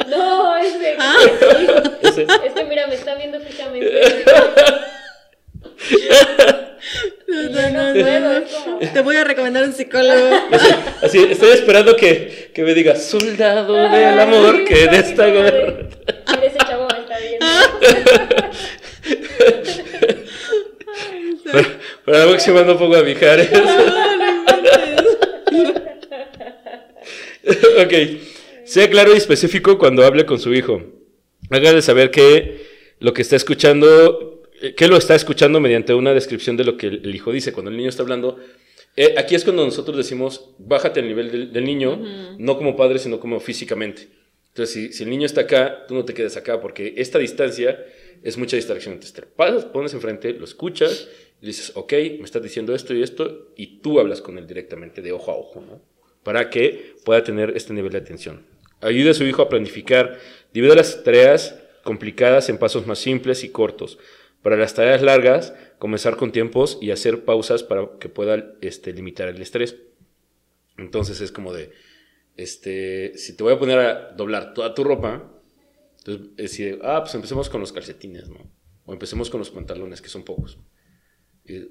No, 0.08 0.56
es 0.58 0.80
de... 0.80 0.96
Ah. 1.00 1.16
Ese- 2.02 2.24
Es 2.46 2.54
que 2.54 2.64
mira, 2.66 2.88
me 2.88 2.96
está 2.96 3.16
viendo 3.16 3.40
fijamente. 3.40 4.02
No 7.28 7.94
puedo, 7.94 8.32
es 8.38 8.52
como... 8.54 8.80
Te 8.80 9.02
voy 9.02 9.16
a 9.18 9.24
recomendar 9.24 9.64
un 9.64 9.74
psicólogo. 9.74 10.30
Así, 11.02 11.26
estoy 11.30 11.50
esperando 11.52 11.96
que, 11.96 12.52
que 12.54 12.64
me 12.64 12.74
diga, 12.74 12.96
soldado 12.96 13.74
del 13.74 14.20
amor, 14.20 14.56
Ay, 14.60 14.66
que 14.66 14.88
de 14.88 14.98
esta 14.98 15.26
guerra. 15.26 15.74
Mira, 16.30 16.46
ese 16.46 16.58
chavo 16.60 16.88
me 16.88 17.00
está 17.00 17.18
viendo. 17.18 17.46
Pero, 21.52 21.68
pero 22.06 22.18
la 22.20 22.26
próxima 22.26 22.62
no 22.62 22.78
pongo 22.78 22.96
a 22.98 23.02
Mijares. 23.04 23.50
ok. 27.84 27.94
Sea 28.66 28.90
claro 28.90 29.14
y 29.14 29.18
específico 29.18 29.78
cuando 29.78 30.04
hable 30.04 30.26
con 30.26 30.40
su 30.40 30.54
hijo. 30.54 30.82
Hágale 31.52 31.82
saber 31.82 32.12
que 32.12 32.66
lo 33.00 33.14
que 33.14 33.22
está 33.22 33.36
escuchando, 33.36 34.44
eh, 34.62 34.74
que 34.74 34.88
lo 34.88 34.98
está 34.98 35.16
escuchando 35.16 35.60
mediante 35.60 35.94
una 35.94 36.14
descripción 36.14 36.58
de 36.58 36.64
lo 36.64 36.76
que 36.76 36.88
el, 36.88 37.14
hijo 37.14 37.32
dice. 37.32 37.54
Cuando 37.54 37.70
el 37.70 37.78
niño 37.78 37.90
está 37.90 38.02
hablando, 38.02 38.40
eh, 38.96 39.16
aquí 39.18 39.36
es 39.36 39.44
cuando 39.44 39.64
nosotros 39.66 39.96
decimos, 39.96 40.56
bájate 40.58 41.02
al 41.02 41.08
nivel 41.08 41.32
del, 41.32 41.54
del 41.54 41.64
niño, 41.64 42.02
no 42.40 42.58
como 42.58 42.76
padre, 42.76 43.00
sino 43.00 43.20
como 43.20 43.40
físicamente. 43.40 44.08
Entonces, 44.48 44.74
si, 44.74 44.94
si 44.94 45.04
el 45.04 45.10
niño 45.10 45.26
está 45.26 45.42
acá, 45.42 45.86
tú 45.88 45.94
no 45.94 46.06
te 46.06 46.14
quedes 46.14 46.38
acá, 46.38 46.62
porque 46.62 46.94
esta 46.98 47.20
distancia 47.20 47.86
es 48.24 48.38
mucha 48.38 48.56
distracción. 48.56 48.94
Entonces, 48.94 49.14
te 49.14 49.22
pasas, 49.22 49.66
pones 49.66 49.94
enfrente, 49.94 50.34
lo 50.34 50.46
escuchas, 50.46 51.10
y 51.42 51.48
dices, 51.48 51.74
ok, 51.76 51.92
me 51.92 52.24
estás 52.24 52.42
diciendo 52.42 52.74
esto 52.74 52.94
y 52.94 53.04
esto, 53.04 53.52
y 53.56 53.82
tú 53.82 54.00
hablas 54.00 54.22
con 54.22 54.38
él 54.38 54.48
directamente, 54.48 55.02
de 55.02 55.12
ojo 55.12 55.32
a 55.32 55.36
ojo, 55.36 55.62
¿no? 55.62 55.82
Para 56.24 56.50
que 56.50 56.96
pueda 57.04 57.24
tener 57.24 57.54
este 57.56 57.74
nivel 57.74 57.92
de 57.92 58.00
atención. 58.00 58.55
Ayude 58.86 59.10
a 59.10 59.14
su 59.16 59.24
hijo 59.24 59.42
a 59.42 59.50
planificar, 59.50 60.20
divide 60.54 60.76
las 60.76 61.04
tareas 61.04 61.56
complicadas 61.84 62.50
en 62.50 62.60
pasos 62.60 62.86
más 62.86 63.00
simples 63.00 63.44
y 63.44 63.50
cortos. 63.50 63.98
Para 64.44 64.58
las 64.58 64.76
tareas 64.76 65.02
largas, 65.02 65.56
comenzar 65.80 66.18
con 66.18 66.32
tiempos 66.32 66.78
y 66.80 66.92
hacer 66.92 67.26
pausas 67.26 67.64
para 67.64 67.98
que 68.00 68.10
pueda 68.10 68.54
este, 68.62 68.94
limitar 68.94 69.28
el 69.28 69.42
estrés. 69.42 69.76
Entonces 70.78 71.20
es 71.20 71.32
como 71.32 71.52
de, 71.52 71.72
este, 72.38 73.18
si 73.18 73.36
te 73.36 73.44
voy 73.44 73.54
a 73.54 73.60
poner 73.60 73.80
a 73.80 74.12
doblar 74.12 74.54
toda 74.54 74.76
tu 74.76 74.84
ropa, 74.84 75.32
entonces 75.98 76.28
es 76.38 76.52
decir, 76.52 76.80
ah, 76.84 77.02
pues 77.02 77.16
empecemos 77.16 77.50
con 77.50 77.62
los 77.62 77.74
calcetines, 77.74 78.30
¿no? 78.30 78.52
O 78.86 78.94
empecemos 78.94 79.32
con 79.32 79.40
los 79.40 79.50
pantalones, 79.50 80.00
que 80.00 80.10
son 80.10 80.24
pocos. 80.24 80.60
Y, 81.44 81.70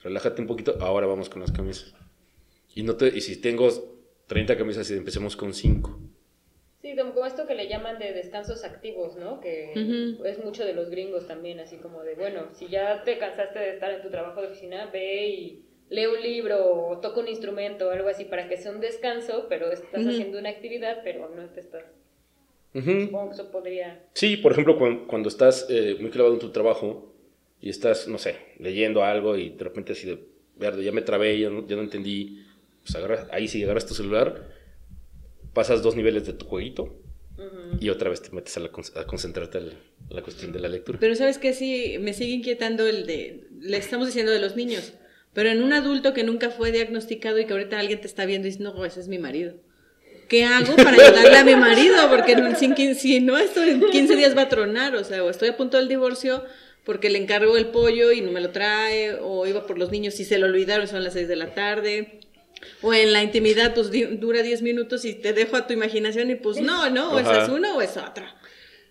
relájate 0.00 0.40
un 0.40 0.48
poquito, 0.48 0.78
ahora 0.80 1.06
vamos 1.06 1.28
con 1.28 1.42
las 1.42 1.52
camisas. 1.52 1.94
Y, 2.74 2.82
no 2.82 2.96
te, 2.96 3.08
y 3.08 3.20
si 3.20 3.36
tengo 3.36 3.97
30 4.28 4.56
camisas, 4.56 4.88
y 4.90 4.94
empecemos 4.94 5.34
con 5.36 5.52
5. 5.52 5.98
Sí, 6.80 6.94
como 6.96 7.26
esto 7.26 7.46
que 7.48 7.56
le 7.56 7.66
llaman 7.68 7.98
de 7.98 8.12
descansos 8.12 8.62
activos, 8.62 9.16
¿no? 9.16 9.40
Que 9.40 9.72
es 10.24 10.44
mucho 10.44 10.64
de 10.64 10.74
los 10.74 10.90
gringos 10.90 11.26
también, 11.26 11.58
así 11.58 11.76
como 11.78 12.02
de, 12.04 12.14
bueno, 12.14 12.46
si 12.54 12.68
ya 12.68 13.02
te 13.02 13.18
cansaste 13.18 13.58
de 13.58 13.70
estar 13.70 13.90
en 13.92 14.00
tu 14.02 14.10
trabajo 14.10 14.40
de 14.40 14.46
oficina, 14.46 14.86
ve 14.92 15.28
y 15.28 15.64
lee 15.90 16.06
un 16.06 16.22
libro 16.22 16.64
o 16.72 16.98
toca 17.00 17.18
un 17.20 17.26
instrumento 17.28 17.88
o 17.88 17.90
algo 17.90 18.08
así 18.08 18.24
para 18.26 18.48
que 18.48 18.56
sea 18.56 18.70
un 18.70 18.80
descanso, 18.80 19.46
pero 19.48 19.72
estás 19.72 20.06
haciendo 20.06 20.38
una 20.38 20.50
actividad, 20.50 21.00
pero 21.02 21.28
no 21.34 21.46
te 21.46 21.60
estás... 21.60 21.82
Supongo 22.74 23.28
que 23.30 23.34
eso 23.34 23.50
podría... 23.50 24.04
Sí, 24.12 24.36
por 24.36 24.52
ejemplo, 24.52 24.78
cuan- 24.78 25.06
cuando, 25.06 25.28
estás 25.28 25.66
eh, 25.70 25.96
muy 26.00 26.10
clavado 26.10 26.34
en 26.34 26.40
tu 26.40 26.50
trabajo 26.50 27.12
y 27.60 27.70
estás, 27.70 28.06
no 28.06 28.18
sé, 28.18 28.36
leyendo 28.60 29.02
algo 29.02 29.36
y 29.36 29.48
de 29.50 29.64
repente 29.64 29.92
así 29.94 30.06
de, 30.06 30.18
verde, 30.56 30.84
ya 30.84 30.92
me 30.92 31.02
trabé, 31.02 31.40
ya 31.40 31.50
no, 31.50 31.66
ya 31.66 31.74
no 31.74 31.82
entendí, 31.82 32.44
pues 32.88 32.96
agarras, 32.96 33.26
ahí 33.30 33.48
sí 33.48 33.62
agarras 33.62 33.86
tu 33.86 33.94
celular, 33.94 34.48
pasas 35.52 35.82
dos 35.82 35.96
niveles 35.96 36.26
de 36.26 36.32
tu 36.32 36.46
jueguito 36.46 36.96
y 37.80 37.88
otra 37.90 38.10
vez 38.10 38.20
te 38.22 38.30
metes 38.30 38.56
a, 38.56 38.60
la 38.60 38.70
a 38.96 39.04
concentrarte 39.06 39.58
en 39.58 39.70
la 40.10 40.22
cuestión 40.22 40.50
de 40.52 40.58
la 40.58 40.68
lectura. 40.68 40.98
Pero 40.98 41.14
sabes 41.14 41.38
que 41.38 41.52
sí, 41.54 41.96
me 42.00 42.12
sigue 42.12 42.32
inquietando 42.32 42.86
el 42.86 43.06
de, 43.06 43.46
le 43.60 43.76
estamos 43.76 44.06
diciendo 44.08 44.32
de 44.32 44.40
los 44.40 44.56
niños, 44.56 44.94
pero 45.34 45.48
en 45.50 45.62
un 45.62 45.72
adulto 45.72 46.14
que 46.14 46.24
nunca 46.24 46.50
fue 46.50 46.72
diagnosticado 46.72 47.38
y 47.38 47.44
que 47.44 47.52
ahorita 47.52 47.78
alguien 47.78 48.00
te 48.00 48.08
está 48.08 48.24
viendo 48.26 48.48
y 48.48 48.50
dice, 48.50 48.62
no, 48.62 48.84
ese 48.84 48.98
es 49.00 49.06
mi 49.08 49.18
marido. 49.18 49.54
¿Qué 50.28 50.44
hago 50.44 50.74
para 50.76 50.90
ayudarle 50.92 51.36
a 51.38 51.44
mi 51.44 51.54
marido? 51.56 51.96
Porque 52.10 52.32
en- 52.32 52.56
sin 52.56 52.74
quin- 52.74 52.94
si 52.94 53.20
no, 53.20 53.38
esto 53.38 53.62
en 53.62 53.80
15 53.88 54.16
días 54.16 54.36
va 54.36 54.42
a 54.42 54.48
tronar, 54.48 54.96
o 54.96 55.04
sea, 55.04 55.22
o 55.22 55.30
estoy 55.30 55.48
a 55.50 55.56
punto 55.56 55.76
del 55.76 55.88
divorcio 55.88 56.44
porque 56.84 57.08
le 57.10 57.18
encargo 57.18 57.56
el 57.56 57.66
pollo 57.68 58.10
y 58.12 58.20
no 58.20 58.32
me 58.32 58.40
lo 58.40 58.50
trae, 58.50 59.14
o 59.20 59.46
iba 59.46 59.66
por 59.66 59.78
los 59.78 59.90
niños 59.90 60.18
y 60.20 60.24
se 60.24 60.38
lo 60.38 60.46
olvidaron, 60.46 60.88
son 60.88 61.04
las 61.04 61.12
6 61.12 61.28
de 61.28 61.36
la 61.36 61.54
tarde. 61.54 62.20
O 62.82 62.92
en 62.94 63.12
la 63.12 63.22
intimidad, 63.22 63.74
pues 63.74 63.90
dura 64.20 64.42
10 64.42 64.62
minutos 64.62 65.04
y 65.04 65.14
te 65.14 65.32
dejo 65.32 65.56
a 65.56 65.66
tu 65.66 65.72
imaginación 65.74 66.30
y 66.30 66.34
pues 66.36 66.60
no, 66.60 66.90
¿no? 66.90 67.12
O 67.12 67.18
esa 67.18 67.30
Ajá. 67.30 67.42
es 67.44 67.48
una 67.48 67.74
o 67.76 67.82
es 67.82 67.96
otra. 67.96 68.34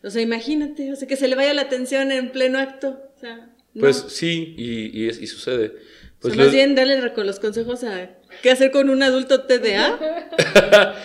O 0.03 0.09
sea, 0.09 0.22
imagínate, 0.22 0.91
o 0.91 0.95
sea, 0.95 1.07
que 1.07 1.15
se 1.15 1.28
le 1.28 1.36
vaya 1.36 1.53
la 1.53 1.63
atención 1.63 2.11
en 2.11 2.32
pleno 2.32 2.59
acto. 2.59 3.01
O 3.15 3.20
sea, 3.20 3.53
no. 3.74 3.82
Pues 3.82 4.05
sí, 4.09 4.53
y, 4.57 4.97
y, 5.03 5.09
es- 5.09 5.22
y 5.22 5.28
sucede. 5.28 5.68
O 5.68 6.20
Pues 6.22 6.34
sea, 6.34 6.43
más 6.45 6.53
lo- 6.53 6.53
bien 6.53 6.76
con 7.13 7.26
los 7.28 7.39
consejos 7.39 7.84
a 7.84 8.11
qué 8.41 8.51
hacer 8.51 8.72
con 8.72 8.89
un 8.89 9.03
adulto 9.03 9.43
TDA. 9.43 9.99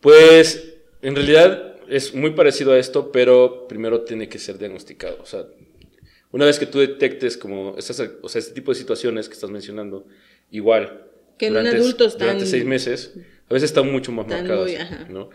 Pues 0.00 0.74
en 1.02 1.16
realidad 1.16 1.76
es 1.88 2.14
muy 2.14 2.30
parecido 2.30 2.72
a 2.72 2.78
esto, 2.78 3.10
pero 3.12 3.66
primero 3.68 4.02
tiene 4.02 4.28
que 4.28 4.38
ser 4.38 4.58
diagnosticado. 4.58 5.18
O 5.20 5.26
sea, 5.26 5.44
una 6.30 6.46
vez 6.46 6.58
que 6.58 6.66
tú 6.66 6.78
detectes 6.78 7.36
como 7.36 7.74
estas, 7.78 8.00
o 8.22 8.28
sea, 8.28 8.38
este 8.38 8.54
tipo 8.54 8.70
de 8.72 8.78
situaciones 8.78 9.28
que 9.28 9.34
estás 9.34 9.50
mencionando, 9.50 10.06
igual. 10.50 11.04
Que 11.38 11.46
en 11.46 11.56
un 11.56 11.66
adulto 11.66 12.04
están- 12.06 12.28
Durante 12.28 12.46
seis 12.46 12.64
meses, 12.64 13.14
a 13.48 13.54
veces 13.54 13.70
están 13.70 13.90
mucho 13.90 14.12
más 14.12 14.26
Están 14.26 14.40
marcadas, 14.46 14.66
muy- 14.66 14.76
ajá. 14.76 15.06
¿no? 15.10 15.30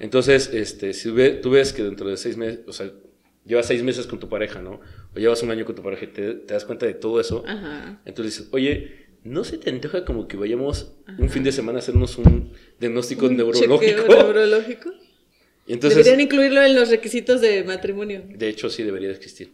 Entonces, 0.00 0.50
este, 0.52 0.92
si 0.92 1.10
ve- 1.10 1.30
tú 1.42 1.50
ves 1.50 1.72
que 1.72 1.82
dentro 1.82 2.08
de 2.08 2.16
seis 2.16 2.36
meses, 2.36 2.60
o 2.66 2.72
sea, 2.72 2.92
llevas 3.46 3.66
seis 3.66 3.82
meses 3.82 4.06
con 4.06 4.20
tu 4.20 4.28
pareja, 4.28 4.60
¿no? 4.60 4.80
O 5.14 5.18
llevas 5.18 5.42
un 5.42 5.50
año 5.50 5.64
con 5.64 5.74
tu 5.74 5.82
pareja 5.82 6.04
y 6.04 6.08
te, 6.08 6.34
te 6.34 6.52
das 6.54 6.64
cuenta 6.64 6.84
de 6.84 6.94
todo 6.94 7.20
eso, 7.20 7.42
Ajá. 7.46 8.00
entonces 8.04 8.36
dices, 8.36 8.52
oye, 8.52 9.06
¿no 9.24 9.42
se 9.44 9.56
te 9.56 9.70
antoja 9.70 10.04
como 10.04 10.28
que 10.28 10.36
vayamos 10.36 10.92
un 11.18 11.30
fin 11.30 11.42
de 11.44 11.52
semana 11.52 11.78
a 11.78 11.80
hacernos 11.80 12.18
un 12.18 12.52
diagnóstico 12.78 13.28
neurológico? 13.30 13.80
Chequeo 13.80 14.06
neurológico. 14.08 14.90
Y 15.66 15.72
entonces, 15.72 16.04
Deberían 16.04 16.20
incluirlo 16.20 16.62
en 16.62 16.74
los 16.76 16.90
requisitos 16.90 17.40
de 17.40 17.64
matrimonio. 17.64 18.22
de 18.28 18.48
hecho, 18.48 18.68
sí 18.68 18.82
debería 18.82 19.08
de 19.08 19.14
existir. 19.14 19.52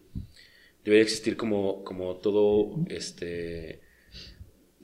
Debería 0.85 1.05
existir 1.05 1.37
como, 1.37 1.85
como 1.85 2.17
todo, 2.17 2.75
este... 2.89 3.81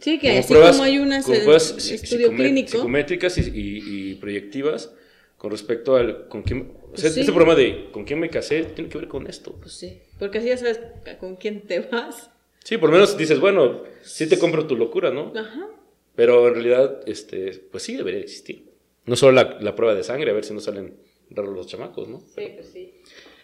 Sí, 0.01 0.18
que 0.18 0.28
como 0.28 0.38
así 0.40 0.55
como 0.72 0.82
hay 0.84 0.99
un 0.99 1.11
como 1.22 1.22
pruebas 1.34 1.90
estudio 1.90 2.30
clínico. 2.34 2.68
psicométricas 2.70 3.36
y, 3.38 3.40
y- 3.42 4.11
y 4.11 4.14
proyectivas 4.16 4.92
con 5.36 5.51
respecto 5.51 5.96
al 5.96 6.28
con 6.28 6.42
quién 6.42 6.72
o 6.92 6.96
sea, 6.96 7.03
Pues 7.03 7.14
sí. 7.14 7.20
este 7.20 7.32
programa 7.32 7.55
de 7.59 7.90
con 7.92 8.05
quién 8.05 8.18
me 8.20 8.28
casé 8.30 8.64
tiene 8.64 8.88
que 8.90 8.99
ver 8.99 9.09
con 9.09 9.26
esto 9.26 9.53
Pues 9.61 9.72
sí, 9.72 9.99
porque 10.18 10.38
así 10.38 10.49
ya 10.49 10.57
sabes 10.57 10.80
con 11.20 11.36
quién 11.36 11.62
te 11.62 11.80
vas. 11.80 12.30
sí 12.64 12.76
por 12.78 12.90
lo 12.90 12.94
menos 12.94 13.16
dices 13.16 13.38
bueno 13.40 13.82
sí 14.03 14.28
te 14.28 14.38
compro 14.38 14.66
tu 14.66 14.76
locura 14.76 15.11
no 15.11 15.32
Ajá. 15.36 15.68
pero 16.14 16.49
en 16.49 16.55
realidad 16.55 17.01
este 17.07 17.51
pues 17.70 17.82
sí 17.82 17.96
debería 17.96 18.18
de 18.18 18.24
existir 18.24 18.64
no 19.07 19.16
solo 19.16 19.32
la, 19.32 19.59
la 19.61 19.74
prueba 19.74 19.94
de 19.94 20.03
sangre 20.05 20.30
a 20.30 20.34
ver 20.34 20.44
si 20.44 20.53
no 20.55 20.61
salen 20.61 20.94
raros 21.30 21.55
los 21.55 21.66
chamacos 21.66 22.09
no 22.09 22.20
Sí, 22.20 22.42
pues 22.55 22.66
sí. 22.72 22.94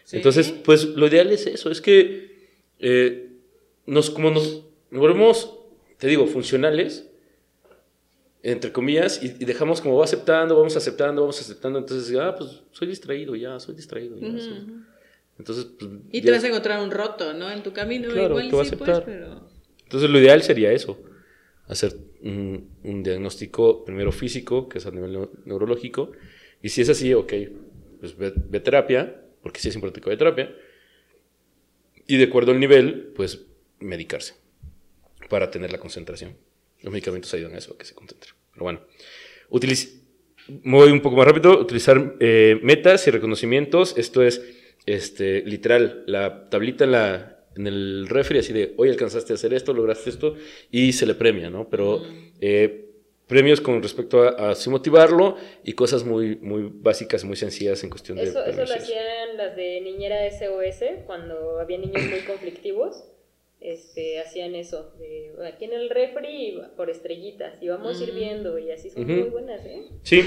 Sí. 0.07 0.17
Entonces, 0.19 0.53
pues 0.63 0.85
lo 0.85 1.07
ideal 1.07 1.31
es 1.33 1.47
eso, 1.47 1.71
es 1.71 1.81
que 1.81 2.51
eh, 2.79 3.29
nos, 3.87 4.11
como 4.11 4.31
nos 4.31 4.63
volvemos, 4.91 5.61
te 6.05 6.11
digo, 6.11 6.27
funcionales, 6.27 7.09
entre 8.43 8.73
comillas, 8.73 9.23
y, 9.23 9.29
y 9.41 9.47
dejamos 9.47 9.81
como 9.81 9.97
va 9.97 10.05
aceptando, 10.05 10.55
vamos 10.55 10.77
aceptando, 10.77 11.23
vamos 11.23 11.41
aceptando, 11.41 11.79
entonces, 11.79 12.15
ah, 12.19 12.35
pues 12.37 12.63
soy 12.73 12.89
distraído 12.89 13.35
ya, 13.35 13.59
soy 13.59 13.75
distraído 13.75 14.19
ya. 14.19 14.39
soy- 14.39 14.67
Entonces, 15.39 15.65
pues, 15.79 15.91
Y 16.13 16.21
ya- 16.21 16.27
te 16.27 16.31
vas 16.33 16.45
a 16.45 16.49
encontrar 16.49 16.83
un 16.83 16.91
roto, 16.91 17.33
¿no? 17.33 17.51
En 17.51 17.63
tu 17.63 17.73
camino, 17.73 18.11
Claro, 18.11 18.39
igual 18.39 18.67
sí, 18.67 18.77
pues, 18.77 19.01
pero... 19.07 19.49
entonces 19.85 20.11
lo 20.11 20.19
ideal 20.19 20.43
sería 20.43 20.73
eso, 20.73 21.03
hacer 21.69 21.97
un, 22.21 22.69
un 22.85 23.03
diagnóstico 23.03 23.83
primero 23.87 24.13
físico, 24.13 24.69
que 24.69 24.77
es 24.77 24.85
a 24.85 24.91
nivel 24.91 25.17
neu- 25.17 25.31
neurológico, 25.47 26.13
y 26.61 26.69
si 26.69 26.83
es 26.83 26.91
así, 26.91 27.15
ok, 27.15 27.33
pues 28.01 28.15
ve, 28.19 28.31
ve 28.37 28.61
terapia, 28.61 29.23
porque 29.43 29.59
sí 29.59 29.71
es 29.71 29.75
importante 29.75 30.03
que 30.03 30.11
vaya 30.11 30.19
terapia, 30.19 30.55
y 32.07 32.19
de 32.19 32.25
acuerdo 32.25 32.53
al 32.53 32.61
nivel, 32.61 33.11
pues 33.17 33.47
medicarse 33.81 34.35
para 35.29 35.51
tener 35.51 35.73
la 35.73 35.79
concentración. 35.79 36.37
Los 36.83 36.93
medicamentos 36.93 37.33
ayudan 37.35 37.55
a 37.55 37.59
eso, 37.59 37.75
a 37.75 37.79
que 37.79 37.85
se 37.85 37.95
concentre. 37.95 38.31
Pero 38.53 38.65
bueno, 38.65 38.81
utiliz 39.51 40.05
me 40.49 40.77
voy 40.77 40.91
un 40.91 41.01
poco 41.01 41.17
más 41.17 41.27
rápido, 41.27 41.59
utilizar 41.59 42.17
eh, 42.21 42.59
metas 42.63 43.07
y 43.07 43.11
reconocimientos, 43.11 43.97
esto 43.97 44.23
es 44.23 44.43
este, 44.87 45.43
literal, 45.43 46.05
la 46.07 46.51
tablita 46.51 46.85
en, 46.85 46.93
la, 46.93 47.47
en 47.57 47.67
el 47.67 48.07
refri, 48.09 48.39
así 48.39 48.53
de, 48.53 48.75
hoy 48.77 48.91
alcanzaste 48.91 49.33
a 49.33 49.37
hacer 49.37 49.55
esto, 49.55 49.73
lograste 49.73 50.11
esto, 50.11 50.35
y 50.71 50.93
se 50.93 51.07
le 51.07 51.15
premia, 51.15 51.49
¿no? 51.49 51.71
Pero 51.71 52.03
eh, 52.41 52.91
premios 53.27 53.63
con 53.63 53.83
respecto 53.83 54.23
a, 54.23 54.51
así 54.51 54.69
motivarlo 54.69 55.37
y 55.65 55.73
cosas 55.73 56.05
muy, 56.05 56.37
muy 56.37 56.71
básicas, 56.71 57.25
muy 57.25 57.37
sencillas 57.37 57.83
en 57.83 57.91
cuestión 57.91 58.19
de 58.19 58.25
Eso, 58.25 58.41
eso 58.41 58.45
premios 58.45 58.69
lo 58.69 58.75
eso. 58.75 58.85
hacían 58.85 59.37
las 59.39 59.57
de 59.57 59.81
niñera 59.81 60.31
SOS 60.31 61.05
cuando 61.07 61.59
había 61.59 61.79
niños 61.79 62.03
muy 62.03 62.21
conflictivos. 62.21 63.05
Este, 63.65 64.21
hacían 64.21 64.55
eso, 64.55 64.93
de, 64.99 65.33
aquí 65.47 65.65
en 65.65 65.73
el 65.73 65.89
refri 65.89 66.61
por 66.77 66.91
estrellitas, 66.91 67.55
y 67.63 67.69
vamos 67.69 67.99
sirviendo, 67.99 68.59
y 68.59 68.71
así 68.71 68.91
son 68.91 69.07
muy 69.07 69.31
buenas, 69.31 69.65
¿eh? 69.65 69.87
Sí, 70.03 70.21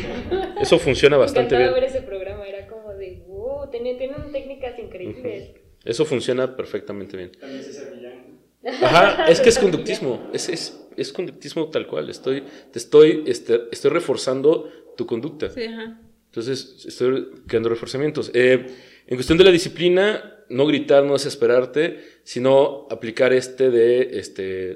eso 0.60 0.80
funciona 0.80 1.18
bastante 1.18 1.56
bien. 1.56 1.72
ver 1.72 1.84
ese 1.84 2.02
programa, 2.02 2.48
era 2.48 2.66
como 2.66 2.96
de, 2.96 3.22
wow, 3.28 3.70
tienen, 3.70 4.00
tienen 4.00 4.32
técnicas 4.32 4.80
increíbles. 4.80 5.52
Eso 5.86 6.04
funciona 6.04 6.56
perfectamente 6.56 7.16
bien. 7.16 7.32
También 7.40 7.64
César 7.64 7.94
Millán. 7.96 8.40
Ajá, 8.82 9.26
es 9.26 9.40
que 9.40 9.50
es 9.50 9.60
conductismo, 9.60 10.32
es, 10.34 10.50
es, 10.50 10.90
es 10.98 11.14
conductismo 11.14 11.70
tal 11.70 11.86
cual, 11.86 12.10
estoy, 12.10 12.44
te 12.72 12.80
estoy, 12.80 13.24
este, 13.28 13.66
estoy 13.72 13.92
reforzando 13.92 14.96
tu 14.98 15.06
conducta. 15.06 15.52
Sí, 15.52 15.64
ajá. 15.64 16.02
Entonces, 16.26 16.86
estoy 16.88 17.30
creando 17.46 17.70
reforzamientos. 17.70 18.32
Eh, 18.34 18.66
en 19.06 19.16
cuestión 19.16 19.38
de 19.38 19.44
la 19.44 19.52
disciplina, 19.52 20.37
no 20.50 20.66
gritar, 20.66 21.04
no 21.04 21.14
desesperarte, 21.14 22.00
sino 22.24 22.88
aplicar 22.90 23.34
este 23.34 23.70
de, 23.70 24.20
este, 24.20 24.72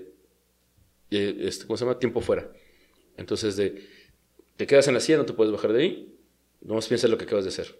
eh, 1.11 1.36
este, 1.39 1.65
¿cómo 1.65 1.78
se 1.78 1.86
llama? 1.86 1.99
Tiempo 1.99 2.22
fuera. 2.22 2.51
Entonces, 3.17 3.55
de, 3.55 3.84
te 4.57 4.67
quedas 4.67 4.88
en 4.88 4.93
la 4.93 4.99
silla, 4.99 5.17
no 5.17 5.26
te 5.26 5.34
puedes 5.34 5.51
bajar 5.51 5.74
de 5.74 5.84
ahí, 5.84 6.15
no 6.61 6.76
más 6.76 6.88
piensa 6.88 7.07
en 7.07 7.11
lo 7.11 7.17
que 7.17 7.26
acabas 7.26 7.45
de 7.45 7.49
hacer, 7.49 7.76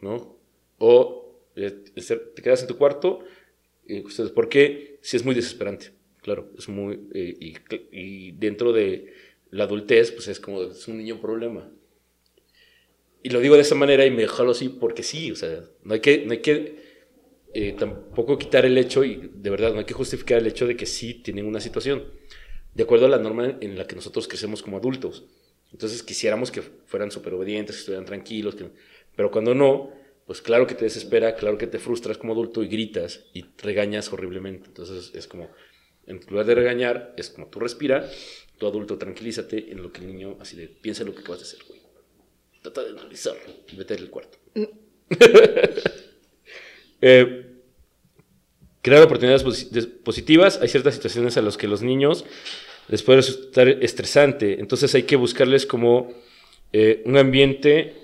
¿no? 0.00 0.38
O 0.78 1.40
eh, 1.56 1.70
te 1.70 2.42
quedas 2.42 2.62
en 2.62 2.68
tu 2.68 2.76
cuarto, 2.76 3.20
ustedes, 4.04 4.30
porque 4.30 4.98
si 5.02 5.16
es 5.16 5.24
muy 5.24 5.34
desesperante, 5.34 5.92
claro, 6.22 6.50
es 6.58 6.68
muy, 6.68 7.08
eh, 7.14 7.34
y, 7.40 7.56
y 7.92 8.32
dentro 8.32 8.72
de 8.72 9.12
la 9.50 9.64
adultez, 9.64 10.12
pues 10.12 10.28
es 10.28 10.40
como, 10.40 10.62
es 10.62 10.86
un 10.88 10.98
niño 10.98 11.20
problema, 11.20 11.70
y 13.26 13.30
lo 13.30 13.40
digo 13.40 13.56
de 13.56 13.62
esa 13.62 13.74
manera 13.74 14.06
y 14.06 14.10
me 14.12 14.28
jalo 14.28 14.52
así 14.52 14.68
porque 14.68 15.02
sí, 15.02 15.32
o 15.32 15.34
sea, 15.34 15.64
no 15.82 15.94
hay 15.94 16.00
que, 16.00 16.24
no 16.24 16.30
hay 16.30 16.38
que 16.38 16.85
eh, 17.54 17.74
tampoco 17.78 18.38
quitar 18.38 18.66
el 18.66 18.76
hecho 18.78 19.04
y 19.04 19.30
de 19.34 19.50
verdad 19.50 19.72
no 19.72 19.78
hay 19.80 19.84
que 19.84 19.94
justificar 19.94 20.38
el 20.38 20.46
hecho 20.46 20.66
de 20.66 20.76
que 20.76 20.86
sí 20.86 21.14
tienen 21.14 21.46
una 21.46 21.60
situación, 21.60 22.04
de 22.74 22.82
acuerdo 22.82 23.06
a 23.06 23.08
la 23.08 23.18
norma 23.18 23.56
en 23.60 23.78
la 23.78 23.86
que 23.86 23.96
nosotros 23.96 24.28
crecemos 24.28 24.62
como 24.62 24.76
adultos. 24.76 25.24
Entonces 25.72 26.02
quisiéramos 26.02 26.50
que 26.50 26.62
fueran 26.62 27.10
súper 27.10 27.34
obedientes, 27.34 27.76
que 27.76 27.80
estuvieran 27.80 28.04
tranquilos, 28.04 28.54
que- 28.54 28.70
pero 29.16 29.30
cuando 29.30 29.54
no, 29.54 29.90
pues 30.26 30.42
claro 30.42 30.66
que 30.66 30.74
te 30.74 30.84
desespera, 30.84 31.34
claro 31.36 31.56
que 31.58 31.66
te 31.66 31.78
frustras 31.78 32.18
como 32.18 32.32
adulto 32.32 32.62
y 32.62 32.68
gritas 32.68 33.24
y 33.32 33.44
regañas 33.58 34.12
horriblemente. 34.12 34.66
Entonces 34.68 35.12
es 35.14 35.26
como, 35.26 35.50
en 36.06 36.20
lugar 36.28 36.46
de 36.46 36.54
regañar, 36.54 37.14
es 37.16 37.30
como 37.30 37.48
tú 37.48 37.58
respira, 37.60 38.08
tu 38.58 38.66
adulto 38.66 38.98
tranquilízate 38.98 39.70
en 39.72 39.82
lo 39.82 39.92
que 39.92 40.00
el 40.02 40.08
niño 40.08 40.36
así 40.40 40.56
de 40.56 40.68
piensa 40.68 41.02
en 41.02 41.08
lo 41.08 41.14
que 41.14 41.20
acabas 41.20 41.40
de 41.40 41.44
hacer, 41.46 41.60
güey. 41.66 41.80
Trata 42.62 42.82
de 42.84 42.90
analizarlo 42.90 43.52
y 43.72 43.76
vete 43.76 43.94
del 43.94 44.10
cuarto. 44.10 44.38
Eh, 47.08 47.26
crear 48.82 49.02
oportunidades 49.02 49.44
posi- 49.44 49.68
des- 49.70 49.86
positivas. 49.86 50.58
Hay 50.60 50.68
ciertas 50.68 50.94
situaciones 50.94 51.36
a 51.36 51.42
las 51.42 51.56
que 51.56 51.68
los 51.68 51.82
niños 51.82 52.24
les 52.88 53.02
puede 53.02 53.18
resultar 53.18 53.68
estresante. 53.68 54.58
Entonces 54.60 54.94
hay 54.94 55.04
que 55.04 55.16
buscarles 55.16 55.66
como 55.66 56.12
eh, 56.72 57.02
un 57.04 57.16
ambiente 57.16 57.94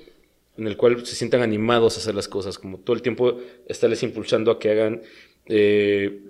en 0.57 0.67
el 0.67 0.77
cual 0.77 1.05
se 1.07 1.15
sientan 1.17 1.41
animados 1.43 1.97
a 1.97 2.01
hacer 2.01 2.15
las 2.15 2.29
cosas, 2.29 2.59
como 2.59 2.79
todo 2.79 2.95
el 2.95 3.03
tiempo 3.03 3.39
estarles 3.67 4.03
impulsando 4.03 4.51
a 4.51 4.59
que 4.59 4.71
hagan... 4.71 5.03
eh, 5.47 6.21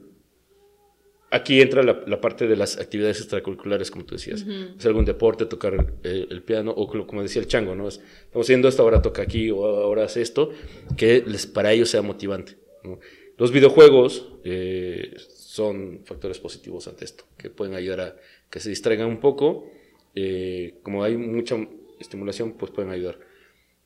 aquí 1.31 1.61
entra 1.63 1.83
la, 1.83 2.03
la 2.07 2.21
parte 2.21 2.47
de 2.47 2.57
las 2.57 2.77
actividades 2.79 3.19
extracurriculares, 3.21 3.91
como 3.91 4.05
tú 4.05 4.15
decías. 4.17 4.43
Hacer 4.77 4.89
algún 4.91 5.07
deporte, 5.07 5.47
tocar 5.47 5.95
el 6.03 6.43
piano, 6.43 6.73
o 6.73 6.87
como- 6.87 7.07
como 7.07 7.23
decía 7.23 7.41
el 7.41 7.49
chango, 7.49 7.75
¿no? 7.75 7.89
Es, 7.89 8.01
Estamos 8.25 8.47
haciendo 8.47 8.69
esto, 8.69 8.83
ahora 8.83 9.01
toca 9.01 9.23
aquí, 9.23 9.51
o 9.51 9.65
ahora 9.65 10.05
hace 10.05 10.21
esto, 10.21 10.51
que 10.97 11.25
les, 11.27 11.47
para 11.47 11.73
ellos 11.73 11.89
sea 11.89 12.03
motivante. 12.03 12.57
¿No? 12.85 12.99
Los 13.39 13.51
videojuegos 13.53 14.33
eh, 14.45 15.15
son 15.35 16.03
factores 16.05 16.39
positivos 16.39 16.87
ante 16.89 17.05
esto, 17.05 17.25
que 17.39 17.51
pueden 17.51 17.75
ayudar 17.75 18.01
a 18.01 18.17
que 18.51 18.61
se 18.61 18.69
distraigan 18.69 19.09
un 19.09 19.21
poco 19.21 19.71
eh, 20.15 20.75
como 20.83 21.03
hay 21.05 21.17
mucha 21.17 21.57
estimulación, 21.99 22.53
pues 22.53 22.71
pueden 22.73 22.91
ayudar. 22.91 23.19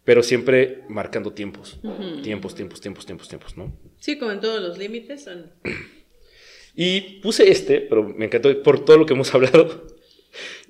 Pero 0.05 0.23
siempre 0.23 0.83
marcando 0.89 1.33
tiempos. 1.33 1.79
Tiempos, 2.23 2.55
tiempos, 2.55 2.81
tiempos, 2.81 3.07
tiempos, 3.07 3.29
tiempos, 3.29 3.57
¿no? 3.57 3.77
Sí, 3.99 4.19
como 4.19 4.33
en 4.33 4.41
todos 4.41 4.61
los 4.63 4.79
límites. 4.79 5.25
son- 5.25 5.53
Y 6.75 7.21
puse 7.21 7.51
este, 7.51 7.81
pero 7.81 8.05
me 8.05 8.27
encantó 8.27 8.63
por 8.63 8.85
todo 8.85 8.99
lo 8.99 9.07
que 9.07 9.15
hemos 9.15 9.33
hablado. 9.35 9.87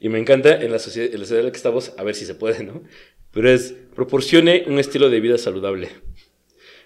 Y 0.01 0.09
me 0.09 0.19
encanta 0.19 0.63
en 0.63 0.71
la 0.71 0.79
sociedad, 0.79 1.09
en 1.13 1.19
la 1.21 1.25
sociedad 1.25 1.41
en 1.41 1.47
la 1.47 1.53
que 1.53 1.57
estamos, 1.57 1.93
a 1.97 2.05
ver 2.05 2.15
si 2.15 2.25
se 2.25 2.35
puede, 2.35 2.63
¿no? 2.63 2.83
Pero 3.33 3.51
es, 3.51 3.75
proporcione 3.95 4.65
un 4.69 4.79
estilo 4.79 5.11
de 5.11 5.21
vida 5.21 5.37
saludable. 5.39 5.89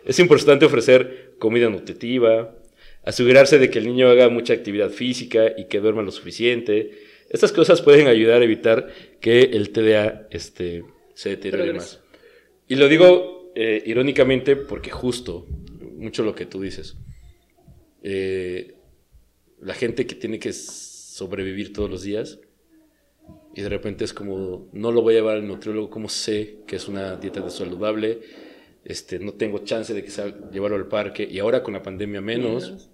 Es 0.04 0.18
importante 0.18 0.64
ofrecer 0.64 1.34
comida 1.38 1.68
nutritiva, 1.68 2.56
asegurarse 3.04 3.58
de 3.58 3.70
que 3.70 3.78
el 3.78 3.86
niño 3.86 4.08
haga 4.08 4.28
mucha 4.28 4.52
actividad 4.52 4.90
física 4.90 5.52
y 5.56 5.66
que 5.66 5.80
duerma 5.80 6.02
lo 6.02 6.10
suficiente. 6.10 6.90
Estas 7.28 7.52
cosas 7.52 7.82
pueden 7.82 8.08
ayudar 8.08 8.40
a 8.40 8.44
evitar 8.44 8.88
que 9.20 9.42
el 9.42 9.70
TDA 9.70 10.28
este, 10.30 10.84
se 11.14 11.30
deteriore 11.30 11.74
más. 11.74 12.00
Y 12.68 12.76
lo 12.76 12.88
digo 12.88 13.52
eh, 13.54 13.82
irónicamente 13.86 14.56
porque 14.56 14.90
justo, 14.90 15.46
mucho 15.96 16.22
lo 16.22 16.34
que 16.34 16.46
tú 16.46 16.60
dices. 16.60 16.96
Eh, 18.02 18.74
la 19.60 19.74
gente 19.74 20.06
que 20.06 20.14
tiene 20.14 20.38
que 20.38 20.52
sobrevivir 20.52 21.72
todos 21.72 21.90
los 21.90 22.02
días 22.02 22.40
y 23.54 23.62
de 23.62 23.68
repente 23.68 24.04
es 24.04 24.14
como, 24.14 24.68
no 24.72 24.92
lo 24.92 25.02
voy 25.02 25.14
a 25.14 25.18
llevar 25.18 25.36
al 25.36 25.46
nutriólogo, 25.46 25.90
¿cómo 25.90 26.08
sé 26.08 26.58
que 26.66 26.76
es 26.76 26.88
una 26.88 27.16
dieta 27.16 27.48
saludable? 27.50 28.20
Este, 28.84 29.18
no 29.18 29.34
tengo 29.34 29.60
chance 29.60 29.94
de 29.94 30.04
que 30.04 30.10
sal- 30.10 30.50
llevarlo 30.52 30.76
al 30.78 30.88
parque 30.88 31.28
y 31.30 31.38
ahora 31.38 31.62
con 31.62 31.74
la 31.74 31.82
pandemia 31.82 32.20
menos, 32.20 32.90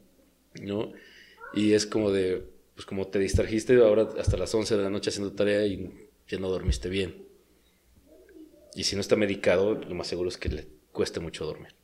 ¿no? 0.62 0.92
Y 1.54 1.74
es 1.74 1.86
como 1.86 2.12
de, 2.12 2.44
pues 2.74 2.86
como 2.86 3.08
te 3.08 3.18
distrajiste 3.20 3.76
ahora 3.76 4.08
hasta 4.18 4.36
las 4.38 4.54
11 4.54 4.76
de 4.76 4.84
la 4.84 4.90
noche 4.90 5.10
haciendo 5.10 5.34
tarea 5.34 5.66
y 5.66 5.90
ya 6.28 6.38
no 6.40 6.48
dormiste 6.50 6.88
bien. 6.90 7.26
Y 8.74 8.84
si 8.84 8.94
no 8.96 9.00
está 9.00 9.16
medicado, 9.16 9.74
lo 9.74 9.94
más 9.96 10.06
seguro 10.08 10.28
es 10.28 10.38
que 10.38 10.48
le 10.48 10.68
cueste 10.92 11.20
mucho 11.20 11.44
dormir. 11.46 11.75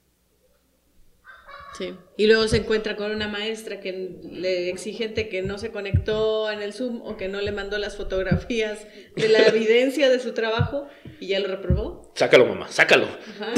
Sí. 1.78 1.94
Y 2.18 2.26
luego 2.26 2.46
se 2.48 2.58
encuentra 2.58 2.96
con 2.96 3.10
una 3.12 3.28
maestra 3.28 3.80
que 3.80 4.18
le 4.30 4.68
exigente 4.68 5.28
que 5.30 5.40
no 5.42 5.56
se 5.58 5.70
conectó 5.70 6.50
en 6.50 6.60
el 6.60 6.72
Zoom 6.74 7.00
o 7.02 7.16
que 7.16 7.28
no 7.28 7.40
le 7.40 7.50
mandó 7.50 7.78
las 7.78 7.96
fotografías 7.96 8.86
de 9.16 9.28
la 9.28 9.46
evidencia 9.48 10.10
de 10.10 10.20
su 10.20 10.32
trabajo 10.34 10.86
y 11.18 11.28
ya 11.28 11.40
lo 11.40 11.48
reprobó. 11.48 12.12
Sácalo, 12.14 12.44
mamá, 12.46 12.68
sácalo. 12.68 13.06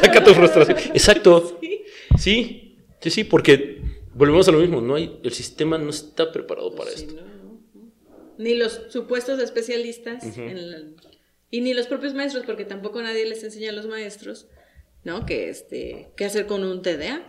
Saca 0.00 0.24
tu 0.24 0.32
frustración. 0.34 0.78
Exacto. 0.94 1.58
Sí. 1.60 1.82
Sí, 2.18 2.78
sí, 3.00 3.10
sí, 3.10 3.24
porque 3.24 3.82
volvemos 4.14 4.48
a 4.48 4.52
lo 4.52 4.58
mismo, 4.58 4.80
no 4.80 4.94
hay, 4.94 5.18
el 5.22 5.32
sistema 5.32 5.78
no 5.78 5.90
está 5.90 6.30
preparado 6.32 6.74
para 6.74 6.90
Sí, 6.90 7.04
esto. 7.06 7.14
no, 7.16 7.22
no, 7.22 7.60
no. 7.74 7.92
Ni 8.38 8.54
los 8.54 8.82
supuestos 8.88 9.40
especialistas 9.40 10.36
en 10.36 10.70
la- 10.70 10.82
y 11.50 11.60
ni 11.60 11.74
los 11.74 11.86
propios 11.86 12.14
maestros, 12.14 12.44
porque 12.46 12.64
tampoco 12.64 13.02
nadie 13.02 13.26
les 13.26 13.42
enseña 13.44 13.70
a 13.70 13.72
los 13.74 13.86
maestros, 13.86 14.46
¿no? 15.04 15.26
Que 15.26 15.50
este, 15.50 16.08
qué 16.16 16.24
hacer 16.24 16.46
con 16.46 16.64
un 16.64 16.80
TDA. 16.80 17.28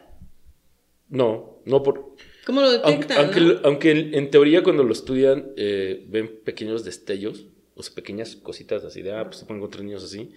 No, 1.14 1.60
no 1.66 1.84
por... 1.84 2.16
¿Cómo 2.46 2.62
lo 2.62 2.72
detectan? 2.72 3.18
aunque, 3.20 3.40
no? 3.40 3.60
aunque 3.64 3.92
en, 3.92 4.16
en 4.16 4.32
teoría 4.32 4.64
cuando 4.64 4.84
lo 4.84 4.92
estudian 4.92 5.54
eh, 5.56 6.04
ven 6.10 6.40
pequeños 6.44 6.84
destellos, 6.84 7.46
o 7.76 7.84
sea, 7.84 7.94
pequeñas 7.94 8.36
cositas 8.36 8.84
así 8.84 9.04
de, 9.04 9.14
ah, 9.14 9.24
pues 9.26 9.38
se 9.38 9.46
pueden 9.46 9.62
encontrar 9.62 9.86
niños 9.86 10.04
así, 10.04 10.32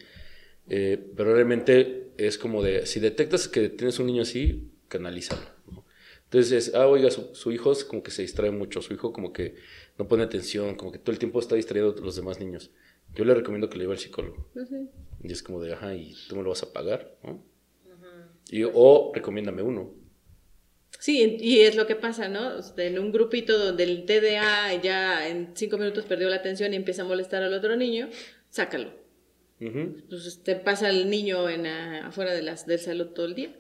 eh, 0.69 1.03
pero 1.17 1.35
realmente 1.35 2.11
es 2.19 2.37
como 2.37 2.63
de, 2.63 2.85
si 2.85 3.01
detectas 3.01 3.49
que 3.49 3.71
tienes 3.71 3.99
un 3.99 4.07
niño 4.07 4.21
así, 4.21 4.71
canalízalo. 4.89 5.41
¿no? 5.73 5.87
Entonces, 6.25 6.69
es, 6.69 6.75
ah, 6.75 6.87
oiga, 6.87 7.11
su, 7.11 7.35
su 7.35 7.53
hijo 7.53 7.73
es 7.73 7.83
como 7.83 8.03
que 8.03 8.11
se 8.11 8.21
distrae 8.21 8.51
mucho, 8.51 8.83
su 8.83 8.93
hijo 8.93 9.15
como 9.15 9.33
que 9.33 9.55
no 9.99 10.07
pone 10.07 10.25
atención, 10.25 10.75
como 10.75 10.93
que 10.93 10.99
todo 10.99 11.13
el 11.13 11.19
tiempo 11.19 11.41
está 11.41 11.57
distraído 11.57 11.93
de 11.93 12.03
los 12.03 12.17
demás 12.17 12.39
niños. 12.39 12.71
Yo 13.15 13.25
le 13.25 13.33
recomiendo 13.33 13.71
que 13.71 13.79
le 13.79 13.85
lleve 13.85 13.95
al 13.95 13.99
psicólogo. 13.99 14.51
Pues 14.53 14.69
sí. 14.69 14.91
Y 15.25 15.33
es 15.33 15.43
como 15.43 15.59
de, 15.63 15.73
ajá, 15.73 15.95
¿y 15.95 16.15
tú 16.29 16.37
me 16.37 16.43
lo 16.43 16.51
vas 16.51 16.63
a 16.63 16.73
pagar? 16.73 17.17
¿no? 17.25 17.43
Y, 18.51 18.63
o 18.65 19.13
recomiéndame 19.15 19.63
uno. 19.63 20.06
Sí, 21.07 21.37
y 21.39 21.61
es 21.61 21.77
lo 21.77 21.87
que 21.87 21.95
pasa, 21.95 22.29
¿no? 22.29 22.57
O 22.57 22.63
sea, 22.63 22.85
En 22.85 22.99
un 22.99 23.13
grupito 23.13 23.57
donde 23.57 23.85
el 23.85 24.07
TDA 24.07 24.75
ya 24.83 25.29
en 25.29 25.53
cinco 25.55 25.79
minutos 25.79 26.05
perdió 26.05 26.29
la 26.29 26.35
atención 26.35 26.73
y 26.73 26.77
empieza 26.77 27.03
a 27.03 27.05
molestar 27.05 27.45
al 27.45 27.55
otro 27.55 27.77
niño, 27.77 28.09
sácalo. 28.51 28.89
Ujú. 29.61 29.79
Entonces 29.79 30.43
te 30.43 30.57
pasa 30.57 30.91
el 30.91 31.09
niño 31.09 31.49
en, 31.49 31.65
afuera 31.69 32.35
de 32.35 32.43
las, 32.43 32.67
del 32.67 32.81
salón 32.81 33.15
todo 33.15 33.27
el 33.27 33.37
día. 33.37 33.55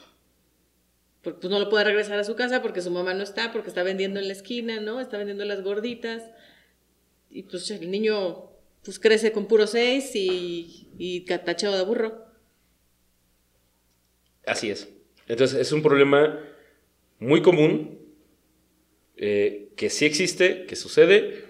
Porque 1.23 1.39
pues 1.43 1.49
no 1.53 1.61
lo 1.61 1.69
puede 1.69 1.85
regresar 1.85 2.19
a 2.19 2.25
su 2.25 2.35
casa 2.35 2.63
porque 2.63 2.83
su 2.83 2.91
mamá 2.91 3.15
no 3.15 3.23
está, 3.23 3.53
porque 3.53 3.69
está 3.69 3.85
vendiendo 3.85 4.19
en 4.19 4.27
la 4.27 4.33
esquina, 4.33 4.81
¿no? 4.81 5.01
Está 5.01 5.17
vendiendo 5.17 5.45
las 5.45 5.63
gorditas. 5.63 6.25
Y 7.31 7.45
pues 7.45 7.71
el 7.71 7.93
niño 7.93 8.51
pues 8.83 8.99
crece 8.99 9.31
con 9.31 9.47
puro 9.47 9.69
seis 9.69 10.17
y, 10.17 10.89
y 10.99 11.25
catachado 11.25 11.77
de 11.79 11.85
burro. 11.85 12.27
Así 14.45 14.69
es. 14.69 14.89
Entonces 15.29 15.61
es 15.61 15.71
un 15.71 15.85
problema 15.85 16.41
muy 17.19 17.43
común, 17.43 17.99
eh, 19.17 19.69
que 19.77 19.91
sí 19.91 20.05
existe, 20.05 20.67
que 20.67 20.77
sucede, 20.77 21.45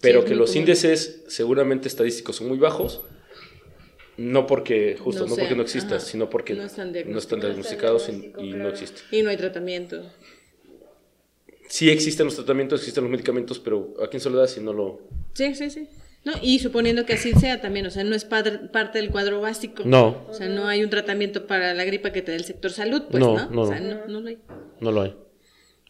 pero 0.00 0.24
que 0.24 0.34
los 0.34 0.50
común. 0.50 0.62
índices 0.62 1.24
seguramente 1.28 1.88
estadísticos 1.88 2.36
son 2.36 2.48
muy 2.48 2.58
bajos, 2.58 3.02
no 4.18 4.46
porque, 4.46 4.96
justo, 4.98 5.22
No 5.24 5.30
no, 5.30 5.36
porque 5.36 5.54
no 5.56 5.62
exista, 5.62 5.96
ajá. 5.96 6.04
sino 6.04 6.28
porque 6.28 6.54
No 6.54 6.64
están 6.64 6.88
no 6.88 6.92
diagnosticados. 6.92 7.22
están 7.24 7.40
diagnosticados 7.40 8.08
y, 8.08 8.12
No 8.12 8.18
están 8.18 8.44
y 8.44 8.48
no 8.50 8.56
diagnosticados, 8.56 8.90
existe. 8.92 9.16
Y 9.16 9.22
no 9.22 9.30
hay 9.30 9.36
tratamiento. 9.36 10.10
Sí 11.68 11.88
existen 11.90 12.26
los 12.26 12.34
tratamientos, 12.34 12.80
existen 12.80 13.04
los 13.04 13.10
medicamentos, 13.10 13.58
pero 13.58 13.94
aquí 14.02 14.18
en 14.18 14.20
Soledad 14.20 14.46
si 14.46 14.60
no 14.60 14.74
lo... 14.74 15.00
Sí, 15.32 15.54
sí, 15.54 15.70
sí. 15.70 15.88
No, 16.24 16.32
y 16.42 16.58
suponiendo 16.58 17.04
que 17.06 17.14
así 17.14 17.32
sea 17.32 17.60
también, 17.60 17.86
o 17.86 17.90
sea, 17.90 18.04
no 18.04 18.14
es 18.14 18.24
padre- 18.24 18.68
parte 18.70 18.98
del 19.00 19.10
cuadro 19.10 19.40
básico. 19.40 19.82
No, 19.86 20.24
O 20.28 20.34
sea, 20.34 20.48
no 20.48 20.68
hay 20.68 20.84
un 20.84 20.90
tratamiento 20.90 21.46
para 21.46 21.72
la 21.74 21.84
gripa 21.84 22.12
que 22.12 22.22
te 22.22 22.30
dé 22.32 22.36
el 22.36 22.44
sector 22.44 22.70
salud, 22.70 23.04
pues, 23.10 23.20
No, 23.20 23.36
¿no? 23.36 23.50
no, 23.50 23.62
O 23.62 23.66
sea, 23.66 23.80
no 23.80 24.20
lo 24.20 24.28
hay. 24.28 24.38
No 24.82 24.92
lo 24.92 25.02
hay. 25.02 25.16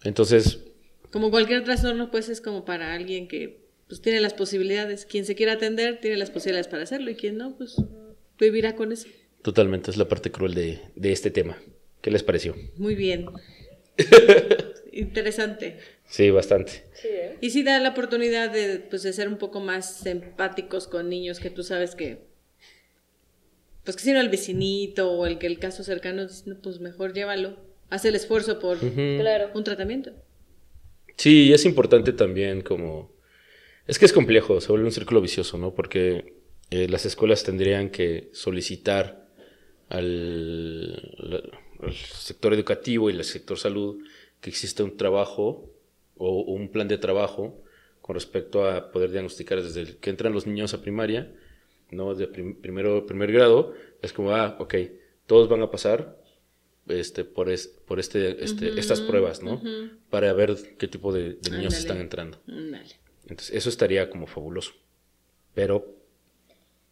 Entonces, 0.04 0.60
Como 1.10 1.30
cualquier 1.30 1.64
trastorno, 1.64 2.10
pues 2.10 2.28
es 2.28 2.40
como 2.40 2.64
para 2.64 2.94
alguien 2.94 3.28
que 3.28 3.60
pues 3.88 4.00
tiene 4.00 4.20
las 4.20 4.32
posibilidades. 4.34 5.04
Quien 5.06 5.24
se 5.26 5.34
quiera 5.34 5.52
atender 5.54 6.00
tiene 6.00 6.16
las 6.16 6.30
posibilidades 6.30 6.68
para 6.68 6.82
hacerlo 6.84 7.10
y 7.10 7.14
quien 7.16 7.36
no, 7.36 7.56
pues 7.56 7.76
vivirá 8.38 8.74
con 8.76 8.92
eso. 8.92 9.08
totalmente 9.42 9.90
es 9.90 9.96
la 9.96 10.08
parte 10.08 10.30
cruel 10.30 10.54
de, 10.54 10.80
de 10.96 11.12
este 11.12 11.30
tema. 11.30 11.56
¿Qué 12.00 12.10
les 12.10 12.22
pareció? 12.22 12.54
Muy 12.76 12.94
bien. 12.94 13.26
Interesante. 14.92 15.78
Sí, 16.06 16.30
bastante. 16.30 16.84
Sí, 16.94 17.08
¿eh? 17.10 17.36
Y 17.40 17.50
sí 17.50 17.62
da 17.62 17.78
la 17.78 17.90
oportunidad 17.90 18.50
de, 18.52 18.78
pues, 18.78 19.02
de 19.02 19.12
ser 19.12 19.28
un 19.28 19.38
poco 19.38 19.60
más 19.60 20.04
empáticos 20.06 20.86
con 20.88 21.08
niños 21.08 21.40
que 21.40 21.50
tú 21.50 21.62
sabes 21.62 21.94
que, 21.94 22.18
pues 23.84 23.96
que 23.96 24.02
si 24.02 24.12
no 24.12 24.20
el 24.20 24.28
vecinito 24.28 25.10
o 25.10 25.26
el 25.26 25.38
que 25.38 25.46
el 25.46 25.58
caso 25.58 25.82
cercano, 25.82 26.26
dice, 26.26 26.42
"No, 26.46 26.56
pues 26.60 26.80
mejor 26.80 27.12
llévalo. 27.14 27.56
Haz 27.92 28.06
el 28.06 28.14
esfuerzo 28.14 28.58
por 28.58 28.78
Claro. 28.78 29.50
un 29.54 29.64
tratamiento. 29.64 30.12
Sí, 31.18 31.48
y 31.48 31.52
es 31.52 31.66
importante 31.66 32.14
también 32.14 32.62
como... 32.62 33.12
Es 33.86 33.98
que 33.98 34.06
es 34.06 34.14
complejo, 34.14 34.60
se 34.62 34.68
vuelve 34.68 34.86
un 34.86 34.92
círculo 34.92 35.20
vicioso, 35.20 35.58
¿no? 35.58 35.74
Porque 35.74 36.32
eh, 36.70 36.88
las 36.88 37.04
escuelas 37.04 37.44
tendrían 37.44 37.90
que 37.90 38.30
solicitar 38.32 39.28
al, 39.90 41.52
sector 41.92 42.54
educativo 42.54 43.10
y 43.10 43.14
al 43.16 43.24
sector 43.24 43.58
salud 43.58 44.02
que 44.40 44.48
exista 44.48 44.84
un 44.84 44.96
trabajo 44.96 45.68
o 46.16 46.40
un 46.42 46.70
plan 46.70 46.88
de 46.88 46.96
trabajo 46.96 47.62
con 48.00 48.14
respecto 48.14 48.66
a 48.68 48.90
poder 48.90 49.10
diagnosticar 49.10 49.62
desde 49.62 49.82
el 49.82 49.96
que 49.98 50.08
entran 50.08 50.32
los 50.32 50.46
niños 50.46 50.72
a 50.72 50.80
primaria, 50.80 51.30
¿no? 51.90 52.14
De 52.14 52.26
prim- 52.26 52.56
primero, 52.60 53.04
primer 53.04 53.30
grado, 53.32 53.74
es 54.00 54.14
como, 54.14 54.32
ah, 54.32 54.56
ok, 54.60 54.74
todos 55.26 55.50
van 55.50 55.60
a 55.62 55.70
pasar 55.70 56.21
este, 56.88 57.24
por, 57.24 57.50
es- 57.50 57.68
por 57.68 58.00
este, 58.00 58.42
este, 58.44 58.78
estas 58.78 59.00
pruebas, 59.00 59.42
¿no? 59.42 59.60
Para 60.10 60.32
ver 60.32 60.54
qué 60.78 60.88
tipo 60.88 61.12
de, 61.12 61.34
de 61.34 61.50
niños 61.50 61.74
Ándale. 61.74 61.78
están 61.78 62.00
entrando. 62.00 62.38
Dale. 62.46 62.96
Entonces, 63.22 63.54
eso 63.54 63.68
estaría 63.68 64.10
como 64.10 64.26
fabuloso. 64.26 64.72
Pero, 65.54 65.86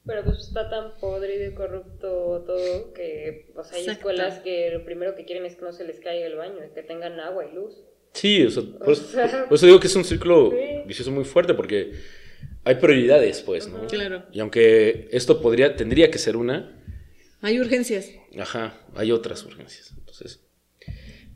Pero 0.07 0.25
pues 0.25 0.39
está 0.39 0.69
tan 0.71 0.97
podrido 0.99 1.51
y 1.51 1.55
corrupto 1.55 2.45
todo 2.47 2.93
que 2.95 3.51
pues 3.55 3.71
hay 3.73 3.81
Exacto. 3.81 3.99
escuelas 4.01 4.39
que 4.41 4.71
lo 4.71 4.85
primero 4.85 5.15
que 5.15 5.25
quieren 5.25 5.45
es 5.47 5.57
que 5.57 5.63
no 5.63 5.73
se 5.73 5.85
les 5.85 5.99
caiga 6.01 6.27
el 6.27 6.37
baño, 6.37 6.57
que 6.75 6.83
tengan 6.83 7.19
agua 7.21 7.47
y 7.51 7.55
luz. 7.55 7.75
sí, 8.13 8.45
o 8.45 8.51
sea, 8.51 8.63
por, 8.79 8.93
eso, 8.93 9.05
sea, 9.05 9.47
por 9.49 9.55
eso 9.57 9.67
digo 9.67 9.81
que 9.81 9.87
es 9.89 9.97
un 9.97 10.05
círculo 10.05 10.51
sí. 10.51 10.83
vicioso 10.87 11.11
muy 11.11 11.25
fuerte, 11.25 11.55
porque 11.55 11.93
hay 12.65 12.75
prioridades, 12.77 13.41
pues, 13.41 13.67
¿no? 13.69 13.87
Claro. 13.87 14.25
Y 14.33 14.41
aunque 14.41 15.09
esto 15.13 15.41
podría, 15.41 15.75
tendría 15.77 16.11
que 16.11 16.19
ser 16.19 16.37
una, 16.37 16.80
Hay 17.43 17.59
urgencias. 17.61 18.07
ajá, 18.39 18.75
hay 18.95 19.13
otras 19.13 19.45
urgencias. 19.45 19.93
Entonces, 19.99 20.41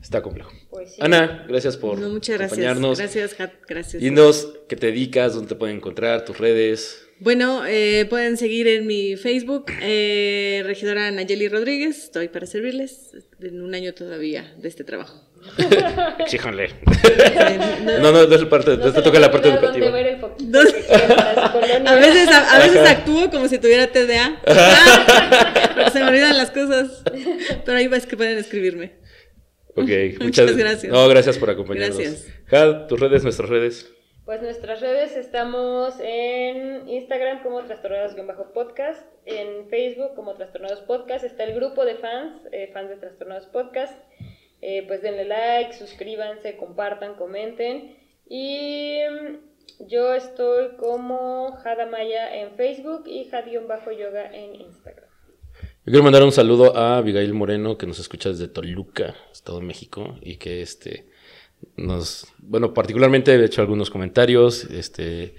está 0.01 0.21
complejo. 0.21 0.51
Pues 0.69 0.91
sí. 0.95 1.01
Ana, 1.01 1.45
gracias 1.47 1.77
por 1.77 1.97
No, 1.99 2.09
muchas 2.09 2.37
gracias. 2.37 2.51
acompañarnos. 2.59 2.97
Gracias, 2.99 3.39
Hat. 3.39 3.51
Gracias. 3.67 4.01
Dinos 4.01 4.53
qué 4.69 4.75
te 4.75 4.87
dedicas, 4.87 5.33
dónde 5.33 5.49
te 5.49 5.55
pueden 5.55 5.77
encontrar, 5.77 6.25
tus 6.25 6.37
redes. 6.37 7.01
Bueno, 7.19 7.63
eh, 7.65 8.05
pueden 8.09 8.35
seguir 8.35 8.67
en 8.67 8.85
mi 8.87 9.15
Facebook, 9.15 9.71
eh, 9.81 10.61
regidora 10.65 11.09
Nayeli 11.11 11.47
Rodríguez. 11.47 12.03
Estoy 12.03 12.27
para 12.27 12.45
servirles 12.45 13.11
en 13.39 13.61
un 13.61 13.73
año 13.73 13.93
todavía 13.93 14.53
de 14.57 14.67
este 14.67 14.83
trabajo. 14.83 15.21
Exíjanle. 16.19 16.69
No, 18.01 18.11
no, 18.11 18.27
no 18.27 18.35
es 18.35 18.43
parte, 18.45 18.75
No 18.77 18.91
te 18.91 19.01
toca 19.01 19.19
la 19.19 19.31
parte 19.31 19.47
educativa. 19.49 19.87
A 21.85 21.95
veces, 21.95 22.27
a, 22.29 22.55
a 22.55 22.59
veces 22.59 22.87
actúo 22.89 23.29
como 23.29 23.47
si 23.47 23.57
tuviera 23.59 23.87
TDA. 23.87 24.41
Se 25.95 26.03
me 26.03 26.09
olvidan 26.09 26.37
las 26.37 26.51
cosas. 26.51 27.03
Pero 27.65 27.77
ahí 27.77 27.87
ves 27.87 28.05
que 28.05 28.17
pueden 28.17 28.37
escribirme. 28.37 28.95
Ok, 29.75 29.89
Muchas 30.21 30.55
gracias. 30.57 30.91
No, 30.91 31.07
gracias 31.07 31.37
por 31.37 31.49
acompañarnos. 31.49 31.97
Gracias. 31.97 32.27
Had, 32.51 32.87
tus 32.87 32.99
redes, 32.99 33.23
nuestras 33.23 33.49
redes. 33.49 33.91
Pues 34.25 34.41
nuestras 34.41 34.81
redes 34.81 35.15
estamos 35.15 35.93
en 36.01 36.89
Instagram 36.89 37.43
como 37.43 37.61
Trastornados-podcast, 37.61 39.05
en 39.25 39.69
Facebook 39.69 40.15
como 40.15 40.33
Trastornados 40.33 40.81
Podcast, 40.81 41.23
está 41.23 41.43
el 41.43 41.53
grupo 41.53 41.85
de 41.85 41.95
fans, 41.95 42.41
eh, 42.51 42.71
fans 42.73 42.89
de 42.89 42.97
Trastornados 42.97 43.45
Podcast. 43.45 43.95
Eh, 44.61 44.83
pues 44.87 45.01
denle 45.01 45.25
like, 45.25 45.73
suscríbanse, 45.73 46.57
compartan, 46.57 47.15
comenten. 47.15 47.97
Y 48.27 48.97
mm, 49.11 49.87
yo 49.87 50.13
estoy 50.15 50.75
como 50.77 51.57
Hadamaya 51.63 52.35
en 52.35 52.55
Facebook 52.55 53.03
y 53.05 53.29
Had-yoga 53.31 54.33
en 54.33 54.55
Instagram. 54.55 55.04
Yo 55.85 55.91
quiero 55.91 56.03
mandar 56.03 56.23
un 56.23 56.31
saludo 56.31 56.75
a 56.75 56.97
Abigail 56.97 57.31
Moreno, 57.35 57.77
que 57.77 57.85
nos 57.85 57.99
escucha 57.99 58.29
desde 58.29 58.47
Toluca, 58.47 59.13
Estado 59.31 59.59
de 59.59 59.67
México, 59.67 60.17
y 60.19 60.37
que 60.37 60.63
este 60.63 61.05
nos, 61.77 62.25
bueno, 62.39 62.73
particularmente 62.73 63.35
he 63.35 63.45
hecho 63.45 63.61
algunos 63.61 63.91
comentarios, 63.91 64.63
este, 64.63 65.35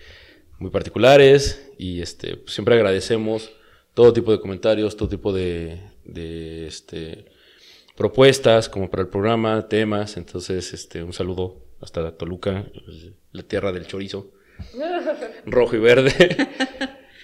muy 0.60 0.70
particulares, 0.70 1.68
y 1.78 2.00
este, 2.00 2.36
pues, 2.36 2.54
siempre 2.54 2.76
agradecemos 2.76 3.50
todo 3.92 4.12
tipo 4.12 4.30
de 4.30 4.38
comentarios, 4.38 4.96
todo 4.96 5.08
tipo 5.08 5.32
de, 5.32 5.80
de 6.04 6.68
este, 6.68 7.24
propuestas, 7.96 8.68
como 8.68 8.88
para 8.88 9.02
el 9.02 9.08
programa, 9.08 9.66
temas, 9.66 10.16
entonces, 10.16 10.72
este, 10.72 11.02
un 11.02 11.12
saludo 11.12 11.60
hasta 11.80 12.16
Toluca, 12.16 12.66
la 13.32 13.42
tierra 13.42 13.72
del 13.72 13.88
chorizo, 13.88 14.30
rojo 15.44 15.74
y 15.74 15.80
verde. 15.80 16.14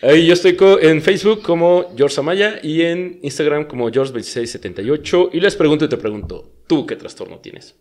Ahí 0.04 0.26
yo 0.26 0.32
estoy 0.32 0.56
en 0.80 1.00
Facebook 1.00 1.42
como 1.42 1.84
George 1.96 2.18
Amaya 2.18 2.58
y 2.60 2.82
en 2.82 3.20
Instagram 3.22 3.66
como 3.68 3.88
George2678. 3.88 5.30
Y 5.32 5.38
les 5.38 5.54
pregunto 5.54 5.84
y 5.84 5.88
te 5.88 5.96
pregunto, 5.96 6.50
¿tú 6.66 6.84
qué 6.86 6.96
trastorno 6.96 7.38
tienes? 7.38 7.76